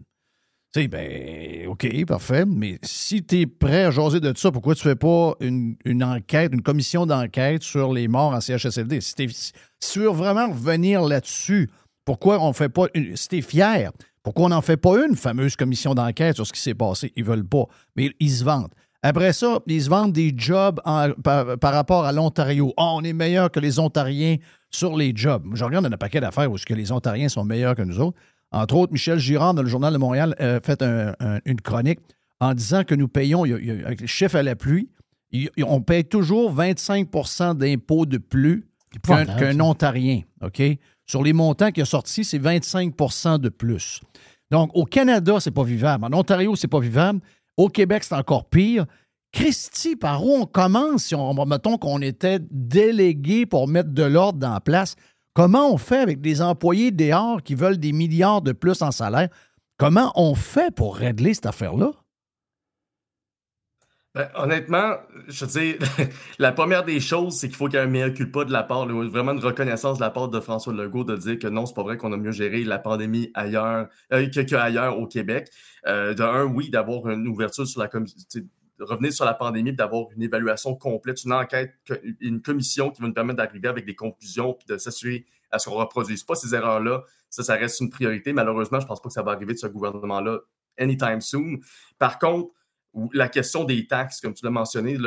Tu 0.75 0.83
sais, 0.83 0.89
ben, 0.89 1.67
OK, 1.69 2.05
parfait, 2.07 2.45
mais 2.47 2.79
si 2.83 3.25
tu 3.25 3.41
es 3.41 3.47
prêt 3.47 3.85
à 3.85 3.91
jaser 3.91 4.21
de 4.21 4.33
ça, 4.37 4.51
pourquoi 4.51 4.75
tu 4.75 4.83
fais 4.83 4.97
pas 4.97 5.35
une, 5.41 5.77
enquête, 6.03 6.53
une 6.53 6.63
commission 6.63 7.05
d'enquête 7.05 7.63
sur 7.63 7.93
les 7.93 8.09
morts 8.09 8.33
en 8.33 8.41
CHSLD? 8.41 9.01
Si 9.01 9.15
tu 9.15 9.99
veux 9.99 10.09
vraiment 10.09 10.49
revenir 10.49 11.03
là-dessus, 11.03 11.71
pourquoi 12.05 12.43
on 12.43 12.53
fait 12.53 12.71
pas 12.71 12.87
une. 12.95 13.17
Si 13.17 13.29
tu 13.29 13.43
fier, 13.43 13.93
pourquoi 14.23 14.47
on 14.47 14.49
n'en 14.51 14.63
fait 14.63 14.77
pas 14.79 15.05
une 15.07 15.17
fameuse 15.17 15.57
commission 15.57 15.95
d'enquête 15.95 16.37
sur 16.37 16.47
ce 16.47 16.53
qui 16.53 16.61
s'est 16.61 16.75
passé? 16.75 17.13
Ils 17.17 17.25
veulent 17.25 17.47
pas, 17.47 17.65
mais 17.97 18.11
ils 18.19 18.31
se 18.31 18.45
vantent. 18.45 18.73
Après 19.03 19.33
ça, 19.33 19.59
ils 19.67 19.83
se 19.83 19.91
vendent 19.91 20.13
des 20.13 20.33
jobs 20.37 20.81
par, 20.85 21.73
rapport 21.75 22.05
à 22.05 22.13
l'Ontario. 22.13 22.73
Oh, 22.77 22.95
on 22.97 23.03
est 23.03 23.13
meilleur 23.13 23.51
que 23.51 23.59
les 23.59 23.79
Ontariens 23.81 24.37
sur 24.71 24.97
les 24.97 25.13
jobs. 25.15 25.45
Je 25.55 25.65
regarde 25.65 25.87
un 25.87 25.91
paquet 25.91 26.21
d'affaires 26.21 26.51
où 26.51 26.57
que 26.57 26.75
les 26.75 26.93
Ontariens 26.93 27.29
sont 27.29 27.45
meilleurs 27.45 27.75
que 27.75 27.83
nous 27.83 27.99
autres. 27.99 28.17
Entre 28.53 28.77
autres, 28.77 28.93
Michel 28.93 29.19
Girard, 29.19 29.55
dans 29.55 29.63
le 29.63 29.69
Journal 29.69 29.93
de 29.93 29.99
Montréal, 29.99 30.37
a 30.39 30.61
fait 30.61 30.83
une 31.45 31.61
chronique 31.61 32.01
en 32.39 32.55
disant 32.55 32.85
que 32.85 32.95
nous 32.95 33.09
payons, 33.09 33.45
avec 33.45 34.01
les 34.01 34.07
chiffres 34.07 34.37
à 34.37 34.43
la 34.43 34.55
pluie, 34.55 34.89
on 35.65 35.81
paye 35.81 36.05
toujours 36.05 36.55
25% 36.55 37.57
d'impôts 37.57 38.07
de 38.07 38.19
plus 38.19 38.67
qu'un 39.03 39.59
Ontarien. 39.61 40.21
OK? 40.43 40.63
Sur 41.07 41.23
les 41.23 41.33
montants 41.33 41.71
qui 41.71 41.83
ont 41.83 41.87
sortis, 41.87 42.25
c'est 42.25 42.39
25% 42.39 43.39
de 43.39 43.49
plus. 43.49 44.01
Donc, 44.51 44.71
au 44.75 44.85
Canada, 44.85 45.39
c'est 45.41 45.51
pas 45.51 45.65
vivable. 45.65 46.05
En 46.05 46.13
Ontario, 46.13 46.55
c'est 46.57 46.69
pas 46.69 46.81
vivable. 46.81 47.21
Au 47.57 47.69
Québec, 47.69 48.05
c'est 48.05 48.15
encore 48.15 48.49
pire. 48.49 48.87
Christy, 49.33 49.97
par 49.97 50.25
où 50.25 50.35
on 50.35 50.47
commence 50.47 51.05
si 51.05 51.15
on, 51.15 51.47
mettons 51.47 51.79
qu'on 51.79 52.03
était 52.03 52.39
délégué 52.51 53.47
pour 53.47 53.67
mettre 53.67 53.91
de 53.91 54.03
l'ordre 54.03 54.39
dans 54.39 54.53
la 54.53 54.61
place? 54.61 54.95
Comment 55.35 55.73
on 55.73 55.79
fait 55.79 55.99
avec 55.99 56.21
des 56.21 56.43
employés 56.43 56.91
dehors 56.91 57.43
qui 57.43 57.55
veulent 57.55 57.79
des 57.79 57.93
milliards 57.93 58.43
de 58.43 58.53
plus 58.53 58.83
en 58.83 58.91
salaire? 58.91 59.31
Comment 59.79 60.13
on 60.15 60.35
fait 60.35 60.75
pour 60.75 60.97
régler 60.97 61.33
cette 61.33 61.47
affaire-là? 61.47 61.93
Ben, 64.15 64.29
honnêtement, 64.35 64.97
je 65.27 65.47
veux 65.47 65.51
dire, 65.51 65.79
la 66.39 66.53
première 66.53 66.85
des 66.85 67.01
choses, 67.01 67.39
c'est 67.39 67.49
qu'il 67.49 67.57
faut 67.57 67.67
qu'il 67.67 67.77
y 67.77 67.79
ait 67.79 67.85
un 67.85 67.89
meilleur 67.89 68.13
culpa 68.13 68.45
de 68.45 68.53
la 68.53 68.63
part, 68.63 68.87
vraiment 68.87 69.33
une 69.33 69.39
reconnaissance 69.39 69.97
de 69.97 70.03
la 70.03 70.11
part 70.11 70.29
de 70.29 70.39
François 70.39 70.75
Legault 70.75 71.05
de 71.05 71.17
dire 71.17 71.39
que 71.39 71.47
non, 71.47 71.65
c'est 71.65 71.75
pas 71.75 71.83
vrai 71.83 71.97
qu'on 71.97 72.13
a 72.13 72.19
mieux 72.19 72.31
géré 72.31 72.63
la 72.63 72.79
pandémie 72.79 73.31
ailleurs 73.33 73.89
euh, 74.13 74.29
qu'ailleurs 74.29 74.99
au 74.99 75.07
Québec. 75.07 75.49
Euh, 75.87 76.13
de 76.13 76.23
un, 76.23 76.45
oui, 76.45 76.69
d'avoir 76.69 77.09
une 77.09 77.27
ouverture 77.27 77.67
sur 77.67 77.81
la 77.81 77.89
communauté 77.89 78.45
revenir 78.85 79.13
sur 79.13 79.25
la 79.25 79.35
pandémie, 79.35 79.73
d'avoir 79.73 80.07
une 80.15 80.23
évaluation 80.23 80.75
complète, 80.75 81.25
une 81.25 81.33
enquête, 81.33 81.75
une 82.21 82.43
commission 82.43 82.91
qui 82.91 83.01
va 83.01 83.09
nous 83.09 83.15
permettre 83.15 83.37
d'arriver 83.37 83.69
avec 83.69 83.87
des 83.87 83.95
conclusions, 83.95 84.55
puis 84.55 84.67
de 84.69 84.77
s'assurer 84.77 85.25
à 85.51 85.59
ce 85.59 85.69
qu'on 85.69 85.77
ne 85.77 85.81
reproduise 85.81 86.25
pas 86.25 86.35
ces 86.35 86.55
erreurs-là. 86.55 87.05
Ça, 87.29 87.43
ça 87.43 87.55
reste 87.55 87.81
une 87.81 87.91
priorité. 87.91 88.33
Malheureusement, 88.33 88.81
je 88.81 88.85
ne 88.85 88.89
pense 88.89 89.01
pas 89.01 89.09
que 89.09 89.15
ça 89.15 89.23
va 89.23 89.33
arriver 89.33 89.55
de 89.55 89.59
ce 89.59 89.67
gouvernement-là 89.67 90.41
anytime 90.79 91.21
soon. 91.21 91.59
Par 91.99 92.19
contre, 92.19 92.51
la 93.15 93.29
question 93.29 93.65
des 93.65 93.87
taxes, 93.87 94.21
comme 94.21 94.35
tu 94.35 94.45
l'as 94.45 94.51
mentionné, 94.51 94.99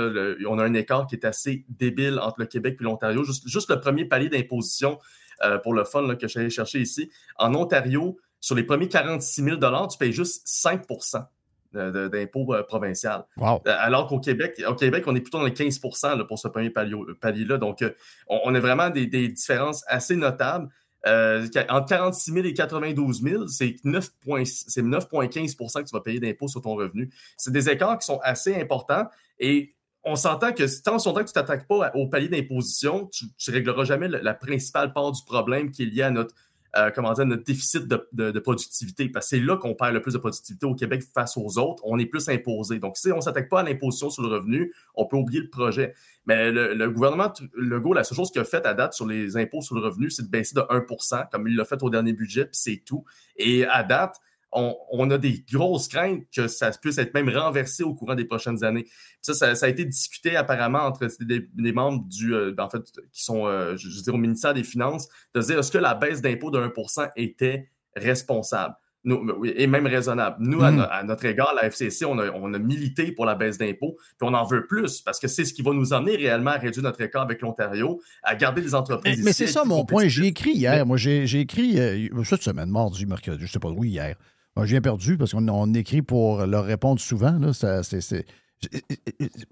on 0.47 0.57
a 0.57 0.63
un 0.63 0.73
écart 0.73 1.07
qui 1.07 1.15
est 1.15 1.25
assez 1.25 1.65
débile 1.69 2.19
entre 2.19 2.39
le 2.39 2.45
Québec 2.45 2.77
et 2.79 2.83
l'Ontario. 2.83 3.23
Juste, 3.23 3.69
le 3.69 3.79
premier 3.79 4.05
palier 4.05 4.29
d'imposition 4.29 4.99
euh, 5.43 5.59
pour 5.59 5.73
le 5.73 5.83
fun 5.83 6.15
que 6.15 6.27
j'allais 6.27 6.49
chercher 6.49 6.79
ici. 6.79 7.11
En 7.37 7.53
Ontario, 7.53 8.17
sur 8.39 8.55
les 8.55 8.63
premiers 8.63 8.87
46 8.87 9.43
000 9.43 9.57
tu 9.87 9.97
payes 9.97 10.13
juste 10.13 10.47
5% 10.47 11.25
d'impôts 11.73 12.53
euh, 12.53 12.63
provincial. 12.63 13.25
Euh, 13.41 13.57
alors 13.65 14.07
qu'au 14.07 14.19
Québec, 14.19 14.61
au 14.67 14.75
Québec, 14.75 15.03
on 15.07 15.15
est 15.15 15.21
plutôt 15.21 15.39
dans 15.39 15.45
les 15.45 15.51
15% 15.51 16.25
pour 16.25 16.39
ce 16.39 16.47
premier 16.47 16.69
palier-là. 16.69 17.57
Donc, 17.57 17.83
on, 18.27 18.55
a 18.55 18.59
vraiment 18.59 18.89
des, 18.89 19.07
différences 19.07 19.83
assez 19.87 20.15
notables. 20.15 20.69
Entre 21.05 21.87
46 21.87 22.31
000 22.31 22.45
et 22.45 22.53
92 22.53 23.21
000, 23.21 23.47
c'est 23.47 23.75
9,15% 23.83 25.83
que 25.83 25.89
tu 25.89 25.93
vas 25.93 26.01
payer 26.01 26.19
d'impôts 26.19 26.47
sur 26.47 26.61
ton 26.61 26.75
revenu. 26.75 27.11
C'est 27.37 27.51
des 27.51 27.69
écarts 27.69 27.99
qui 27.99 28.05
sont 28.05 28.19
assez 28.23 28.55
importants 28.55 29.07
et 29.39 29.73
on 30.03 30.15
s'entend 30.15 30.51
que 30.51 30.81
tant 30.81 30.97
que 30.97 31.03
tu 31.03 31.09
ne 31.09 31.33
t'attaques 31.33 31.67
pas 31.67 31.91
au 31.95 32.07
palier 32.07 32.27
d'imposition, 32.27 33.07
tu 33.07 33.25
ne 33.25 33.53
régleras 33.53 33.85
jamais 33.85 34.07
la 34.07 34.33
principale 34.35 34.93
part 34.93 35.11
du 35.11 35.21
problème 35.25 35.71
qui 35.71 35.83
est 35.83 35.87
lié 35.87 36.03
à 36.03 36.11
notre 36.11 36.35
euh, 36.77 36.91
comment 36.93 37.13
dire, 37.13 37.25
notre 37.25 37.43
déficit 37.43 37.87
de, 37.87 38.39
productivité. 38.39 39.09
Parce 39.09 39.27
que 39.27 39.37
c'est 39.37 39.41
là 39.41 39.57
qu'on 39.57 39.75
perd 39.75 39.93
le 39.93 40.01
plus 40.01 40.13
de 40.13 40.17
productivité 40.17 40.65
au 40.65 40.75
Québec 40.75 41.03
face 41.13 41.37
aux 41.37 41.57
autres. 41.57 41.81
On 41.85 41.97
est 41.97 42.05
plus 42.05 42.27
imposé. 42.29 42.79
Donc, 42.79 42.97
si 42.97 43.11
on 43.11 43.17
ne 43.17 43.21
s'attaque 43.21 43.49
pas 43.49 43.61
à 43.61 43.63
l'imposition 43.63 44.09
sur 44.09 44.23
le 44.23 44.29
revenu, 44.29 44.73
on 44.95 45.05
peut 45.05 45.17
oublier 45.17 45.41
le 45.41 45.49
projet. 45.49 45.93
Mais 46.25 46.51
le, 46.51 46.89
gouvernement 46.89 47.31
Legault, 47.53 47.93
la 47.93 48.03
seule 48.03 48.17
chose 48.17 48.31
qu'il 48.31 48.41
a 48.41 48.45
fait 48.45 48.65
à 48.65 48.73
date 48.73 48.93
sur 48.93 49.07
les 49.07 49.37
impôts 49.37 49.61
sur 49.61 49.75
le 49.75 49.81
revenu, 49.81 50.09
c'est 50.09 50.23
de 50.23 50.29
baisser 50.29 50.55
de 50.55 50.61
1 50.69 50.85
comme 51.31 51.47
il 51.47 51.55
l'a 51.55 51.65
fait 51.65 51.81
au 51.81 51.89
dernier 51.89 52.13
budget, 52.13 52.45
puis 52.45 52.57
c'est 52.57 52.81
tout. 52.85 53.05
Et 53.37 53.65
à 53.65 53.83
date, 53.83 54.19
on, 54.55 55.09
a 55.09 55.17
des 55.17 55.43
grosses 55.51 55.87
craintes 55.87 56.23
que 56.33 56.47
ça 56.47 56.71
puisse 56.71 56.97
être 56.97 57.13
même 57.13 57.29
renversé 57.29 57.83
au 57.83 57.93
courant 57.93 58.15
des 58.15 58.25
prochaines 58.25 58.63
années. 58.63 58.85
Ça, 59.21 59.55
ça, 59.55 59.65
a 59.65 59.69
été 59.69 59.85
discuté 59.85 60.35
apparemment 60.35 60.79
entre 60.79 61.07
des, 61.21 61.73
membres 61.73 62.05
du, 62.07 62.33
euh, 62.33 62.55
en 62.57 62.69
fait, 62.69 62.81
qui 63.11 63.23
sont, 63.23 63.47
euh, 63.47 63.75
je, 63.77 63.89
veux 63.89 64.01
dire, 64.01 64.13
au 64.13 64.17
ministère 64.17 64.53
des 64.53 64.63
Finances, 64.63 65.07
de 65.33 65.41
dire 65.41 65.59
est-ce 65.59 65.71
que 65.71 65.77
la 65.77 65.93
baisse 65.93 66.21
d'impôt 66.21 66.51
de 66.51 66.59
1% 66.59 67.09
était 67.15 67.69
responsable? 67.95 68.75
Nous, 69.07 69.45
et 69.45 69.67
même 69.67 69.85
raisonnable. 69.85 70.37
Nous, 70.39 70.63
à, 70.63 70.71
hmm. 70.71 71.05
notre 71.05 71.25
égard, 71.25 71.53
la 71.55 71.65
FCC, 71.69 72.05
on 72.05 72.17
a, 72.17 72.57
milité 72.57 73.11
pour 73.11 73.25
la 73.25 73.35
baisse 73.35 73.59
d'impôts, 73.59 73.97
puis 73.99 74.27
on 74.27 74.33
en 74.33 74.45
veut 74.45 74.65
plus, 74.65 75.01
parce 75.01 75.19
que 75.19 75.27
c'est 75.27 75.45
ce 75.45 75.53
qui 75.53 75.61
va 75.61 75.73
nous 75.73 75.93
emmener 75.93 76.15
réellement 76.15 76.51
à 76.51 76.57
réduire 76.57 76.83
notre 76.83 77.01
écart 77.01 77.21
avec 77.21 77.41
l'Ontario, 77.41 78.01
à 78.23 78.35
garder 78.35 78.61
les 78.61 78.73
entreprises. 78.73 79.23
Mais, 79.23 79.31
c'est 79.31 79.45
ça 79.45 79.63
mon 79.63 79.85
point. 79.85 80.07
J'ai 80.07 80.25
écrit 80.25 80.53
hier. 80.53 80.83
Moi, 80.87 80.97
j'ai 80.97 81.39
écrit 81.39 81.79
euh, 81.79 82.23
cette 82.23 82.41
semaine, 82.41 82.71
mardi, 82.71 83.05
mercredi, 83.05 83.41
je 83.41 83.43
ne 83.43 83.49
sais 83.49 83.59
pas, 83.59 83.69
oui, 83.69 83.89
hier. 83.89 84.15
J'ai 84.63 84.73
bien 84.73 84.81
perdu 84.81 85.17
parce 85.17 85.33
qu'on 85.33 85.73
écrit 85.73 86.01
pour 86.01 86.45
leur 86.45 86.63
répondre 86.65 86.99
souvent. 86.99 87.37
Là, 87.39 87.51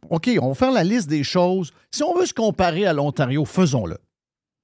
OK, 0.10 0.30
on 0.42 0.50
va 0.50 0.54
faire 0.54 0.72
la 0.72 0.84
liste 0.84 1.10
des 1.10 1.24
choses. 1.24 1.72
Si 1.92 2.04
on 2.04 2.18
veut 2.18 2.26
se 2.26 2.34
comparer 2.34 2.86
à 2.86 2.94
l'Ontario, 2.94 3.46
faisons-le. 3.46 3.98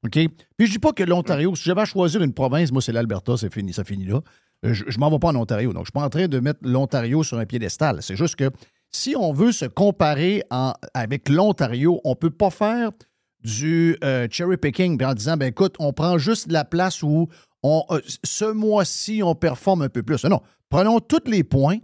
OK? 0.06 0.18
Puis 0.58 0.68
je 0.68 0.72
dis 0.72 0.80
pas 0.80 0.94
que 0.94 1.04
l'Ontario, 1.04 1.56
si 1.56 1.64
j'avais 1.64 1.82
à 1.82 1.86
choisir 1.86 2.22
une 2.22 2.34
province, 2.34 2.72
moi, 2.72 2.82
c'est 2.82 2.94
l'Alberta, 2.94 3.36
c'est 3.38 3.54
fini, 3.54 3.74
ça 3.74 3.84
finit 3.84 4.06
là. 4.06 4.22
Euh, 4.66 4.74
je, 4.74 4.86
ne 4.86 5.00
m'en 5.00 5.10
vais 5.10 5.20
pas 5.20 5.30
en 5.30 5.36
Ontario. 5.36 5.74
Donc, 5.74 5.84
je 5.84 5.88
suis 5.88 6.00
pas 6.00 6.06
en 6.06 6.10
train 6.10 6.28
de 6.28 6.40
mettre 6.40 6.60
l'Ontario 6.64 7.24
sur 7.24 7.38
un 7.38 7.46
piédestal. 7.46 8.02
C'est 8.02 8.16
juste 8.16 8.36
que 8.36 8.50
si 8.92 9.16
on 9.16 9.34
veut 9.34 9.52
se 9.52 9.66
comparer 9.66 10.44
avec 10.94 11.30
l'Ontario, 11.30 12.02
on 12.04 12.16
peut 12.16 12.30
pas 12.30 12.50
faire 12.50 12.92
du 13.44 13.98
euh, 14.04 14.28
cherry 14.30 14.58
picking 14.58 15.02
en 15.04 15.14
disant 15.14 15.38
ben 15.38 15.48
écoute, 15.48 15.76
on 15.80 15.94
prend 15.94 16.18
juste 16.18 16.52
la 16.52 16.66
place 16.66 17.04
où 17.04 17.30
euh, 17.64 18.00
ce 18.24 18.46
mois-ci, 18.46 19.22
on 19.24 19.36
performe 19.36 19.82
un 19.82 19.90
peu 19.90 20.04
plus. 20.04 20.24
Non, 20.26 20.42
prenons 20.70 21.00
tous 21.00 21.30
les 21.30 21.44
points, 21.44 21.78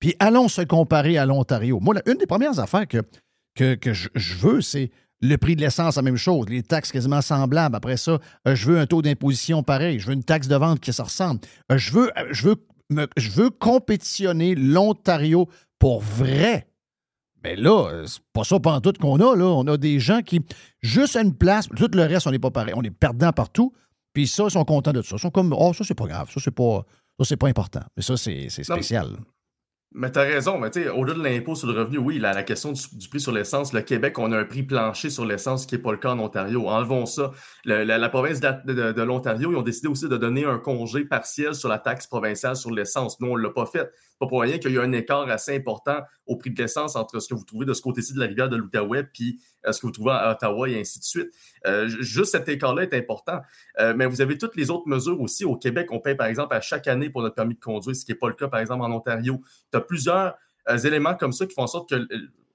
puis 0.00 0.14
allons 0.18 0.48
se 0.48 0.62
comparer 0.62 1.18
à 1.18 1.26
l'Ontario. 1.26 1.78
Moi, 1.80 1.94
une 2.06 2.18
des 2.18 2.26
premières 2.26 2.58
affaires 2.58 2.86
que, 2.88 3.02
que, 3.74 3.92
je, 3.92 4.34
veux, 4.36 4.60
c'est 4.60 4.90
le 5.20 5.36
prix 5.36 5.54
de 5.54 5.60
l'essence, 5.60 5.96
la 5.96 6.02
même 6.02 6.16
chose, 6.16 6.48
les 6.48 6.62
taxes 6.62 6.90
quasiment 6.90 7.22
semblables. 7.22 7.76
Après 7.76 7.96
ça, 7.96 8.18
euh, 8.48 8.56
je 8.56 8.66
veux 8.66 8.78
un 8.78 8.86
taux 8.86 9.02
d'imposition 9.02 9.62
pareil, 9.62 10.00
je 10.00 10.08
veux 10.08 10.14
une 10.14 10.24
taxe 10.24 10.48
de 10.48 10.56
vente 10.56 10.80
qui 10.80 10.92
se 10.92 11.02
ressemble. 11.02 11.40
Euh, 11.70 11.78
je 11.78 11.92
veux, 11.92 12.10
je 12.30 12.48
veux, 12.48 12.56
je 13.16 13.30
veux 13.30 13.50
compétitionner 13.50 14.54
l'Ontario 14.54 15.48
pour 15.78 16.00
vrai. 16.00 16.66
Mais 17.44 17.56
là, 17.56 18.04
c'est 18.06 18.22
pas 18.32 18.44
ça 18.44 18.58
tout 18.82 18.92
qu'on 19.00 19.16
a. 19.16 19.36
Là. 19.36 19.44
On 19.44 19.66
a 19.66 19.76
des 19.76 19.98
gens 19.98 20.22
qui, 20.22 20.40
juste 20.80 21.16
une 21.16 21.34
place, 21.34 21.68
tout 21.68 21.90
le 21.92 22.02
reste, 22.02 22.26
on 22.26 22.30
n'est 22.30 22.38
pas 22.38 22.52
pareil. 22.52 22.74
On 22.76 22.82
est 22.82 22.90
perdant 22.90 23.32
partout. 23.32 23.72
Puis 24.12 24.26
ça, 24.26 24.44
ils 24.44 24.50
sont 24.50 24.64
contents 24.64 24.92
de 24.92 25.02
ça. 25.02 25.16
Ils 25.16 25.20
sont 25.20 25.30
comme, 25.30 25.54
oh, 25.56 25.72
ça, 25.72 25.84
c'est 25.84 25.94
pas 25.94 26.06
grave. 26.06 26.30
Ça, 26.32 26.40
c'est 26.42 26.50
pas, 26.54 26.84
ça, 27.18 27.24
c'est 27.24 27.36
pas 27.36 27.48
important. 27.48 27.82
Mais 27.96 28.02
ça, 28.02 28.16
c'est 28.16 28.48
spécial. 28.48 29.18
Mais 29.94 30.10
tu 30.10 30.18
as 30.18 30.22
raison, 30.22 30.58
mais 30.58 30.70
tu 30.70 30.82
sais, 30.82 30.88
au-delà 30.88 31.18
de 31.18 31.22
l'impôt 31.22 31.54
sur 31.54 31.70
le 31.70 31.78
revenu, 31.78 31.98
oui, 31.98 32.18
la, 32.18 32.32
la 32.32 32.42
question 32.42 32.72
du, 32.72 33.08
prix 33.08 33.20
sur 33.20 33.30
l'essence, 33.30 33.74
le 33.74 33.82
Québec, 33.82 34.18
on 34.18 34.32
a 34.32 34.38
un 34.38 34.44
prix 34.44 34.62
plancher 34.62 35.10
sur 35.10 35.26
l'essence, 35.26 35.66
qui 35.66 35.74
n'est 35.74 35.82
pas 35.82 35.92
le 35.92 35.98
cas 35.98 36.12
en 36.12 36.18
Ontario. 36.18 36.66
Enlevons 36.66 37.04
ça. 37.04 37.30
la, 37.66 38.08
province 38.08 38.40
de, 38.40 39.02
l'Ontario, 39.02 39.52
ils 39.52 39.56
ont 39.56 39.62
décidé 39.62 39.88
aussi 39.88 40.08
de 40.08 40.16
donner 40.16 40.46
un 40.46 40.58
congé 40.58 41.04
partiel 41.04 41.54
sur 41.54 41.68
la 41.68 41.78
taxe 41.78 42.06
provinciale 42.06 42.56
sur 42.56 42.70
l'essence. 42.70 43.20
Nous, 43.20 43.28
on 43.28 43.36
ne 43.36 43.42
l'a 43.42 43.50
pas 43.50 43.66
fait. 43.66 43.90
Pas 44.18 44.26
pour 44.26 44.40
rien 44.40 44.58
qu'il 44.58 44.72
y 44.72 44.78
a 44.78 44.82
un 44.82 44.92
écart 44.92 45.28
assez 45.28 45.54
important 45.54 46.00
au 46.26 46.36
prix 46.36 46.50
de 46.50 46.60
l'essence 46.60 46.96
entre 46.96 47.20
ce 47.20 47.28
que 47.28 47.34
vous 47.34 47.44
trouvez 47.44 47.66
de 47.66 47.72
ce 47.72 47.82
côté-ci 47.82 48.14
de 48.14 48.20
la 48.20 48.26
rivière 48.26 48.48
de 48.48 48.56
l'Outaouais 48.56 49.04
puis 49.04 49.40
euh, 49.66 49.72
ce 49.72 49.80
que 49.80 49.86
vous 49.86 49.92
trouvez 49.92 50.12
à 50.12 50.30
Ottawa 50.32 50.68
et 50.68 50.78
ainsi 50.78 50.98
de 50.98 51.04
suite. 51.04 51.28
Euh, 51.66 51.88
juste 51.88 52.32
cet 52.32 52.48
écart-là 52.48 52.82
est 52.82 52.94
important. 52.94 53.40
Euh, 53.80 53.94
mais 53.96 54.06
vous 54.06 54.20
avez 54.20 54.38
toutes 54.38 54.56
les 54.56 54.70
autres 54.70 54.88
mesures 54.88 55.20
aussi. 55.20 55.44
Au 55.44 55.56
Québec, 55.56 55.88
on 55.90 56.00
paye 56.00 56.14
par 56.14 56.26
exemple 56.26 56.54
à 56.54 56.60
chaque 56.60 56.86
année 56.88 57.10
pour 57.10 57.22
notre 57.22 57.34
permis 57.34 57.54
de 57.54 57.60
conduire, 57.60 57.96
ce 57.96 58.04
qui 58.04 58.12
n'est 58.12 58.18
pas 58.18 58.28
le 58.28 58.34
cas 58.34 58.48
par 58.48 58.60
exemple 58.60 58.82
en 58.82 58.92
Ontario. 58.92 59.40
Tu 59.70 59.78
as 59.78 59.80
plusieurs 59.80 60.34
éléments 60.84 61.14
comme 61.14 61.32
ça 61.32 61.46
qui 61.46 61.54
font 61.54 61.62
en 61.62 61.66
sorte 61.66 61.90
que 61.90 62.06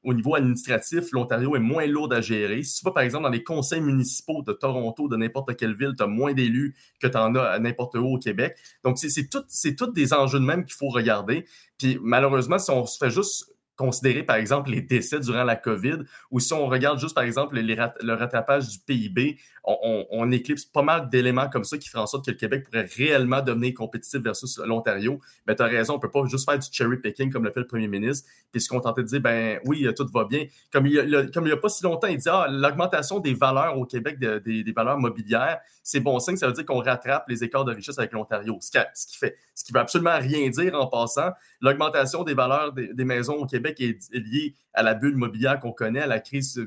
au 0.03 0.13
niveau 0.13 0.35
administratif, 0.35 1.11
l'Ontario 1.11 1.55
est 1.55 1.59
moins 1.59 1.85
lourd 1.85 2.13
à 2.13 2.21
gérer. 2.21 2.63
Si 2.63 2.79
tu 2.79 2.85
vas, 2.85 2.91
par 2.91 3.03
exemple, 3.03 3.23
dans 3.23 3.29
les 3.29 3.43
conseils 3.43 3.81
municipaux 3.81 4.41
de 4.41 4.53
Toronto, 4.53 5.07
de 5.07 5.17
n'importe 5.17 5.55
quelle 5.57 5.75
ville, 5.75 5.93
tu 5.97 6.03
as 6.03 6.07
moins 6.07 6.33
d'élus 6.33 6.75
que 7.01 7.07
tu 7.07 7.17
en 7.17 7.35
as 7.35 7.59
n'importe 7.59 7.95
où 7.95 8.15
au 8.15 8.17
Québec. 8.17 8.57
Donc, 8.83 8.97
c'est 8.97 9.29
tous 9.75 9.91
des 9.91 10.13
enjeux 10.13 10.39
de 10.39 10.45
même 10.45 10.63
qu'il 10.63 10.75
faut 10.75 10.89
regarder. 10.89 11.45
Puis, 11.77 11.97
malheureusement, 12.01 12.59
si 12.59 12.71
on 12.71 12.85
se 12.85 12.97
fait 12.97 13.09
juste 13.09 13.53
considérer, 13.77 14.23
par 14.23 14.35
exemple, 14.35 14.71
les 14.71 14.81
décès 14.81 15.19
durant 15.19 15.43
la 15.43 15.55
COVID, 15.55 15.99
ou 16.31 16.39
si 16.39 16.51
on 16.53 16.67
regarde 16.67 16.99
juste, 16.99 17.15
par 17.15 17.23
exemple, 17.23 17.57
le 17.57 18.13
rattrapage 18.13 18.67
du 18.67 18.79
PIB, 18.79 19.37
on, 19.67 20.31
éclipse 20.31 20.65
pas 20.65 20.81
mal 20.81 21.09
d'éléments 21.09 21.49
comme 21.49 21.63
ça 21.63 21.77
qui 21.77 21.89
feraient 21.89 22.01
en 22.01 22.07
sorte 22.07 22.25
que 22.25 22.31
le 22.31 22.37
Québec 22.37 22.63
pourrait 22.65 22.87
réellement 22.95 23.41
devenir 23.41 23.73
compétitif 23.73 24.21
versus 24.21 24.59
l'Ontario. 24.59 25.19
Mais 25.45 25.55
tu 25.55 25.63
as 25.63 25.65
raison, 25.65 25.95
on 25.95 25.99
peut 25.99 26.09
pas 26.09 26.25
juste 26.25 26.49
faire 26.49 26.57
du 26.57 26.67
cherry 26.71 26.97
picking 26.97 27.31
comme 27.31 27.43
le 27.43 27.51
fait 27.51 27.59
le 27.59 27.67
premier 27.67 27.87
ministre, 27.87 28.29
puis 28.51 28.61
se 28.61 28.69
contenter 28.69 29.03
de 29.03 29.07
dire, 29.07 29.21
ben 29.21 29.59
oui, 29.65 29.87
tout 29.95 30.07
va 30.13 30.25
bien. 30.25 30.45
Comme 30.71 30.85
il 30.85 30.93
y 30.93 30.99
a, 30.99 31.53
a 31.53 31.57
pas 31.57 31.69
si 31.69 31.83
longtemps, 31.83 32.07
il 32.07 32.17
dit, 32.17 32.29
ah, 32.29 32.47
l'augmentation 32.49 33.19
des 33.19 33.33
valeurs 33.33 33.77
au 33.77 33.85
Québec, 33.85 34.19
des, 34.19 34.73
valeurs 34.75 34.97
mobilières, 34.97 35.59
c'est 35.83 35.99
bon 35.99 36.19
signe, 36.19 36.37
ça 36.37 36.47
veut 36.47 36.53
dire 36.53 36.65
qu'on 36.65 36.81
rattrape 36.81 37.27
les 37.27 37.43
écarts 37.43 37.65
de 37.65 37.73
richesse 37.73 37.97
avec 37.99 38.13
l'Ontario. 38.13 38.57
Ce, 38.61 38.69
ce, 38.93 39.07
qui 39.07 39.17
fait, 39.17 39.37
ce 39.53 39.63
qui 39.63 39.73
veut 39.73 39.79
absolument 39.79 40.17
rien 40.17 40.49
dire 40.49 40.75
en 40.75 40.87
passant. 40.87 41.31
L'augmentation 41.61 42.23
des 42.23 42.33
valeurs 42.33 42.73
des, 42.73 43.05
maisons 43.05 43.35
au 43.35 43.45
Québec 43.45 43.66
est, 43.80 44.14
liée 44.14 44.56
à 44.73 44.84
la 44.84 44.94
bulle 44.94 45.15
mobilière 45.15 45.60
qu'on 45.60 45.72
connaît, 45.72 46.02
à 46.02 46.07
la 46.07 46.19
crise, 46.19 46.61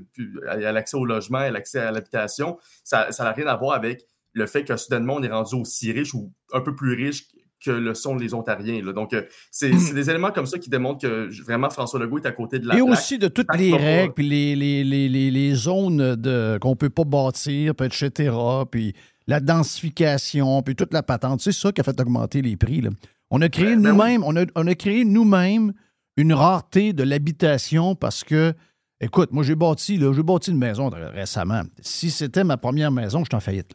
à 0.49 0.73
l'accès 0.73 0.97
au 0.97 1.05
logement, 1.05 1.39
à 1.39 1.51
l'accès 1.51 1.81
à 1.81 1.91
l'habitation 1.91 2.59
ça 2.85 3.09
n'a 3.19 3.33
rien 3.33 3.47
à 3.47 3.57
voir 3.57 3.75
avec 3.75 4.07
le 4.33 4.47
fait 4.47 4.65
que 4.65 4.77
soudainement 4.77 5.15
on 5.17 5.23
est 5.23 5.31
rendu 5.31 5.55
aussi 5.55 5.93
riche 5.93 6.15
ou 6.15 6.33
un 6.53 6.61
peu 6.61 6.75
plus 6.75 6.95
riche 6.95 7.27
que 7.63 7.71
le 7.71 7.93
sont 7.93 8.17
les 8.17 8.33
Ontariens. 8.33 8.81
Donc, 8.95 9.13
euh, 9.13 9.23
c'est 9.51 9.71
des 9.71 10.09
éléments 10.09 10.31
comme 10.31 10.47
ça 10.47 10.59
qui 10.59 10.71
démontrent 10.71 11.07
que 11.07 11.29
vraiment 11.45 11.69
François 11.69 12.01
Legault 12.01 12.19
est 12.19 12.27
à 12.27 12.33
côté 12.33 12.59
de 12.59 12.67
la 12.67 12.79
Et 12.79 12.81
aussi 12.81 13.19
de 13.19 13.29
toutes 13.29 13.55
les 13.55 13.77
règles, 13.77 14.15
puis 14.15 14.27
les, 14.27 14.57
les, 14.57 14.83
les, 14.83 15.31
les, 15.31 15.55
zones 15.55 16.17
qu'on 16.59 16.71
ne 16.71 16.75
peut 16.75 16.89
pas 16.89 17.05
bâtir, 17.05 17.75
etc., 17.79 18.35
puis 18.71 18.95
la 19.27 19.41
densification, 19.41 20.63
puis 20.63 20.75
toute 20.75 20.95
la 20.95 21.03
patente. 21.03 21.43
C'est 21.43 21.53
ça 21.53 21.71
qui 21.71 21.83
a 21.83 21.85
fait 21.85 22.01
augmenter 22.01 22.41
les 22.41 22.57
prix. 22.57 22.83
On 23.31 23.43
a 23.43 23.49
créé 23.51 23.77
ben 23.77 23.83
nous-mêmes, 23.83 24.25
on, 24.25 24.35
a, 24.37 24.47
on 24.57 24.67
a 24.67 24.75
créé 24.75 25.05
nous-mêmes 25.05 25.75
une 26.17 26.33
rareté 26.33 26.93
de 26.93 27.03
l'habitation 27.03 27.95
parce 27.95 28.25
que 28.25 28.55
Écoute, 29.03 29.33
moi, 29.33 29.43
j'ai 29.43 29.55
bâti, 29.55 29.99
j'ai 29.99 30.23
bâti 30.23 30.51
une 30.51 30.59
maison 30.59 30.91
récemment. 30.91 31.63
Si 31.81 32.11
c'était 32.11 32.45
ma 32.45 32.59
première 32.59 32.91
maison, 32.91 33.21
je 33.21 33.31
suis 33.31 33.35
en 33.37 33.41
faillite. 33.41 33.75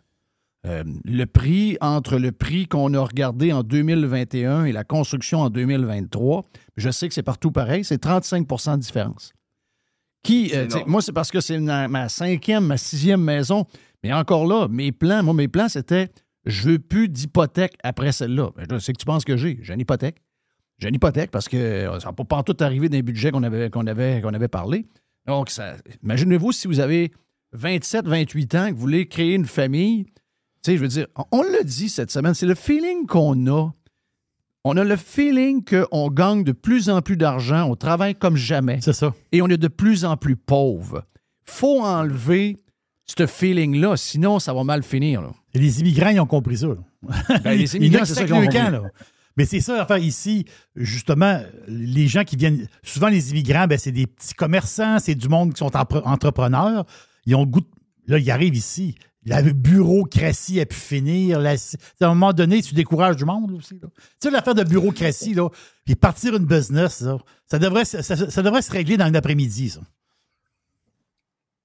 Euh, 0.68 0.84
le 1.04 1.26
prix, 1.26 1.78
entre 1.82 2.18
le 2.18 2.32
prix 2.32 2.68
qu'on 2.68 2.94
a 2.94 3.02
regardé 3.02 3.52
en 3.52 3.64
2021 3.64 4.66
et 4.66 4.72
la 4.72 4.84
construction 4.84 5.42
en 5.42 5.50
2023, 5.50 6.46
je 6.78 6.90
sais 6.90 7.08
que 7.08 7.14
c'est 7.14 7.24
partout 7.24 7.52
pareil, 7.52 7.84
c'est 7.84 7.98
35 7.98 8.48
de 8.48 8.78
différence. 8.78 9.34
Qui, 10.24 10.52
euh, 10.56 10.68
moi, 10.88 11.02
c'est 11.02 11.12
parce 11.12 11.32
que 11.32 11.40
c'est 11.40 11.60
ma 11.60 12.10
cinquième, 12.10 12.66
ma 12.66 12.78
sixième 12.78 13.22
maison. 13.22 13.66
Mais 14.04 14.14
encore 14.14 14.46
là, 14.46 14.68
mes 14.68 14.92
plans, 14.92 15.24
moi, 15.24 15.34
mes 15.34 15.48
plans, 15.48 15.70
c'était 15.70 16.10
je 16.46 16.70
veux 16.70 16.80
plus 16.80 17.10
d'hypothèque 17.10 17.74
après 17.84 18.12
celle-là. 18.12 18.52
Ben, 18.56 18.80
c'est 18.80 18.94
que 18.94 19.00
tu 19.00 19.06
penses 19.06 19.26
que 19.26 19.38
j'ai. 19.38 19.60
J'ai 19.64 19.74
une 19.74 19.80
hypothèque. 19.80 20.18
J'ai 20.80 20.90
une 20.90 20.96
hypothèque 20.96 21.32
parce 21.32 21.48
que 21.48 21.58
euh, 21.58 22.00
ça 22.00 22.10
n'a 22.10 22.26
pas 22.26 22.44
tout 22.44 22.58
arrivé 22.60 22.90
dans 22.90 22.96
les 22.98 23.04
budgets 23.04 23.32
qu'on 23.32 23.44
avait, 23.44 23.70
qu'on 23.70 23.88
avait, 23.88 24.22
qu'on 24.22 24.34
avait 24.34 24.48
parlé. 24.48 24.86
Donc, 25.26 25.52
imaginez-vous 26.04 26.52
si 26.52 26.68
vous 26.68 26.80
avez 26.80 27.12
27, 27.54 28.08
28 28.08 28.56
ans, 28.56 28.68
que 28.68 28.74
vous 28.74 28.80
voulez 28.80 29.08
créer 29.08 29.34
une 29.34 29.46
famille. 29.46 30.06
Tu 30.06 30.72
sais, 30.72 30.78
je 30.78 30.82
veux 30.82 30.88
dire, 30.88 31.08
on, 31.32 31.42
l'a 31.44 31.64
dit 31.64 31.90
cette 31.90 32.12
semaine, 32.12 32.34
c'est 32.34 32.46
le 32.46 32.56
feeling 32.56 33.06
qu'on 33.06 33.48
a. 33.48 33.72
On 34.64 34.78
a 34.78 34.84
le 34.84 34.96
feeling 34.96 35.64
qu'on 35.64 36.10
gagne 36.10 36.44
de 36.44 36.52
plus 36.52 36.90
en 36.90 37.02
plus 37.02 37.18
d'argent, 37.18 37.70
on 37.70 37.76
travaille 37.76 38.16
comme 38.16 38.36
jamais. 38.36 38.80
C'est 38.82 38.94
ça. 38.94 39.14
Et 39.32 39.42
on 39.42 39.48
est 39.48 39.58
de 39.58 39.68
plus 39.68 40.06
en 40.06 40.18
plus 40.18 40.36
pauvre. 40.36 41.04
faut 41.44 41.84
enlever 41.84 42.58
ce 43.06 43.28
feeling-là, 43.28 43.96
sinon 43.96 44.40
ça 44.40 44.54
va 44.54 44.64
mal 44.64 44.82
finir. 44.82 45.22
Et 45.54 45.60
les 45.60 45.82
immigrants, 45.82 46.10
ils 46.10 46.20
ont 46.20 46.26
compris 46.26 46.58
ça. 46.58 46.68
Ben, 47.44 47.56
les 47.56 47.76
immigrants, 47.78 48.06
c'est 48.06 48.16
ça 48.16 48.24
qu'ils 48.26 48.34
ont 48.34 48.42
compris. 48.42 48.58
Mais 49.38 49.46
c'est 49.46 49.60
ça 49.60 49.76
l'affaire 49.76 49.98
ici. 49.98 50.46
Justement, 50.76 51.42
les 51.68 52.08
gens 52.08 52.24
qui 52.24 52.36
viennent, 52.36 52.68
souvent 52.84 53.10
les 53.10 53.32
immigrants, 53.32 53.68
ben, 53.68 53.78
c'est 53.78 53.92
des 53.92 54.08
petits 54.08 54.34
commerçants, 54.34 55.00
c'est 55.00 55.16
du 55.16 55.28
monde 55.28 55.54
qui 55.54 55.60
sont 55.60 55.76
entrepreneurs. 55.76 56.86
Ils 57.26 57.36
ont 57.36 57.46
goût. 57.46 57.62
Là, 58.08 58.18
ils 58.18 58.32
arrivent 58.32 58.56
ici. 58.56 58.96
La 59.26 59.42
bureaucratie 59.42 60.60
a 60.60 60.66
pu 60.66 60.76
finir. 60.76 61.40
à 61.40 61.56
un 62.06 62.08
moment 62.10 62.32
donné, 62.32 62.62
tu 62.62 62.76
décourages 62.76 63.16
du 63.16 63.26
monde 63.26 63.52
aussi. 63.54 63.80
Tu 63.80 63.88
sais, 64.20 64.30
l'affaire 64.30 64.54
de 64.54 64.64
bureaucratie, 64.64 65.34
là, 65.34 65.50
puis 65.84 65.96
partir 65.96 66.36
une 66.36 66.46
business, 66.46 67.04
ça, 67.48 67.60
devrait, 67.60 67.86
ça, 67.86 68.42
devrait 68.44 68.62
se 68.62 68.72
régler 68.72 68.98
dans 68.98 69.12
l'après-midi, 69.12 69.70
ça. 69.70 69.82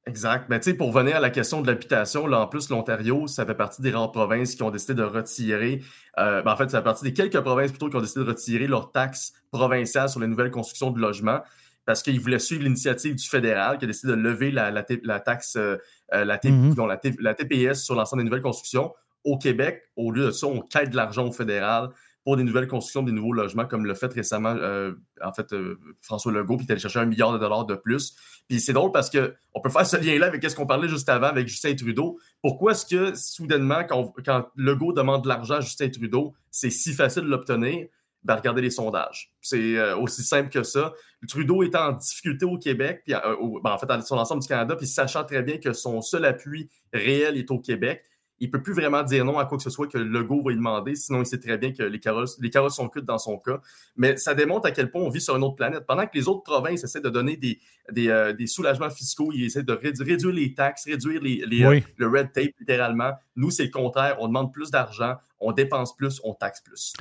Exact. 0.07 0.47
Mais 0.49 0.59
tu 0.59 0.71
sais, 0.71 0.77
pour 0.77 0.93
venir 0.93 1.17
à 1.17 1.21
la 1.21 1.31
question 1.31 1.61
de 1.61 1.67
l'habitation, 1.67 2.27
là, 2.27 2.41
en 2.41 2.47
plus, 2.47 2.71
l'Ontario, 2.71 3.27
ça 3.27 3.45
fait 3.45 3.55
partie 3.55 3.83
des 3.83 3.91
rares 3.91 4.11
provinces 4.13 4.55
qui 4.55 4.63
ont 4.63 4.71
décidé 4.71 4.95
de 4.95 5.03
retirer, 5.03 5.83
euh, 6.19 6.43
ben, 6.43 6.53
en 6.53 6.57
fait, 6.57 6.71
ça 6.71 6.79
fait 6.79 6.85
partie 6.85 7.05
des 7.05 7.13
quelques 7.13 7.41
provinces 7.41 7.71
plutôt 7.71 7.91
qui 7.91 7.97
ont 7.97 8.01
décidé 8.01 8.25
de 8.25 8.29
retirer 8.31 8.67
leurs 8.67 8.93
taxes 8.93 9.35
provinciales 9.53 10.09
sur 10.09 10.21
les 10.21 10.27
nouvelles 10.27 10.51
constructions 10.51 10.91
de 10.91 10.99
logements 10.99 11.41
parce 11.85 12.03
qu'ils 12.03 12.21
voulaient 12.21 12.39
suivre 12.39 12.63
l'initiative 12.63 13.15
du 13.15 13.29
fédéral 13.29 13.79
qui 13.79 13.85
a 13.85 13.89
décidé 13.89 14.13
de 14.13 14.19
lever 14.19 14.51
la, 14.51 14.71
la, 14.71 15.21
taxe, 15.21 15.57
euh, 15.57 15.77
euh, 16.15 16.25
la, 16.25 16.39
mm-hmm. 16.39 17.19
la, 17.21 17.35
TPS 17.35 17.83
sur 17.83 17.95
l'ensemble 17.95 18.23
des 18.23 18.29
nouvelles 18.29 18.43
constructions. 18.43 18.93
Au 19.25 19.37
Québec, 19.37 19.83
au 19.97 20.13
lieu 20.13 20.27
de 20.27 20.31
ça, 20.31 20.47
on 20.47 20.61
quête 20.61 20.91
de 20.91 20.97
l'argent 20.97 21.27
au 21.27 21.33
fédéral 21.33 21.91
pour 22.25 22.37
des 22.37 22.45
nouvelles 22.45 22.69
constructions, 22.69 23.03
des 23.03 23.13
nouveaux 23.13 23.33
logements, 23.33 23.65
comme 23.65 23.87
le 23.87 23.95
fait 23.95 24.13
récemment, 24.13 24.55
euh, 24.55 24.93
en 25.23 25.33
fait, 25.33 25.53
euh, 25.53 25.79
François 26.03 26.33
Legault, 26.33 26.57
puis 26.57 26.67
il 26.67 26.69
est 26.69 26.73
allé 26.73 26.81
chercher 26.81 26.99
un 26.99 27.07
milliard 27.07 27.33
de 27.33 27.39
dollars 27.39 27.65
de 27.65 27.75
plus. 27.75 28.15
Puis 28.49 28.61
c'est 28.61 28.73
drôle 28.73 28.93
parce 28.93 29.11
qu'on 29.11 29.61
peut 29.63 29.71
faire 29.71 29.87
ce 29.87 29.97
lien-là 29.97 30.27
avec 30.27 30.45
ce 30.49 30.55
qu'on 30.55 30.67
parlait 30.67 30.89
juste 30.89 31.09
avant 31.09 31.29
avec 31.29 31.49
Justin 31.49 31.75
Trudeau. 31.75 32.19
Pourquoi 32.43 32.73
est-ce 32.73 32.85
que, 32.85 33.15
soudainement, 33.15 33.85
quand, 33.89 34.13
Legault 34.57 34.93
demande 34.93 35.23
de 35.23 35.29
l'argent 35.29 35.55
à 35.55 35.61
Justin 35.61 35.89
Trudeau, 35.89 36.35
c'est 36.51 36.71
si 36.71 36.93
facile 36.93 37.23
de 37.23 37.29
l'obtenir? 37.29 37.87
Ben, 38.23 38.37
regardez 38.37 38.61
les 38.61 38.71
sondages. 38.71 39.33
C'est 39.41 39.79
euh, 39.79 39.97
aussi 39.97 40.23
simple 40.23 40.51
que 40.51 40.63
ça. 40.63 40.93
Trudeau 41.27 41.63
est 41.63 41.75
en 41.75 41.93
difficulté 41.93 42.45
au 42.45 42.59
Québec, 42.59 43.01
puis, 43.07 43.15
ben, 43.15 43.71
en 43.71 43.79
fait, 43.79 44.03
sur 44.03 44.15
l'ensemble 44.15 44.43
du 44.43 44.49
Canada, 44.49 44.77
puis 44.77 44.87
sachant 44.87 45.25
très 45.25 45.43
bien 45.43 45.57
que 45.57 45.73
son 45.73 46.03
seul 46.03 46.27
appui 46.27 46.69
réel 46.93 47.39
est 47.39 47.51
au 47.51 47.59
Québec, 47.59 48.05
il 48.41 48.47
ne 48.47 48.53
peut 48.53 48.63
plus 48.63 48.73
vraiment 48.73 49.03
dire 49.03 49.25
non 49.25 49.39
à 49.39 49.45
quoi 49.45 49.59
que 49.59 49.63
ce 49.63 49.69
soit 49.69 49.87
que 49.87 49.99
Legault 49.99 50.43
va 50.43 50.51
lui 50.51 50.57
demander, 50.57 50.95
sinon 50.95 51.21
il 51.21 51.27
sait 51.27 51.39
très 51.39 51.59
bien 51.59 51.73
que 51.73 51.83
les 51.83 52.01
carrosses, 52.01 52.39
les 52.41 52.49
carrosses 52.49 52.77
sont 52.77 52.89
cuites 52.89 53.05
dans 53.05 53.19
son 53.19 53.39
cas. 53.39 53.61
Mais 53.97 54.17
ça 54.17 54.35
démontre 54.35 54.67
à 54.67 54.71
quel 54.71 54.91
point 54.91 55.03
on 55.03 55.11
vit 55.11 55.21
sur 55.21 55.37
une 55.37 55.45
autre 55.45 55.57
planète. 55.57 55.85
Pendant 55.87 56.05
que 56.07 56.13
les 56.15 56.27
autres 56.27 56.43
provinces 56.43 56.83
essaient 56.83 57.03
de 57.03 57.11
donner 57.11 57.37
des, 57.37 57.61
des, 57.93 58.09
euh, 58.09 58.35
soulagements 58.47 58.89
fiscaux, 58.89 59.31
ils 59.35 59.45
essaient 59.45 59.63
de 59.63 59.73
réduire, 59.73 60.33
les 60.33 60.55
taxes, 60.55 60.87
réduire 60.87 61.21
les, 61.21 61.63
euh, 61.63 61.81
le 61.97 62.09
red 62.09 62.33
tape 62.33 62.53
littéralement. 62.59 63.13
Nous, 63.37 63.51
c'est 63.51 63.65
le 63.65 63.71
contraire. 63.71 64.17
On 64.21 64.29
demande 64.29 64.53
plus 64.53 64.71
d'argent, 64.71 65.17
on 65.39 65.53
dépense 65.53 65.95
plus, 65.95 66.19
on 66.25 66.33
taxe 66.33 66.63
plus. 66.63 66.95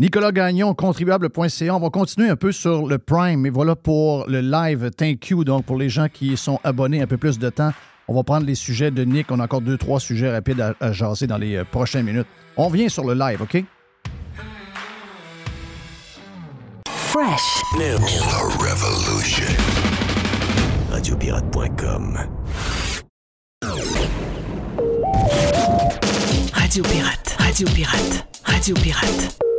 Nicolas 0.00 0.32
Gagnon, 0.32 0.74
contribuable.ca. 0.74 1.76
On 1.76 1.78
va 1.78 1.90
continuer 1.90 2.30
un 2.30 2.36
peu 2.36 2.50
sur 2.50 2.86
le 2.86 2.98
Prime, 2.98 3.40
mais 3.40 3.50
voilà 3.50 3.76
pour 3.76 4.26
le 4.28 4.40
live. 4.40 4.90
Thank 4.96 5.28
you. 5.28 5.44
Donc, 5.44 5.66
pour 5.66 5.76
les 5.76 5.88
gens 5.88 6.08
qui 6.08 6.36
sont 6.36 6.58
abonnés 6.64 7.00
un 7.00 7.06
peu 7.06 7.18
plus 7.18 7.38
de 7.38 7.50
temps 7.50 7.72
on 8.10 8.14
va 8.14 8.24
prendre 8.24 8.44
les 8.44 8.56
sujets 8.56 8.90
de 8.90 9.04
Nick. 9.04 9.30
On 9.30 9.38
a 9.38 9.44
encore 9.44 9.60
deux, 9.60 9.78
trois 9.78 10.00
sujets 10.00 10.30
rapides 10.30 10.74
à, 10.80 10.92
jaser 10.92 11.28
dans 11.28 11.38
les 11.38 11.56
euh, 11.56 11.64
prochaines 11.64 12.04
minutes. 12.04 12.26
On 12.56 12.68
vient 12.68 12.88
sur 12.88 13.04
le 13.04 13.14
live, 13.14 13.40
OK? 13.40 13.64
Fresh. 16.88 17.62
revolution. 18.58 19.46
Radiopirate.com. 20.90 22.18
Radio 26.52 26.82
Pirate. 26.82 27.36
Radio 27.38 27.68
Pirate. 27.68 28.26
Radio 28.44 28.74
Pirate. 28.74 29.49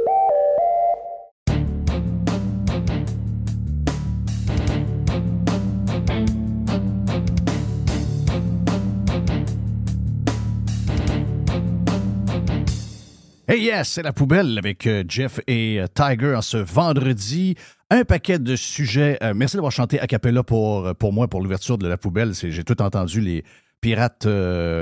Hey 13.51 13.63
yes, 13.63 13.89
c'est 13.89 14.01
la 14.01 14.13
poubelle 14.13 14.57
avec 14.57 14.87
euh, 14.87 15.03
Jeff 15.05 15.41
et 15.45 15.81
euh, 15.81 15.85
Tiger 15.93 16.39
ce 16.41 16.55
vendredi. 16.55 17.55
un 17.89 18.05
paquet 18.05 18.39
de 18.39 18.55
sujets. 18.55 19.17
Euh, 19.21 19.33
merci 19.35 19.57
d'avoir 19.57 19.73
chanté 19.73 19.99
a 19.99 20.07
cappella 20.07 20.41
pour, 20.41 20.95
pour 20.95 21.11
moi, 21.11 21.27
pour 21.27 21.41
l'ouverture 21.41 21.77
de 21.77 21.85
la 21.85 21.97
poubelle. 21.97 22.33
J'ai 22.33 22.63
tout 22.63 22.81
entendu 22.81 23.19
les 23.19 23.43
pirates 23.81 24.25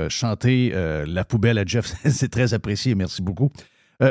chanter 0.08 0.72
la 1.04 1.24
poubelle 1.24 1.58
à 1.58 1.64
Jeff. 1.64 1.94
C'est 2.08 2.30
très 2.30 2.54
apprécié. 2.54 2.94
Merci 2.94 3.22
beaucoup. 3.22 3.50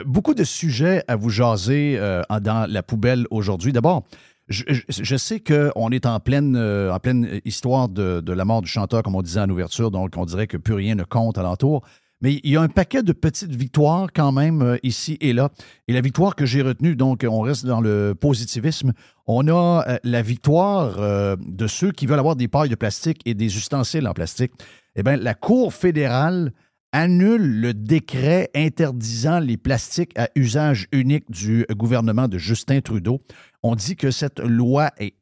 beaucoup 0.06 0.34
de 0.34 0.44
sujets 0.44 1.06
à 1.08 1.16
vous 1.16 1.30
jaser 1.30 1.98
dans 2.30 2.70
la 2.70 2.84
poubelle 2.84 3.28
aujourd'hui. 3.32 3.72
D'abord, 3.72 4.04
je, 4.50 5.16
sais 5.16 5.40
qu'on 5.40 5.90
est 5.92 6.06
en 6.06 6.20
pleine, 6.20 6.58
en 6.58 7.00
pleine 7.00 7.40
histoire 7.46 7.88
de, 7.88 8.20
de, 8.20 8.34
la 8.34 8.44
mort 8.44 8.62
du 8.62 8.68
chanteur, 8.68 9.04
comme 9.04 9.16
on 9.16 9.22
disait 9.22 9.40
en 9.40 9.50
ouverture, 9.50 9.90
donc 9.90 10.16
on 10.18 10.26
dirait 10.26 10.48
que 10.48 10.58
plus 10.58 10.74
rien 10.74 10.96
ne 10.96 11.04
compte 11.04 11.38
alentour. 11.38 11.86
Mais 12.22 12.42
il 12.44 12.52
y 12.52 12.58
a 12.58 12.62
un 12.62 12.68
paquet 12.68 13.02
de 13.02 13.14
petites 13.14 13.56
victoires 13.56 14.10
quand 14.14 14.34
même 14.34 14.62
euh, 14.62 14.78
ici 14.84 15.18
et 15.22 15.32
là. 15.32 15.50
Et 15.88 15.94
la 15.94 16.02
victoire 16.02 16.36
que 16.36 16.46
j'ai 16.46 16.62
retenue, 16.62 16.96
donc 16.96 17.26
on 17.28 17.40
reste 17.40 17.66
dans 17.66 17.80
le 17.80 18.14
positivisme, 18.14 18.92
on 19.26 19.48
a 19.48 19.86
euh, 19.88 19.98
la 20.04 20.22
victoire 20.22 21.00
euh, 21.00 21.38
de 21.40 21.68
ceux 21.68 21.92
qui 21.92 22.08
veulent 22.08 22.20
avoir 22.20 22.36
des 22.36 22.50
pailles 22.50 22.70
de 22.70 22.76
plastique 22.76 23.22
et 23.26 23.34
des 23.36 23.56
ustensiles 23.56 24.08
en 24.08 24.14
plastique. 24.14 24.52
Eh 24.96 25.04
bien, 25.04 25.16
la 25.16 25.34
Cour 25.34 25.74
fédérale 25.74 26.52
annule 26.92 27.62
le 27.62 27.74
décret 27.74 28.50
interdisant 28.56 29.40
les 29.40 29.58
plastiques 29.58 30.18
à 30.18 30.30
usage 30.36 30.88
unique 30.92 31.30
du 31.30 31.66
gouvernement 31.72 32.28
de 32.28 32.38
Justin 32.38 32.82
Trudeau. 32.82 33.22
On 33.62 33.76
dit 33.76 33.96
que 33.96 34.12
cette 34.12 34.40
loi 34.40 34.92
est 34.98 35.14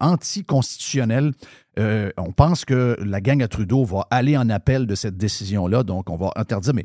anticonstitutionnelle 0.00 1.32
euh, 1.78 2.10
on 2.18 2.32
pense 2.32 2.64
que 2.64 2.96
la 3.00 3.20
gang 3.20 3.42
à 3.42 3.48
Trudeau 3.48 3.84
va 3.84 4.06
aller 4.10 4.36
en 4.36 4.50
appel 4.50 4.86
de 4.86 4.94
cette 4.94 5.16
décision-là, 5.16 5.82
donc 5.82 6.10
on 6.10 6.16
va 6.16 6.30
interdire. 6.36 6.74
Mais 6.74 6.84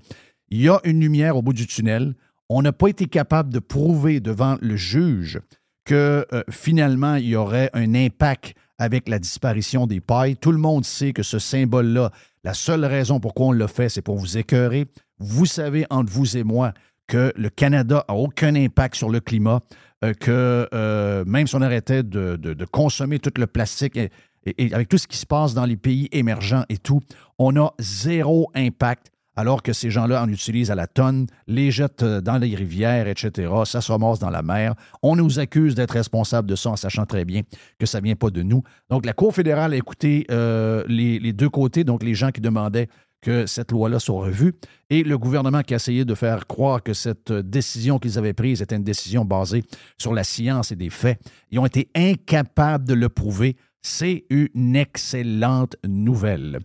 il 0.49 0.61
y 0.61 0.69
a 0.69 0.79
une 0.83 0.99
lumière 0.99 1.35
au 1.35 1.41
bout 1.41 1.53
du 1.53 1.67
tunnel. 1.67 2.15
On 2.49 2.61
n'a 2.61 2.71
pas 2.71 2.87
été 2.87 3.07
capable 3.07 3.51
de 3.51 3.59
prouver 3.59 4.19
devant 4.19 4.57
le 4.61 4.75
juge 4.75 5.39
que 5.83 6.25
euh, 6.33 6.43
finalement 6.49 7.15
il 7.15 7.27
y 7.27 7.35
aurait 7.35 7.69
un 7.73 7.93
impact 7.93 8.55
avec 8.77 9.07
la 9.09 9.19
disparition 9.19 9.87
des 9.87 10.01
pailles. 10.01 10.35
Tout 10.37 10.51
le 10.51 10.57
monde 10.57 10.85
sait 10.85 11.13
que 11.13 11.23
ce 11.23 11.39
symbole-là, 11.39 12.11
la 12.43 12.53
seule 12.53 12.85
raison 12.85 13.19
pourquoi 13.19 13.47
on 13.47 13.51
le 13.51 13.67
fait, 13.67 13.89
c'est 13.89 14.01
pour 14.01 14.17
vous 14.17 14.37
écœurer. 14.37 14.85
Vous 15.19 15.45
savez, 15.45 15.85
entre 15.89 16.11
vous 16.11 16.37
et 16.37 16.43
moi, 16.43 16.73
que 17.07 17.31
le 17.35 17.49
Canada 17.49 18.03
n'a 18.09 18.15
aucun 18.15 18.55
impact 18.55 18.95
sur 18.95 19.09
le 19.09 19.19
climat, 19.19 19.61
euh, 20.03 20.13
que 20.13 21.23
même 21.25 21.47
si 21.47 21.55
on 21.55 21.61
arrêtait 21.61 22.03
de 22.03 22.65
consommer 22.65 23.19
tout 23.19 23.31
le 23.37 23.47
plastique, 23.47 23.97
et, 24.45 24.73
avec 24.73 24.89
tout 24.89 24.97
ce 24.97 25.07
qui 25.07 25.17
se 25.17 25.25
passe 25.25 25.53
dans 25.53 25.65
les 25.65 25.77
pays 25.77 26.07
émergents 26.11 26.63
et 26.69 26.77
tout, 26.77 27.01
on 27.39 27.55
a 27.57 27.73
zéro 27.79 28.51
impact 28.55 29.11
alors 29.35 29.63
que 29.63 29.73
ces 29.73 29.89
gens-là 29.89 30.23
en 30.23 30.29
utilisent 30.29 30.71
à 30.71 30.75
la 30.75 30.87
tonne, 30.87 31.27
les 31.47 31.71
jettent 31.71 32.03
euh, 32.03 32.21
dans 32.21 32.37
les 32.37 32.55
rivières, 32.55 33.07
etc. 33.07 33.51
Ça 33.65 33.81
se 33.81 33.91
ramasse 33.91 34.19
dans 34.19 34.29
la 34.29 34.41
mer. 34.41 34.75
On 35.01 35.15
nous 35.15 35.39
accuse 35.39 35.75
d'être 35.75 35.91
responsables 35.91 36.49
de 36.49 36.55
ça 36.55 36.71
en 36.71 36.75
sachant 36.75 37.05
très 37.05 37.25
bien 37.25 37.41
que 37.79 37.85
ça 37.85 37.99
ne 37.99 38.05
vient 38.05 38.15
pas 38.15 38.29
de 38.29 38.43
nous. 38.43 38.63
Donc, 38.89 39.05
la 39.05 39.13
Cour 39.13 39.33
fédérale 39.33 39.73
a 39.73 39.77
écouté 39.77 40.25
euh, 40.31 40.83
les, 40.87 41.19
les, 41.19 41.33
deux 41.33 41.49
côtés, 41.49 41.83
donc 41.83 42.03
les 42.03 42.15
gens 42.15 42.31
qui 42.31 42.41
demandaient 42.41 42.87
que 43.21 43.47
cette 43.47 43.71
loi-là 43.71 43.97
soit 43.97 44.25
revue, 44.25 44.53
et 44.91 45.03
le 45.03 45.17
gouvernement 45.17 45.63
qui 45.63 45.73
a 45.73 45.77
essayé 45.77 46.05
de 46.05 46.13
faire 46.13 46.45
croire 46.45 46.83
que 46.83 46.93
cette 46.93 47.31
décision 47.31 47.97
qu'ils 47.97 48.19
avaient 48.19 48.33
prise 48.33 48.61
était 48.61 48.75
une 48.75 48.83
décision 48.83 49.25
basée 49.25 49.63
sur 49.97 50.13
la 50.13 50.23
science 50.23 50.71
et 50.71 50.75
des 50.75 50.91
faits. 50.91 51.19
Ils 51.49 51.57
ont 51.57 51.65
été 51.65 51.89
incapables 51.95 52.85
de 52.85 52.93
le 52.93 53.09
prouver. 53.09 53.55
C'est 53.81 54.25
une 54.29 54.75
excellente 54.75 55.75
nouvelle. 55.83 56.59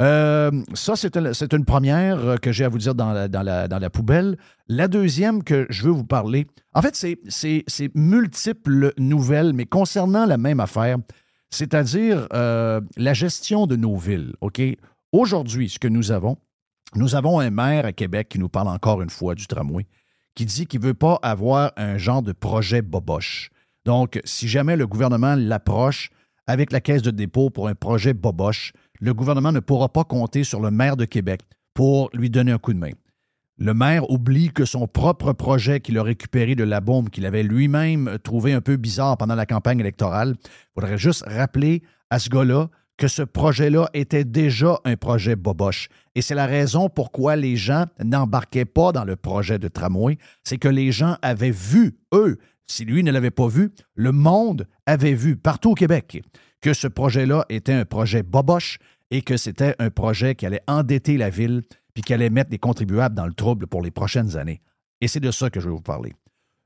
Euh, 0.00 0.50
ça, 0.74 0.96
c'est 0.96 1.16
une, 1.16 1.64
première 1.64 2.40
que 2.40 2.50
j'ai 2.50 2.64
à 2.64 2.68
vous 2.68 2.78
dire 2.78 2.94
dans 2.94 3.12
la, 3.12 3.90
poubelle. 3.90 4.38
La 4.68 4.88
deuxième 4.88 5.44
que 5.44 5.66
je 5.68 5.82
veux 5.82 5.90
vous 5.90 6.04
parler, 6.04 6.46
en 6.74 6.82
fait, 6.82 6.94
c'est 6.94 7.90
multiples 7.94 8.92
nouvelles, 8.98 9.52
mais 9.52 9.66
concernant 9.66 10.24
la 10.24 10.38
même 10.38 10.60
affaire, 10.60 10.96
c'est-à-dire 11.50 12.26
euh, 12.32 12.80
la 12.96 13.12
gestion 13.12 13.66
de 13.66 13.76
nos 13.76 13.96
villes. 13.96 14.32
OK? 14.40 14.62
Aujourd'hui, 15.12 15.68
ce 15.68 15.78
que 15.78 15.88
nous 15.88 16.10
avons, 16.10 16.38
nous 16.94 17.14
avons 17.14 17.38
un 17.40 17.50
maire 17.50 17.84
à 17.84 17.92
Québec 17.92 18.28
qui 18.30 18.38
nous 18.38 18.48
parle 18.48 18.68
encore 18.68 19.02
une 19.02 19.10
fois 19.10 19.34
du 19.34 19.46
tramway, 19.46 19.86
qui 20.34 20.46
dit 20.46 20.66
qu'il 20.66 20.80
ne 20.80 20.86
veut 20.86 20.94
pas 20.94 21.18
avoir 21.22 21.72
un 21.76 21.98
genre 21.98 22.22
de 22.22 22.32
projet 22.32 22.80
boboche. 22.80 23.50
Donc, 23.84 24.20
si 24.24 24.48
jamais 24.48 24.76
le 24.76 24.86
gouvernement 24.86 25.34
l'approche, 25.36 26.10
avec 26.46 26.72
la 26.72 26.80
Caisse 26.80 27.02
de 27.02 27.10
dépôt 27.10 27.50
pour 27.50 27.68
un 27.68 27.74
projet 27.74 28.14
boboche, 28.14 28.72
le 29.02 29.14
gouvernement 29.14 29.50
ne 29.50 29.58
pourra 29.58 29.88
pas 29.88 30.04
compter 30.04 30.44
sur 30.44 30.60
le 30.60 30.70
maire 30.70 30.96
de 30.96 31.04
Québec 31.04 31.40
pour 31.74 32.08
lui 32.14 32.30
donner 32.30 32.52
un 32.52 32.58
coup 32.58 32.72
de 32.72 32.78
main. 32.78 32.92
Le 33.58 33.74
maire 33.74 34.08
oublie 34.08 34.52
que 34.52 34.64
son 34.64 34.86
propre 34.86 35.32
projet 35.32 35.80
qu'il 35.80 35.98
a 35.98 36.04
récupéré 36.04 36.54
de 36.54 36.62
la 36.62 36.80
bombe 36.80 37.10
qu'il 37.10 37.26
avait 37.26 37.42
lui-même 37.42 38.18
trouvé 38.22 38.52
un 38.52 38.60
peu 38.60 38.76
bizarre 38.76 39.16
pendant 39.16 39.34
la 39.34 39.44
campagne 39.44 39.80
électorale, 39.80 40.36
il 40.38 40.80
faudrait 40.80 40.98
juste 40.98 41.24
rappeler 41.26 41.82
à 42.10 42.20
ce 42.20 42.30
gars-là 42.30 42.68
que 42.96 43.08
ce 43.08 43.22
projet-là 43.22 43.90
était 43.92 44.24
déjà 44.24 44.78
un 44.84 44.94
projet 44.94 45.34
boboche. 45.34 45.88
Et 46.14 46.22
c'est 46.22 46.36
la 46.36 46.46
raison 46.46 46.88
pourquoi 46.88 47.34
les 47.34 47.56
gens 47.56 47.86
n'embarquaient 48.04 48.64
pas 48.64 48.92
dans 48.92 49.04
le 49.04 49.16
projet 49.16 49.58
de 49.58 49.66
tramway. 49.66 50.16
C'est 50.44 50.58
que 50.58 50.68
les 50.68 50.92
gens 50.92 51.16
avaient 51.22 51.50
vu, 51.50 51.98
eux, 52.14 52.38
si 52.68 52.84
lui 52.84 53.02
ne 53.02 53.10
l'avait 53.10 53.32
pas 53.32 53.48
vu, 53.48 53.72
le 53.96 54.12
monde 54.12 54.68
avait 54.86 55.14
vu 55.14 55.36
partout 55.36 55.70
au 55.70 55.74
Québec 55.74 56.22
que 56.62 56.72
ce 56.72 56.86
projet-là 56.86 57.44
était 57.50 57.72
un 57.72 57.84
projet 57.84 58.22
boboche 58.22 58.78
et 59.10 59.20
que 59.20 59.36
c'était 59.36 59.74
un 59.78 59.90
projet 59.90 60.34
qui 60.34 60.46
allait 60.46 60.62
endetter 60.66 61.18
la 61.18 61.28
ville 61.28 61.62
puis 61.92 62.02
qui 62.02 62.14
allait 62.14 62.30
mettre 62.30 62.50
les 62.50 62.58
contribuables 62.58 63.14
dans 63.14 63.26
le 63.26 63.34
trouble 63.34 63.66
pour 63.66 63.82
les 63.82 63.90
prochaines 63.90 64.38
années. 64.38 64.62
Et 65.02 65.08
c'est 65.08 65.20
de 65.20 65.30
ça 65.30 65.50
que 65.50 65.60
je 65.60 65.66
vais 65.66 65.74
vous 65.74 65.82
parler. 65.82 66.14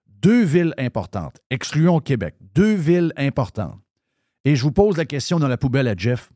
Deux 0.06 0.44
villes 0.44 0.74
importantes, 0.78 1.40
excluons 1.50 1.98
Québec, 1.98 2.36
deux 2.54 2.74
villes 2.74 3.12
importantes. 3.16 3.80
Et 4.44 4.54
je 4.54 4.62
vous 4.62 4.70
pose 4.70 4.96
la 4.96 5.06
question 5.06 5.40
dans 5.40 5.48
la 5.48 5.56
poubelle 5.56 5.88
à 5.88 5.96
Jeff. 5.96 6.30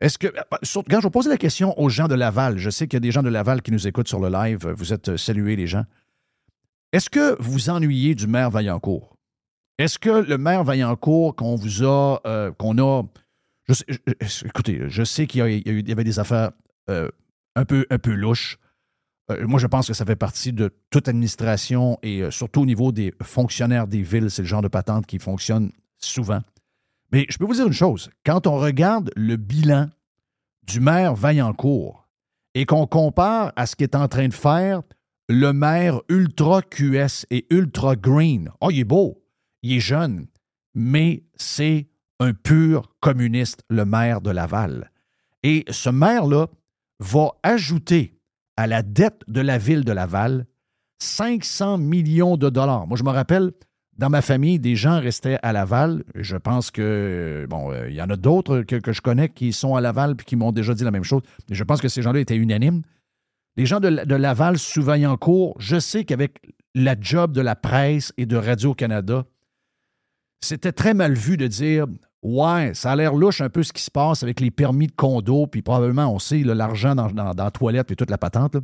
Est-ce 0.00 0.18
que. 0.18 0.28
Quand 0.28 1.00
je 1.00 1.06
vais 1.06 1.10
poser 1.10 1.30
la 1.30 1.36
question 1.36 1.78
aux 1.78 1.88
gens 1.88 2.08
de 2.08 2.14
Laval, 2.14 2.58
je 2.58 2.70
sais 2.70 2.86
qu'il 2.86 2.96
y 2.96 2.98
a 2.98 3.00
des 3.00 3.10
gens 3.10 3.22
de 3.22 3.28
Laval 3.28 3.62
qui 3.62 3.70
nous 3.70 3.86
écoutent 3.86 4.08
sur 4.08 4.20
le 4.20 4.28
live, 4.28 4.66
vous 4.76 4.92
êtes 4.92 5.16
salués, 5.16 5.56
les 5.56 5.66
gens. 5.66 5.84
Est-ce 6.92 7.08
que 7.08 7.40
vous 7.40 7.70
ennuyez 7.70 8.14
du 8.14 8.26
maire 8.26 8.50
Vaillancourt? 8.50 9.16
Est-ce 9.80 9.98
que 9.98 10.10
le 10.10 10.36
maire 10.36 10.62
Vaillancourt 10.62 11.34
qu'on 11.34 11.54
vous 11.54 11.84
a, 11.84 12.20
euh, 12.26 12.52
qu'on 12.52 12.76
a, 12.76 13.02
écoutez, 14.44 14.82
je 14.88 15.02
sais 15.04 15.26
qu'il 15.26 15.40
y, 15.40 15.90
avait 15.90 16.04
des 16.04 16.18
affaires 16.18 16.50
euh, 16.90 17.08
un, 17.56 17.64
peu, 17.64 17.86
un 17.88 17.96
peu 17.96 18.12
louches. 18.12 18.58
Euh, 19.30 19.46
moi, 19.46 19.58
je 19.58 19.66
pense 19.66 19.86
que 19.86 19.94
ça 19.94 20.04
fait 20.04 20.16
partie 20.16 20.52
de 20.52 20.70
toute 20.90 21.08
administration 21.08 21.98
et 22.02 22.30
surtout 22.30 22.60
au 22.60 22.66
niveau 22.66 22.92
des 22.92 23.14
fonctionnaires 23.22 23.86
des 23.86 24.02
villes, 24.02 24.30
c'est 24.30 24.42
le 24.42 24.48
genre 24.48 24.60
de 24.60 24.68
patente 24.68 25.06
qui 25.06 25.18
fonctionne 25.18 25.72
souvent. 25.96 26.42
Mais 27.10 27.24
je 27.30 27.38
peux 27.38 27.46
vous 27.46 27.54
dire 27.54 27.66
une 27.66 27.72
chose, 27.72 28.10
quand 28.26 28.46
on 28.46 28.58
regarde 28.58 29.10
le 29.16 29.36
bilan 29.36 29.88
du 30.64 30.80
maire 30.80 31.14
Vaillancourt 31.14 32.06
et 32.54 32.66
qu'on 32.66 32.86
compare 32.86 33.54
à 33.56 33.64
ce 33.64 33.76
qu'il 33.76 33.84
est 33.84 33.96
en 33.96 34.08
train 34.08 34.28
de 34.28 34.34
faire 34.34 34.82
le 35.30 35.54
maire 35.54 36.02
ultra 36.10 36.60
QS 36.60 37.24
et 37.30 37.46
ultra 37.48 37.96
green. 37.96 38.50
Oh, 38.60 38.70
il 38.70 38.80
est 38.80 38.84
beau, 38.84 39.19
il 39.62 39.74
est 39.74 39.80
jeune, 39.80 40.26
mais 40.74 41.24
c'est 41.36 41.88
un 42.18 42.32
pur 42.32 42.94
communiste, 43.00 43.64
le 43.68 43.84
maire 43.84 44.20
de 44.20 44.30
Laval. 44.30 44.90
Et 45.42 45.64
ce 45.70 45.88
maire-là 45.88 46.48
va 46.98 47.30
ajouter 47.42 48.18
à 48.56 48.66
la 48.66 48.82
dette 48.82 49.22
de 49.26 49.40
la 49.40 49.58
ville 49.58 49.84
de 49.84 49.92
Laval 49.92 50.46
500 51.02 51.78
millions 51.78 52.36
de 52.36 52.50
dollars. 52.50 52.86
Moi, 52.86 52.98
je 52.98 53.04
me 53.04 53.10
rappelle, 53.10 53.52
dans 53.96 54.10
ma 54.10 54.22
famille, 54.22 54.58
des 54.58 54.76
gens 54.76 55.00
restaient 55.00 55.38
à 55.42 55.52
Laval. 55.52 56.04
Je 56.14 56.36
pense 56.36 56.70
que, 56.70 57.46
bon, 57.48 57.72
euh, 57.72 57.88
il 57.88 57.94
y 57.94 58.02
en 58.02 58.10
a 58.10 58.16
d'autres 58.16 58.62
que, 58.62 58.92
je 58.92 59.00
connais 59.00 59.30
qui 59.30 59.52
sont 59.52 59.74
à 59.76 59.80
Laval 59.80 60.14
et 60.18 60.24
qui 60.24 60.36
m'ont 60.36 60.52
déjà 60.52 60.74
dit 60.74 60.84
la 60.84 60.90
même 60.90 61.04
chose. 61.04 61.22
Je 61.50 61.64
pense 61.64 61.80
que 61.80 61.88
ces 61.88 62.02
gens-là 62.02 62.20
étaient 62.20 62.36
unanimes. 62.36 62.82
Les 63.56 63.66
gens 63.66 63.80
de, 63.80 63.88
Laval, 63.88 64.56
en 65.06 65.16
cours, 65.16 65.56
je 65.58 65.78
sais 65.78 66.04
qu'avec 66.04 66.40
la 66.74 66.96
job 67.00 67.32
de 67.32 67.40
la 67.40 67.56
presse 67.56 68.12
et 68.16 68.26
de 68.26 68.36
Radio-Canada, 68.36 69.24
c'était 70.40 70.72
très 70.72 70.94
mal 70.94 71.14
vu 71.14 71.36
de 71.36 71.46
dire 71.46 71.86
Ouais, 72.22 72.72
ça 72.74 72.92
a 72.92 72.96
l'air 72.96 73.14
louche 73.14 73.40
un 73.40 73.48
peu 73.48 73.62
ce 73.62 73.72
qui 73.72 73.82
se 73.82 73.90
passe 73.90 74.22
avec 74.22 74.40
les 74.40 74.50
permis 74.50 74.88
de 74.88 74.92
condo, 74.92 75.46
puis 75.46 75.62
probablement, 75.62 76.12
on 76.14 76.18
sait, 76.18 76.42
l'argent 76.42 76.94
dans, 76.94 77.08
la 77.08 77.50
toilette 77.50 77.90
et 77.90 77.96
toute 77.96 78.10
la 78.10 78.18
patente. 78.18 78.56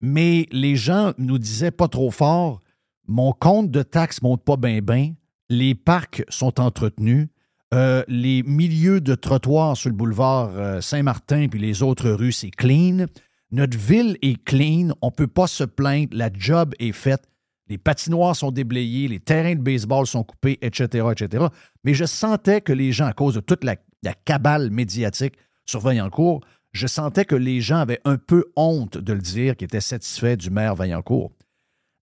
Mais 0.00 0.46
les 0.50 0.76
gens 0.76 1.12
nous 1.18 1.38
disaient 1.38 1.70
pas 1.70 1.88
trop 1.88 2.10
fort 2.10 2.60
Mon 3.06 3.32
compte 3.32 3.70
de 3.70 3.82
taxes 3.82 4.22
monte 4.22 4.44
pas 4.44 4.56
bien, 4.56 4.80
bien. 4.80 5.14
Les 5.50 5.74
parcs 5.74 6.24
sont 6.28 6.58
entretenus. 6.60 7.28
Euh, 7.74 8.04
les 8.08 8.42
milieux 8.44 9.00
de 9.00 9.14
trottoirs 9.14 9.76
sur 9.76 9.90
le 9.90 9.96
boulevard 9.96 10.50
euh, 10.54 10.80
Saint-Martin 10.80 11.48
puis 11.48 11.58
les 11.58 11.82
autres 11.82 12.10
rues, 12.10 12.32
c'est 12.32 12.50
clean. 12.50 13.06
Notre 13.50 13.76
ville 13.76 14.16
est 14.22 14.42
clean, 14.44 14.90
on 15.02 15.06
ne 15.06 15.12
peut 15.12 15.26
pas 15.26 15.46
se 15.46 15.64
plaindre, 15.64 16.08
la 16.12 16.30
job 16.32 16.74
est 16.78 16.92
faite, 16.92 17.28
les 17.68 17.78
patinoires 17.78 18.36
sont 18.36 18.50
déblayés, 18.50 19.08
les 19.08 19.20
terrains 19.20 19.54
de 19.54 19.60
baseball 19.60 20.06
sont 20.06 20.22
coupés, 20.22 20.58
etc., 20.62 21.08
etc. 21.12 21.46
Mais 21.84 21.94
je 21.94 22.04
sentais 22.04 22.60
que 22.60 22.72
les 22.72 22.92
gens, 22.92 23.06
à 23.06 23.12
cause 23.12 23.34
de 23.34 23.40
toute 23.40 23.64
la, 23.64 23.76
cabale 24.24 24.70
médiatique 24.70 25.34
sur 25.64 25.80
Vaillancourt, 25.80 26.40
je 26.72 26.86
sentais 26.86 27.24
que 27.24 27.34
les 27.34 27.60
gens 27.60 27.78
avaient 27.78 28.00
un 28.04 28.18
peu 28.18 28.44
honte 28.54 28.98
de 28.98 29.12
le 29.12 29.20
dire, 29.20 29.56
qu'ils 29.56 29.64
étaient 29.64 29.80
satisfaits 29.80 30.36
du 30.36 30.50
maire 30.50 30.76
Vaillancourt. 30.76 31.32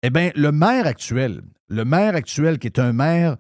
Eh 0.02 0.10
bien, 0.10 0.32
le 0.36 0.52
maire 0.52 0.86
actuel, 0.86 1.44
le 1.70 1.86
maire 1.86 2.16
actuel 2.16 2.60
qui 2.60 2.68
est 2.68 2.80
un 2.80 2.92
maire 2.92 3.38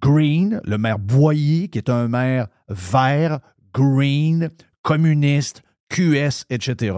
green, 0.00 0.62
le 0.64 0.78
maire 0.78 0.98
Boyer 0.98 1.68
qui 1.68 1.76
est 1.76 1.90
un 1.90 2.08
maire 2.08 2.46
vert, 2.68 3.40
green, 3.74 4.48
communiste, 4.80 5.62
QS, 5.90 6.46
etc., 6.48 6.96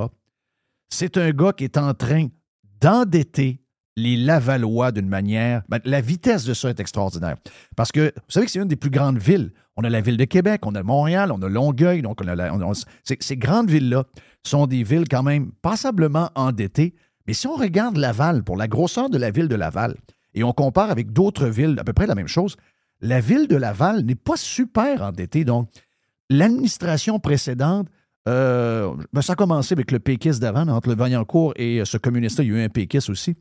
c'est 0.91 1.17
un 1.17 1.31
gars 1.31 1.53
qui 1.53 1.65
est 1.65 1.77
en 1.77 1.95
train 1.95 2.29
d'endetter 2.81 3.61
les 3.99 4.17
Lavallois 4.17 4.93
d'une 4.93 5.09
manière. 5.09 5.63
Ben, 5.69 5.81
la 5.85 6.01
vitesse 6.01 6.45
de 6.45 6.55
ça 6.55 6.71
est 6.71 6.81
extraordinaire. 6.81 7.37
Parce 7.77 7.93
que 7.93 8.13
vous 8.15 8.31
savez 8.31 8.47
que 8.47 8.53
c'est 8.53 8.61
une 8.61 8.69
des 8.69 8.77
plus 8.77 8.91
grandes 8.91 9.19
villes. 9.19 9.51
On 9.77 9.85
a 9.85 9.91
la 9.91 10.01
ville 10.01 10.17
de 10.17 10.25
Québec, 10.25 10.65
on 10.67 10.75
a 10.75 10.83
Montréal, 10.83 11.31
on 11.33 11.43
a 11.43 11.49
Longueuil. 11.49 12.03
Donc, 12.03 12.21
on 12.23 12.73
ces 13.05 13.37
grandes 13.37 13.71
villes-là 13.71 14.05
sont 14.45 14.67
des 14.67 14.83
villes 14.83 15.09
quand 15.09 15.23
même 15.23 15.53
passablement 15.63 16.31
endettées. 16.35 16.95
Mais 17.27 17.35
si 17.35 17.47
on 17.47 17.57
regarde 17.57 17.97
Laval, 17.97 18.43
pour 18.43 18.57
la 18.57 18.69
grosseur 18.69 19.11
de 19.11 19.19
la 19.19 19.31
ville 19.31 19.49
de 19.49 19.55
Laval, 19.57 19.95
et 20.35 20.45
on 20.45 20.53
compare 20.53 20.91
avec 20.91 21.13
d'autres 21.13 21.49
villes 21.49 21.77
à 21.79 21.85
peu 21.85 21.93
près 21.93 22.07
la 22.07 22.15
même 22.15 22.29
chose, 22.29 22.57
la 23.01 23.21
ville 23.21 23.49
de 23.49 23.57
Laval 23.57 24.03
n'est 24.05 24.15
pas 24.15 24.37
super 24.37 25.03
endettée. 25.03 25.45
Donc, 25.45 25.69
l'administration 26.31 27.19
précédente 27.19 27.89
euh, 28.27 28.95
ben, 29.13 29.23
ça 29.23 29.35
a 29.35 29.37
commencé 29.37 29.73
avec 29.73 29.91
le 29.91 30.01
péquiste 30.01 30.41
d'avant, 30.41 30.67
entre 30.69 30.89
le 30.89 30.97
Vaillancourt 30.97 31.53
et 31.57 31.81
euh, 31.81 31.85
ce 31.85 31.97
communiste-là, 31.97 32.45
il 32.45 32.51
y 32.51 32.55
a 32.55 32.59
eu 32.59 32.65
un 32.65 32.69
péquiste 32.69 33.11
aussi. 33.11 33.37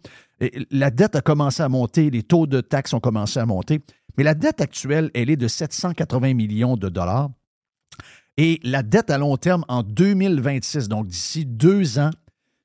la 0.71 0.91
dette 0.91 1.15
a 1.15 1.21
commencé 1.21 1.63
à 1.63 1.69
monter, 1.69 2.09
les 2.09 2.23
taux 2.23 2.47
de 2.47 2.61
taxes 2.61 2.93
ont 2.93 2.99
commencé 2.99 3.39
à 3.39 3.45
monter, 3.45 3.81
mais 4.17 4.23
la 4.23 4.33
dette 4.33 4.61
actuelle, 4.61 5.11
elle 5.13 5.29
est 5.29 5.35
de 5.35 5.47
780 5.47 6.33
millions 6.33 6.77
de 6.77 6.89
dollars. 6.89 7.29
Et 8.37 8.59
la 8.63 8.83
dette 8.83 9.09
à 9.09 9.17
long 9.17 9.35
terme 9.37 9.65
en 9.67 9.83
2026, 9.83 10.87
donc 10.89 11.07
d'ici 11.07 11.45
deux 11.45 11.97
ans, 11.97 12.11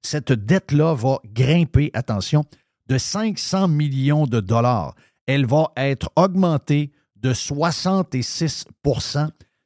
cette 0.03 0.33
dette-là 0.33 0.95
va 0.95 1.19
grimper, 1.25 1.91
attention, 1.95 2.45
de 2.89 2.99
500 2.99 3.69
millions 3.69 4.27
de 4.27 4.41
dollars. 4.41 4.95
Elle 5.27 5.47
va 5.47 5.73
être 5.77 6.11
augmentée 6.17 6.93
de 7.17 7.33
66 7.33 8.67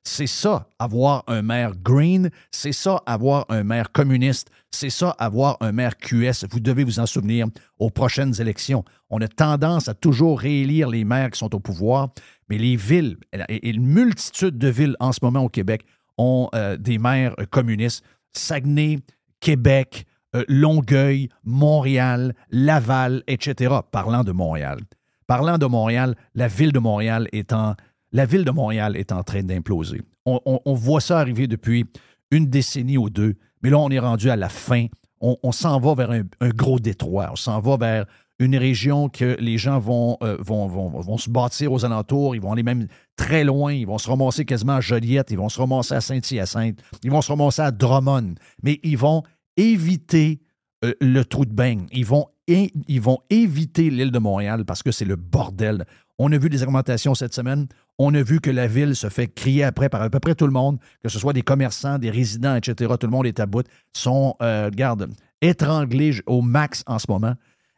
c'est 0.07 0.27
ça, 0.27 0.69
avoir 0.78 1.24
un 1.27 1.43
maire 1.43 1.73
green, 1.77 2.31
c'est 2.51 2.73
ça, 2.73 3.03
avoir 3.07 3.45
un 3.49 3.65
maire 3.65 3.91
communiste, 3.91 4.51
c'est 4.70 4.91
ça, 4.91 5.11
avoir 5.19 5.57
un 5.61 5.73
maire 5.73 5.97
QS. 5.97 6.47
Vous 6.51 6.61
devez 6.61 6.85
vous 6.85 7.01
en 7.01 7.07
souvenir 7.07 7.47
aux 7.78 7.91
prochaines 7.91 8.41
élections. 8.41 8.85
On 9.11 9.20
a 9.20 9.28
tendance 9.28 9.89
à 9.89 9.95
toujours 9.95 10.41
réélire 10.41 10.89
les 10.89 11.05
maires 11.05 11.31
qui 11.31 11.39
sont 11.39 11.55
au 11.55 11.61
pouvoir, 11.61 12.11
mais 12.49 12.59
les 12.59 12.77
villes, 12.77 13.16
et 13.49 13.70
une 13.70 13.87
multitude 13.87 14.59
de 14.59 14.69
villes 14.69 14.97
en 15.01 15.12
ce 15.12 15.20
moment 15.23 15.41
au 15.41 15.49
Québec 15.49 15.85
ont 16.19 16.49
euh, 16.55 16.77
des 16.77 16.99
maires 16.99 17.35
communistes. 17.51 18.05
Saguenay, 18.33 19.01
Québec, 19.41 20.07
euh, 20.35 20.45
Longueuil, 20.49 21.28
Montréal, 21.45 22.35
Laval, 22.51 23.23
etc. 23.27 23.77
Parlant 23.91 24.24
de 24.24 24.33
Montréal. 24.33 24.78
Parlant 25.27 25.59
de 25.59 25.66
Montréal, 25.66 26.15
la 26.35 26.47
ville 26.47 26.73
de 26.73 26.78
Montréal 26.78 27.28
est 27.33 27.53
en 27.53 27.74
la 28.16 28.24
ville 28.24 28.47
de 28.47 28.51
Montréal 28.51 28.97
est 28.97 29.12
en 29.12 29.22
train 29.22 29.43
d'imploser. 29.43 30.01
On, 30.24 30.74
voit 30.74 31.02
ça 31.02 31.18
arriver 31.18 31.47
depuis 31.47 31.84
une 32.30 32.47
décennie 32.47 32.97
ou 32.97 33.10
deux, 33.10 33.34
mais 33.62 33.68
là, 33.68 33.78
on 33.78 33.90
est 33.90 33.98
rendu 33.98 34.30
à 34.30 34.36
la 34.36 34.48
fin. 34.48 34.86
On, 35.20 35.52
s'en 35.52 35.78
va 35.78 35.94
vers 35.94 36.10
un, 36.10 36.48
gros 36.48 36.80
détroit. 36.80 37.28
On 37.32 37.36
s'en 37.36 37.60
va 37.60 37.76
vers 37.76 38.06
une 38.38 38.56
région 38.56 39.10
que 39.10 39.36
les 39.38 39.59
gens 39.59 39.76
euh, 40.22 40.38
vont, 40.40 41.18
se 41.18 41.28
bâtir 41.28 41.72
aux 41.72 41.84
alentours, 41.84 42.34
ils 42.34 42.40
vont 42.40 42.52
aller 42.52 42.62
même 42.62 42.86
très 43.16 43.44
loin, 43.44 43.72
ils 43.72 43.86
vont 43.86 43.98
se 43.98 44.09
ramasser 44.09 44.47
quasiment 44.47 44.76
à 44.76 44.80
Joliette, 44.80 45.30
ils 45.30 45.38
vont 45.38 45.51
se 45.51 45.59
ramasser 45.59 45.94
à 45.94 46.01
Saint-Hyacinthe, 46.01 46.80
ils 47.02 47.10
vont 47.10 47.20
se 47.20 47.30
ramasser 47.30 47.62
à 47.62 47.70
Drummond, 47.70 48.34
mais 48.62 48.80
ils 48.82 48.98
vont 48.98 49.24
éviter 49.59 50.40
euh, 50.84 50.94
le 51.02 51.22
trou 51.22 51.44
de 51.44 51.52
bain. 51.52 51.84
Ils 51.93 52.06
vont 52.06 53.18
éviter 53.28 53.90
l'île 53.90 54.10
de 54.10 54.18
Montréal 54.18 54.64
parce 54.64 54.82
que 54.82 54.90
c'est 54.90 55.05
le 55.05 55.16
bordel. 55.16 55.84
On 56.18 56.32
a 56.32 56.38
vu 56.38 56.48
des 56.48 56.62
augmentations 56.62 57.14
cette 57.14 57.34
semaine. 57.34 57.66
On 57.98 58.14
a 58.14 58.22
vu 58.22 58.40
que 58.40 58.51
la 58.51 58.66
ville 58.66 58.97
se 58.97 59.09
fait 59.09 59.28
crier 59.28 59.64
après 59.64 59.88
par 59.88 60.02
à 60.02 60.09
peu 60.09 60.20
près 60.20 60.34
tout 60.34 60.47
le 60.47 60.52
monde, 60.52 60.78
que 61.02 61.09
ce 61.09 61.18
soit 61.18 61.32
des 61.32 61.43
commerçants, 61.43 61.98
des 61.98 62.10
résidents, 62.10 62.56
etc. 62.56 62.94
Tout 62.98 63.06
le 63.06 63.12
monde 63.12 63.26
est 63.26 63.40
à 63.40 63.47
bout, 63.47 63.66
sont, 63.93 64.34
euh, 64.40 64.70
garde, 64.70 65.10
étranglés 65.43 66.14
au 66.26 66.40
max 66.40 66.82
en 66.86 66.98
ce 66.98 67.06
moment. 67.09 67.34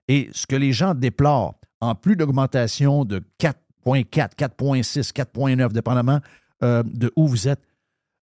Et 0.06 0.30
ce 0.32 0.46
que 0.46 0.56
les 0.56 0.72
gens 0.72 0.94
déplorent, 0.94 1.58
en 1.80 1.94
plus 1.94 2.16
d'augmentation 2.16 3.04
de 3.04 3.22
4,4, 3.40 4.34
4,6, 4.36 5.12
4,9, 5.12 5.72
dépendamment 5.72 6.20
euh, 6.62 6.82
de 6.84 7.12
où 7.16 7.26
vous 7.26 7.48
êtes, 7.48 7.60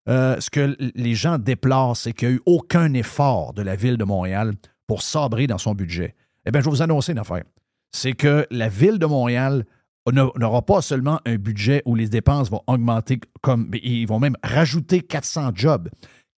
euh, 0.08 0.40
ce 0.40 0.50
que 0.50 0.76
les 0.94 1.14
gens 1.14 1.38
déplorent, 1.38 1.96
c'est 1.96 2.12
qu'il 2.12 2.28
n'y 2.28 2.34
a 2.34 2.36
eu 2.36 2.42
aucun 2.46 2.92
effort 2.94 3.52
de 3.52 3.62
la 3.62 3.76
ville 3.76 3.96
de 3.96 4.04
Montréal 4.04 4.52
pour 4.86 5.02
sabrer 5.02 5.46
dans 5.46 5.58
son 5.58 5.74
budget. 5.74 6.14
Eh 6.46 6.50
bien, 6.50 6.60
je 6.60 6.66
vais 6.66 6.70
vous 6.70 6.82
annoncer 6.82 7.12
une 7.12 7.18
affaire. 7.18 7.42
C'est 7.90 8.12
que 8.12 8.46
la 8.50 8.68
ville 8.68 8.98
de 8.98 9.06
Montréal 9.06 9.64
n'aura 10.12 10.62
pas 10.62 10.82
seulement 10.82 11.20
un 11.26 11.36
budget 11.36 11.82
où 11.84 11.94
les 11.94 12.08
dépenses 12.08 12.50
vont 12.50 12.62
augmenter, 12.66 13.20
comme 13.42 13.70
ils 13.82 14.06
vont 14.06 14.18
même 14.18 14.36
rajouter 14.42 15.00
400 15.00 15.52
jobs. 15.54 15.88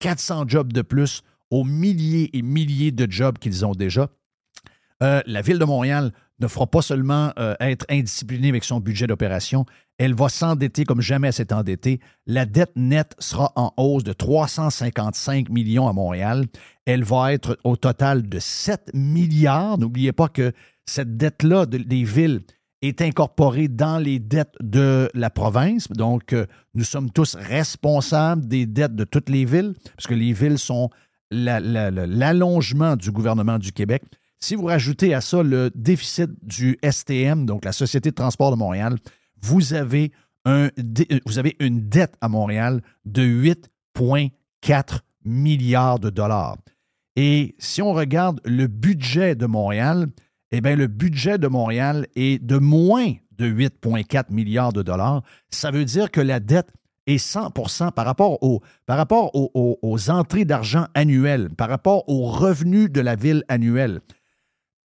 400 0.00 0.44
jobs 0.46 0.72
de 0.72 0.82
plus 0.82 1.22
aux 1.50 1.64
milliers 1.64 2.30
et 2.36 2.42
milliers 2.42 2.92
de 2.92 3.10
jobs 3.10 3.38
qu'ils 3.38 3.64
ont 3.64 3.72
déjà. 3.72 4.08
Euh, 5.02 5.20
la 5.26 5.42
ville 5.42 5.58
de 5.58 5.64
Montréal 5.64 6.12
ne 6.40 6.46
fera 6.46 6.66
pas 6.66 6.82
seulement 6.82 7.32
euh, 7.38 7.54
être 7.60 7.84
indisciplinée 7.88 8.48
avec 8.48 8.64
son 8.64 8.80
budget 8.80 9.06
d'opération, 9.06 9.64
elle 9.98 10.14
va 10.14 10.28
s'endetter 10.28 10.84
comme 10.84 11.00
jamais 11.00 11.28
elle 11.28 11.34
s'est 11.34 11.52
endettée. 11.52 12.00
La 12.26 12.46
dette 12.46 12.76
nette 12.76 13.14
sera 13.18 13.52
en 13.56 13.72
hausse 13.76 14.04
de 14.04 14.12
355 14.12 15.48
millions 15.48 15.88
à 15.88 15.92
Montréal. 15.92 16.46
Elle 16.86 17.02
va 17.02 17.32
être 17.32 17.58
au 17.64 17.76
total 17.76 18.28
de 18.28 18.38
7 18.38 18.92
milliards. 18.94 19.78
N'oubliez 19.78 20.12
pas 20.12 20.28
que 20.28 20.52
cette 20.86 21.16
dette-là 21.16 21.66
des 21.66 22.04
villes, 22.04 22.42
est 22.82 23.02
incorporé 23.02 23.68
dans 23.68 23.98
les 23.98 24.18
dettes 24.18 24.54
de 24.60 25.10
la 25.14 25.30
province. 25.30 25.88
Donc, 25.88 26.32
euh, 26.32 26.46
nous 26.74 26.84
sommes 26.84 27.10
tous 27.10 27.34
responsables 27.34 28.46
des 28.46 28.66
dettes 28.66 28.94
de 28.94 29.04
toutes 29.04 29.28
les 29.28 29.44
villes, 29.44 29.74
parce 29.96 30.06
que 30.06 30.14
les 30.14 30.32
villes 30.32 30.58
sont 30.58 30.90
l'allongement 31.30 32.96
du 32.96 33.10
gouvernement 33.10 33.58
du 33.58 33.72
Québec. 33.72 34.02
Si 34.40 34.54
vous 34.54 34.66
rajoutez 34.66 35.14
à 35.14 35.20
ça 35.20 35.42
le 35.42 35.70
déficit 35.74 36.30
du 36.42 36.78
STM, 36.88 37.44
donc 37.44 37.64
la 37.64 37.72
Société 37.72 38.10
de 38.10 38.14
transport 38.14 38.50
de 38.52 38.56
Montréal, 38.56 38.96
vous 39.42 39.74
avez, 39.74 40.12
un, 40.44 40.70
vous 41.26 41.38
avez 41.38 41.56
une 41.58 41.88
dette 41.88 42.14
à 42.20 42.28
Montréal 42.28 42.80
de 43.04 43.22
8,4 43.22 45.00
milliards 45.24 45.98
de 45.98 46.10
dollars. 46.10 46.56
Et 47.16 47.56
si 47.58 47.82
on 47.82 47.92
regarde 47.92 48.40
le 48.44 48.68
budget 48.68 49.34
de 49.34 49.46
Montréal, 49.46 50.06
eh 50.52 50.60
bien, 50.60 50.76
le 50.76 50.86
budget 50.86 51.38
de 51.38 51.48
Montréal 51.48 52.06
est 52.16 52.42
de 52.42 52.56
moins 52.56 53.12
de 53.32 53.46
8,4 53.46 54.32
milliards 54.32 54.72
de 54.72 54.82
dollars. 54.82 55.22
Ça 55.50 55.70
veut 55.70 55.84
dire 55.84 56.10
que 56.10 56.20
la 56.20 56.40
dette 56.40 56.68
est 57.06 57.18
100 57.18 57.52
par 57.92 58.04
rapport, 58.04 58.38
par 58.86 58.96
rapport 58.96 59.30
aux, 59.34 60.10
entrées 60.10 60.44
d'argent 60.44 60.86
annuelles, 60.94 61.48
par 61.50 61.68
rapport 61.68 62.08
aux 62.08 62.26
revenus 62.26 62.90
de 62.90 63.00
la 63.00 63.16
ville 63.16 63.44
annuelle. 63.48 64.00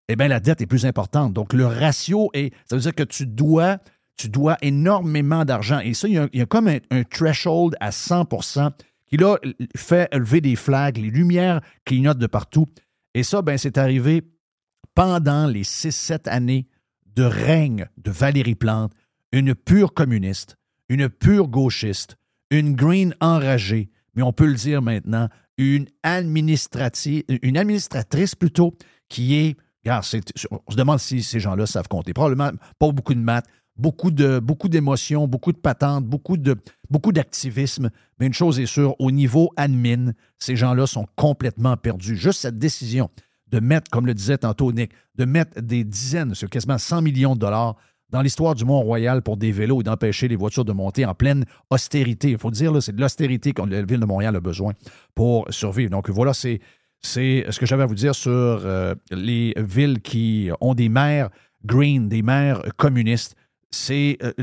Eh 0.09 0.15
bien, 0.15 0.27
la 0.27 0.39
dette 0.39 0.61
est 0.61 0.67
plus 0.67 0.85
importante. 0.85 1.33
Donc, 1.33 1.53
le 1.53 1.65
ratio 1.65 2.29
est. 2.33 2.53
Ça 2.69 2.75
veut 2.75 2.81
dire 2.81 2.95
que 2.95 3.03
tu 3.03 3.25
dois, 3.25 3.77
tu 4.17 4.29
dois 4.29 4.57
énormément 4.61 5.45
d'argent. 5.45 5.79
Et 5.79 5.93
ça, 5.93 6.07
il 6.07 6.29
y, 6.33 6.41
a, 6.41 6.45
comme 6.45 6.67
un, 6.67 6.79
un, 6.91 7.03
threshold 7.03 7.75
à 7.79 7.89
100% 7.89 8.71
qui, 9.07 9.17
là, 9.17 9.37
fait 9.77 10.13
lever 10.13 10.41
des 10.41 10.57
flags, 10.57 10.97
les 10.97 11.09
lumières 11.09 11.61
clignotent 11.85 12.17
de 12.17 12.27
partout. 12.27 12.67
Et 13.13 13.23
ça, 13.23 13.41
ben, 13.41 13.57
c'est 13.57 13.77
arrivé 13.77 14.23
pendant 14.95 15.47
les 15.47 15.63
6-7 15.63 16.29
années 16.29 16.67
de 17.15 17.23
règne 17.23 17.87
de 17.97 18.11
Valérie 18.11 18.55
Plante, 18.55 18.93
une 19.31 19.55
pure 19.55 19.93
communiste, 19.93 20.57
une 20.89 21.09
pure 21.09 21.47
gauchiste, 21.47 22.17
une 22.49 22.75
green 22.75 23.15
enragée, 23.19 23.89
mais 24.15 24.21
on 24.21 24.33
peut 24.33 24.45
le 24.45 24.55
dire 24.55 24.81
maintenant, 24.81 25.29
une, 25.57 25.87
administratrice, 26.03 28.35
plutôt, 28.35 28.73
qui 29.09 29.35
est, 29.35 29.55
on 29.85 30.01
se 30.01 30.75
demande 30.75 30.99
si 30.99 31.23
ces 31.23 31.39
gens-là 31.39 31.65
savent 31.65 31.87
compter. 31.87 32.13
Probablement 32.13 32.51
pas 32.79 32.91
beaucoup 32.91 33.13
de 33.13 33.19
maths, 33.19 33.45
beaucoup 33.75 34.11
de 34.11 34.39
beaucoup 34.39 34.69
d'émotions, 34.69 35.27
beaucoup 35.27 35.51
de 35.51 35.57
patentes, 35.57 36.05
beaucoup 36.05 36.37
de 36.37 36.55
beaucoup 36.89 37.11
d'activisme. 37.11 37.89
Mais 38.19 38.27
une 38.27 38.33
chose 38.33 38.59
est 38.59 38.65
sûre, 38.65 38.95
au 38.99 39.11
niveau 39.11 39.51
admin, 39.57 40.13
ces 40.39 40.55
gens-là 40.55 40.87
sont 40.87 41.07
complètement 41.15 41.77
perdus. 41.77 42.15
Juste 42.15 42.41
cette 42.41 42.57
décision 42.57 43.09
de 43.53 43.59
mettre, 43.59 43.91
comme 43.91 44.07
le 44.07 44.15
disait 44.15 44.39
tantôt 44.39 44.71
Nick, 44.73 44.91
de 45.15 45.25
mettre 45.25 45.61
des 45.61 45.83
dizaines, 45.83 46.33
sur 46.33 46.49
quasiment 46.49 46.79
100 46.79 47.03
millions 47.03 47.35
de 47.35 47.39
dollars 47.39 47.75
dans 48.09 48.23
l'histoire 48.23 48.55
du 48.55 48.65
Mont-Royal 48.65 49.21
pour 49.21 49.37
des 49.37 49.51
vélos 49.51 49.81
et 49.81 49.83
d'empêcher 49.83 50.27
les 50.27 50.35
voitures 50.35 50.65
de 50.65 50.71
monter 50.71 51.05
en 51.05 51.13
pleine 51.13 51.45
austérité. 51.69 52.31
Il 52.31 52.39
faut 52.39 52.49
dire, 52.49 52.81
c'est 52.81 52.95
de 52.95 52.99
l'austérité 52.99 53.53
que 53.53 53.61
la 53.61 53.83
ville 53.83 53.99
de 53.99 54.05
Montréal 54.05 54.35
a 54.35 54.39
besoin 54.39 54.73
pour 55.13 55.45
survivre. 55.51 55.91
Donc 55.91 56.09
voilà, 56.09 56.33
c'est, 56.33 56.61
ce 57.03 57.59
que 57.59 57.65
j'avais 57.67 57.83
à 57.83 57.85
vous 57.85 57.93
dire 57.93 58.15
sur 58.15 58.31
euh, 58.31 58.95
les 59.11 59.53
villes 59.57 60.01
qui 60.01 60.49
ont 60.59 60.73
des 60.73 60.89
maires 60.89 61.29
green, 61.63 62.09
des 62.09 62.23
maires 62.23 62.63
communistes. 62.77 63.35
C'est, 63.69 64.17
euh, 64.23 64.33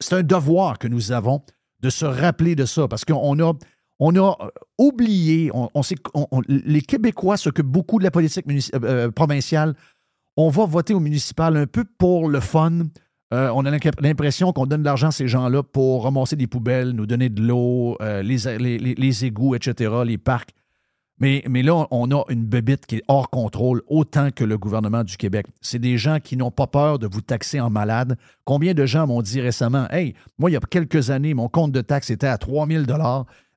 c'est 0.00 0.14
un 0.14 0.22
devoir 0.24 0.80
que 0.80 0.88
nous 0.88 1.12
avons 1.12 1.42
de 1.82 1.90
se 1.90 2.04
rappeler 2.04 2.56
de 2.56 2.64
ça 2.64 2.88
parce 2.88 3.04
qu'on 3.04 3.38
a 3.38 3.52
on 3.98 4.14
a 4.16 4.36
euh, 4.40 4.48
oublié, 4.78 5.50
on, 5.54 5.68
les 6.48 6.82
Québécois 6.82 7.36
s'occupent 7.36 7.66
beaucoup 7.66 7.98
de 7.98 8.04
la 8.04 8.10
politique 8.10 8.46
euh, 8.48 8.78
euh, 8.84 9.10
provinciale. 9.10 9.74
on 10.36 10.50
va 10.50 10.66
voter 10.66 10.94
au 10.94 11.00
municipal 11.00 11.56
un 11.56 11.66
peu 11.66 11.84
pour 11.98 12.28
le 12.28 12.40
fun. 12.40 12.86
On 13.32 13.66
a 13.66 13.70
l'impression 14.00 14.52
qu'on 14.52 14.66
donne 14.66 14.80
de 14.80 14.84
l'argent 14.86 15.08
à 15.08 15.12
ces 15.12 15.26
gens-là 15.26 15.64
pour 15.64 16.04
ramasser 16.04 16.36
des 16.36 16.46
poubelles, 16.46 16.90
nous 16.90 17.06
donner 17.06 17.28
de 17.28 17.42
l'eau, 17.42 17.98
les, 18.00 18.78
les, 18.78 19.24
égouts, 19.24 19.56
etc., 19.56 19.92
les 20.06 20.16
parcs. 20.16 20.50
Mais, 21.18 21.42
mais, 21.48 21.62
là, 21.62 21.86
on 21.90 22.10
a 22.12 22.22
une 22.28 22.44
bébite 22.44 22.86
qui 22.86 22.96
est 22.96 23.02
hors 23.08 23.28
contrôle, 23.28 23.82
autant 23.88 24.30
que 24.30 24.44
le 24.44 24.56
gouvernement 24.58 25.02
du 25.02 25.16
Québec. 25.16 25.46
C'est 25.60 25.80
des 25.80 25.98
gens 25.98 26.20
qui 26.20 26.36
n'ont 26.36 26.52
pas 26.52 26.68
peur 26.68 26.98
de 26.98 27.08
vous 27.08 27.20
taxer 27.20 27.58
en 27.58 27.68
malade. 27.68 28.16
Combien 28.44 28.74
de 28.74 28.86
gens 28.86 29.08
m'ont 29.08 29.22
dit 29.22 29.40
récemment 29.40 29.88
Hey, 29.90 30.14
moi, 30.38 30.50
il 30.50 30.54
y 30.54 30.56
a 30.56 30.60
quelques 30.60 31.10
années, 31.10 31.34
mon 31.34 31.48
compte 31.48 31.72
de 31.72 31.80
taxe 31.80 32.10
était 32.10 32.28
à 32.28 32.38
3 32.38 32.68
000 32.68 32.84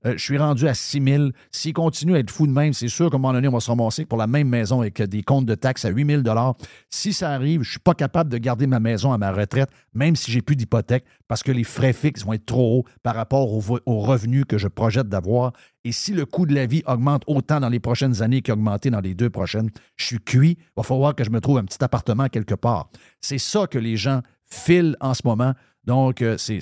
euh, 0.05 0.13
je 0.15 0.23
suis 0.23 0.37
rendu 0.37 0.67
à 0.67 0.73
6 0.73 1.01
000. 1.03 1.23
S'il 1.51 1.73
continue 1.73 2.15
à 2.15 2.19
être 2.19 2.31
fou 2.31 2.47
de 2.47 2.51
même, 2.51 2.73
c'est 2.73 2.87
sûr 2.87 3.09
qu'à 3.09 3.17
un 3.17 3.19
moment 3.19 3.33
donné, 3.33 3.47
on 3.47 3.53
va 3.53 3.59
se 3.59 3.69
ramasser 3.69 4.05
pour 4.05 4.17
la 4.17 4.27
même 4.27 4.47
maison 4.47 4.81
avec 4.81 5.01
des 5.01 5.23
comptes 5.23 5.45
de 5.45 5.55
taxes 5.55 5.85
à 5.85 5.89
8 5.89 6.23
000 6.23 6.55
Si 6.89 7.11
ça 7.11 7.31
arrive, 7.31 7.63
je 7.63 7.67
ne 7.67 7.71
suis 7.71 7.79
pas 7.79 7.93
capable 7.93 8.29
de 8.29 8.37
garder 8.37 8.67
ma 8.67 8.79
maison 8.79 9.11
à 9.11 9.17
ma 9.17 9.31
retraite, 9.31 9.69
même 9.93 10.15
si 10.15 10.31
j'ai 10.31 10.41
plus 10.41 10.55
d'hypothèque, 10.55 11.03
parce 11.27 11.43
que 11.43 11.51
les 11.51 11.65
frais 11.65 11.93
fixes 11.93 12.23
vont 12.23 12.33
être 12.33 12.45
trop 12.45 12.79
hauts 12.79 12.85
par 13.03 13.15
rapport 13.15 13.51
aux, 13.51 13.99
revenus 13.99 14.45
que 14.47 14.57
je 14.57 14.67
projette 14.67 15.09
d'avoir. 15.09 15.51
Et 15.83 15.91
si 15.91 16.13
le 16.13 16.25
coût 16.25 16.45
de 16.45 16.55
la 16.55 16.65
vie 16.65 16.83
augmente 16.85 17.23
autant 17.27 17.59
dans 17.59 17.69
les 17.69 17.79
prochaines 17.79 18.21
années 18.21 18.41
qu'il 18.41 18.53
augmenté 18.53 18.89
dans 18.89 19.01
les 19.01 19.15
deux 19.15 19.29
prochaines, 19.29 19.69
je 19.97 20.05
suis 20.05 20.19
cuit. 20.19 20.57
Il 20.59 20.73
va 20.77 20.83
falloir 20.83 21.15
que 21.15 21.23
je 21.23 21.29
me 21.29 21.41
trouve 21.41 21.57
un 21.57 21.65
petit 21.65 21.83
appartement 21.83 22.27
quelque 22.27 22.55
part. 22.55 22.89
C'est 23.19 23.37
ça 23.37 23.67
que 23.67 23.77
les 23.77 23.97
gens 23.97 24.21
filent 24.45 24.95
en 25.01 25.13
ce 25.13 25.21
moment. 25.25 25.53
Donc, 25.85 26.21
euh, 26.21 26.37
c'est, 26.37 26.59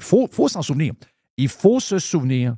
faut, 0.00 0.28
faut 0.30 0.48
s'en 0.48 0.62
souvenir 0.62 0.94
il 1.40 1.48
faut 1.48 1.80
se 1.80 1.98
souvenir 1.98 2.54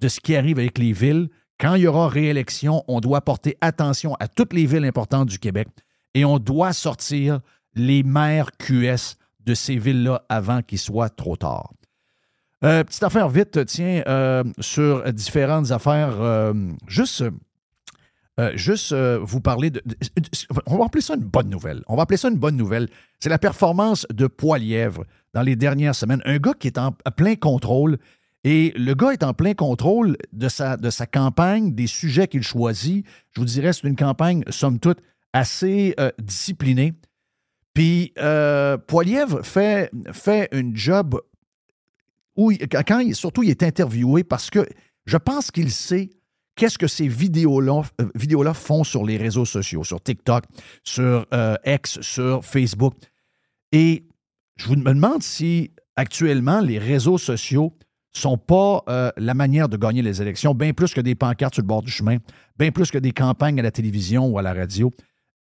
de 0.00 0.08
ce 0.08 0.18
qui 0.18 0.34
arrive 0.34 0.58
avec 0.58 0.78
les 0.78 0.92
villes. 0.92 1.28
Quand 1.60 1.74
il 1.74 1.82
y 1.82 1.86
aura 1.86 2.08
réélection, 2.08 2.82
on 2.88 3.00
doit 3.00 3.20
porter 3.20 3.58
attention 3.60 4.14
à 4.20 4.26
toutes 4.26 4.54
les 4.54 4.64
villes 4.64 4.86
importantes 4.86 5.28
du 5.28 5.38
Québec 5.38 5.68
et 6.14 6.24
on 6.24 6.38
doit 6.38 6.72
sortir 6.72 7.40
les 7.74 8.02
maires 8.02 8.50
QS 8.58 9.16
de 9.40 9.54
ces 9.54 9.76
villes-là 9.76 10.24
avant 10.30 10.62
qu'il 10.62 10.78
soit 10.78 11.10
trop 11.10 11.36
tard. 11.36 11.74
Euh, 12.64 12.84
petite 12.84 13.02
affaire 13.02 13.28
vite, 13.28 13.66
tiens, 13.66 14.02
euh, 14.06 14.44
sur 14.60 15.12
différentes 15.12 15.70
affaires. 15.70 16.18
Euh, 16.20 16.54
juste, 16.86 17.24
juste 18.54 18.94
vous 18.94 19.40
parler 19.40 19.68
de, 19.68 19.82
On 20.66 20.78
va 20.78 20.86
appeler 20.86 21.02
ça 21.02 21.16
une 21.16 21.20
bonne 21.20 21.50
nouvelle. 21.50 21.82
On 21.86 21.96
va 21.96 22.04
appeler 22.04 22.16
ça 22.16 22.28
une 22.28 22.38
bonne 22.38 22.56
nouvelle. 22.56 22.88
C'est 23.20 23.28
la 23.28 23.38
performance 23.38 24.06
de 24.10 24.26
Poilièvre 24.26 25.04
dans 25.34 25.42
les 25.42 25.54
dernières 25.54 25.94
semaines. 25.94 26.22
Un 26.24 26.38
gars 26.38 26.54
qui 26.54 26.68
est 26.68 26.78
en 26.78 26.92
plein 27.16 27.34
contrôle 27.34 27.98
et 28.44 28.72
le 28.76 28.94
gars 28.94 29.12
est 29.12 29.22
en 29.22 29.34
plein 29.34 29.54
contrôle 29.54 30.16
de 30.32 30.48
sa, 30.48 30.76
de 30.76 30.90
sa 30.90 31.06
campagne, 31.06 31.74
des 31.74 31.86
sujets 31.86 32.26
qu'il 32.26 32.42
choisit. 32.42 33.06
Je 33.30 33.40
vous 33.40 33.46
dirais, 33.46 33.72
c'est 33.72 33.86
une 33.86 33.96
campagne, 33.96 34.42
somme 34.50 34.80
toute, 34.80 34.98
assez 35.32 35.94
euh, 36.00 36.10
disciplinée. 36.20 36.92
Puis 37.72 38.12
euh, 38.18 38.76
fait, 39.42 39.90
fait 40.12 40.48
un 40.52 40.74
job 40.74 41.20
où, 42.36 42.52
quand 42.86 43.14
surtout, 43.14 43.42
il 43.44 43.50
est 43.50 43.62
interviewé 43.62 44.24
parce 44.24 44.50
que 44.50 44.66
je 45.06 45.16
pense 45.16 45.50
qu'il 45.50 45.70
sait 45.70 46.10
qu'est-ce 46.56 46.78
que 46.78 46.88
ces 46.88 47.06
vidéos-là 47.08 47.82
euh, 48.00 48.54
font 48.54 48.82
sur 48.82 49.04
les 49.04 49.18
réseaux 49.18 49.44
sociaux, 49.44 49.84
sur 49.84 50.02
TikTok, 50.02 50.44
sur 50.82 51.26
X, 51.64 52.00
sur 52.00 52.44
Facebook. 52.44 52.94
Et 53.70 54.04
je 54.56 54.66
vous 54.66 54.76
me 54.76 54.92
demande 54.92 55.22
si 55.22 55.70
actuellement 55.96 56.60
les 56.60 56.78
réseaux 56.78 57.18
sociaux 57.18 57.74
sont 58.12 58.36
pas 58.38 58.82
euh, 58.88 59.10
la 59.16 59.34
manière 59.34 59.68
de 59.68 59.76
gagner 59.76 60.02
les 60.02 60.20
élections, 60.20 60.54
bien 60.54 60.72
plus 60.72 60.92
que 60.92 61.00
des 61.00 61.14
pancartes 61.14 61.54
sur 61.54 61.62
le 61.62 61.66
bord 61.66 61.82
du 61.82 61.90
chemin, 61.90 62.18
bien 62.58 62.70
plus 62.70 62.90
que 62.90 62.98
des 62.98 63.12
campagnes 63.12 63.58
à 63.58 63.62
la 63.62 63.70
télévision 63.70 64.26
ou 64.26 64.38
à 64.38 64.42
la 64.42 64.52
radio. 64.52 64.90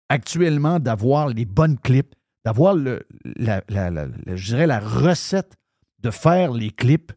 Actuellement, 0.08 0.78
d'avoir 0.78 1.28
les 1.28 1.44
bonnes 1.44 1.78
clips, 1.78 2.14
d'avoir 2.44 2.74
le, 2.74 3.06
la, 3.24 4.80
recette 4.80 5.54
de 6.02 6.10
faire 6.10 6.52
les 6.52 6.70
clips, 6.70 7.12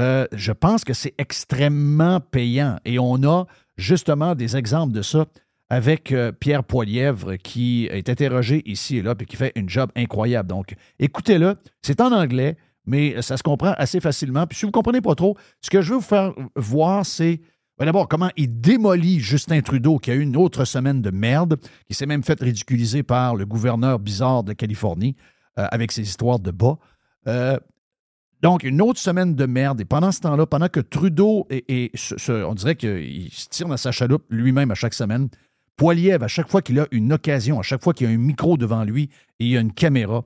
euh, 0.00 0.26
je 0.32 0.52
pense 0.52 0.84
que 0.84 0.92
c'est 0.92 1.14
extrêmement 1.18 2.20
payant. 2.20 2.78
Et 2.84 2.98
on 2.98 3.22
a 3.22 3.46
justement 3.76 4.34
des 4.34 4.56
exemples 4.56 4.92
de 4.92 5.02
ça 5.02 5.26
avec 5.70 6.12
euh, 6.12 6.32
Pierre 6.32 6.64
Poilièvre 6.64 7.36
qui 7.36 7.86
est 7.86 8.08
interrogé 8.08 8.62
ici 8.66 8.98
et 8.98 9.02
là 9.02 9.14
et 9.18 9.24
qui 9.24 9.36
fait 9.36 9.52
une 9.56 9.68
job 9.68 9.90
incroyable. 9.96 10.48
Donc, 10.48 10.74
écoutez-le, 10.98 11.56
c'est 11.82 12.00
en 12.00 12.12
anglais 12.12 12.56
mais 12.86 13.20
ça 13.22 13.36
se 13.36 13.42
comprend 13.42 13.74
assez 13.76 14.00
facilement. 14.00 14.46
Puis 14.46 14.58
si 14.58 14.64
vous 14.64 14.68
ne 14.70 14.72
comprenez 14.72 15.00
pas 15.00 15.14
trop, 15.14 15.36
ce 15.60 15.70
que 15.70 15.80
je 15.80 15.90
veux 15.90 15.96
vous 15.96 16.02
faire 16.02 16.32
voir, 16.56 17.06
c'est 17.06 17.40
ben 17.78 17.86
d'abord 17.86 18.06
comment 18.06 18.30
il 18.36 18.60
démolit 18.60 19.18
Justin 19.18 19.60
Trudeau, 19.60 19.98
qui 19.98 20.12
a 20.12 20.14
eu 20.14 20.20
une 20.20 20.36
autre 20.36 20.64
semaine 20.64 21.02
de 21.02 21.10
merde, 21.10 21.58
qui 21.88 21.94
s'est 21.94 22.06
même 22.06 22.22
fait 22.22 22.40
ridiculiser 22.40 23.02
par 23.02 23.34
le 23.34 23.46
gouverneur 23.46 23.98
bizarre 23.98 24.44
de 24.44 24.52
Californie 24.52 25.16
euh, 25.58 25.66
avec 25.72 25.90
ses 25.90 26.02
histoires 26.02 26.38
de 26.38 26.52
bas. 26.52 26.78
Euh, 27.26 27.58
donc, 28.42 28.62
une 28.62 28.80
autre 28.82 29.00
semaine 29.00 29.34
de 29.34 29.46
merde. 29.46 29.80
Et 29.80 29.84
pendant 29.84 30.12
ce 30.12 30.20
temps-là, 30.20 30.46
pendant 30.46 30.68
que 30.68 30.80
Trudeau, 30.80 31.48
et, 31.50 31.90
on 32.28 32.54
dirait 32.54 32.76
qu'il 32.76 33.30
se 33.32 33.48
tire 33.48 33.66
dans 33.66 33.76
sa 33.76 33.90
chaloupe 33.90 34.24
lui-même 34.28 34.70
à 34.70 34.74
chaque 34.74 34.94
semaine, 34.94 35.28
Poiliev, 35.76 36.22
à 36.22 36.28
chaque 36.28 36.48
fois 36.48 36.62
qu'il 36.62 36.78
a 36.78 36.86
une 36.92 37.12
occasion, 37.12 37.58
à 37.58 37.62
chaque 37.62 37.82
fois 37.82 37.94
qu'il 37.94 38.06
y 38.06 38.10
a 38.10 38.12
un 38.12 38.18
micro 38.18 38.56
devant 38.56 38.84
lui 38.84 39.04
et 39.40 39.46
il 39.46 39.48
y 39.48 39.56
a 39.56 39.60
une 39.60 39.72
caméra, 39.72 40.24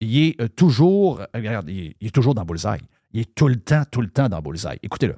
il 0.00 0.28
est 0.28 0.40
euh, 0.40 0.48
toujours, 0.48 1.20
euh, 1.20 1.26
regarde, 1.34 1.68
il 1.68 1.86
est, 1.86 1.96
il 2.00 2.08
est 2.08 2.10
toujours 2.10 2.34
dans 2.34 2.44
Bullseye. 2.44 2.80
Il 3.12 3.20
est 3.20 3.34
tout 3.34 3.48
le 3.48 3.56
temps, 3.56 3.82
tout 3.90 4.00
le 4.00 4.08
temps 4.08 4.28
dans 4.28 4.40
Bullseye. 4.40 4.78
Écoutez-le. 4.82 5.16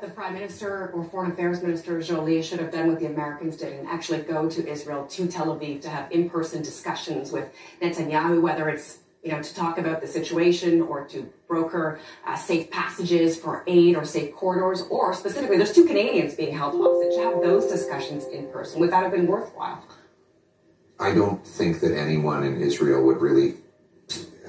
the 0.00 0.08
Prime 0.08 0.34
Minister 0.34 0.92
or 0.94 1.04
Foreign 1.04 1.32
Affairs 1.32 1.62
Minister 1.62 2.00
Jolie 2.00 2.42
should 2.42 2.60
have 2.60 2.70
done 2.70 2.88
what 2.88 3.00
the 3.00 3.06
Americans 3.06 3.56
did 3.56 3.72
and 3.72 3.88
actually 3.88 4.20
go 4.20 4.48
to 4.48 4.68
Israel, 4.68 5.06
to 5.06 5.26
Tel 5.26 5.46
Aviv, 5.46 5.80
to 5.82 5.88
have 5.88 6.10
in-person 6.12 6.62
discussions 6.62 7.32
with 7.32 7.50
Netanyahu, 7.82 8.40
whether 8.40 8.68
it's 8.68 8.98
you 9.24 9.32
know 9.32 9.42
to 9.42 9.54
talk 9.54 9.78
about 9.78 10.00
the 10.00 10.06
situation 10.06 10.80
or 10.82 11.04
to 11.08 11.28
broker 11.48 11.98
uh, 12.26 12.36
safe 12.36 12.70
passages 12.70 13.36
for 13.36 13.64
aid 13.66 13.96
or 13.96 14.04
safe 14.04 14.34
corridors, 14.34 14.82
or 14.90 15.12
specifically, 15.14 15.56
there's 15.56 15.72
two 15.72 15.86
Canadians 15.86 16.34
being 16.34 16.56
held 16.56 16.74
hostage. 16.74 17.16
To 17.16 17.22
have 17.24 17.42
those 17.42 17.66
discussions 17.66 18.24
in 18.26 18.46
person 18.48 18.80
would 18.80 18.92
that 18.92 19.02
have 19.02 19.12
been 19.12 19.26
worthwhile? 19.26 19.84
I 21.00 21.14
don't 21.14 21.44
think 21.46 21.80
that 21.80 21.96
anyone 21.96 22.44
in 22.44 22.60
Israel 22.60 23.04
would 23.04 23.20
really 23.20 23.54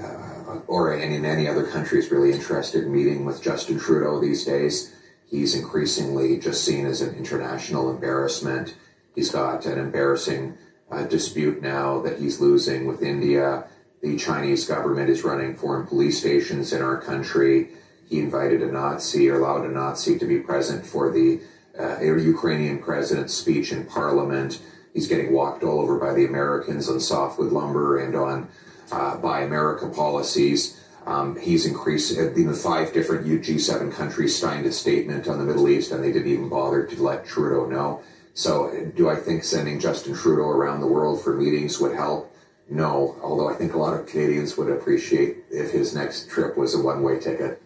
uh, 0.02 0.60
or 0.68 0.94
in, 0.94 1.12
in 1.12 1.26
any 1.26 1.48
other 1.48 1.66
country 1.66 2.00
is 2.00 2.12
really 2.12 2.32
interested 2.32 2.84
in 2.84 2.94
meeting 2.94 3.26
with 3.26 3.42
Justin 3.42 3.80
Trudeau 3.80 4.20
these 4.20 4.46
days. 4.46 4.94
He's 5.28 5.56
increasingly 5.56 6.40
just 6.40 6.64
seen 6.64 6.86
as 6.86 7.02
an 7.02 7.16
international 7.16 7.90
embarrassment. 7.90 8.76
He's 9.16 9.32
got 9.32 9.66
an 9.66 9.78
embarrassing 9.78 10.58
uh, 10.92 11.04
dispute 11.04 11.62
now 11.62 12.02
that 12.02 12.20
he's 12.20 12.40
losing 12.40 12.88
with 12.88 13.04
India. 13.04 13.66
The 14.02 14.18
Chinese 14.18 14.66
government 14.66 15.10
is 15.10 15.24
running 15.24 15.56
foreign 15.56 15.86
police 15.86 16.20
stations 16.20 16.74
in 16.74 16.82
our 16.82 17.00
country. 17.00 17.70
He 18.10 18.20
invited 18.20 18.64
a 18.64 18.72
Nazi 18.72 19.30
or 19.30 19.40
allowed 19.40 19.66
a 19.66 19.70
Nazi 19.70 20.18
to 20.18 20.26
be 20.26 20.40
present 20.40 20.86
for 20.86 21.12
the 21.12 21.42
uh, 21.80 22.02
Ukrainian 22.02 22.80
president's 22.80 23.34
speech 23.34 23.72
in 23.72 23.86
parliament. 23.86 24.60
He's 24.94 25.08
getting 25.08 25.32
walked 25.32 25.64
all 25.64 25.80
over 25.80 26.00
by 26.00 26.14
the 26.14 26.26
Americans 26.26 26.90
on 26.90 27.00
softwood 27.00 27.52
lumber 27.52 28.00
and 28.00 28.16
on 28.16 28.50
uh, 28.91 29.20
America 29.24 29.88
policies. 29.90 30.80
Um, 31.06 31.38
he's 31.40 31.66
increased, 31.66 32.18
uh, 32.18 32.34
you 32.34 32.45
know, 32.45 32.53
five 32.53 32.94
different 32.94 33.26
G7 33.26 33.91
countries 33.91 34.38
signed 34.38 34.66
a 34.66 34.72
statement 34.72 35.28
on 35.28 35.40
the 35.40 35.45
Middle 35.45 35.68
East, 35.70 35.91
and 35.91 36.03
they 36.03 36.11
didn't 36.11 36.32
even 36.32 36.49
bother 36.49 36.86
to 36.86 37.03
let 37.03 37.26
Trudeau 37.26 37.66
know. 37.66 38.02
So, 38.34 38.91
do 38.95 39.10
I 39.10 39.16
think 39.16 39.44
sending 39.44 39.80
Justin 39.80 40.14
Trudeau 40.14 40.49
around 40.49 40.82
the 40.82 40.88
world 40.88 41.22
for 41.24 41.36
meetings 41.36 41.80
would 41.80 41.95
help? 41.95 42.34
No, 42.70 43.18
although 43.24 43.49
I 43.49 43.56
think 43.56 43.74
a 43.74 43.78
lot 43.78 43.99
of 43.99 44.06
Canadians 44.06 44.56
would 44.57 44.70
appreciate 44.70 45.38
if 45.49 45.72
his 45.72 45.95
next 45.95 46.30
trip 46.30 46.56
was 46.56 46.76
a 46.76 46.82
one 46.82 47.02
way 47.02 47.20
ticket. 47.20 47.61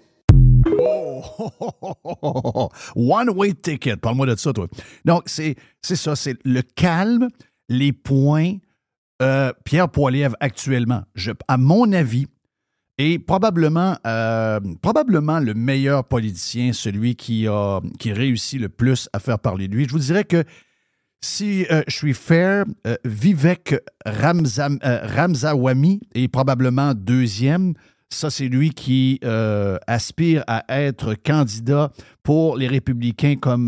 Oh, 0.86 2.72
one 2.96 3.36
way 3.36 3.54
ticket. 3.54 4.02
Parle-moi 4.02 4.26
de 4.26 4.36
ça, 4.36 4.54
toi. 4.54 4.68
Donc, 5.06 5.24
c'est 5.28 5.56
ça, 5.82 6.16
c'est 6.16 6.38
le 6.46 6.62
calme, 6.62 7.30
les 7.70 7.92
points, 7.92 8.58
Euh, 9.24 9.54
Pierre 9.64 9.88
Poilievre 9.88 10.36
actuellement, 10.42 11.04
à 11.48 11.58
mon 11.58 11.94
avis, 11.94 12.28
est 12.98 13.20
probablement, 13.20 13.96
euh, 14.06 14.60
probablement 14.82 15.40
le 15.40 15.54
meilleur 15.54 16.04
politicien, 16.04 16.74
celui 16.74 17.16
qui 17.16 17.48
a 17.48 17.80
qui 18.00 18.12
réussi 18.12 18.60
le 18.60 18.68
plus 18.68 19.08
à 19.14 19.20
faire 19.20 19.40
parler 19.40 19.70
de 19.70 19.76
lui. 19.76 19.86
Je 19.86 19.92
vous 19.92 20.00
dirais 20.00 20.26
que 20.26 20.44
si 21.22 21.66
euh, 21.72 21.84
je 21.88 21.96
suis 21.96 22.14
fair, 22.14 22.66
Vivek 23.06 23.76
Ramzawami 24.06 26.02
est 26.14 26.28
probablement 26.28 26.94
deuxième. 26.94 27.76
Ça, 28.10 28.30
c'est 28.30 28.50
lui 28.50 28.72
qui 28.72 29.22
aspire 29.88 30.44
à 30.48 30.66
être 30.68 31.16
candidat 31.16 31.92
pour 32.24 32.58
les 32.58 32.68
républicains 32.68 33.38
comme 33.38 33.68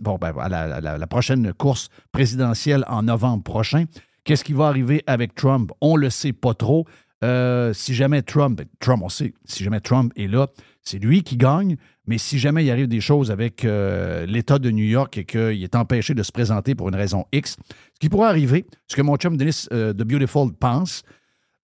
bon, 0.00 0.18
ben, 0.18 0.32
la, 0.48 1.06
prochaine 1.06 1.52
course 1.52 1.88
présidentielle 2.12 2.84
en 2.88 3.02
novembre 3.02 3.44
prochain. 3.44 3.84
Qu'est-ce 4.24 4.44
qui 4.44 4.52
va 4.52 4.66
arriver 4.66 5.02
avec 5.06 5.34
Trump? 5.34 5.70
On 5.80 5.96
ne 5.96 6.02
le 6.02 6.10
sait 6.10 6.32
pas 6.32 6.54
trop. 6.54 6.86
euh, 7.22 7.72
si 7.74 7.94
jamais 7.94 8.22
Trump, 8.22 8.62
Trump, 8.78 9.02
on 9.04 9.08
sait, 9.08 9.34
si 9.44 9.62
jamais 9.62 9.80
Trump 9.80 10.12
est 10.16 10.26
là, 10.26 10.48
c'est 10.82 10.98
lui 10.98 11.22
qui 11.22 11.36
gagne, 11.36 11.76
mais 12.06 12.16
si 12.16 12.38
jamais 12.38 12.64
il 12.64 12.70
arrive 12.70 12.88
des 12.88 13.02
choses 13.02 13.30
avec 13.30 13.64
euh, 13.64 14.24
l'État 14.24 14.58
de 14.58 14.70
New 14.70 14.84
York 14.84 15.18
et 15.18 15.24
qu'il 15.24 15.62
est 15.62 15.74
empêché 15.74 16.14
de 16.14 16.22
se 16.22 16.32
présenter 16.32 16.74
pour 16.74 16.88
une 16.88 16.94
raison 16.94 17.26
X, 17.32 17.56
ce 17.92 17.98
qui 18.00 18.08
pourrait 18.08 18.28
arriver, 18.28 18.64
ce 18.88 18.96
que 18.96 19.02
mon 19.02 19.16
chum 19.16 19.36
Denis 19.36 19.66
de 19.70 20.04
Beautiful 20.04 20.52
pense, 20.54 21.02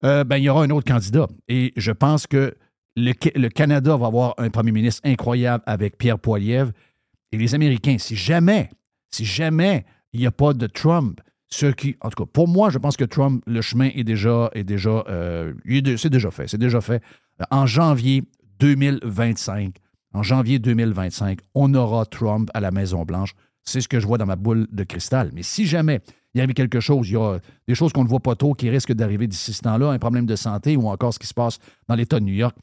ben, 0.03 0.37
il 0.37 0.45
y 0.45 0.49
aura 0.49 0.63
un 0.63 0.71
autre 0.71 0.87
candidat. 0.87 1.27
Et 1.49 1.73
je 1.77 1.91
pense 1.91 2.27
que 2.27 2.55
le, 2.95 3.13
le, 3.35 3.49
Canada 3.49 3.97
va 3.97 4.07
avoir 4.07 4.35
un 4.39 4.51
premier 4.51 4.73
ministre 4.73 5.01
incroyable 5.05 5.65
avec 5.67 5.99
Pierre 5.99 6.19
Poilievre. 6.19 6.71
Et 7.33 7.39
les 7.39 7.55
Américains, 7.55 7.97
si 7.99 8.15
jamais, 8.15 8.71
si 9.11 9.25
jamais 9.25 9.85
il 10.13 10.21
n'y 10.21 10.27
a 10.27 10.31
pas 10.31 10.53
de 10.53 10.67
Trump, 10.67 11.21
ce 11.49 11.67
qui, 11.67 11.97
en 12.01 12.11
tout 12.11 12.25
cas, 12.25 12.31
pour 12.33 12.49
moi, 12.49 12.71
je 12.71 12.79
pense 12.79 12.97
que 12.97 13.05
Trump, 13.05 13.43
le 13.47 13.61
chemin 13.63 13.91
est 13.95 14.05
déjà, 14.05 14.51
est 14.55 14.65
déjà, 14.65 15.05
euh, 15.09 15.55
c'est 15.97 16.11
déjà 16.11 16.31
fait, 16.31 16.49
c'est 16.49 16.59
déjà 16.59 16.81
fait. 16.81 17.03
En 17.51 17.67
janvier 17.67 18.25
2025, 18.59 19.77
en 20.13 20.23
janvier 20.23 20.59
2025, 20.59 21.39
on 21.55 21.73
aura 21.75 22.05
Trump 22.07 22.51
à 22.55 22.61
la 22.61 22.71
Maison 22.71 23.05
Blanche. 23.05 23.35
C'est 23.63 23.81
ce 23.81 23.89
que 23.89 24.01
je 24.01 24.07
vois 24.07 24.19
dans 24.19 24.27
ma 24.27 24.37
boule 24.37 24.67
de 24.71 24.85
cristal. 24.85 25.31
Mais 25.35 25.43
si 25.43 25.67
jamais 25.67 26.01
il 26.35 26.39
y 26.39 26.41
avait 26.41 26.55
quelque 26.55 26.81
chose, 26.81 27.09
il 27.09 27.15
y 27.15 27.17
a 27.17 27.39
des 27.67 27.75
choses 27.75 27.93
qu'on 27.93 28.05
ne 28.05 28.09
voit 28.09 28.21
pas 28.21 28.35
trop 28.35 28.55
qui 28.55 28.71
risquent 28.71 28.93
d'arriver 28.93 29.27
d'ici 29.27 29.53
ce 29.53 29.63
temps-là, 29.63 29.91
un 29.91 29.99
problème 29.99 30.27
de 30.27 30.37
santé 30.37 30.77
ou 30.77 30.89
encore 30.89 31.15
ce 31.15 31.19
qui 31.19 31.27
se 31.27 31.35
passe 31.35 31.59
dans 31.89 31.95
l'État 31.95 32.21
de 32.21 32.25
New 32.25 32.35
York, 32.35 32.57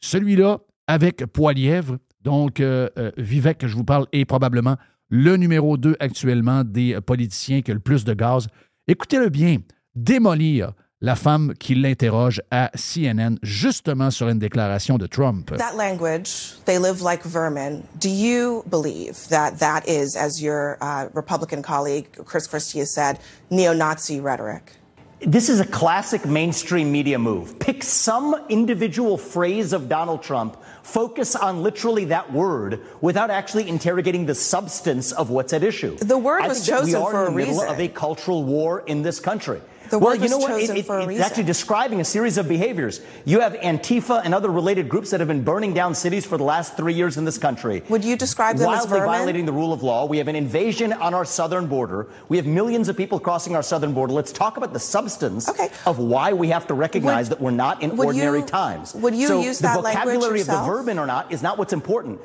celui-là 0.00 0.60
avec 0.86 1.26
Poilièvre, 1.26 1.98
donc 2.20 2.60
euh, 2.60 2.88
euh, 2.98 3.10
Vivek, 3.16 3.58
que 3.58 3.68
je 3.68 3.74
vous 3.74 3.84
parle, 3.84 4.06
est 4.12 4.24
probablement 4.24 4.76
le 5.08 5.36
numéro 5.36 5.76
2 5.76 5.96
actuellement 6.00 6.64
des 6.64 7.00
politiciens 7.00 7.62
qui 7.62 7.70
a 7.70 7.74
le 7.74 7.80
plus 7.80 8.04
de 8.04 8.14
gaz. 8.14 8.48
Écoutez-le 8.88 9.28
bien, 9.28 9.58
démolir 9.94 10.72
la 11.00 11.14
femme 11.14 11.52
qui 11.58 11.74
l'interroge 11.74 12.40
à 12.50 12.70
CNN 12.74 13.36
justement 13.42 14.10
sur 14.10 14.28
une 14.28 14.38
déclaration 14.38 14.96
de 14.96 15.06
Trump. 15.06 15.54
That 15.56 15.76
language, 15.76 16.54
they 16.64 16.78
live 16.78 17.02
like 17.02 17.24
vermin. 17.24 17.82
Do 18.00 18.08
you 18.08 18.64
believe 18.70 19.28
that 19.28 19.58
that 19.58 19.82
is, 19.86 20.16
as 20.16 20.42
your 20.42 20.78
uh, 20.80 21.08
Republican 21.14 21.62
colleague 21.62 22.06
Chris 22.24 22.46
Christie 22.48 22.80
has 22.80 22.92
said, 22.92 23.18
neo-Nazi 23.50 24.20
rhetoric? 24.20 24.72
This 25.20 25.48
is 25.48 25.60
a 25.60 25.66
classic 25.66 26.26
mainstream 26.26 26.92
media 26.92 27.18
move. 27.18 27.58
Pick 27.58 27.82
some 27.82 28.36
individual 28.48 29.16
phrase 29.16 29.72
of 29.72 29.88
Donald 29.88 30.22
Trump, 30.22 30.56
focus 30.86 31.34
on 31.34 31.62
literally 31.62 32.06
that 32.06 32.32
word 32.32 32.80
without 33.00 33.28
actually 33.28 33.68
interrogating 33.68 34.26
the 34.26 34.34
substance 34.34 35.10
of 35.10 35.30
what's 35.30 35.52
at 35.52 35.64
issue. 35.64 35.96
The 35.96 36.16
word 36.16 36.46
was 36.46 36.64
chosen 36.64 37.00
for 37.02 37.26
a 37.26 37.30
reason. 37.30 37.34
We 37.34 37.42
are 37.42 37.46
in 37.46 37.46
the 37.48 37.52
middle 37.52 37.72
of 37.74 37.80
a 37.80 37.88
cultural 37.88 38.44
war 38.44 38.84
in 38.86 39.02
this 39.02 39.18
country. 39.18 39.60
The 39.90 39.98
well, 39.98 40.14
you 40.14 40.28
know 40.28 40.38
what? 40.38 40.52
It- 40.60 40.70
it- 40.70 40.76
it's 40.78 40.88
reason. 40.88 41.22
actually 41.22 41.44
describing 41.44 42.00
a 42.00 42.04
series 42.04 42.38
of 42.38 42.48
behaviors. 42.48 43.00
You 43.24 43.40
have 43.40 43.54
Antifa 43.54 44.20
and 44.24 44.34
other 44.34 44.50
related 44.50 44.88
groups 44.88 45.10
that 45.10 45.20
have 45.20 45.28
been 45.28 45.42
burning 45.44 45.74
down 45.74 45.94
cities 45.94 46.24
for 46.26 46.36
the 46.36 46.44
last 46.44 46.76
three 46.76 46.94
years 46.94 47.16
in 47.16 47.24
this 47.24 47.38
country. 47.38 47.82
Would 47.88 48.04
you 48.04 48.16
describe 48.16 48.56
them 48.56 48.68
as 48.68 48.78
wildly 48.80 48.98
vermin? 48.98 49.06
violating 49.14 49.46
the 49.46 49.52
rule 49.52 49.72
of 49.72 49.82
law. 49.82 50.04
We 50.06 50.18
have 50.18 50.28
an 50.28 50.36
invasion 50.36 50.92
on 50.92 51.14
our 51.14 51.24
southern 51.24 51.66
border. 51.66 52.06
We 52.28 52.36
have 52.36 52.46
millions 52.46 52.88
of 52.88 52.96
people 52.96 53.18
crossing 53.20 53.54
our 53.54 53.62
southern 53.62 53.92
border. 53.92 54.12
Let's 54.12 54.32
talk 54.32 54.56
about 54.56 54.72
the 54.72 54.80
substance 54.80 55.48
of 55.86 55.98
why 55.98 56.32
we 56.32 56.48
have 56.48 56.66
to 56.68 56.74
recognize 56.74 57.28
Would- 57.28 57.38
that 57.38 57.42
we're 57.44 57.50
not 57.52 57.82
in 57.82 57.98
ordinary 57.98 58.40
you- 58.40 58.44
times. 58.46 58.94
would 58.94 59.14
you 59.14 59.28
so 59.28 59.40
use 59.40 59.58
the 59.58 59.68
that 59.68 59.82
language 59.82 60.04
vocabulary 60.16 60.40
of 60.40 60.46
the 60.46 60.60
vermin 60.62 60.98
or 60.98 61.06
not 61.06 61.30
is 61.32 61.42
not 61.42 61.58
what's 61.58 61.72
important. 61.72 62.18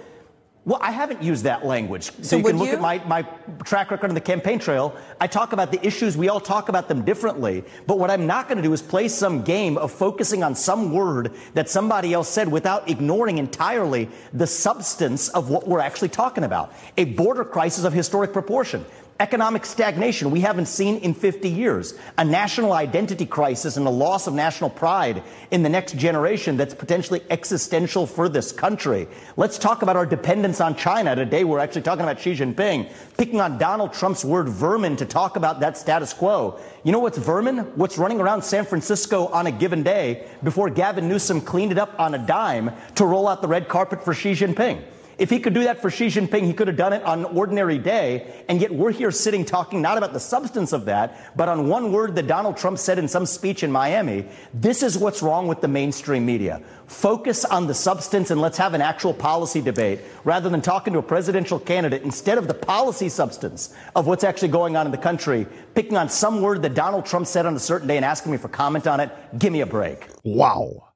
Well, 0.64 0.78
I 0.80 0.92
haven't 0.92 1.24
used 1.24 1.46
that 1.46 1.66
language. 1.66 2.04
So, 2.04 2.22
So 2.22 2.38
you 2.38 2.44
can 2.44 2.60
look 2.60 2.68
you? 2.68 2.74
at 2.76 2.82
my, 2.82 3.04
my 3.06 3.24
track 3.64 3.90
record 3.90 4.12
on 4.12 4.14
the 4.14 4.22
campaign 4.22 4.60
trail. 4.60 4.96
I 5.20 5.26
talk 5.26 5.54
about 5.54 5.72
the 5.72 5.84
issues. 5.84 6.16
We 6.16 6.30
all 6.30 6.40
talk 6.40 6.70
about 6.70 6.88
them 6.88 7.04
differently. 7.04 7.64
But 7.88 7.98
what 7.98 8.12
I'm 8.12 8.28
not 8.28 8.48
going 8.48 8.58
to 8.58 8.64
do 8.64 8.72
is 8.72 8.80
play 8.80 9.08
some 9.08 9.42
game 9.42 9.76
of 9.80 9.92
focusing 9.92 10.44
on 10.44 10.54
some 10.54 10.94
word 10.94 11.34
that 11.56 11.68
somebody 11.68 12.14
else 12.14 12.30
said 12.30 12.48
without 12.48 12.88
ignoring 12.88 13.40
entirely 13.40 14.08
the 14.34 14.46
substance 14.46 15.30
of 15.30 15.50
what 15.50 15.68
we're 15.68 15.80
actually 15.80 16.10
talking 16.10 16.44
about. 16.44 16.72
A 16.96 17.06
border 17.06 17.44
crisis 17.44 17.84
of 17.84 17.92
historic 17.92 18.32
proportion. 18.32 18.86
Economic 19.22 19.68
stagnation 19.68 20.32
we 20.32 20.42
haven't 20.42 20.66
seen 20.66 20.98
in 20.98 21.14
50 21.14 21.48
years. 21.48 21.94
A 22.18 22.26
national 22.26 22.74
identity 22.74 23.28
crisis 23.28 23.78
and 23.78 23.86
a 23.86 23.90
loss 23.92 24.26
of 24.26 24.34
national 24.34 24.72
pride 24.72 25.22
in 25.52 25.62
the 25.62 25.70
next 25.70 25.96
generation 25.96 26.58
that's 26.58 26.74
potentially 26.74 27.22
existential 27.30 28.08
for 28.08 28.28
this 28.28 28.52
country. 28.52 29.08
Let's 29.38 29.60
talk 29.60 29.84
about 29.84 29.96
our 29.96 30.08
dependence 30.08 30.60
on 30.60 30.76
China. 30.76 31.16
Today 31.16 31.44
we're 31.44 31.60
actually 31.60 31.84
talking 31.84 32.02
about 32.02 32.20
Xi 32.20 32.34
Jinping, 32.34 32.92
picking 33.16 33.40
on 33.40 33.60
Donald 33.60 33.94
Trump's 33.94 34.26
word 34.26 34.50
vermin 34.50 34.96
to 34.96 35.06
talk 35.06 35.36
about 35.36 35.60
that 35.60 35.78
status 35.78 36.14
quo. 36.14 36.60
You 36.84 36.92
know 36.92 36.98
what's 36.98 37.20
vermin? 37.20 37.60
What's 37.76 38.00
running 38.00 38.20
around 38.20 38.42
San 38.42 38.66
Francisco 38.66 39.28
on 39.28 39.46
a 39.46 39.52
given 39.52 39.84
day 39.84 40.28
before 40.44 40.72
Gavin 40.72 41.08
Newsom 41.08 41.42
cleaned 41.42 41.72
it 41.72 41.78
up 41.78 41.94
on 42.00 42.16
a 42.16 42.26
dime 42.26 42.72
to 42.96 43.06
roll 43.06 43.28
out 43.28 43.44
the 43.44 43.48
red 43.48 43.68
carpet 43.68 44.04
for 44.04 44.16
Xi 44.16 44.32
Jinping. 44.32 44.82
If 45.18 45.30
he 45.30 45.40
could 45.40 45.54
do 45.54 45.64
that 45.64 45.82
for 45.82 45.90
Xi 45.90 46.08
Jinping, 46.08 46.44
he 46.44 46.54
could 46.54 46.68
have 46.68 46.78
done 46.78 46.94
it 46.94 47.04
on 47.04 47.20
an 47.20 47.26
ordinary 47.26 47.78
day. 47.78 48.44
And 48.50 48.60
yet 48.60 48.74
we're 48.74 48.92
here 48.92 49.12
sitting 49.12 49.46
talking 49.46 49.82
not 49.82 49.98
about 49.98 50.14
the 50.14 50.20
substance 50.20 50.74
of 50.74 50.86
that, 50.86 51.36
but 51.36 51.50
on 51.50 51.68
one 51.68 51.92
word 51.92 52.16
that 52.16 52.28
Donald 52.28 52.58
Trump 52.58 52.80
said 52.80 52.98
in 52.98 53.08
some 53.08 53.26
speech 53.26 53.64
in 53.64 53.72
Miami. 53.72 54.26
This 54.54 54.84
is 54.84 54.98
what's 54.98 55.22
wrong 55.22 55.48
with 55.48 55.62
the 55.62 55.68
mainstream 55.68 56.26
media. 56.26 56.62
Focus 56.88 57.46
on 57.46 57.68
the 57.68 57.74
substance 57.74 58.32
and 58.32 58.42
let's 58.42 58.58
have 58.58 58.74
an 58.74 58.82
actual 58.82 59.14
policy 59.14 59.62
debate 59.62 60.00
rather 60.24 60.50
than 60.50 60.62
talking 60.62 60.94
to 60.94 61.00
a 61.00 61.04
presidential 61.04 61.60
candidate 61.60 62.04
instead 62.04 62.38
of 62.38 62.48
the 62.48 62.54
policy 62.54 63.08
substance 63.08 63.74
of 63.96 64.08
what's 64.08 64.24
actually 64.24 64.50
going 64.50 64.76
on 64.76 64.86
in 64.86 64.92
the 64.92 64.98
country, 64.98 65.48
picking 65.74 65.98
on 65.98 66.10
some 66.10 66.42
word 66.42 66.62
that 66.62 66.74
Donald 66.74 67.06
Trump 67.06 67.28
said 67.28 67.46
on 67.46 67.56
a 67.56 67.60
certain 67.60 67.88
day 67.88 67.96
and 67.96 68.06
asking 68.06 68.32
me 68.32 68.38
for 68.38 68.50
comment 68.50 68.88
on 68.88 69.00
it. 69.00 69.12
Give 69.38 69.54
me 69.54 69.62
a 69.62 69.66
break. 69.66 70.08
Wow! 70.24 70.90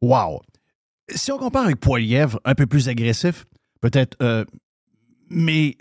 Wow! 0.00 0.42
Si 1.08 1.32
on 1.32 1.38
compare 1.38 1.64
avec 1.64 1.80
Poilièvre, 1.80 2.40
un 2.44 2.54
peu 2.54 2.66
plus 2.66 2.88
agressif, 2.88 3.44
peut-être, 3.80 4.16
euh, 4.22 4.44
mais 5.28 5.76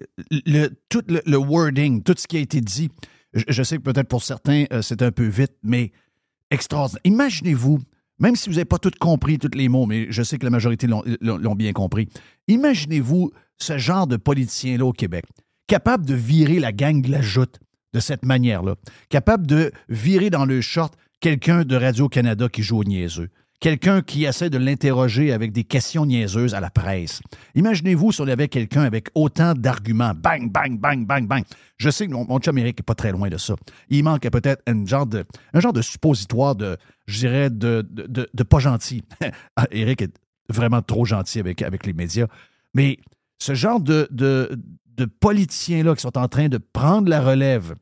le, 0.45 0.69
tout 0.89 1.03
le, 1.07 1.37
wording, 1.37 2.03
tout 2.03 2.15
ce 2.17 2.27
qui 2.27 2.37
a 2.37 2.39
été 2.39 2.61
dit, 2.61 2.89
je, 3.33 3.63
sais 3.63 3.77
que 3.77 3.83
peut-être 3.83 4.07
pour 4.07 4.23
certains, 4.23 4.65
euh, 4.71 4.81
c'est 4.81 5.01
un 5.01 5.11
peu 5.11 5.25
vite, 5.25 5.53
mais 5.63 5.91
extraordinaire. 6.51 7.01
Imaginez-vous, 7.05 7.79
même 8.19 8.35
si 8.35 8.49
vous 8.49 8.55
n'avez 8.55 8.65
pas 8.65 8.79
tout 8.79 8.91
compris, 8.99 9.39
tous 9.39 9.55
les 9.55 9.69
mots, 9.69 9.85
mais 9.85 10.07
je 10.09 10.23
sais 10.23 10.37
que 10.37 10.43
la 10.43 10.49
majorité 10.49 10.87
l'ont 10.87 11.55
bien 11.55 11.73
compris, 11.73 12.09
imaginez-vous 12.47 13.31
ce 13.57 13.77
genre 13.77 14.07
de 14.07 14.17
politicien-là 14.17 14.85
au 14.85 14.93
Québec, 14.93 15.25
capable 15.67 16.05
de 16.05 16.13
virer 16.13 16.59
la 16.59 16.71
gang 16.71 17.01
de 17.01 17.09
la 17.09 17.21
joute 17.21 17.59
de 17.93 17.99
cette 17.99 18.25
manière-là, 18.25 18.75
capable 19.09 19.47
de 19.47 19.71
virer 19.87 20.29
dans 20.29 20.45
le 20.45 20.61
short 20.61 20.95
quelqu'un 21.19 21.63
de 21.63 21.75
Radio-Canada 21.75 22.49
qui 22.49 22.63
joue 22.63 22.79
au 22.79 22.83
niaiseux, 22.83 23.29
quelqu'un 23.63 24.01
qui 24.01 24.25
essaie 24.25 24.49
de 24.49 24.57
l'interroger 24.57 25.31
avec 25.31 25.53
des 25.53 25.63
questions 25.63 26.05
niaiseuses 26.05 26.53
à 26.53 26.59
la 26.59 26.69
presse. 26.69 27.21
Imaginez-vous 27.55 28.11
si 28.11 28.19
on 28.19 28.27
avait 28.27 28.49
quelqu'un 28.49 28.81
avec 28.81 29.07
autant 29.15 29.53
d'arguments, 29.53 30.11
bang, 30.13 30.51
bang, 30.51 30.77
bang, 30.77 31.05
bang, 31.07 31.25
bang. 31.25 31.43
Je 31.77 31.89
sais 31.89 32.05
que 32.05 32.11
mon, 32.11 32.39
chum 32.39 32.57
Eric 32.57 32.79
n'est 32.79 32.83
pas 32.83 32.93
très 32.93 33.13
loin 33.13 33.29
de 33.29 33.37
ça. 33.37 33.55
Il 33.87 34.03
manque 34.03 34.29
peut-être 34.29 34.61
un 34.67 34.85
genre 34.85 35.05
de, 35.07 35.23
un 35.53 35.61
genre 35.61 35.71
de 35.71 35.81
suppositoire 35.81 36.57
de, 36.57 36.75
je 37.05 37.19
dirais, 37.19 37.49
de, 37.49 37.87
de, 37.89 38.27
de- 38.33 38.43
pas 38.43 38.59
gentil. 38.59 39.01
Ah, 39.55 39.65
Eric 39.71 40.01
est 40.01 40.13
vraiment 40.49 40.81
trop 40.81 41.05
gentil 41.05 41.39
avec, 41.39 41.61
avec 41.61 41.85
les 41.85 41.93
médias. 41.93 42.27
Mais 42.73 42.97
ce 43.39 43.53
genre 43.53 43.79
de, 43.79 44.09
de, 44.11 44.59
de 44.97 45.05
politiciens-là 45.05 45.95
qui 45.95 46.01
sont 46.01 46.17
en 46.17 46.27
train 46.27 46.49
de 46.49 46.57
prendre 46.57 47.07
la 47.07 47.21
relève 47.21 47.75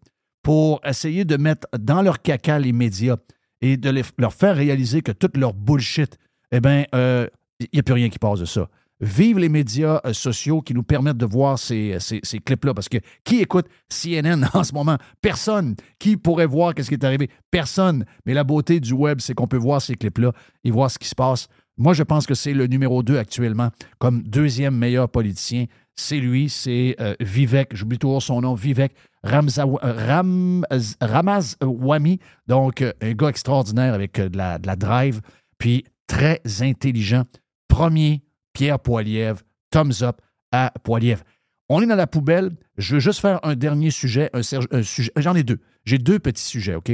pour 0.44 0.80
essayer 0.86 1.26
de 1.26 1.38
mettre 1.38 1.68
dans 1.80 2.04
leur 2.04 2.22
caca 2.22 2.60
les 2.60 2.72
médias 2.72 3.16
et 3.62 3.78
de 3.78 4.04
leur 4.18 4.34
faire 4.34 4.56
réaliser 4.56 5.02
que 5.02 5.12
toute 5.12 5.38
leur 5.38 5.54
bullshit, 5.54 6.18
eh 6.52 6.60
bien, 6.60 6.86
il 6.94 7.68
n'y 7.74 7.80
a 7.80 7.84
plus 7.84 7.94
rien 7.94 8.10
qui 8.10 8.20
passe 8.20 8.40
de 8.40 8.46
ça. 8.46 8.68
Vive 9.02 9.40
les 9.40 9.50
médias 9.50 10.00
euh, 10.06 10.14
sociaux 10.14 10.62
qui 10.62 10.76
nous 10.76 10.84
permettent 10.84 11.18
de 11.18 11.26
voir 11.26 11.58
ces, 11.58 11.98
ces 12.00 12.40
clips-là. 12.40 12.76
Parce 12.76 12.88
que 12.88 13.00
qui 13.24 13.42
écoute 13.42 13.66
CNN 13.90 14.46
en 14.54 14.64
ce 14.64 14.74
moment? 14.74 14.98
Personne. 15.22 15.76
Qui 15.98 16.18
pourrait 16.18 16.46
voir 16.46 16.76
qu'est-ce 16.76 16.90
qui 16.90 16.94
est 16.94 17.04
arrivé? 17.04 17.30
Personne. 17.50 18.06
Mais 18.28 18.36
la 18.36 18.44
beauté 18.44 18.80
du 18.80 18.94
web, 18.94 19.20
c'est 19.20 19.34
qu'on 19.34 19.48
peut 19.48 19.58
voir 19.58 19.82
ces 19.82 19.96
clips-là 19.96 20.34
et 20.64 20.70
voir 20.70 20.92
ce 20.92 21.00
qui 21.00 21.08
se 21.08 21.16
passe. 21.16 21.48
Moi, 21.78 21.94
je 21.94 22.04
pense 22.04 22.28
que 22.28 22.36
c'est 22.36 22.54
le 22.54 22.68
numéro 22.68 23.02
2 23.02 23.18
actuellement 23.18 23.72
comme 23.98 24.22
deuxième 24.22 24.76
meilleur 24.76 25.10
politicien. 25.10 25.66
C'est 25.96 26.20
lui, 26.20 26.50
c'est 26.50 26.96
euh, 27.00 27.16
Vivek, 27.20 27.76
j'oublie 27.76 28.00
toujours 28.00 28.24
son 28.24 28.42
nom, 28.42 28.54
Vivek 28.54 28.94
Ramzawa- 29.24 29.84
euh, 29.84 30.08
Ram, 30.08 30.66
Ramazwami. 31.00 32.20
Donc, 32.48 32.82
euh, 32.82 32.94
un 33.02 33.14
gars 33.14 33.30
extraordinaire 33.30 33.94
avec 33.94 34.20
euh, 34.20 34.30
de, 34.30 34.38
la, 34.38 34.58
drive, 34.76 35.22
puis 35.58 35.86
très 36.08 36.42
intelligent. 36.62 37.24
Premier, 37.68 38.22
Pierre 38.54 38.80
Poilievre, 38.80 39.42
thumbs 39.70 40.02
up 40.02 40.22
à 40.52 40.74
Poilievre. 40.84 41.24
On 41.70 41.82
est 41.82 41.88
dans 41.88 41.96
la 41.96 42.08
poubelle. 42.08 42.52
Je 42.78 42.96
veux 42.96 43.00
juste 43.00 43.22
faire 43.22 43.40
un 43.44 43.56
dernier 43.56 43.92
sujet. 43.92 44.30
Un, 44.34 44.42
sujet. 44.84 45.12
J'en 45.16 45.36
ai 45.36 45.44
deux. 45.44 45.60
J'ai 45.86 45.98
deux 45.98 46.20
petits 46.20 46.44
sujets, 46.44 46.76
OK? 46.76 46.92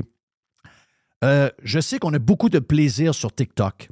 Euh, 1.24 1.50
je 1.64 1.80
sais 1.80 1.98
qu'on 1.98 2.14
a 2.14 2.20
beaucoup 2.20 2.50
de 2.50 2.60
plaisir 2.60 3.16
sur 3.16 3.34
TikTok. 3.34 3.88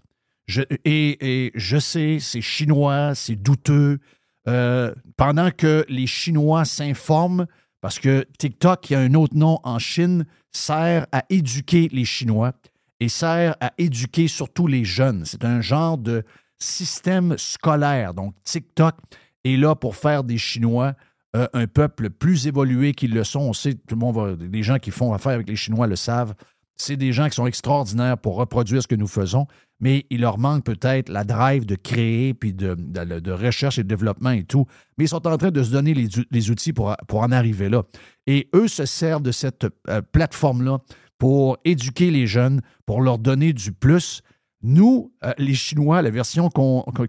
Et 0.85 1.51
je 1.55 1.77
sais, 1.79 2.19
c'est 2.19 2.41
chinois, 2.41 3.15
c'est 3.15 3.35
douteux. 3.35 3.97
Euh, 4.47 4.93
pendant 5.17 5.51
que 5.51 5.85
les 5.89 6.07
Chinois 6.07 6.65
s'informent, 6.65 7.47
parce 7.81 7.99
que 7.99 8.25
TikTok, 8.37 8.81
qui 8.81 8.95
a 8.95 8.99
un 8.99 9.13
autre 9.13 9.35
nom 9.35 9.59
en 9.63 9.79
Chine, 9.79 10.25
sert 10.51 11.07
à 11.11 11.23
éduquer 11.29 11.89
les 11.91 12.05
Chinois. 12.05 12.53
et 13.01 13.09
sert 13.09 13.57
à 13.59 13.73
éduquer 13.77 14.29
surtout 14.29 14.67
les 14.67 14.85
jeunes. 14.85 15.25
C'est 15.25 15.43
un 15.43 15.59
genre 15.59 15.97
de 15.97 16.23
système 16.59 17.37
scolaire. 17.37 18.13
Donc, 18.13 18.33
TikTok 18.45 18.95
est 19.43 19.57
là 19.57 19.75
pour 19.75 19.97
faire 19.97 20.23
des 20.23 20.37
Chinois 20.37 20.93
euh, 21.35 21.47
un 21.53 21.67
peuple 21.67 22.09
plus 22.09 22.47
évolué 22.47 22.93
qu'ils 22.93 23.13
le 23.13 23.25
sont. 23.25 23.41
On 23.41 23.53
sait, 23.53 23.73
tout 23.73 23.95
le 23.95 23.97
monde 23.97 24.15
va, 24.15 24.35
les 24.39 24.63
gens 24.63 24.79
qui 24.79 24.91
font 24.91 25.13
affaire 25.13 25.33
avec 25.33 25.49
les 25.49 25.57
Chinois 25.57 25.87
le 25.87 25.97
savent. 25.97 26.33
C'est 26.77 26.97
des 26.97 27.13
gens 27.13 27.29
qui 27.29 27.35
sont 27.35 27.47
extraordinaires 27.47 28.17
pour 28.17 28.35
reproduire 28.35 28.81
ce 28.81 28.87
que 28.87 28.95
nous 28.95 29.07
faisons, 29.07 29.47
mais 29.79 30.05
il 30.09 30.21
leur 30.21 30.37
manque 30.37 30.65
peut-être 30.65 31.09
la 31.09 31.23
drive 31.23 31.65
de 31.65 31.75
créer, 31.75 32.33
puis 32.33 32.53
de, 32.53 33.31
recherche 33.31 33.77
et 33.77 33.83
de 33.83 33.87
développement 33.87 34.31
et 34.31 34.43
tout. 34.43 34.65
Mais 34.97 35.05
ils 35.05 35.09
sont 35.09 35.25
en 35.27 35.37
train 35.37 35.51
de 35.51 35.63
se 35.63 35.71
donner 35.71 35.93
les, 35.93 36.51
outils 36.51 36.73
pour, 36.73 36.95
pour, 37.07 37.21
en 37.21 37.31
arriver 37.31 37.69
là. 37.69 37.83
Et 38.27 38.49
eux 38.53 38.67
se 38.67 38.85
servent 38.85 39.23
de 39.23 39.31
cette 39.31 39.67
euh, 39.89 40.01
plateforme-là 40.01 40.79
pour 41.17 41.57
éduquer 41.63 42.11
les 42.11 42.27
jeunes, 42.27 42.61
pour 42.85 43.01
leur 43.01 43.19
donner 43.19 43.53
du 43.53 43.71
plus. 43.71 44.21
Nous, 44.61 45.13
euh, 45.23 45.33
les 45.37 45.53
Chinois, 45.53 46.01
la 46.01 46.09
version 46.09 46.49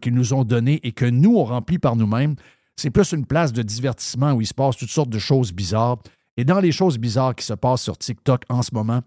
qu'ils 0.00 0.14
nous 0.14 0.34
ont 0.34 0.44
donnée 0.44 0.80
et 0.82 0.92
que 0.92 1.06
nous, 1.06 1.36
on 1.36 1.44
remplit 1.44 1.78
par 1.78 1.96
nous-mêmes, 1.96 2.36
c'est 2.76 2.90
plus 2.90 3.12
une 3.12 3.26
place 3.26 3.52
de 3.52 3.62
divertissement 3.62 4.32
où 4.32 4.40
il 4.40 4.46
se 4.46 4.54
passe 4.54 4.76
toutes 4.76 4.90
sortes 4.90 5.10
de 5.10 5.18
choses 5.18 5.52
bizarres. 5.52 5.98
Et 6.36 6.44
dans 6.44 6.60
les 6.60 6.72
choses 6.72 6.98
bizarres 6.98 7.34
qui 7.34 7.44
se 7.44 7.54
passent 7.54 7.82
sur 7.82 7.96
TikTok 7.96 8.42
en 8.50 8.62
ce 8.62 8.74
moment, 8.74 9.00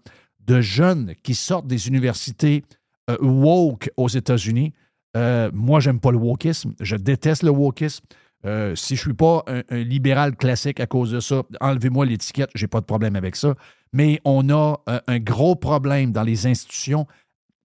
de 0.50 0.60
jeunes 0.60 1.14
qui 1.22 1.36
sortent 1.36 1.68
des 1.68 1.86
universités 1.86 2.64
euh, 3.08 3.16
woke 3.20 3.90
aux 3.96 4.08
États-Unis, 4.08 4.72
euh, 5.16 5.48
moi, 5.54 5.78
j'aime 5.78 6.00
pas 6.00 6.10
le 6.10 6.18
wokisme. 6.18 6.74
Je 6.80 6.96
déteste 6.96 7.44
le 7.44 7.50
wokisme. 7.50 8.04
Euh, 8.46 8.74
si 8.74 8.96
je 8.96 9.02
suis 9.02 9.14
pas 9.14 9.44
un, 9.46 9.62
libéral 9.76 10.34
classique 10.34 10.80
à 10.80 10.86
cause 10.86 11.12
de 11.12 11.20
ça, 11.20 11.42
enlevez-moi 11.60 12.04
l'étiquette, 12.04 12.50
j'ai 12.54 12.66
pas 12.66 12.80
de 12.80 12.86
problème 12.86 13.14
avec 13.14 13.36
ça. 13.36 13.54
Mais 13.92 14.20
on 14.24 14.48
a 14.50 14.80
un 15.06 15.18
gros 15.20 15.54
problème 15.54 16.10
dans 16.10 16.22
les 16.22 16.46
institutions. 16.46 17.06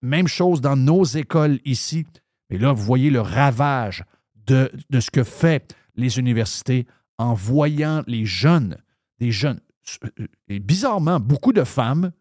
Même 0.02 0.28
chose 0.28 0.62
dans 0.62 0.76
nos 0.76 1.04
écoles 1.04 1.60
ici. 1.66 2.06
Et 2.52 2.58
là, 2.60 2.72
vous 2.72 2.84
voyez 2.84 3.10
le 3.10 3.22
ravage 3.22 4.04
de, 4.46 4.72
de 4.92 5.00
ce 5.00 5.10
que 5.10 5.24
fait 5.24 5.76
les 5.96 6.20
universités 6.20 6.86
en 7.18 7.34
voyant 7.34 8.04
les 8.06 8.26
jeunes, 8.26 8.78
des 9.20 9.32
jeunes, 9.32 9.60
euh, 10.04 10.28
et 10.50 10.60
bizarrement, 10.60 11.20
beaucoup 11.20 11.54
de 11.54 11.64
femmes, 11.64 12.12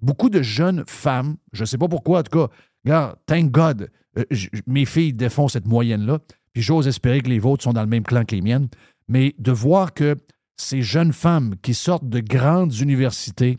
beaucoup 0.00 0.30
de 0.30 0.42
jeunes 0.42 0.84
femmes, 0.86 1.36
je 1.52 1.62
ne 1.62 1.66
sais 1.66 1.78
pas 1.78 1.88
pourquoi, 1.88 2.20
en 2.20 2.22
tout 2.22 2.38
cas, 2.38 2.52
regarde, 2.84 3.16
thank 3.26 3.50
God, 3.50 3.90
euh, 4.18 4.24
mes 4.66 4.84
filles 4.84 5.12
défont 5.12 5.48
cette 5.48 5.66
moyenne-là, 5.66 6.18
puis 6.52 6.62
j'ose 6.62 6.88
espérer 6.88 7.20
que 7.20 7.28
les 7.28 7.38
vôtres 7.38 7.64
sont 7.64 7.72
dans 7.72 7.82
le 7.82 7.88
même 7.88 8.04
clan 8.04 8.24
que 8.24 8.34
les 8.34 8.42
miennes, 8.42 8.68
mais 9.08 9.34
de 9.38 9.52
voir 9.52 9.94
que 9.94 10.16
ces 10.56 10.82
jeunes 10.82 11.12
femmes 11.12 11.54
qui 11.62 11.74
sortent 11.74 12.08
de 12.08 12.20
grandes 12.20 12.74
universités 12.80 13.58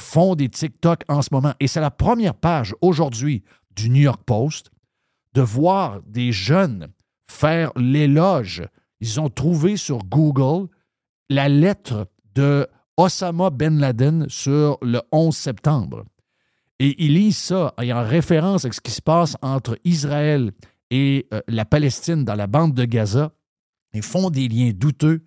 font 0.00 0.34
des 0.34 0.48
TikTok 0.48 1.02
en 1.08 1.22
ce 1.22 1.28
moment, 1.32 1.54
et 1.60 1.66
c'est 1.66 1.80
la 1.80 1.90
première 1.90 2.34
page 2.34 2.74
aujourd'hui 2.80 3.42
du 3.74 3.90
New 3.90 4.02
York 4.02 4.22
Post, 4.24 4.70
de 5.34 5.42
voir 5.42 6.00
des 6.06 6.32
jeunes 6.32 6.88
faire 7.30 7.72
l'éloge. 7.76 8.62
Ils 9.00 9.20
ont 9.20 9.28
trouvé 9.28 9.76
sur 9.76 9.98
Google 9.98 10.68
la 11.28 11.48
lettre 11.48 12.08
de 12.34 12.66
Osama 12.98 13.50
Ben 13.50 13.78
Laden 13.78 14.26
sur 14.28 14.76
le 14.82 15.00
11 15.12 15.34
septembre. 15.34 16.04
Et 16.80 17.02
ils 17.04 17.14
lisent 17.14 17.38
ça 17.38 17.72
en 17.78 18.04
référence 18.04 18.64
avec 18.64 18.74
ce 18.74 18.80
qui 18.80 18.90
se 18.90 19.00
passe 19.00 19.36
entre 19.40 19.78
Israël 19.84 20.52
et 20.90 21.26
euh, 21.32 21.40
la 21.48 21.64
Palestine 21.64 22.24
dans 22.24 22.34
la 22.34 22.48
bande 22.48 22.74
de 22.74 22.84
Gaza. 22.84 23.32
Ils 23.94 24.02
font 24.02 24.30
des 24.30 24.48
liens 24.48 24.72
douteux, 24.74 25.24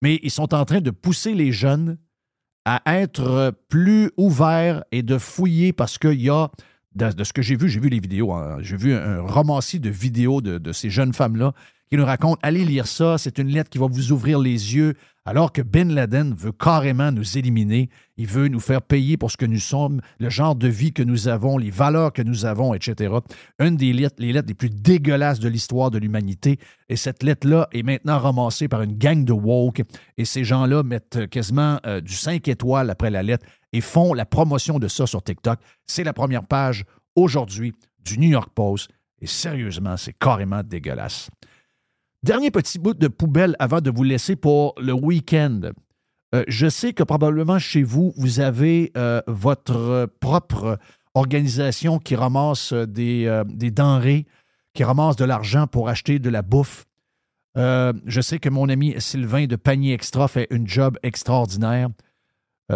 mais 0.00 0.20
ils 0.22 0.30
sont 0.30 0.54
en 0.54 0.64
train 0.64 0.80
de 0.80 0.90
pousser 0.90 1.34
les 1.34 1.52
jeunes 1.52 1.98
à 2.64 2.82
être 3.00 3.52
plus 3.68 4.12
ouverts 4.16 4.84
et 4.92 5.02
de 5.02 5.18
fouiller 5.18 5.72
parce 5.72 5.98
qu'il 5.98 6.20
y 6.20 6.30
a, 6.30 6.50
de, 6.94 7.24
ce 7.24 7.32
que 7.32 7.42
j'ai 7.42 7.56
vu, 7.56 7.68
j'ai 7.68 7.80
vu 7.80 7.88
les 7.88 8.00
vidéos, 8.00 8.32
hein, 8.32 8.58
j'ai 8.60 8.76
vu 8.76 8.94
un 8.94 9.22
romancier 9.22 9.78
de 9.78 9.90
vidéos 9.90 10.40
de, 10.40 10.58
de 10.58 10.72
ces 10.72 10.90
jeunes 10.90 11.12
femmes-là 11.12 11.52
qui 11.90 11.96
nous 11.96 12.04
raconte 12.04 12.38
Allez 12.42 12.64
lire 12.64 12.86
ça, 12.86 13.18
c'est 13.18 13.38
une 13.38 13.48
lettre 13.48 13.70
qui 13.70 13.78
va 13.78 13.86
vous 13.86 14.12
ouvrir 14.12 14.38
les 14.38 14.74
yeux, 14.74 14.94
alors 15.24 15.52
que 15.52 15.60
Ben 15.60 15.92
Laden 15.92 16.34
veut 16.34 16.52
carrément 16.52 17.12
nous 17.12 17.36
éliminer. 17.36 17.90
Il 18.16 18.26
veut 18.26 18.48
nous 18.48 18.60
faire 18.60 18.80
payer 18.80 19.16
pour 19.16 19.30
ce 19.30 19.36
que 19.36 19.44
nous 19.44 19.58
sommes, 19.58 20.00
le 20.18 20.30
genre 20.30 20.54
de 20.54 20.68
vie 20.68 20.92
que 20.92 21.02
nous 21.02 21.28
avons, 21.28 21.58
les 21.58 21.70
valeurs 21.70 22.12
que 22.12 22.22
nous 22.22 22.46
avons, 22.46 22.72
etc. 22.72 23.14
Une 23.58 23.76
des 23.76 23.92
lettres, 23.92 24.16
les 24.18 24.32
lettres 24.32 24.48
les 24.48 24.54
plus 24.54 24.70
dégueulasses 24.70 25.38
de 25.38 25.48
l'histoire 25.48 25.90
de 25.90 25.98
l'humanité. 25.98 26.58
Et 26.88 26.96
cette 26.96 27.22
lettre-là 27.22 27.68
est 27.72 27.82
maintenant 27.82 28.18
ramassée 28.18 28.68
par 28.68 28.82
une 28.82 28.96
gang 28.96 29.24
de 29.24 29.32
woke. 29.32 29.82
Et 30.16 30.24
ces 30.24 30.44
gens-là 30.44 30.82
mettent 30.82 31.26
quasiment 31.28 31.78
euh, 31.86 32.00
du 32.00 32.14
5 32.14 32.48
étoiles 32.48 32.88
après 32.88 33.10
la 33.10 33.22
lettre 33.22 33.46
et 33.72 33.80
font 33.80 34.14
la 34.14 34.24
promotion 34.24 34.78
de 34.78 34.88
ça 34.88 35.06
sur 35.06 35.22
TikTok. 35.22 35.58
C'est 35.86 36.04
la 36.04 36.12
première 36.12 36.46
page 36.46 36.84
aujourd'hui 37.14 37.74
du 38.04 38.18
New 38.18 38.30
York 38.30 38.50
Post. 38.54 38.88
Et 39.20 39.26
sérieusement, 39.26 39.96
c'est 39.96 40.12
carrément 40.12 40.62
dégueulasse. 40.62 41.28
Dernier 42.24 42.50
petit 42.50 42.80
bout 42.80 42.94
de 42.94 43.06
poubelle 43.06 43.54
avant 43.60 43.80
de 43.80 43.90
vous 43.90 44.02
laisser 44.02 44.34
pour 44.34 44.74
le 44.80 44.92
week-end. 44.92 45.60
Euh, 46.34 46.42
je 46.48 46.68
sais 46.68 46.92
que 46.92 47.04
probablement 47.04 47.60
chez 47.60 47.84
vous, 47.84 48.12
vous 48.16 48.40
avez 48.40 48.90
euh, 48.96 49.22
votre 49.28 50.10
propre 50.18 50.78
organisation 51.14 52.00
qui 52.00 52.16
ramasse 52.16 52.72
des, 52.72 53.26
euh, 53.26 53.44
des, 53.44 53.70
denrées, 53.70 54.26
qui 54.74 54.82
ramasse 54.82 55.14
de 55.14 55.24
l'argent 55.24 55.68
pour 55.68 55.88
acheter 55.88 56.18
de 56.18 56.28
la 56.28 56.42
bouffe. 56.42 56.86
je 57.56 58.20
sais 58.20 58.40
que 58.40 58.48
mon 58.48 58.68
ami 58.68 58.94
Sylvain 58.98 59.46
de 59.46 59.56
Panier 59.56 59.92
Extra 59.92 60.26
fait 60.26 60.48
un 60.52 60.64
job 60.64 60.98
extraordinaire 61.04 61.88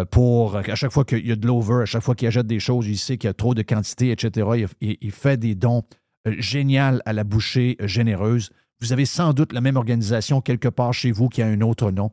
pour, 0.09 0.57
à 0.57 0.75
chaque 0.75 0.91
fois 0.91 1.05
qu'il 1.05 1.25
y 1.27 1.31
a 1.31 1.35
de 1.35 1.45
l'over, 1.45 1.83
à 1.83 1.85
chaque 1.85 2.01
fois 2.01 2.15
qu'il 2.15 2.27
achète 2.27 2.47
des 2.47 2.59
choses, 2.59 2.87
il 2.87 2.97
sait 2.97 3.17
qu'il 3.17 3.27
y 3.27 3.29
a 3.29 3.33
trop 3.33 3.53
de 3.53 3.61
quantité, 3.61 4.11
etc. 4.11 4.67
Il, 4.81 4.97
il 4.99 5.11
fait 5.11 5.37
des 5.37 5.53
dons 5.53 5.83
géniaux 6.25 6.99
à 7.05 7.13
la 7.13 7.23
bouchée 7.23 7.77
généreuse. 7.81 8.49
Vous 8.83 8.91
avez 8.91 9.05
sans 9.05 9.31
doute 9.31 9.53
la 9.53 9.61
même 9.61 9.77
organisation 9.77 10.41
quelque 10.41 10.67
part 10.67 10.93
chez 10.93 11.13
vous 11.13 11.29
qui 11.29 11.41
a 11.41 11.47
un 11.47 11.61
autre 11.61 11.89
nom. 11.89 12.11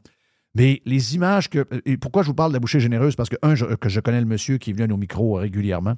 Mais 0.55 0.83
les 0.85 1.17
images 1.17 1.51
que. 1.51 1.67
Pourquoi 1.97 2.23
je 2.23 2.29
vous 2.29 2.35
parle 2.35 2.53
de 2.53 2.55
la 2.55 2.61
bouchée 2.61 2.79
généreuse? 2.79 3.17
Parce 3.17 3.29
que, 3.29 3.35
un, 3.43 3.55
que 3.55 3.89
je 3.89 3.99
connais 3.99 4.21
le 4.21 4.27
monsieur 4.27 4.57
qui 4.59 4.73
vient 4.73 4.89
au 4.89 4.97
micro 4.97 5.35
régulièrement, 5.35 5.97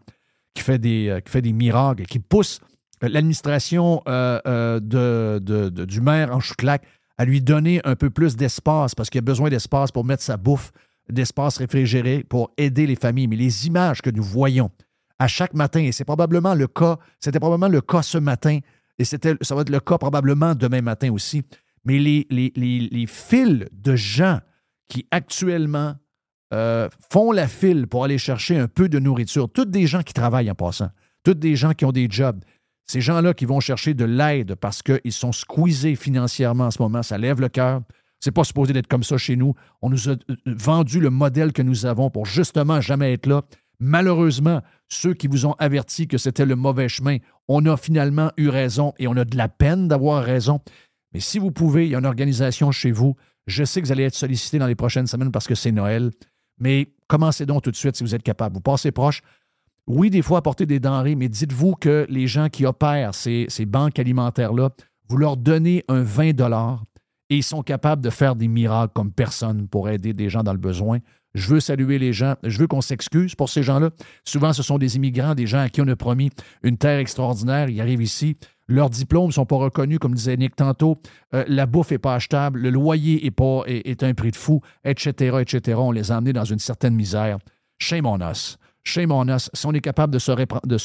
qui 0.54 0.62
fait 0.62 0.78
des, 0.78 1.08
euh, 1.08 1.20
qui 1.20 1.30
fait 1.30 1.42
miracles, 1.42 2.04
qui 2.04 2.18
pousse 2.20 2.60
l'administration 3.02 4.00
euh, 4.08 4.40
euh, 4.46 4.80
de, 4.80 5.68
du 5.84 6.00
maire 6.00 6.34
en 6.34 6.40
chouclac 6.40 6.84
à 7.18 7.26
lui 7.26 7.42
donner 7.42 7.82
un 7.84 7.94
peu 7.94 8.08
plus 8.08 8.36
d'espace 8.36 8.94
parce 8.94 9.10
qu'il 9.10 9.18
a 9.18 9.22
besoin 9.22 9.50
d'espace 9.50 9.92
pour 9.92 10.06
mettre 10.06 10.22
sa 10.22 10.38
bouffe, 10.38 10.72
d'espace 11.10 11.58
réfrigéré 11.58 12.24
pour 12.24 12.50
aider 12.56 12.86
les 12.86 12.96
familles. 12.96 13.28
Mais 13.28 13.36
les 13.36 13.66
images 13.66 14.00
que 14.00 14.08
nous 14.08 14.22
voyons 14.22 14.70
à 15.18 15.28
chaque 15.28 15.52
matin, 15.52 15.80
et 15.80 15.92
c'est 15.92 16.06
probablement 16.06 16.54
le 16.54 16.66
cas, 16.66 16.96
c'était 17.20 17.40
probablement 17.40 17.68
le 17.68 17.82
cas 17.82 18.02
ce 18.02 18.16
matin 18.16 18.60
et 19.02 19.44
ça 19.44 19.54
va 19.54 19.62
être 19.62 19.70
le 19.70 19.80
cas 19.80 19.98
probablement 19.98 20.54
demain 20.54 20.80
matin 20.80 21.12
aussi, 21.12 21.42
mais 21.84 21.98
les, 21.98 22.26
les, 22.30 23.06
fils 23.06 23.66
de 23.72 23.96
gens 23.96 24.40
qui 24.88 25.06
actuellement 25.10 25.94
euh, 26.52 26.88
font 27.10 27.32
la 27.32 27.48
file 27.48 27.86
pour 27.86 28.04
aller 28.04 28.18
chercher 28.18 28.58
un 28.58 28.68
peu 28.68 28.88
de 28.88 28.98
nourriture, 28.98 29.48
toutes 29.50 29.70
des 29.70 29.86
gens 29.86 30.02
qui 30.02 30.12
travaillent 30.12 30.50
en 30.50 30.54
passant, 30.54 30.90
toutes 31.24 31.38
des 31.38 31.56
gens 31.56 31.72
qui 31.72 31.84
ont 31.84 31.92
des 31.92 32.08
jobs, 32.10 32.42
ces 32.86 33.00
gens-là 33.00 33.34
qui 33.34 33.46
vont 33.46 33.60
chercher 33.60 33.94
de 33.94 34.04
l'aide 34.04 34.54
parce 34.56 34.82
qu'ils 34.82 35.12
sont 35.12 35.32
squeezés 35.32 35.96
financièrement 35.96 36.64
en 36.64 36.70
ce 36.70 36.82
moment, 36.82 37.02
ça 37.02 37.18
lève 37.18 37.40
le 37.40 37.48
cœur. 37.48 37.82
C'est 38.20 38.30
pas 38.30 38.44
supposé 38.44 38.72
d'être 38.72 38.86
comme 38.86 39.02
ça 39.02 39.18
chez 39.18 39.34
nous. 39.34 39.54
On 39.80 39.90
nous 39.90 40.08
a 40.08 40.12
euh, 40.12 40.36
vendu 40.46 41.00
le 41.00 41.10
modèle 41.10 41.52
que 41.52 41.62
nous 41.62 41.86
avons 41.86 42.08
pour 42.08 42.26
justement 42.26 42.80
jamais 42.80 43.12
être 43.12 43.26
là. 43.26 43.42
Malheureusement, 43.84 44.62
ceux 44.88 45.12
qui 45.12 45.26
vous 45.26 45.44
ont 45.44 45.54
averti 45.54 46.06
que 46.06 46.16
c'était 46.16 46.46
le 46.46 46.54
mauvais 46.54 46.88
chemin, 46.88 47.16
on 47.48 47.66
a 47.66 47.76
finalement 47.76 48.30
eu 48.36 48.48
raison 48.48 48.92
et 49.00 49.08
on 49.08 49.16
a 49.16 49.24
de 49.24 49.36
la 49.36 49.48
peine 49.48 49.88
d'avoir 49.88 50.22
raison. 50.22 50.60
Mais 51.12 51.18
si 51.18 51.40
vous 51.40 51.50
pouvez, 51.50 51.86
il 51.86 51.90
y 51.90 51.96
a 51.96 51.98
une 51.98 52.06
organisation 52.06 52.70
chez 52.70 52.92
vous. 52.92 53.16
Je 53.48 53.64
sais 53.64 53.82
que 53.82 53.86
vous 53.86 53.92
allez 53.92 54.04
être 54.04 54.14
sollicité 54.14 54.60
dans 54.60 54.68
les 54.68 54.76
prochaines 54.76 55.08
semaines 55.08 55.32
parce 55.32 55.48
que 55.48 55.56
c'est 55.56 55.72
Noël, 55.72 56.12
mais 56.60 56.92
commencez 57.08 57.44
donc 57.44 57.62
tout 57.62 57.72
de 57.72 57.76
suite 57.76 57.96
si 57.96 58.04
vous 58.04 58.14
êtes 58.14 58.22
capable. 58.22 58.54
Vous 58.54 58.60
passez 58.60 58.92
proche. 58.92 59.20
Oui, 59.88 60.10
des 60.10 60.22
fois, 60.22 60.38
apportez 60.38 60.64
des 60.64 60.78
denrées, 60.78 61.16
mais 61.16 61.28
dites-vous 61.28 61.74
que 61.74 62.06
les 62.08 62.28
gens 62.28 62.48
qui 62.48 62.64
opèrent 62.64 63.16
ces, 63.16 63.46
ces 63.48 63.66
banques 63.66 63.98
alimentaires-là, 63.98 64.70
vous 65.08 65.16
leur 65.16 65.36
donnez 65.36 65.82
un 65.88 66.02
20 66.02 66.40
et 67.30 67.36
ils 67.36 67.42
sont 67.42 67.62
capables 67.62 68.00
de 68.00 68.10
faire 68.10 68.36
des 68.36 68.46
miracles 68.46 68.92
comme 68.94 69.10
personne 69.10 69.66
pour 69.66 69.88
aider 69.88 70.12
des 70.12 70.28
gens 70.28 70.44
dans 70.44 70.52
le 70.52 70.58
besoin. 70.58 71.00
Je 71.34 71.48
veux 71.48 71.60
saluer 71.60 71.98
les 71.98 72.12
gens. 72.12 72.34
Je 72.42 72.58
veux 72.58 72.66
qu'on 72.66 72.80
s'excuse 72.80 73.34
pour 73.34 73.48
ces 73.48 73.62
gens-là. 73.62 73.90
Souvent, 74.24 74.52
ce 74.52 74.62
sont 74.62 74.78
des 74.78 74.96
immigrants, 74.96 75.34
des 75.34 75.46
gens 75.46 75.60
à 75.60 75.68
qui 75.68 75.80
on 75.80 75.88
a 75.88 75.96
promis 75.96 76.30
une 76.62 76.76
terre 76.76 76.98
extraordinaire. 76.98 77.68
Ils 77.68 77.80
arrivent 77.80 78.02
ici. 78.02 78.36
Leurs 78.68 78.90
diplômes 78.90 79.28
ne 79.28 79.32
sont 79.32 79.46
pas 79.46 79.56
reconnus, 79.56 79.98
comme 79.98 80.14
disait 80.14 80.36
Nick 80.36 80.56
tantôt. 80.56 80.98
Euh, 81.34 81.44
la 81.48 81.66
bouffe 81.66 81.90
n'est 81.90 81.98
pas 81.98 82.14
achetable. 82.14 82.60
Le 82.60 82.70
loyer 82.70 83.26
est, 83.26 83.30
pas, 83.30 83.62
est, 83.66 84.02
un 84.02 84.14
prix 84.14 84.30
de 84.30 84.36
fou, 84.36 84.60
etc., 84.84 85.38
etc. 85.40 85.78
On 85.78 85.90
les 85.90 86.12
a 86.12 86.16
amenés 86.16 86.32
dans 86.32 86.44
une 86.44 86.58
certaine 86.58 86.94
misère. 86.94 87.38
Chez 87.78 88.00
mon 88.00 88.20
os. 88.20 88.58
Chez 88.84 89.06
mon 89.06 89.28
os. 89.28 89.50
Si 89.52 89.66
on 89.66 89.72
est 89.72 89.80
capable 89.80 90.12
de 90.12 90.18
se, 90.18 90.30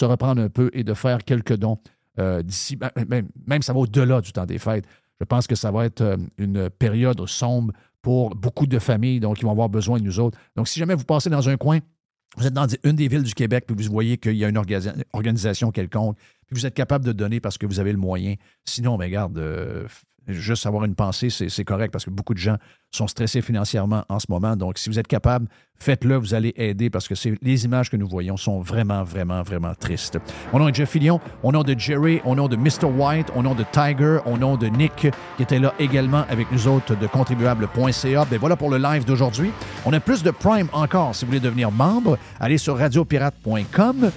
reprendre 0.06 0.42
un 0.42 0.50
peu 0.50 0.70
et 0.74 0.84
de 0.84 0.94
faire 0.94 1.24
quelques 1.24 1.56
dons 1.56 1.80
euh, 2.20 2.42
d'ici, 2.42 2.76
ben, 2.76 2.90
même, 3.08 3.28
même 3.46 3.62
ça 3.62 3.74
va 3.74 3.80
au-delà 3.80 4.22
du 4.22 4.32
temps 4.32 4.46
des 4.46 4.58
fêtes. 4.58 4.86
Je 5.20 5.26
pense 5.26 5.48
que 5.48 5.56
ça 5.56 5.72
va 5.72 5.86
être 5.86 6.02
euh, 6.02 6.18
une 6.38 6.70
période 6.70 7.26
sombre 7.28 7.74
pour 8.08 8.36
beaucoup 8.36 8.68
de 8.68 8.80
familles, 8.80 9.20
donc 9.20 9.42
ils 9.42 9.44
vont 9.44 9.52
avoir 9.52 9.68
besoin 9.68 10.00
de 10.00 10.06
nous 10.06 10.22
autres. 10.22 10.40
Donc, 10.56 10.70
si 10.70 10.80
jamais 10.80 10.96
vous 10.96 11.04
passez 11.04 11.30
dans 11.30 11.50
un 11.50 11.58
coin, 11.58 11.80
vous 12.38 12.48
êtes 12.48 12.54
dans 12.54 12.66
une 12.86 12.96
des 12.96 13.10
villes 13.10 13.24
du 13.24 13.34
Québec, 13.34 13.66
puis 13.68 13.76
vous 13.76 13.92
voyez 13.92 14.18
qu'il 14.18 14.38
y 14.38 14.46
a 14.46 14.48
une 14.48 14.58
organisation 15.12 15.72
quelconque, 15.72 16.16
puis 16.46 16.56
vous 16.56 16.66
êtes 16.66 16.74
capable 16.74 17.04
de 17.04 17.12
donner 17.12 17.42
parce 17.42 17.58
que 17.58 17.66
vous 17.66 17.82
avez 17.82 17.92
le 17.92 17.98
moyen. 17.98 18.36
Sinon, 18.64 18.98
ben, 18.98 19.08
regarde, 19.08 19.38
euh, 19.38 19.90
juste 20.28 20.66
avoir 20.66 20.84
une 20.86 20.96
pensée, 20.96 21.30
c'est 21.30 21.64
correct 21.64 21.92
parce 21.92 22.06
que 22.06 22.10
beaucoup 22.10 22.34
de 22.34 22.40
gens 22.40 22.58
sont 22.92 23.08
stressés 23.08 23.42
financièrement 23.42 24.04
en 24.10 24.20
ce 24.20 24.28
moment. 24.30 24.56
Donc, 24.56 24.78
si 24.78 24.90
vous 24.90 25.00
êtes 25.00 25.08
capable, 25.08 25.48
faites-le, 25.76 26.16
vous 26.16 26.34
allez 26.34 26.54
aider 26.56 26.90
parce 26.90 27.08
que 27.08 27.14
les 27.42 27.66
images 27.66 27.90
que 27.90 27.98
nous 27.98 28.08
voyons 28.08 28.38
sont 28.38 28.60
vraiment, 28.62 29.04
vraiment, 29.04 29.42
vraiment 29.44 29.74
tristes. 29.76 30.18
Au 30.54 30.60
nom 30.60 30.70
de 30.70 30.76
Jeff 30.76 30.90
Fillion, 30.90 31.20
au 31.44 31.52
nom 31.52 31.64
de 31.64 31.78
Jerry, 31.78 32.22
au 32.26 32.36
nom 32.36 32.48
de 32.48 32.56
Mr. 32.56 32.86
White, 32.86 33.32
au 33.36 33.44
nom 33.44 33.56
de 33.56 33.64
Tiger, 33.72 34.20
au 34.26 34.38
nom 34.38 34.58
de 34.58 34.68
Nick, 34.68 35.08
qui 35.38 35.44
était 35.44 35.60
là 35.60 35.74
également 35.80 36.26
avec 36.30 36.52
nous 36.52 36.68
autres 36.68 36.96
de 36.96 37.08
contribuable.ca. 37.08 38.26
Ben 38.26 38.40
voilà 38.40 38.56
pour 38.56 38.70
le 38.70 38.78
live 38.78 39.06
d'aujourd'hui. 39.06 39.52
On 39.86 39.94
a 39.94 40.00
plus 40.00 40.24
de 40.24 40.32
Prime 40.32 40.70
encore. 40.74 41.16
Si 41.16 41.26
vous 41.26 41.32
voulez 41.32 41.40
devenir 41.40 41.72
membre, 41.72 42.18
allez 42.40 42.58
sur 42.58 42.78
radiopirate.com. 42.78 44.12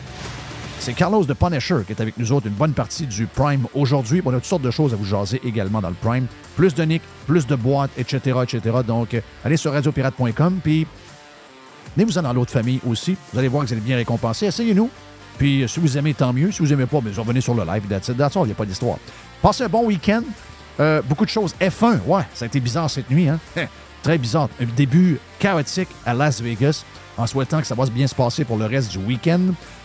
C'est 0.80 0.94
Carlos 0.94 1.26
de 1.26 1.34
Punisher 1.34 1.76
qui 1.86 1.92
est 1.92 2.00
avec 2.00 2.16
nous 2.16 2.32
autres 2.32 2.46
une 2.46 2.54
bonne 2.54 2.72
partie 2.72 3.06
du 3.06 3.26
Prime 3.26 3.66
aujourd'hui. 3.74 4.22
On 4.24 4.30
a 4.30 4.36
toutes 4.36 4.46
sortes 4.46 4.62
de 4.62 4.70
choses 4.70 4.94
à 4.94 4.96
vous 4.96 5.04
jaser 5.04 5.38
également 5.44 5.82
dans 5.82 5.90
le 5.90 5.94
Prime. 5.94 6.26
Plus 6.56 6.74
de 6.74 6.82
nick, 6.84 7.02
plus 7.26 7.46
de 7.46 7.54
boîtes, 7.54 7.90
etc., 7.98 8.38
etc. 8.42 8.78
Donc, 8.86 9.12
euh, 9.12 9.20
allez 9.44 9.58
sur 9.58 9.74
radiopirate.com, 9.74 10.60
puis 10.64 10.86
venez-vous-en 11.94 12.22
dans 12.22 12.32
l'autre 12.32 12.52
famille 12.52 12.80
aussi. 12.88 13.14
Vous 13.30 13.38
allez 13.38 13.48
voir 13.48 13.62
que 13.62 13.68
vous 13.68 13.74
allez 13.74 13.82
bien 13.82 13.96
récompensé. 13.96 14.46
Essayez-nous. 14.46 14.88
Puis, 15.36 15.62
euh, 15.62 15.68
si 15.68 15.80
vous 15.80 15.98
aimez, 15.98 16.14
tant 16.14 16.32
mieux. 16.32 16.50
Si 16.50 16.60
vous 16.60 16.68
n'aimez 16.68 16.86
pas, 16.86 17.00
mais 17.04 17.10
revenez 17.14 17.42
sur 17.42 17.52
le 17.52 17.62
live. 17.62 17.84
It. 17.90 18.08
il 18.08 18.16
n'y 18.16 18.52
a 18.52 18.54
pas 18.54 18.64
d'histoire. 18.64 18.96
Passez 19.42 19.64
un 19.64 19.68
bon 19.68 19.84
week-end. 19.84 20.22
Euh, 20.80 21.02
beaucoup 21.02 21.26
de 21.26 21.30
choses. 21.30 21.54
F1, 21.60 21.98
ouais, 22.06 22.22
ça 22.32 22.46
a 22.46 22.48
été 22.48 22.58
bizarre 22.58 22.88
cette 22.88 23.10
nuit. 23.10 23.28
Hein? 23.28 23.38
Très 24.02 24.16
bizarre. 24.16 24.48
Un 24.58 24.64
début 24.64 25.18
chaotique 25.38 25.90
à 26.06 26.14
Las 26.14 26.40
Vegas, 26.40 26.86
en 27.18 27.26
souhaitant 27.26 27.60
que 27.60 27.66
ça 27.66 27.74
va 27.74 27.84
bien 27.84 28.06
se 28.06 28.14
passer 28.14 28.46
pour 28.46 28.56
le 28.56 28.64
reste 28.64 28.90
du 28.92 28.98
week-end. 28.98 29.40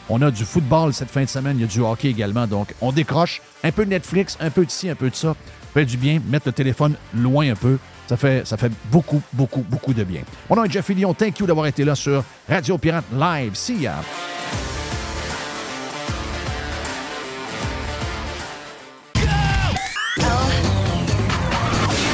On 0.09 0.21
a 0.21 0.31
du 0.31 0.45
football 0.45 0.93
cette 0.93 1.09
fin 1.09 1.23
de 1.23 1.29
semaine, 1.29 1.57
il 1.57 1.61
y 1.61 1.63
a 1.63 1.67
du 1.67 1.79
hockey 1.79 2.09
également. 2.09 2.47
Donc, 2.47 2.73
on 2.81 2.91
décroche 2.91 3.41
un 3.63 3.71
peu 3.71 3.85
de 3.85 3.89
Netflix, 3.89 4.37
un 4.39 4.49
peu 4.49 4.65
de 4.65 4.71
ci, 4.71 4.89
un 4.89 4.95
peu 4.95 5.09
de 5.09 5.15
ça. 5.15 5.35
Fait 5.73 5.85
du 5.85 5.97
bien, 5.97 6.21
mettre 6.27 6.47
le 6.47 6.53
téléphone 6.53 6.95
loin 7.13 7.49
un 7.51 7.55
peu. 7.55 7.77
Ça 8.07 8.17
fait, 8.17 8.71
beaucoup, 8.91 9.21
beaucoup, 9.33 9.65
beaucoup 9.67 9.93
de 9.93 10.03
bien. 10.03 10.21
Mon 10.49 10.57
nom 10.57 10.63
est 10.63 10.71
Jeff 10.71 10.89
Lyon. 10.89 11.13
Thank 11.13 11.39
you 11.39 11.47
d'avoir 11.47 11.65
été 11.65 11.83
là 11.83 11.95
sur 11.95 12.23
Radio 12.47 12.77
Pirate 12.77 13.05
Live. 13.13 13.55
See 13.55 13.81
ya! 13.81 13.95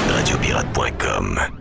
Radiopirate.com 0.08 1.61